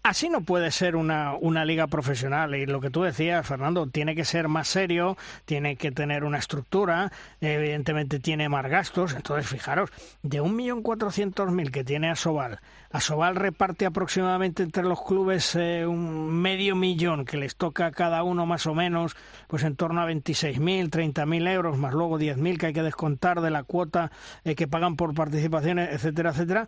Así 0.05 0.27
no 0.27 0.41
puede 0.41 0.69
ser 0.71 0.97
una, 0.97 1.33
una 1.33 1.63
liga 1.63 1.87
profesional 1.87 2.55
y 2.55 2.65
lo 2.65 2.81
que 2.81 2.89
tú 2.89 3.03
decías, 3.03 3.47
Fernando, 3.47 3.87
tiene 3.87 4.15
que 4.15 4.25
ser 4.25 4.49
más 4.49 4.67
serio, 4.67 5.15
tiene 5.45 5.77
que 5.77 5.93
tener 5.93 6.25
una 6.25 6.39
estructura, 6.39 7.09
evidentemente 7.39 8.19
tiene 8.19 8.49
más 8.49 8.67
gastos. 8.67 9.13
Entonces, 9.13 9.47
fijaros, 9.47 9.91
de 10.21 10.41
un 10.41 10.57
millón 10.57 10.81
cuatrocientos 10.81 11.49
mil 11.53 11.71
que 11.71 11.85
tiene 11.85 12.09
Asobal, 12.09 12.59
Asobal 12.91 13.37
reparte 13.37 13.85
aproximadamente 13.85 14.61
entre 14.61 14.83
los 14.83 15.01
clubes 15.01 15.55
eh, 15.55 15.87
un 15.87 16.33
medio 16.33 16.75
millón 16.75 17.23
que 17.23 17.37
les 17.37 17.55
toca 17.55 17.85
a 17.85 17.91
cada 17.91 18.23
uno 18.23 18.45
más 18.45 18.67
o 18.67 18.75
menos, 18.75 19.15
pues 19.47 19.63
en 19.63 19.77
torno 19.77 20.01
a 20.01 20.11
26.000, 20.11 20.89
30.000 20.89 21.47
euros, 21.49 21.77
más 21.77 21.93
luego 21.93 22.19
10.000 22.19 22.57
que 22.57 22.65
hay 22.67 22.73
que 22.73 22.83
descontar 22.83 23.39
de 23.39 23.51
la 23.51 23.63
cuota 23.63 24.11
eh, 24.43 24.53
que 24.53 24.67
pagan 24.67 24.97
por 24.97 25.13
participaciones, 25.15 25.91
etcétera, 25.93 26.31
etcétera. 26.31 26.67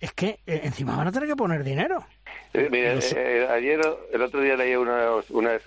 Es 0.00 0.12
que 0.12 0.40
eh, 0.46 0.60
encima 0.62 0.96
van 0.96 1.08
a 1.08 1.12
tener 1.12 1.28
que 1.28 1.36
poner 1.36 1.64
dinero. 1.64 2.06
Eh, 2.54 2.68
mira, 2.70 2.94
eh, 3.16 3.46
ayer, 3.50 3.80
el 4.12 4.22
otro 4.22 4.40
día 4.40 4.56
leí 4.56 4.74
unas, 4.74 5.30
unas, 5.30 5.60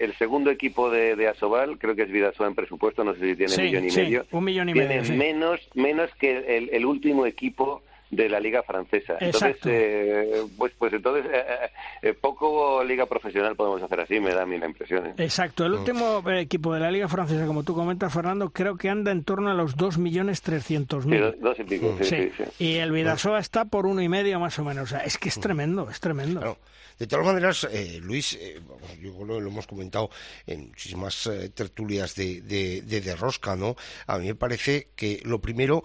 el 0.00 0.12
segundo 0.16 0.50
equipo 0.50 0.90
de, 0.90 1.14
de, 1.14 1.28
Asobal, 1.28 1.78
creo 1.78 1.94
que 1.94 2.02
es 2.02 2.10
Vidasoa 2.10 2.48
en 2.48 2.54
presupuesto, 2.54 3.04
no 3.04 3.14
sé 3.14 3.20
si 3.20 3.36
tiene 3.36 3.48
Sí, 3.52 3.60
un 3.60 3.66
millón 3.66 3.84
y 3.84 3.90
sí, 3.90 4.00
medio. 4.00 4.26
un 4.32 4.44
millón 4.44 4.68
y 4.68 4.72
tiene 4.72 4.88
medio, 4.88 5.04
sí. 5.04 5.12
menos, 5.12 5.60
menos 5.74 6.10
que 6.18 6.56
el, 6.58 6.70
el 6.72 6.84
último 6.84 7.26
equipo 7.26 7.82
de 8.10 8.28
la 8.28 8.40
liga 8.40 8.62
francesa. 8.62 9.14
Entonces, 9.20 9.56
Exacto. 9.56 9.68
eh, 9.70 10.44
pues, 10.56 10.72
pues 10.78 10.92
entonces 10.92 11.26
eh, 11.32 11.70
eh, 12.02 12.14
poco 12.14 12.84
liga 12.84 13.06
profesional 13.06 13.56
podemos 13.56 13.82
hacer 13.82 14.00
así, 14.00 14.20
me 14.20 14.32
da 14.32 14.42
a 14.42 14.46
mí 14.46 14.58
la 14.58 14.66
impresión. 14.66 15.06
¿eh? 15.06 15.14
Exacto, 15.18 15.66
el 15.66 15.74
último 15.74 16.22
equipo 16.30 16.72
de 16.72 16.80
la 16.80 16.90
Liga 16.90 17.08
Francesa, 17.08 17.46
como 17.46 17.64
tú 17.64 17.74
comentas, 17.74 18.12
Fernando, 18.12 18.50
creo 18.50 18.76
que 18.76 18.88
anda 18.88 19.10
en 19.10 19.24
torno 19.24 19.50
a 19.50 19.54
los 19.54 19.76
2.300.000. 19.76 21.02
Sí, 21.02 21.18
dos, 21.18 21.34
dos 21.40 21.58
y 21.58 21.64
pico, 21.64 21.96
sí, 22.00 22.04
sí, 22.04 22.32
sí. 22.36 22.64
Y 22.64 22.74
el 22.76 22.92
Vidasoa 22.92 23.38
está 23.38 23.64
por 23.64 23.86
uno 23.86 24.02
y 24.02 24.08
medio 24.08 24.38
más 24.38 24.58
o 24.58 24.64
menos. 24.64 24.84
O 24.84 24.86
sea, 24.86 25.00
es 25.00 25.18
que 25.18 25.28
es 25.28 25.40
tremendo, 25.40 25.88
es 25.90 26.00
tremendo. 26.00 26.56
De 26.98 27.06
todas 27.06 27.26
maneras, 27.26 27.68
eh, 27.70 27.98
Luis, 28.02 28.38
eh, 28.40 28.58
yo 29.02 29.22
lo, 29.24 29.38
lo 29.38 29.50
hemos 29.50 29.66
comentado 29.66 30.08
en 30.46 30.68
muchísimas 30.68 31.26
eh, 31.26 31.50
tertulias 31.50 32.14
de, 32.14 32.40
de, 32.40 32.80
de, 32.82 33.00
de 33.02 33.16
Rosca, 33.16 33.54
¿no? 33.54 33.76
A 34.06 34.18
mí 34.18 34.28
me 34.28 34.34
parece 34.34 34.88
que 34.96 35.20
lo 35.24 35.40
primero 35.40 35.82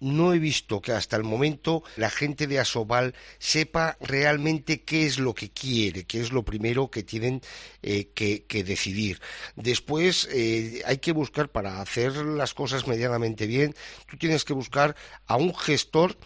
no 0.00 0.32
he 0.32 0.38
visto 0.38 0.80
que 0.80 0.92
hasta 0.92 1.16
el 1.16 1.24
momento 1.24 1.82
la 1.96 2.10
gente 2.10 2.46
de 2.46 2.58
Asobal 2.58 3.14
sepa 3.38 3.96
realmente 4.00 4.82
qué 4.82 5.06
es 5.06 5.18
lo 5.18 5.34
que 5.34 5.50
quiere, 5.50 6.04
qué 6.04 6.20
es 6.20 6.32
lo 6.32 6.44
primero 6.44 6.90
que 6.90 7.02
tienen 7.02 7.42
eh, 7.82 8.08
que, 8.14 8.44
que, 8.44 8.64
decidir. 8.64 9.20
Después 9.56 10.28
eh, 10.32 10.82
hay 10.86 10.98
que 10.98 11.12
buscar, 11.12 11.50
para 11.50 11.80
hacer 11.80 12.16
las 12.16 12.54
cosas 12.54 12.86
medianamente 12.86 13.46
bien, 13.46 13.74
tú 14.08 14.16
tienes 14.16 14.44
que 14.44 14.52
buscar 14.52 14.96
a 15.26 15.36
un 15.36 15.54
gestor 15.54 16.16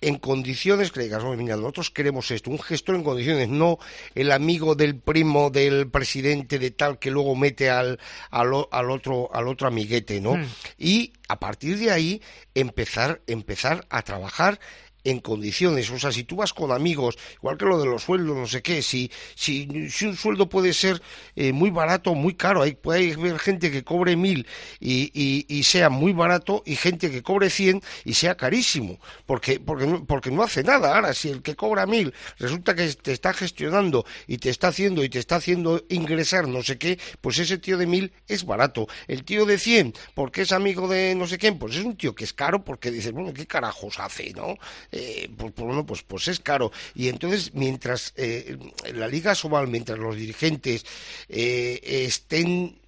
en 0.00 0.16
condiciones 0.16 0.92
que 0.92 1.00
digas, 1.00 1.22
"Oye, 1.22 1.42
mira, 1.42 1.56
nosotros 1.56 1.90
queremos 1.90 2.30
esto, 2.30 2.50
un 2.50 2.58
gestor 2.58 2.96
en 2.96 3.04
condiciones, 3.04 3.48
no 3.48 3.78
el 4.14 4.32
amigo 4.32 4.74
del 4.74 4.98
primo 4.98 5.50
del 5.50 5.90
presidente 5.90 6.58
de 6.58 6.70
tal 6.70 6.98
que 6.98 7.10
luego 7.10 7.36
mete 7.36 7.70
al, 7.70 7.98
al, 8.30 8.66
al 8.70 8.90
otro, 8.90 9.30
al 9.32 9.48
otro 9.48 9.68
amiguete, 9.68 10.20
¿no? 10.20 10.36
Mm. 10.36 10.46
Y 10.78 11.12
a 11.28 11.38
partir 11.38 11.78
de 11.78 11.90
ahí 11.90 12.22
empezar, 12.54 13.20
empezar 13.26 13.86
a 13.90 14.02
trabajar 14.02 14.58
en 15.04 15.20
condiciones, 15.20 15.90
o 15.90 15.98
sea, 15.98 16.12
si 16.12 16.24
tú 16.24 16.36
vas 16.36 16.52
con 16.52 16.72
amigos, 16.72 17.18
igual 17.34 17.56
que 17.56 17.64
lo 17.64 17.78
de 17.78 17.86
los 17.86 18.02
sueldos, 18.02 18.36
no 18.36 18.46
sé 18.46 18.62
qué, 18.62 18.82
si, 18.82 19.10
si, 19.34 19.90
si 19.90 20.06
un 20.06 20.16
sueldo 20.16 20.48
puede 20.48 20.72
ser 20.72 21.00
eh, 21.36 21.52
muy 21.52 21.70
barato 21.70 22.14
muy 22.14 22.34
caro, 22.34 22.62
hay, 22.62 22.74
puede 22.74 23.14
haber 23.14 23.38
gente 23.38 23.70
que 23.70 23.84
cobre 23.84 24.16
mil 24.16 24.46
y, 24.78 25.10
y, 25.14 25.46
y 25.48 25.62
sea 25.64 25.88
muy 25.90 26.12
barato 26.12 26.62
y 26.66 26.76
gente 26.76 27.10
que 27.10 27.22
cobre 27.22 27.50
cien 27.50 27.82
y 28.04 28.14
sea 28.14 28.36
carísimo, 28.36 28.98
porque, 29.26 29.60
porque, 29.60 29.86
no, 29.86 30.04
porque 30.04 30.30
no 30.30 30.42
hace 30.42 30.62
nada. 30.62 30.94
Ahora, 30.94 31.14
si 31.14 31.28
el 31.28 31.42
que 31.42 31.56
cobra 31.56 31.86
mil 31.86 32.14
resulta 32.38 32.74
que 32.74 32.92
te 32.94 33.12
está 33.12 33.32
gestionando 33.32 34.04
y 34.26 34.38
te 34.38 34.50
está 34.50 34.68
haciendo 34.68 35.04
y 35.04 35.08
te 35.08 35.18
está 35.18 35.36
haciendo 35.36 35.84
ingresar 35.88 36.48
no 36.48 36.62
sé 36.62 36.78
qué, 36.78 36.98
pues 37.20 37.38
ese 37.38 37.58
tío 37.58 37.76
de 37.78 37.86
mil 37.86 38.12
es 38.28 38.44
barato. 38.44 38.86
El 39.08 39.24
tío 39.24 39.46
de 39.46 39.58
cien, 39.58 39.92
porque 40.14 40.42
es 40.42 40.52
amigo 40.52 40.88
de 40.88 41.14
no 41.14 41.26
sé 41.26 41.38
quién, 41.38 41.58
pues 41.58 41.76
es 41.76 41.84
un 41.84 41.96
tío 41.96 42.14
que 42.14 42.24
es 42.24 42.32
caro 42.32 42.64
porque 42.64 42.90
dices, 42.90 43.12
bueno, 43.12 43.32
¿qué 43.32 43.46
carajos 43.46 43.98
hace, 43.98 44.32
no? 44.32 44.56
Eh, 44.92 45.30
pues, 45.36 45.52
pues, 45.52 45.66
bueno, 45.66 45.86
pues, 45.86 46.02
pues 46.02 46.28
es 46.28 46.40
caro. 46.40 46.72
Y 46.94 47.08
entonces, 47.08 47.52
mientras 47.54 48.12
eh, 48.16 48.56
la 48.94 49.08
Liga 49.08 49.34
Sobal, 49.34 49.68
mientras 49.68 49.98
los 49.98 50.16
dirigentes 50.16 50.84
eh, 51.28 51.80
estén 51.82 52.78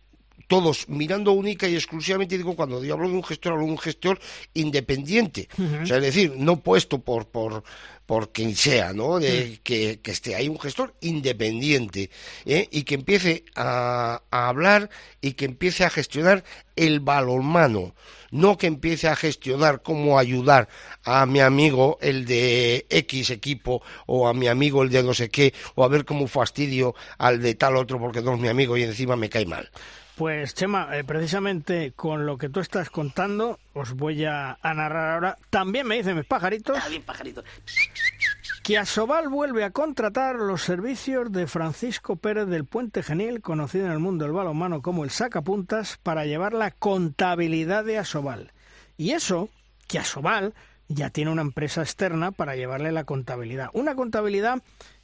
todos 0.49 0.89
mirando 0.89 1.33
única 1.33 1.67
y 1.67 1.75
exclusivamente, 1.75 2.37
digo, 2.37 2.55
cuando 2.55 2.85
yo 2.85 2.95
hablo 2.95 3.09
de 3.09 3.15
un 3.15 3.25
gestor, 3.25 3.53
hablo 3.53 3.65
de 3.65 3.73
un 3.73 3.79
gestor 3.79 4.21
independiente. 4.53 5.49
O 5.83 5.87
sea, 5.87 5.97
es 5.97 6.03
decir, 6.03 6.35
no 6.37 6.61
puesto 6.61 6.99
por, 6.99 7.27
por, 7.27 7.65
por 8.13 8.31
quien 8.31 8.55
sea, 8.55 8.93
¿no? 8.93 9.19
De, 9.19 9.59
que, 9.65 10.01
que 10.03 10.11
esté 10.11 10.35
ahí 10.35 10.47
un 10.47 10.61
gestor 10.61 10.95
independiente 11.01 12.11
¿eh? 12.45 12.69
y 12.71 12.83
que 12.83 12.97
empiece 12.97 13.47
a, 13.57 14.21
a 14.31 14.49
hablar 14.51 14.91
y 15.23 15.33
que 15.33 15.47
empiece 15.47 15.83
a 15.83 15.89
gestionar 15.89 16.45
el 16.77 17.01
balonmano, 17.01 17.95
no 18.31 18.59
que 18.59 18.67
empiece 18.67 19.09
a 19.09 19.17
gestionar 19.17 19.81
cómo 19.81 20.19
ayudar 20.19 20.69
a 21.05 21.25
mi 21.25 21.41
amigo 21.41 21.97
el 22.03 22.27
de 22.27 22.85
X 22.91 23.31
equipo 23.31 23.83
o 24.05 24.29
a 24.29 24.35
mi 24.35 24.47
amigo 24.47 24.83
el 24.83 24.91
de 24.91 25.03
no 25.03 25.15
sé 25.15 25.31
qué 25.31 25.55
o 25.75 25.83
a 25.83 25.89
ver 25.89 26.05
cómo 26.05 26.29
fastidio 26.29 26.95
al 27.17 27.41
de 27.41 27.55
tal 27.55 27.79
otro 27.79 27.99
porque 27.99 28.21
no 28.21 28.35
es 28.35 28.41
mi 28.41 28.49
amigo 28.49 28.77
y 28.77 28.83
encima 28.83 29.17
me 29.17 29.31
cae 29.31 29.47
mal. 29.47 29.71
Pues 30.17 30.55
Chema, 30.55 30.97
eh, 30.97 31.05
precisamente 31.05 31.93
con 31.97 32.27
lo 32.27 32.37
que 32.37 32.51
tú 32.51 32.61
estás 32.61 32.91
contando, 32.91 33.59
os 33.73 33.95
voy 33.95 34.25
a, 34.27 34.59
a 34.61 34.75
narrar 34.75 35.15
ahora. 35.15 35.39
También 35.49 35.87
me 35.87 35.97
dicen 35.97 36.17
mis 36.17 36.27
pajaritos. 36.27 36.79
Que 38.63 38.79
Asobal 38.79 39.29
vuelve 39.29 39.65
a 39.65 39.71
contratar 39.71 40.37
los 40.37 40.63
servicios 40.63 41.33
de 41.33 41.47
Francisco 41.47 42.17
Pérez 42.17 42.47
del 42.47 42.67
Puente 42.67 43.03
Genil, 43.03 43.41
conocido 43.41 43.87
en 43.87 43.93
el 43.93 43.99
mundo 43.99 44.25
del 44.25 44.35
balonmano 44.35 44.83
como 44.83 45.03
el 45.03 45.11
sacapuntas, 45.11 45.99
para 46.03 46.27
llevar 46.27 46.53
la 46.53 46.71
contabilidad 46.71 47.85
de 47.85 47.99
Asobal. 47.99 48.53
Y 48.99 49.13
eso, 49.13 49.49
que 49.89 49.99
Asobal 49.99 50.55
ya 50.89 51.11
tiene 51.11 51.31
una 51.31 51.43
empresa 51.43 51.81
externa 51.81 52.33
para 52.33 52.55
llevarle 52.55 52.93
la 52.93 53.05
contabilidad. 53.05 53.71
Una 53.73 53.95
contabilidad 53.95 54.63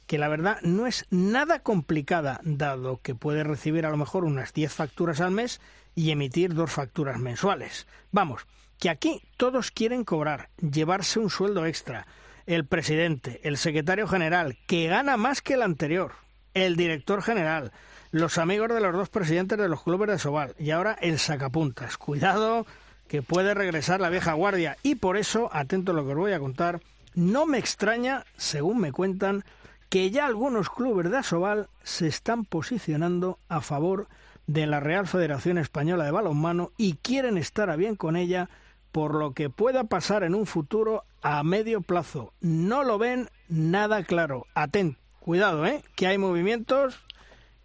que 0.09 0.17
la 0.17 0.27
verdad 0.27 0.57
no 0.63 0.87
es 0.87 1.05
nada 1.11 1.59
complicada, 1.59 2.41
dado 2.43 2.99
que 2.99 3.13
puede 3.13 3.43
recibir 3.43 3.85
a 3.85 3.91
lo 3.91 3.97
mejor 3.97 4.25
unas 4.25 4.53
10 4.53 4.73
facturas 4.73 5.21
al 5.21 5.29
mes 5.29 5.61
y 5.93 6.09
emitir 6.09 6.55
dos 6.55 6.71
facturas 6.71 7.19
mensuales. 7.19 7.85
Vamos, 8.11 8.47
que 8.79 8.89
aquí 8.89 9.21
todos 9.37 9.69
quieren 9.69 10.03
cobrar, 10.03 10.49
llevarse 10.57 11.19
un 11.19 11.29
sueldo 11.29 11.67
extra. 11.67 12.07
El 12.47 12.65
presidente, 12.65 13.39
el 13.43 13.57
secretario 13.57 14.07
general, 14.07 14.57
que 14.65 14.87
gana 14.87 15.15
más 15.15 15.43
que 15.43 15.53
el 15.53 15.61
anterior, 15.61 16.13
el 16.55 16.75
director 16.75 17.21
general, 17.21 17.71
los 18.09 18.39
amigos 18.39 18.69
de 18.69 18.81
los 18.81 18.93
dos 18.93 19.09
presidentes 19.09 19.59
de 19.59 19.69
los 19.69 19.83
clubes 19.83 20.09
de 20.09 20.17
Sobal 20.17 20.55
y 20.57 20.71
ahora 20.71 20.97
el 21.01 21.19
sacapuntas. 21.19 21.99
Cuidado, 21.99 22.65
que 23.07 23.21
puede 23.21 23.53
regresar 23.53 24.01
la 24.01 24.09
vieja 24.09 24.33
guardia. 24.33 24.75
Y 24.81 24.95
por 24.95 25.17
eso, 25.17 25.51
atento 25.53 25.91
a 25.91 25.95
lo 25.95 26.03
que 26.03 26.13
os 26.13 26.17
voy 26.17 26.33
a 26.33 26.39
contar, 26.39 26.81
no 27.13 27.45
me 27.45 27.59
extraña, 27.59 28.25
según 28.37 28.79
me 28.79 28.91
cuentan, 28.91 29.43
que 29.89 30.11
ya 30.11 30.25
algunos 30.25 30.69
clubes 30.69 31.09
de 31.09 31.17
Asobal 31.17 31.67
se 31.83 32.07
están 32.07 32.45
posicionando 32.45 33.39
a 33.49 33.61
favor 33.61 34.07
de 34.47 34.67
la 34.67 34.79
Real 34.79 35.07
Federación 35.07 35.57
Española 35.57 36.05
de 36.05 36.11
Balonmano 36.11 36.71
y 36.77 36.93
quieren 36.93 37.37
estar 37.37 37.69
a 37.69 37.75
bien 37.75 37.95
con 37.95 38.15
ella 38.15 38.49
por 38.91 39.15
lo 39.15 39.33
que 39.33 39.49
pueda 39.49 39.83
pasar 39.83 40.23
en 40.23 40.33
un 40.33 40.45
futuro 40.45 41.03
a 41.21 41.43
medio 41.43 41.81
plazo. 41.81 42.33
No 42.39 42.83
lo 42.83 42.97
ven 42.97 43.29
nada 43.47 44.03
claro. 44.03 44.47
Atento, 44.55 44.99
cuidado, 45.19 45.65
¿eh? 45.65 45.83
que 45.95 46.07
hay 46.07 46.17
movimientos 46.17 46.99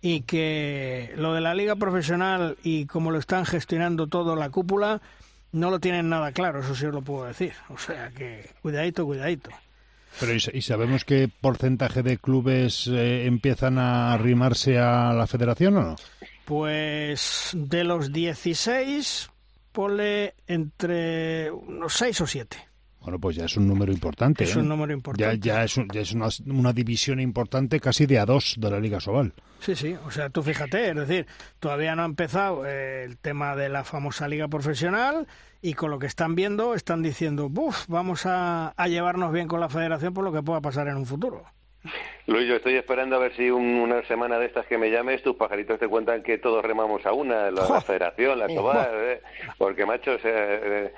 y 0.00 0.22
que 0.22 1.14
lo 1.16 1.32
de 1.32 1.40
la 1.40 1.54
liga 1.54 1.76
profesional 1.76 2.58
y 2.62 2.86
como 2.86 3.10
lo 3.10 3.18
están 3.18 3.46
gestionando 3.46 4.06
todo 4.06 4.36
la 4.36 4.50
cúpula 4.50 5.00
no 5.52 5.70
lo 5.70 5.78
tienen 5.78 6.08
nada 6.08 6.32
claro, 6.32 6.60
eso 6.60 6.74
sí 6.74 6.84
os 6.84 6.92
lo 6.92 7.00
puedo 7.00 7.24
decir. 7.24 7.54
O 7.70 7.78
sea 7.78 8.10
que 8.10 8.50
cuidadito, 8.60 9.06
cuidadito. 9.06 9.50
Pero 10.20 10.32
¿y, 10.34 10.62
sabemos 10.62 11.04
qué 11.04 11.28
porcentaje 11.28 12.02
de 12.02 12.18
clubes 12.18 12.86
eh, 12.86 13.26
empiezan 13.26 13.78
a 13.78 14.12
arrimarse 14.12 14.78
a 14.78 15.12
la 15.12 15.26
federación 15.26 15.76
o 15.76 15.82
no? 15.82 15.96
Pues 16.44 17.50
de 17.54 17.84
los 17.84 18.12
16, 18.12 19.30
ponle 19.72 20.34
entre 20.46 21.50
unos 21.50 21.94
6 21.94 22.20
o 22.20 22.26
7. 22.26 22.73
Bueno, 23.04 23.18
pues 23.18 23.36
ya 23.36 23.44
es 23.44 23.56
un 23.56 23.68
número 23.68 23.92
importante. 23.92 24.44
Es 24.44 24.56
¿eh? 24.56 24.58
un 24.60 24.68
número 24.68 24.92
importante. 24.92 25.38
Ya, 25.38 25.54
ya 25.56 25.64
es, 25.64 25.76
un- 25.76 25.88
ya 25.92 26.00
es 26.00 26.12
una, 26.12 26.28
una 26.46 26.72
división 26.72 27.20
importante 27.20 27.78
casi 27.78 28.06
de 28.06 28.18
a 28.18 28.24
dos 28.26 28.54
de 28.58 28.70
la 28.70 28.80
Liga 28.80 28.98
Sobal. 28.98 29.32
Sí, 29.60 29.76
sí, 29.76 29.94
o 30.06 30.10
sea, 30.10 30.30
tú 30.30 30.42
fíjate, 30.42 30.88
es 30.90 30.94
decir, 30.96 31.26
todavía 31.60 31.94
no 31.94 32.02
ha 32.02 32.06
empezado 32.06 32.64
eh, 32.66 33.04
el 33.04 33.16
tema 33.18 33.56
de 33.56 33.68
la 33.68 33.84
famosa 33.84 34.26
liga 34.28 34.48
profesional 34.48 35.26
y 35.62 35.74
con 35.74 35.90
lo 35.90 35.98
que 35.98 36.06
están 36.06 36.34
viendo 36.34 36.74
están 36.74 37.02
diciendo, 37.02 37.48
buf, 37.48 37.86
vamos 37.88 38.26
a, 38.26 38.68
a 38.70 38.88
llevarnos 38.88 39.32
bien 39.32 39.48
con 39.48 39.60
la 39.60 39.68
federación 39.68 40.12
por 40.14 40.24
lo 40.24 40.32
que 40.32 40.42
pueda 40.42 40.60
pasar 40.60 40.88
en 40.88 40.96
un 40.96 41.06
futuro. 41.06 41.44
Luis, 42.26 42.48
yo 42.48 42.56
estoy 42.56 42.74
esperando 42.76 43.16
a 43.16 43.18
ver 43.18 43.36
si 43.36 43.50
un- 43.50 43.62
una 43.80 44.02
semana 44.06 44.38
de 44.38 44.46
estas 44.46 44.64
que 44.66 44.78
me 44.78 44.90
llames, 44.90 45.22
tus 45.22 45.36
pajaritos 45.36 45.78
te 45.78 45.88
cuentan 45.88 46.22
que 46.22 46.38
todos 46.38 46.64
remamos 46.64 47.04
a 47.04 47.12
una, 47.12 47.50
la, 47.50 47.68
la 47.68 47.80
federación, 47.82 48.38
la 48.38 48.48
Sobal, 48.48 48.88
eh, 48.92 49.20
porque 49.58 49.84
macho, 49.84 50.12
o 50.12 50.18
sea, 50.18 50.30
eh, 50.34 50.92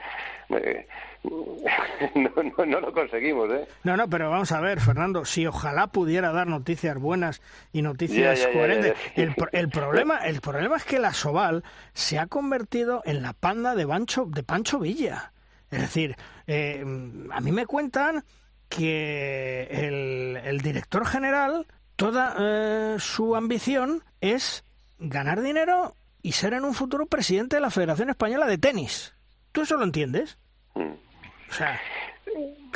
eh, 0.50 0.86
no, 2.14 2.30
no, 2.42 2.66
no 2.66 2.80
lo 2.80 2.92
conseguimos, 2.92 3.50
¿eh? 3.50 3.66
No, 3.84 3.96
no, 3.96 4.08
pero 4.08 4.30
vamos 4.30 4.52
a 4.52 4.60
ver, 4.60 4.80
Fernando, 4.80 5.24
si 5.24 5.46
ojalá 5.46 5.88
pudiera 5.88 6.32
dar 6.32 6.46
noticias 6.46 6.96
buenas 6.98 7.42
y 7.72 7.82
noticias 7.82 8.38
Ya, 8.38 8.44
ya, 8.46 8.52
ya, 8.52 8.58
coherentes. 8.58 8.94
ya. 9.16 9.22
El, 9.22 9.34
pro- 9.34 9.48
el 9.52 9.68
problema, 9.68 10.18
el 10.18 10.40
problema 10.40 10.76
es 10.76 10.84
que 10.84 10.98
la 10.98 11.12
Soval 11.12 11.64
se 11.94 12.18
ha 12.18 12.26
convertido 12.26 13.02
en 13.04 13.22
la 13.22 13.32
panda 13.32 13.74
de, 13.74 13.84
Bancho, 13.84 14.26
de 14.26 14.42
Pancho 14.42 14.78
Villa. 14.78 15.32
Es 15.70 15.80
decir, 15.80 16.14
eh, 16.46 16.84
a 17.32 17.40
mí 17.40 17.50
me 17.52 17.66
cuentan 17.66 18.22
que 18.68 19.62
el, 19.70 20.36
el 20.44 20.60
director 20.60 21.04
general, 21.06 21.66
toda 21.96 22.36
eh, 22.38 22.96
su 23.00 23.34
ambición 23.34 24.04
es 24.20 24.64
ganar 24.98 25.42
dinero 25.42 25.94
y 26.22 26.32
ser 26.32 26.52
en 26.54 26.64
un 26.64 26.74
futuro 26.74 27.06
presidente 27.06 27.56
de 27.56 27.62
la 27.62 27.70
Federación 27.70 28.10
Española 28.10 28.46
de 28.46 28.58
Tenis. 28.58 29.15
¿Tú 29.56 29.62
eso 29.62 29.78
lo 29.78 29.84
entiendes? 29.84 30.36
O 30.74 31.54
sea, 31.54 31.80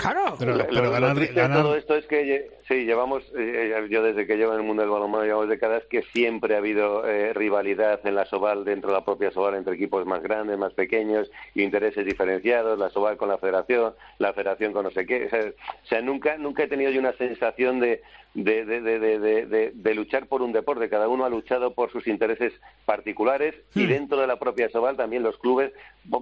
claro. 0.00 0.36
lo, 0.40 0.46
lo- 0.56 1.00
lo 1.00 1.14
triste 1.14 1.34
de 1.34 1.40
todo 1.62 1.76
esto 1.76 1.94
es 1.96 2.06
que 2.06 2.50
sí 2.68 2.84
llevamos 2.84 3.22
eh, 3.36 3.86
yo 3.90 4.02
desde 4.02 4.26
que 4.26 4.36
llevo 4.36 4.52
en 4.52 4.60
el 4.60 4.64
mundo 4.66 4.82
del 4.82 4.90
balonmano 4.90 5.24
llevamos 5.24 5.48
décadas 5.48 5.82
que 5.90 6.02
siempre 6.12 6.54
ha 6.54 6.58
habido 6.58 7.06
eh, 7.06 7.32
rivalidad 7.32 8.00
en 8.06 8.14
la 8.14 8.24
Soval 8.26 8.64
dentro 8.64 8.90
de 8.90 8.96
la 8.98 9.04
propia 9.04 9.30
Soval 9.30 9.54
entre 9.56 9.74
equipos 9.74 10.06
más 10.06 10.22
grandes 10.22 10.56
más 10.58 10.72
pequeños 10.74 11.30
intereses 11.54 12.04
diferenciados 12.06 12.78
la 12.78 12.90
Soval 12.90 13.16
con 13.16 13.28
la 13.28 13.38
Federación 13.38 13.94
la 14.18 14.32
Federación 14.32 14.72
con 14.72 14.84
no 14.84 14.90
sé 14.90 15.06
qué. 15.06 15.26
O 15.26 15.30
sea, 15.30 15.40
o 15.40 15.86
sea, 15.86 16.00
nunca 16.02 16.36
nunca 16.38 16.62
he 16.64 16.68
tenido 16.68 16.90
yo 16.90 17.00
una 17.00 17.12
sensación 17.14 17.80
de 17.80 18.02
de, 18.32 18.64
de, 18.64 18.80
de, 18.80 18.98
de, 19.00 19.18
de- 19.18 19.46
de- 19.46 19.72
de 19.74 19.94
luchar 19.94 20.26
por 20.28 20.40
un 20.40 20.52
deporte. 20.52 20.88
Cada 20.88 21.08
uno 21.08 21.24
ha 21.24 21.28
luchado 21.28 21.74
por 21.74 21.90
sus 21.90 22.06
intereses 22.06 22.52
particulares 22.84 23.56
y 23.74 23.86
dentro 23.86 24.20
de 24.20 24.28
la 24.28 24.38
propia 24.38 24.68
Soval 24.70 24.96
también 24.96 25.24
los 25.24 25.36
clubes 25.38 25.72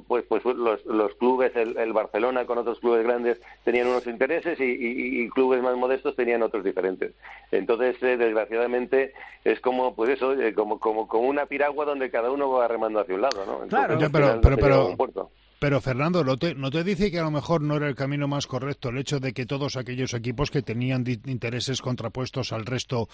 pues 0.07 0.25
pues 0.29 0.43
los, 0.45 0.85
los 0.87 1.15
clubes 1.17 1.55
el, 1.55 1.77
el 1.77 1.93
Barcelona 1.93 2.47
con 2.47 2.57
otros 2.59 2.81
clubes 2.81 3.05
grandes 3.05 3.39
tenían 3.69 3.87
unos 3.89 4.07
intereses 4.07 4.59
y, 4.59 4.65
y- 4.65 5.23
y 5.25 5.29
clubes 5.29 5.63
más 5.63 5.77
modestos 5.77 6.17
tenían 6.17 6.43
otros 6.43 6.65
diferentes. 6.65 7.13
Entonces 7.51 8.03
eh, 8.03 8.17
desgraciadamente 8.17 9.13
es 9.45 9.61
como 9.61 9.95
pues 9.95 10.09
eso 10.11 10.33
eh, 10.33 10.55
como 10.55 10.79
como 10.81 11.07
como 11.07 11.29
una 11.29 11.45
piragua 11.45 11.85
donde 11.85 12.11
cada 12.11 12.31
uno 12.31 12.49
va 12.51 12.67
remando 12.67 12.99
hacia 13.01 13.15
un 13.15 13.21
lado 13.21 13.45
no 13.45 13.63
Entonces, 13.65 13.91
al 13.91 14.11
pero, 14.13 14.21
final 14.21 14.41
pero, 14.41 14.97
pero, 14.97 15.21
pero 15.59 15.81
Fernando, 15.81 16.25
¿no 16.25 16.37
te, 16.39 16.55
¿no 16.55 16.71
te 16.71 16.83
dice 16.83 17.11
que 17.11 17.19
a 17.19 17.25
lo 17.25 17.31
mejor 17.31 17.61
no 17.61 17.77
era 17.77 17.89
el 17.89 17.95
camino 17.95 18.27
más 18.29 18.47
correcto 18.47 18.89
el 18.89 18.99
hecho 18.99 19.19
de 19.21 19.33
que 19.33 19.45
todos 19.45 19.77
aquellos 19.77 20.15
equipos 20.15 20.51
que 20.51 20.63
tenían 20.63 21.05
di- 21.05 21.21
intereses 21.27 21.83
contrapuestos 21.83 22.53
al 22.53 22.65
resto 22.65 23.09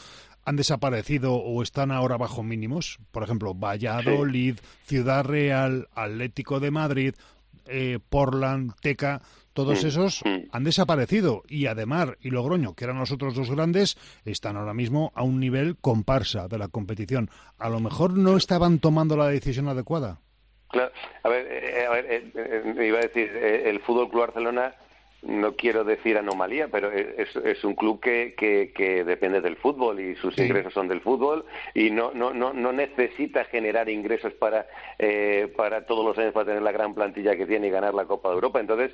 han 0.44 0.54
desaparecido 0.56 1.34
o 1.34 1.62
están 1.62 1.90
ahora 1.90 2.16
bajo 2.16 2.42
mínimos? 2.44 2.98
Por 3.10 3.22
ejemplo, 3.24 3.54
Valladolid, 3.54 4.56
Ciudad 4.84 5.24
Real, 5.24 5.88
Atlético 5.94 6.60
de 6.60 6.70
Madrid, 6.70 7.14
eh, 7.66 7.98
Portland, 8.10 8.72
Teca, 8.80 9.22
todos 9.54 9.82
Mm, 9.82 9.86
esos 9.86 10.22
han 10.52 10.64
desaparecido 10.64 11.42
y 11.48 11.66
además 11.66 12.10
y 12.20 12.30
Logroño, 12.30 12.74
que 12.74 12.84
eran 12.84 12.98
los 12.98 13.12
otros 13.12 13.34
dos 13.34 13.50
grandes, 13.50 13.96
están 14.24 14.56
ahora 14.56 14.74
mismo 14.74 15.12
a 15.14 15.22
un 15.22 15.40
nivel 15.40 15.76
comparsa 15.80 16.48
de 16.48 16.58
la 16.58 16.68
competición. 16.68 17.30
A 17.58 17.70
lo 17.70 17.80
mejor 17.80 18.18
no 18.18 18.36
estaban 18.36 18.78
tomando 18.80 19.16
la 19.16 19.28
decisión 19.28 19.68
adecuada. 19.68 20.20
Claro, 20.68 20.92
a 21.22 21.28
ver, 21.28 21.46
eh, 21.48 21.86
a 21.86 21.90
ver 21.90 22.06
eh, 22.10 22.32
eh, 22.34 22.86
iba 22.86 22.98
a 22.98 23.02
decir, 23.02 23.30
eh, 23.32 23.70
el 23.70 23.80
Fútbol 23.80 24.10
Club 24.10 24.22
Barcelona, 24.22 24.74
no 25.26 25.54
quiero 25.56 25.84
decir 25.84 26.16
anomalía, 26.18 26.68
pero 26.68 26.90
es, 26.92 27.34
es 27.36 27.64
un 27.64 27.74
club 27.74 28.00
que, 28.00 28.34
que, 28.36 28.72
que 28.74 29.04
depende 29.04 29.40
del 29.40 29.56
fútbol 29.56 30.00
y 30.00 30.14
sus 30.16 30.34
ingresos 30.38 30.72
son 30.74 30.88
del 30.88 31.00
fútbol 31.00 31.44
y 31.74 31.90
no, 31.90 32.10
no, 32.14 32.32
no, 32.32 32.52
no 32.52 32.72
necesita 32.72 33.44
generar 33.46 33.88
ingresos 33.88 34.32
para, 34.34 34.66
eh, 34.98 35.52
para 35.56 35.86
todos 35.86 36.04
los 36.04 36.18
años 36.18 36.32
para 36.32 36.46
tener 36.46 36.62
la 36.62 36.72
gran 36.72 36.94
plantilla 36.94 37.36
que 37.36 37.46
tiene 37.46 37.68
y 37.68 37.70
ganar 37.70 37.94
la 37.94 38.04
Copa 38.04 38.28
de 38.28 38.34
Europa. 38.36 38.60
Entonces, 38.60 38.92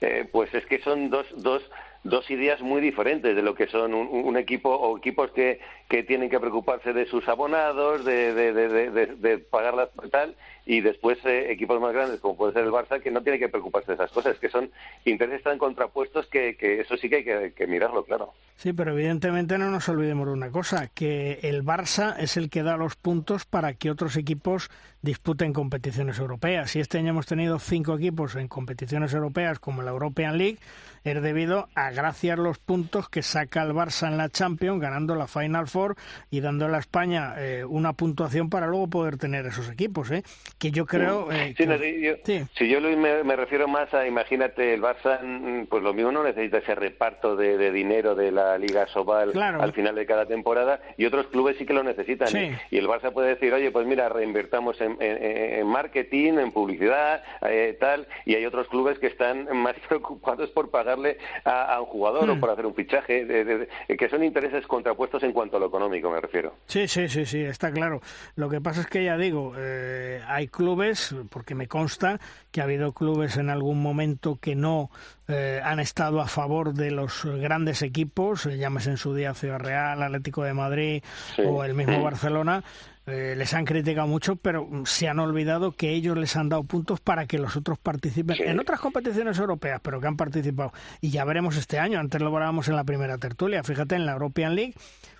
eh, 0.00 0.26
pues 0.30 0.52
es 0.54 0.64
que 0.66 0.78
son 0.80 1.10
dos, 1.10 1.26
dos, 1.36 1.62
dos 2.04 2.30
ideas 2.30 2.60
muy 2.60 2.80
diferentes 2.80 3.34
de 3.36 3.42
lo 3.42 3.54
que 3.54 3.66
son 3.66 3.94
un, 3.94 4.08
un 4.08 4.36
equipo 4.36 4.70
o 4.70 4.96
equipos 4.98 5.30
que, 5.32 5.60
que 5.88 6.02
tienen 6.02 6.30
que 6.30 6.40
preocuparse 6.40 6.92
de 6.92 7.06
sus 7.06 7.28
abonados, 7.28 8.04
de, 8.04 8.34
de, 8.34 8.52
de, 8.52 8.68
de, 8.68 8.90
de- 8.90 9.06
de 9.16 9.38
pagar 9.38 9.74
las 9.74 9.88
tal, 10.10 10.34
y 10.68 10.82
después 10.82 11.18
eh, 11.24 11.50
equipos 11.50 11.80
más 11.80 11.94
grandes 11.94 12.20
como 12.20 12.36
puede 12.36 12.52
ser 12.52 12.64
el 12.64 12.70
Barça 12.70 13.00
que 13.00 13.10
no 13.10 13.22
tienen 13.22 13.40
que 13.40 13.48
preocuparse 13.48 13.92
de 13.92 13.94
esas 13.94 14.12
cosas, 14.12 14.38
que 14.38 14.50
son 14.50 14.70
intereses 15.06 15.42
tan 15.42 15.56
contrapuestos 15.56 16.26
que, 16.26 16.56
que 16.56 16.80
eso 16.80 16.94
sí 16.98 17.08
que 17.08 17.16
hay 17.16 17.52
que, 17.52 17.66
mirarlo, 17.66 18.04
claro. 18.04 18.34
Sí, 18.54 18.74
pero 18.74 18.92
evidentemente 18.92 19.56
no 19.56 19.70
nos 19.70 19.88
olvidemos 19.88 20.26
de 20.26 20.34
una 20.34 20.50
cosa, 20.50 20.88
que 20.88 21.38
el 21.42 21.64
Barça 21.64 22.16
es 22.18 22.36
el 22.36 22.50
que 22.50 22.62
da 22.62 22.76
los 22.76 22.96
puntos 22.96 23.46
para 23.46 23.72
que 23.72 23.90
otros 23.90 24.16
equipos 24.18 24.68
disputen 25.00 25.54
competiciones 25.54 26.18
europeas. 26.18 26.72
Si 26.72 26.80
este 26.80 26.98
año 26.98 27.10
hemos 27.10 27.26
tenido 27.26 27.58
cinco 27.58 27.94
equipos 27.94 28.34
en 28.34 28.48
competiciones 28.48 29.14
europeas 29.14 29.60
como 29.60 29.82
la 29.82 29.92
European 29.92 30.36
League, 30.36 30.58
es 31.04 31.22
debido 31.22 31.68
a 31.74 31.90
gracias 31.90 32.38
los 32.38 32.58
puntos 32.58 33.08
que 33.08 33.22
saca 33.22 33.62
el 33.62 33.72
Barça 33.72 34.08
en 34.08 34.18
la 34.18 34.28
Champions, 34.28 34.80
ganando 34.80 35.14
la 35.14 35.28
Final 35.28 35.66
Four 35.68 35.96
y 36.30 36.40
dándole 36.40 36.76
a 36.76 36.80
España 36.80 37.34
eh, 37.38 37.64
una 37.64 37.92
puntuación 37.92 38.50
para 38.50 38.66
luego 38.66 38.88
poder 38.88 39.16
tener 39.16 39.46
esos 39.46 39.70
equipos, 39.70 40.10
¿eh? 40.10 40.24
Que 40.58 40.70
yo 40.70 40.86
creo... 40.86 41.30
eh, 41.30 41.48
Sí, 41.48 41.54
que- 41.54 41.66
no, 41.66 41.78
sí, 41.78 42.00
yo, 42.02 42.44
Si 42.56 42.68
yo 42.68 42.80
Luis, 42.80 42.96
me, 42.96 43.22
me 43.22 43.36
refiero 43.36 43.68
más 43.68 43.92
a, 43.94 44.06
imagínate, 44.06 44.74
el 44.74 44.82
Barça, 44.82 45.20
mm, 45.22 45.66
pues 45.66 45.82
lo 45.82 45.94
mismo 45.94 46.10
no 46.12 46.24
necesita 46.24 46.58
ese 46.58 46.74
reparto 46.74 47.36
de, 47.36 47.56
de 47.56 47.70
dinero 47.70 48.14
de 48.14 48.32
la 48.32 48.58
Liga 48.58 48.86
Sobal 48.88 49.32
Claro. 49.32 49.62
al 49.62 49.72
final 49.72 49.94
de 49.94 50.04
cada 50.06 50.26
temporada 50.26 50.80
y 50.96 51.04
otros 51.06 51.26
clubes 51.28 51.56
sí 51.58 51.64
que 51.66 51.72
lo 51.74 51.82
necesitan. 51.84 52.28
Sí. 52.28 52.50
Y, 52.70 52.76
y 52.76 52.78
el 52.78 52.88
Barça 52.88 53.12
puede 53.12 53.28
decir, 53.28 53.52
oye, 53.54 53.70
pues 53.70 53.86
mira, 53.86 54.08
reinvertamos 54.08 54.80
en, 54.80 54.96
en- 55.00 55.58
en 55.60 55.66
marketing, 55.66 56.34
en 56.38 56.52
publicidad, 56.52 57.22
eh, 57.42 57.76
tal, 57.80 58.06
y 58.24 58.34
hay 58.34 58.44
otros 58.44 58.68
clubes 58.68 58.98
que 58.98 59.06
están 59.06 59.46
más 59.56 59.76
preocupados 59.88 60.50
por 60.50 60.70
pagarle 60.70 61.18
a, 61.44 61.74
a 61.74 61.80
un 61.80 61.86
jugador 61.86 62.28
o 62.30 62.34
Hmm. 62.34 62.40
por 62.40 62.50
hacer 62.50 62.66
un 62.66 62.74
fichaje, 62.74 63.24
de- 63.24 63.68
que 63.96 64.08
son 64.08 64.24
intereses 64.24 64.66
contrapuestos 64.66 65.22
en 65.22 65.32
cuanto 65.32 65.56
a 65.56 65.60
lo 65.60 65.66
económico, 65.66 66.10
me 66.10 66.20
refiero. 66.20 66.54
Sí, 66.66 66.88
sí, 66.88 67.08
sí, 67.08 67.24
sí, 67.26 67.42
está 67.42 67.70
claro. 67.72 68.00
Lo 68.36 68.48
que 68.48 68.60
pasa 68.60 68.80
es 68.82 68.86
que 68.86 69.04
ya 69.04 69.16
digo, 69.16 69.54
eh, 69.56 70.20
clubes, 70.50 71.14
porque 71.30 71.54
me 71.54 71.68
consta 71.68 72.20
que 72.50 72.60
ha 72.60 72.64
habido 72.64 72.92
clubes 72.92 73.36
en 73.36 73.50
algún 73.50 73.82
momento 73.82 74.38
que 74.40 74.54
no 74.54 74.90
eh, 75.28 75.60
han 75.62 75.80
estado 75.80 76.20
a 76.20 76.26
favor 76.26 76.72
de 76.74 76.90
los 76.90 77.24
grandes 77.24 77.82
equipos, 77.82 78.46
eh, 78.46 78.56
llámese 78.58 78.90
en 78.90 78.96
su 78.96 79.14
día 79.14 79.34
Ciudad 79.34 79.58
Real, 79.58 80.02
Atlético 80.02 80.42
de 80.42 80.54
Madrid 80.54 81.02
Sí. 81.36 81.42
o 81.46 81.64
el 81.64 81.74
mismo 81.74 81.98
Mm. 81.98 82.02
Barcelona. 82.04 82.62
eh, 83.10 83.34
les 83.38 83.54
han 83.54 83.64
criticado 83.64 84.06
mucho, 84.06 84.36
pero 84.36 84.68
se 84.84 85.08
han 85.08 85.18
olvidado 85.18 85.72
que 85.72 85.92
ellos 85.94 86.14
les 86.18 86.36
han 86.36 86.50
dado 86.50 86.64
puntos 86.64 87.00
para 87.00 87.24
que 87.24 87.38
los 87.38 87.56
otros 87.56 87.78
participen 87.78 88.36
en 88.38 88.60
otras 88.60 88.80
competiciones 88.80 89.38
europeas, 89.38 89.80
pero 89.82 89.98
que 89.98 90.06
han 90.08 90.18
participado. 90.18 90.74
Y 91.00 91.08
ya 91.08 91.24
veremos 91.24 91.56
este 91.56 91.78
año, 91.78 91.98
antes 92.00 92.20
lo 92.20 92.26
hablábamos 92.26 92.68
en 92.68 92.76
la 92.76 92.84
primera 92.84 93.16
tertulia, 93.16 93.62
fíjate, 93.62 93.94
en 93.94 94.04
la 94.04 94.12
European 94.12 94.54
League, 94.54 94.74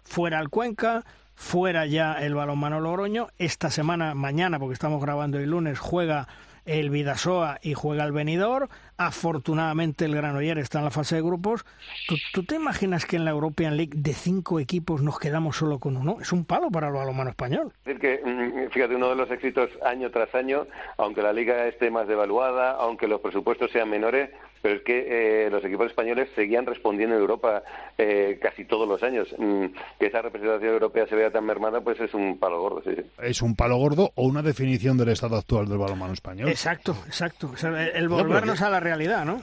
fuera 0.04 0.38
el 0.38 0.50
Cuenca, 0.50 1.02
fuera 1.38 1.86
ya 1.86 2.14
el 2.14 2.34
balonmano 2.34 2.80
Logroño, 2.80 3.28
esta 3.38 3.70
semana, 3.70 4.14
mañana, 4.14 4.58
porque 4.58 4.74
estamos 4.74 5.00
grabando 5.00 5.38
el 5.38 5.50
lunes, 5.50 5.78
juega 5.78 6.26
el 6.66 6.90
Vidasoa 6.90 7.60
y 7.62 7.74
juega 7.74 8.04
el 8.04 8.12
Benidorm, 8.12 8.68
afortunadamente 8.98 10.04
el 10.04 10.14
Granoller 10.14 10.58
está 10.58 10.78
en 10.78 10.84
la 10.84 10.90
fase 10.90 11.16
de 11.16 11.22
grupos. 11.22 11.64
¿Tú, 12.06 12.16
tú 12.32 12.42
te 12.44 12.56
imaginas 12.56 13.06
que 13.06 13.16
en 13.16 13.24
la 13.24 13.30
European 13.30 13.76
League 13.76 13.92
de 13.96 14.12
cinco 14.12 14.60
equipos 14.60 15.02
nos 15.02 15.18
quedamos 15.18 15.56
solo 15.56 15.78
con 15.78 15.96
uno? 15.96 16.18
Es 16.20 16.32
un 16.32 16.44
palo 16.44 16.70
para 16.70 16.88
el 16.88 16.94
balonmano 16.94 17.30
español. 17.30 17.72
Es 17.86 17.96
decir 17.96 18.00
que, 18.00 18.20
mm, 18.24 18.70
fíjate, 18.70 18.94
uno 18.94 19.08
de 19.10 19.16
los 19.16 19.30
éxitos 19.30 19.70
año 19.84 20.10
tras 20.10 20.34
año, 20.34 20.66
aunque 20.98 21.22
la 21.22 21.32
liga 21.32 21.66
esté 21.66 21.90
más 21.90 22.06
devaluada, 22.08 22.72
aunque 22.72 23.08
los 23.08 23.20
presupuestos 23.20 23.70
sean 23.70 23.88
menores, 23.88 24.30
pero 24.60 24.74
es 24.74 24.82
que 24.82 25.46
eh, 25.46 25.50
los 25.50 25.64
equipos 25.64 25.86
españoles 25.86 26.28
seguían 26.34 26.66
respondiendo 26.66 27.14
en 27.14 27.20
Europa 27.20 27.62
eh, 27.96 28.40
casi 28.42 28.64
todos 28.64 28.88
los 28.88 29.00
años. 29.04 29.28
Mm, 29.38 29.66
que 30.00 30.06
esa 30.06 30.20
representación 30.20 30.72
europea 30.72 31.06
se 31.06 31.14
vea 31.14 31.30
tan 31.30 31.44
mermada, 31.46 31.80
pues 31.80 32.00
es 32.00 32.12
un 32.12 32.38
palo 32.38 32.60
gordo, 32.60 32.82
sí, 32.84 32.90
sí. 32.96 33.02
es 33.22 33.40
un 33.40 33.54
palo 33.54 33.76
gordo 33.76 34.10
o 34.16 34.24
una 34.26 34.42
definición 34.42 34.98
del 34.98 35.10
estado 35.10 35.36
actual 35.36 35.68
del 35.68 35.78
balonmano 35.78 36.12
español. 36.12 36.48
Exacto, 36.48 36.96
exacto. 37.06 37.50
O 37.54 37.56
sea, 37.56 37.70
el- 37.70 37.96
el 37.96 38.08
No, 38.08 38.16
volvernos 38.16 38.58
que- 38.58 38.64
a 38.64 38.70
la 38.70 38.80
realidad, 38.88 39.24
¿no? 39.24 39.42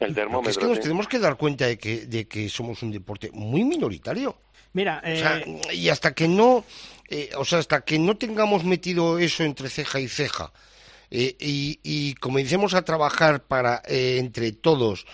El 0.00 0.14
termómetro. 0.14 0.50
es 0.50 0.58
que 0.58 0.66
nos 0.66 0.80
tenemos 0.80 1.08
que 1.08 1.18
dar 1.18 1.36
cuenta 1.36 1.66
de 1.66 1.78
que, 1.78 2.06
de 2.06 2.26
que 2.26 2.48
somos 2.48 2.82
un 2.82 2.90
deporte 2.90 3.30
muy 3.32 3.64
minoritario. 3.64 4.36
Mira, 4.74 5.00
O 5.04 5.16
sea, 5.16 5.42
y 5.72 5.88
hasta 5.88 6.14
que 6.14 6.26
no, 6.28 6.64
eh, 7.08 7.30
o 7.36 7.44
sea, 7.44 7.60
hasta 7.60 7.82
que 7.82 7.98
no 7.98 8.16
tengamos 8.16 8.64
metido 8.64 9.18
eso 9.18 9.44
entre 9.44 9.68
ceja 9.68 10.00
y 10.00 10.08
ceja 10.08 10.52
eh, 11.10 11.36
y, 11.38 11.78
y 11.82 12.14
comencemos 12.14 12.74
a 12.74 12.82
trabajar 12.82 13.44
para 13.44 13.82
eh, 13.86 14.16
entre 14.18 14.50
todos 14.52 15.06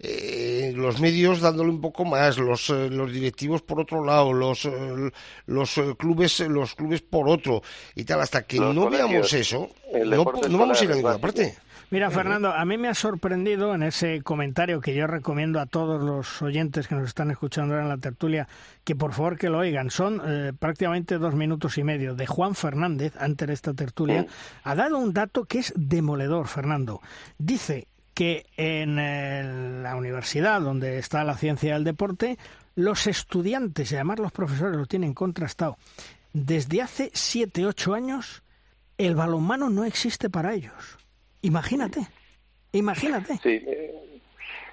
eh, 0.00 0.72
los 0.74 1.00
medios 1.00 1.40
dándole 1.40 1.70
un 1.70 1.80
poco 1.80 2.04
más, 2.04 2.38
los, 2.38 2.68
eh, 2.70 2.88
los 2.90 3.12
directivos 3.12 3.62
por 3.62 3.80
otro 3.80 4.04
lado, 4.04 4.32
los, 4.32 4.64
eh, 4.64 5.10
los 5.46 5.78
eh, 5.78 5.94
clubes 5.98 6.40
los 6.40 6.74
clubes 6.74 7.00
por 7.00 7.28
otro 7.28 7.62
y 7.94 8.04
tal, 8.04 8.20
hasta 8.20 8.42
que 8.42 8.58
Los 8.58 8.74
no 8.74 8.84
colegios, 8.84 9.10
veamos 9.10 9.32
eso, 9.32 9.70
no, 9.92 10.24
no 10.48 10.58
vamos 10.58 10.80
a 10.80 10.84
ir 10.84 10.92
a 10.92 10.94
ninguna 10.94 11.18
parte. 11.18 11.56
Mira, 11.90 12.10
Fernando, 12.10 12.52
a 12.52 12.64
mí 12.64 12.76
me 12.78 12.88
ha 12.88 12.94
sorprendido 12.94 13.74
en 13.74 13.82
ese 13.82 14.22
comentario 14.22 14.80
que 14.80 14.94
yo 14.94 15.06
recomiendo 15.06 15.60
a 15.60 15.66
todos 15.66 16.02
los 16.02 16.42
oyentes 16.42 16.88
que 16.88 16.94
nos 16.94 17.08
están 17.08 17.30
escuchando 17.30 17.74
ahora 17.74 17.84
en 17.84 17.90
la 17.90 17.98
tertulia 17.98 18.48
que 18.82 18.96
por 18.96 19.12
favor 19.12 19.38
que 19.38 19.48
lo 19.48 19.58
oigan. 19.58 19.90
Son 19.90 20.20
eh, 20.24 20.52
prácticamente 20.58 21.18
dos 21.18 21.34
minutos 21.34 21.78
y 21.78 21.84
medio 21.84 22.14
de 22.14 22.26
Juan 22.26 22.54
Fernández, 22.54 23.14
antes 23.18 23.48
de 23.48 23.54
esta 23.54 23.74
tertulia, 23.74 24.26
ha 24.64 24.74
dado 24.74 24.98
un 24.98 25.12
dato 25.12 25.44
que 25.44 25.58
es 25.60 25.72
demoledor, 25.76 26.48
Fernando. 26.48 27.00
Dice 27.38 27.86
que 28.14 28.46
en 28.56 28.98
eh, 28.98 29.80
la 29.82 29.96
universidad 29.96 30.60
donde 30.60 30.98
está 30.98 31.22
la 31.24 31.36
ciencia 31.36 31.74
del 31.74 31.84
deporte, 31.84 32.38
los 32.76 33.06
estudiantes 33.06 33.92
y 33.92 33.96
además 33.96 34.18
los 34.18 34.32
profesores 34.32 34.76
lo 34.76 34.86
tienen 34.86 35.14
contrastado. 35.14 35.76
Desde 36.32 36.82
hace 36.82 37.10
siete, 37.14 37.66
ocho 37.66 37.94
años, 37.94 38.42
el 38.98 39.14
balonmano 39.14 39.70
no 39.70 39.84
existe 39.84 40.30
para 40.30 40.54
ellos. 40.54 41.03
Imagínate, 41.44 42.00
imagínate. 42.72 43.36
Sí, 43.42 43.62
eh, 43.66 44.20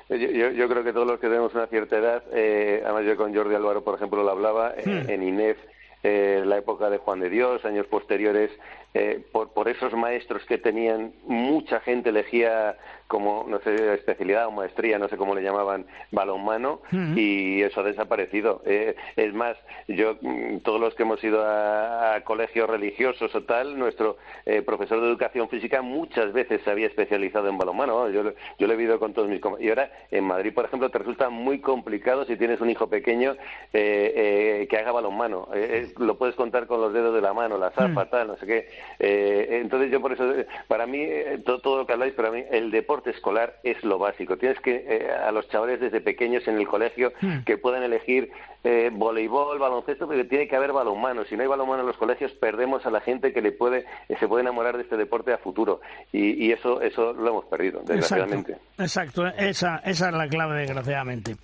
yo, 0.10 0.52
yo- 0.52 0.70
creo 0.70 0.84
que 0.86 0.94
todos 0.94 1.06
los 1.06 1.20
que 1.20 1.28
tenemos 1.28 1.54
una 1.54 1.68
cierta 1.68 1.98
edad, 1.98 2.24
eh, 2.32 2.82
además 2.86 3.04
yo 3.06 3.18
con 3.18 3.36
Jordi 3.36 3.56
Álvaro, 3.56 3.84
por 3.84 3.96
ejemplo, 3.96 4.24
lo 4.24 4.30
hablaba, 4.32 4.74
eh, 4.78 4.84
Hmm. 5.06 5.10
en 5.10 5.24
INEF, 5.24 5.58
eh, 6.04 6.44
la 6.46 6.58
época 6.58 6.90
de 6.90 6.98
Juan 6.98 7.20
de 7.20 7.30
Dios, 7.30 7.64
años 7.66 7.86
posteriores, 7.88 8.52
eh, 8.94 9.24
por, 9.32 9.54
por 9.54 9.70
esos 9.70 9.94
maestros 9.94 10.44
que 10.46 10.58
tenían, 10.58 11.14
mucha 11.26 11.80
gente 11.80 12.10
elegía 12.10 12.78
como, 13.08 13.46
no 13.48 13.60
sé, 13.60 13.94
especialidad 13.94 14.48
o 14.48 14.52
maestría, 14.52 14.98
no 15.00 15.08
sé 15.10 15.18
cómo 15.18 15.36
le 15.36 15.42
llamaban, 15.44 15.86
balonmano, 16.12 16.82
Ujú. 16.92 17.18
y 17.18 17.62
eso 17.62 17.82
ha 17.82 17.84
desaparecido. 17.84 18.62
Eh, 18.66 18.96
es 19.18 19.34
más, 19.34 19.58
yo, 19.88 20.16
mm, 20.22 20.58
todos 20.60 20.80
los 20.80 20.94
que 20.96 21.04
hemos 21.04 21.22
ido 21.24 21.44
a, 21.46 22.16
a 22.16 22.22
colegios 22.24 22.70
religiosos 22.70 23.34
o 23.36 23.44
tal, 23.44 23.78
nuestro 23.78 24.18
eh, 24.46 24.62
profesor 24.62 25.00
de 25.02 25.08
educación 25.08 25.50
física 25.50 25.82
muchas 25.82 26.32
veces 26.34 26.62
se 26.64 26.72
había 26.72 26.88
especializado 26.88 27.48
en 27.50 27.58
balonmano. 27.58 28.10
Yo, 28.10 28.24
lo- 28.24 28.34
yo 28.60 28.68
lo 28.68 28.74
he 28.74 28.78
vivido 28.78 29.00
con 29.00 29.14
todos 29.14 29.28
mis 29.30 29.40
compañeros. 29.42 29.66
Y 29.66 29.70
ahora, 29.70 29.92
en 30.10 30.24
Madrid, 30.26 30.54
por 30.54 30.66
ejemplo, 30.66 30.90
te 30.90 30.98
resulta 31.00 31.30
muy 31.30 31.60
complicado 31.60 32.26
si 32.26 32.36
tienes 32.38 32.60
un 32.62 32.70
hijo 32.70 32.88
pequeño 32.88 33.34
eh, 33.74 34.60
eh, 34.64 34.68
que 34.70 34.78
haga 34.78 34.92
balonmano. 34.94 35.50
Lo 35.98 36.18
puedes 36.18 36.36
contar 36.36 36.68
con 36.68 36.82
los 36.82 36.94
dedos 36.94 37.14
de 37.14 37.22
la 37.22 37.34
mano, 37.34 37.58
la 37.58 37.72
zapa, 37.72 38.10
tal, 38.10 38.28
no 38.28 38.38
sé 38.38 38.46
qué. 38.46 38.70
Eh, 39.00 39.60
entonces, 39.62 39.92
yo 39.92 40.02
por 40.02 40.14
eso, 40.14 40.30
eh, 40.32 40.48
para 40.68 40.86
mí, 40.86 41.00
eh, 41.02 41.40
todo, 41.46 41.60
todo 41.60 41.78
lo 41.80 41.88
que 41.88 41.94
habláis, 41.94 42.14
para 42.14 42.32
mí, 42.32 42.44
el 42.52 42.72
deporte 42.72 43.10
escolar 43.12 43.56
es 43.64 43.84
lo 43.84 43.98
básico. 44.00 44.38
Tienes 44.38 44.60
que, 44.60 44.86
eh, 44.88 45.12
a 45.12 45.32
los 45.32 45.48
chavales 45.50 45.80
desde 45.80 46.02
pequeños 46.02 46.48
en 46.48 46.58
el 46.58 46.68
colegio, 46.68 47.14
Hmm. 47.22 47.44
que 47.46 47.58
puedan 47.58 47.84
elegir 47.84 48.32
eh, 48.64 48.90
voleibol, 48.94 49.58
baloncesto, 49.58 50.06
porque 50.06 50.24
tiene 50.26 50.48
que 50.48 50.56
haber 50.56 50.72
balonmano. 50.72 51.26
Si 51.26 51.36
no 51.36 51.42
hay 51.42 51.48
balonmano 51.48 51.82
en 51.82 51.88
los 51.88 51.98
colegios, 51.98 52.32
perdemos 52.34 52.86
a 52.86 52.92
la 52.92 53.02
gente 53.02 53.34
que 53.34 53.42
le 53.42 53.52
puede, 53.52 53.86
eh, 54.08 54.16
se 54.20 54.28
puede 54.28 54.42
enamorar 54.42 54.78
de 54.78 54.84
este 54.84 54.98
deporte 54.98 55.34
a 55.34 55.38
futuro. 55.38 55.82
Y, 56.12 56.46
y 56.46 56.52
eso, 56.52 56.82
eso 56.82 57.14
lo 57.14 57.30
hemos 57.30 57.46
perdido, 57.46 57.82
desgraciadamente. 57.84 58.58
Exacto, 58.78 59.26
esa, 59.28 59.78
esa 59.78 60.10
es 60.10 60.16
la 60.16 60.28
clave, 60.28 60.60
desgraciadamente. 60.60 61.36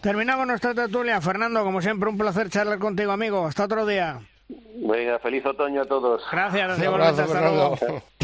Terminamos 0.00 0.46
nuestra 0.46 0.74
tertulia. 0.74 1.20
Fernando, 1.20 1.62
como 1.62 1.80
siempre, 1.80 2.08
un 2.08 2.18
placer 2.18 2.50
charlar 2.50 2.78
contigo, 2.78 3.12
amigo. 3.12 3.46
Hasta 3.46 3.64
otro 3.64 3.86
día. 3.86 4.20
Venga, 4.48 5.18
feliz 5.18 5.44
otoño 5.44 5.82
a 5.82 5.84
todos. 5.86 6.22
Gracias, 6.30 6.80
abrazo, 6.80 7.22
hasta 7.22 7.40
luego. 7.40 7.76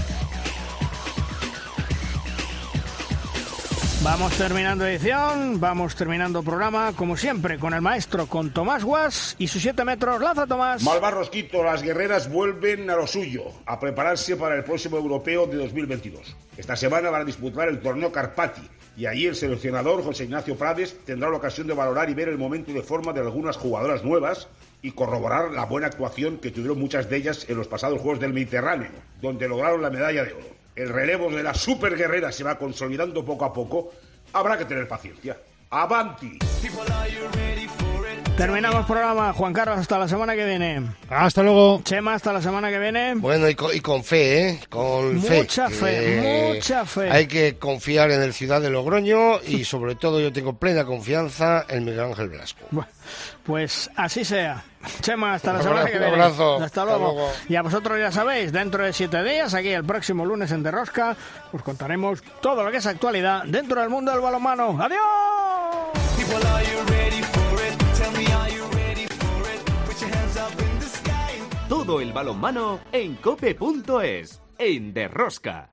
Vamos 4.04 4.36
terminando 4.36 4.84
edición, 4.84 5.60
vamos 5.60 5.94
terminando 5.94 6.42
programa, 6.42 6.92
como 6.96 7.16
siempre, 7.16 7.56
con 7.56 7.72
el 7.72 7.80
maestro, 7.80 8.26
con 8.26 8.50
Tomás 8.50 8.82
Guas 8.82 9.36
y 9.38 9.46
sus 9.46 9.62
7 9.62 9.84
metros. 9.84 10.20
Lanza, 10.20 10.44
Tomás. 10.44 10.82
Malvar 10.82 11.14
Rosquito, 11.14 11.62
las 11.62 11.82
guerreras 11.84 12.28
vuelven 12.28 12.90
a 12.90 12.96
lo 12.96 13.06
suyo, 13.06 13.44
a 13.64 13.78
prepararse 13.78 14.36
para 14.36 14.56
el 14.56 14.64
próximo 14.64 14.96
europeo 14.96 15.46
de 15.46 15.56
2022. 15.56 16.36
Esta 16.56 16.74
semana 16.74 17.10
van 17.10 17.22
a 17.22 17.24
disputar 17.24 17.68
el 17.68 17.78
torneo 17.78 18.10
Carpati 18.10 18.68
y 18.96 19.06
allí 19.06 19.26
el 19.26 19.36
seleccionador 19.36 20.02
José 20.02 20.24
Ignacio 20.24 20.56
Prades 20.56 20.96
tendrá 21.04 21.30
la 21.30 21.36
ocasión 21.36 21.68
de 21.68 21.74
valorar 21.74 22.10
y 22.10 22.14
ver 22.14 22.28
el 22.28 22.38
momento 22.38 22.72
de 22.72 22.82
forma 22.82 23.12
de 23.12 23.20
algunas 23.20 23.56
jugadoras 23.56 24.02
nuevas 24.02 24.48
y 24.82 24.90
corroborar 24.90 25.52
la 25.52 25.64
buena 25.64 25.86
actuación 25.86 26.38
que 26.38 26.50
tuvieron 26.50 26.80
muchas 26.80 27.08
de 27.08 27.18
ellas 27.18 27.46
en 27.48 27.56
los 27.56 27.68
pasados 27.68 28.00
Juegos 28.00 28.18
del 28.18 28.32
Mediterráneo, 28.32 28.90
donde 29.20 29.46
lograron 29.46 29.80
la 29.80 29.90
medalla 29.90 30.24
de 30.24 30.32
oro. 30.32 30.61
El 30.74 30.88
relevo 30.88 31.30
de 31.30 31.42
la 31.42 31.54
superguerrera 31.54 32.32
se 32.32 32.44
va 32.44 32.56
consolidando 32.56 33.24
poco 33.24 33.44
a 33.44 33.52
poco. 33.52 33.92
Habrá 34.32 34.56
que 34.56 34.64
tener 34.64 34.88
paciencia. 34.88 35.36
¡Avanti! 35.70 36.38
Terminamos 38.36 38.86
programa. 38.86 39.32
Juan 39.34 39.52
Carlos, 39.52 39.78
hasta 39.78 39.98
la 39.98 40.08
semana 40.08 40.34
que 40.34 40.44
viene. 40.46 40.82
Hasta 41.10 41.42
luego. 41.42 41.82
Chema, 41.84 42.14
hasta 42.14 42.32
la 42.32 42.40
semana 42.40 42.70
que 42.70 42.78
viene. 42.78 43.14
Bueno, 43.16 43.48
y 43.48 43.54
con, 43.54 43.74
y 43.76 43.80
con 43.80 44.02
fe, 44.02 44.48
¿eh? 44.48 44.60
Con 44.70 45.20
fe. 45.20 45.38
Mucha 45.38 45.68
fe, 45.68 46.54
mucha 46.54 46.86
fe. 46.86 47.10
Hay 47.10 47.26
que 47.26 47.58
confiar 47.58 48.10
en 48.10 48.22
el 48.22 48.32
Ciudad 48.32 48.62
de 48.62 48.70
Logroño 48.70 49.42
y 49.42 49.64
sobre 49.64 49.94
todo 49.94 50.20
yo 50.20 50.32
tengo 50.32 50.54
plena 50.54 50.84
confianza 50.84 51.66
en 51.68 51.84
Miguel 51.84 52.00
Ángel 52.00 52.30
Velasco. 52.30 52.60
Bueno, 52.70 52.90
Pues 53.44 53.90
así 53.96 54.24
sea. 54.24 54.62
Chema, 55.00 55.34
hasta 55.34 55.52
la 55.52 55.58
Un 55.58 55.64
semana 55.64 55.84
que 55.86 55.92
un 55.92 55.98
viene. 55.98 56.14
abrazo. 56.14 56.54
Hasta 56.54 56.64
Hasta 56.66 56.84
luego. 56.84 57.12
luego. 57.14 57.30
Y 57.48 57.56
a 57.56 57.62
vosotros 57.62 57.98
ya 57.98 58.10
sabéis, 58.12 58.52
dentro 58.52 58.84
de 58.84 58.92
siete 58.92 59.22
días, 59.22 59.52
aquí 59.54 59.68
el 59.70 59.84
próximo 59.84 60.24
lunes 60.24 60.50
en 60.52 60.62
Derrosca, 60.62 61.16
os 61.52 61.62
contaremos 61.62 62.22
todo 62.40 62.62
lo 62.64 62.70
que 62.70 62.76
es 62.78 62.86
actualidad 62.86 63.42
dentro 63.46 63.80
del 63.80 63.90
mundo 63.90 64.12
del 64.12 64.20
balonmano. 64.20 64.78
¡Adiós! 64.80 65.00
Todo 71.68 72.00
el 72.00 72.12
balonmano 72.12 72.80
en 72.92 73.16
cope.es, 73.16 74.40
en 74.58 74.92
Derrosca. 74.92 75.70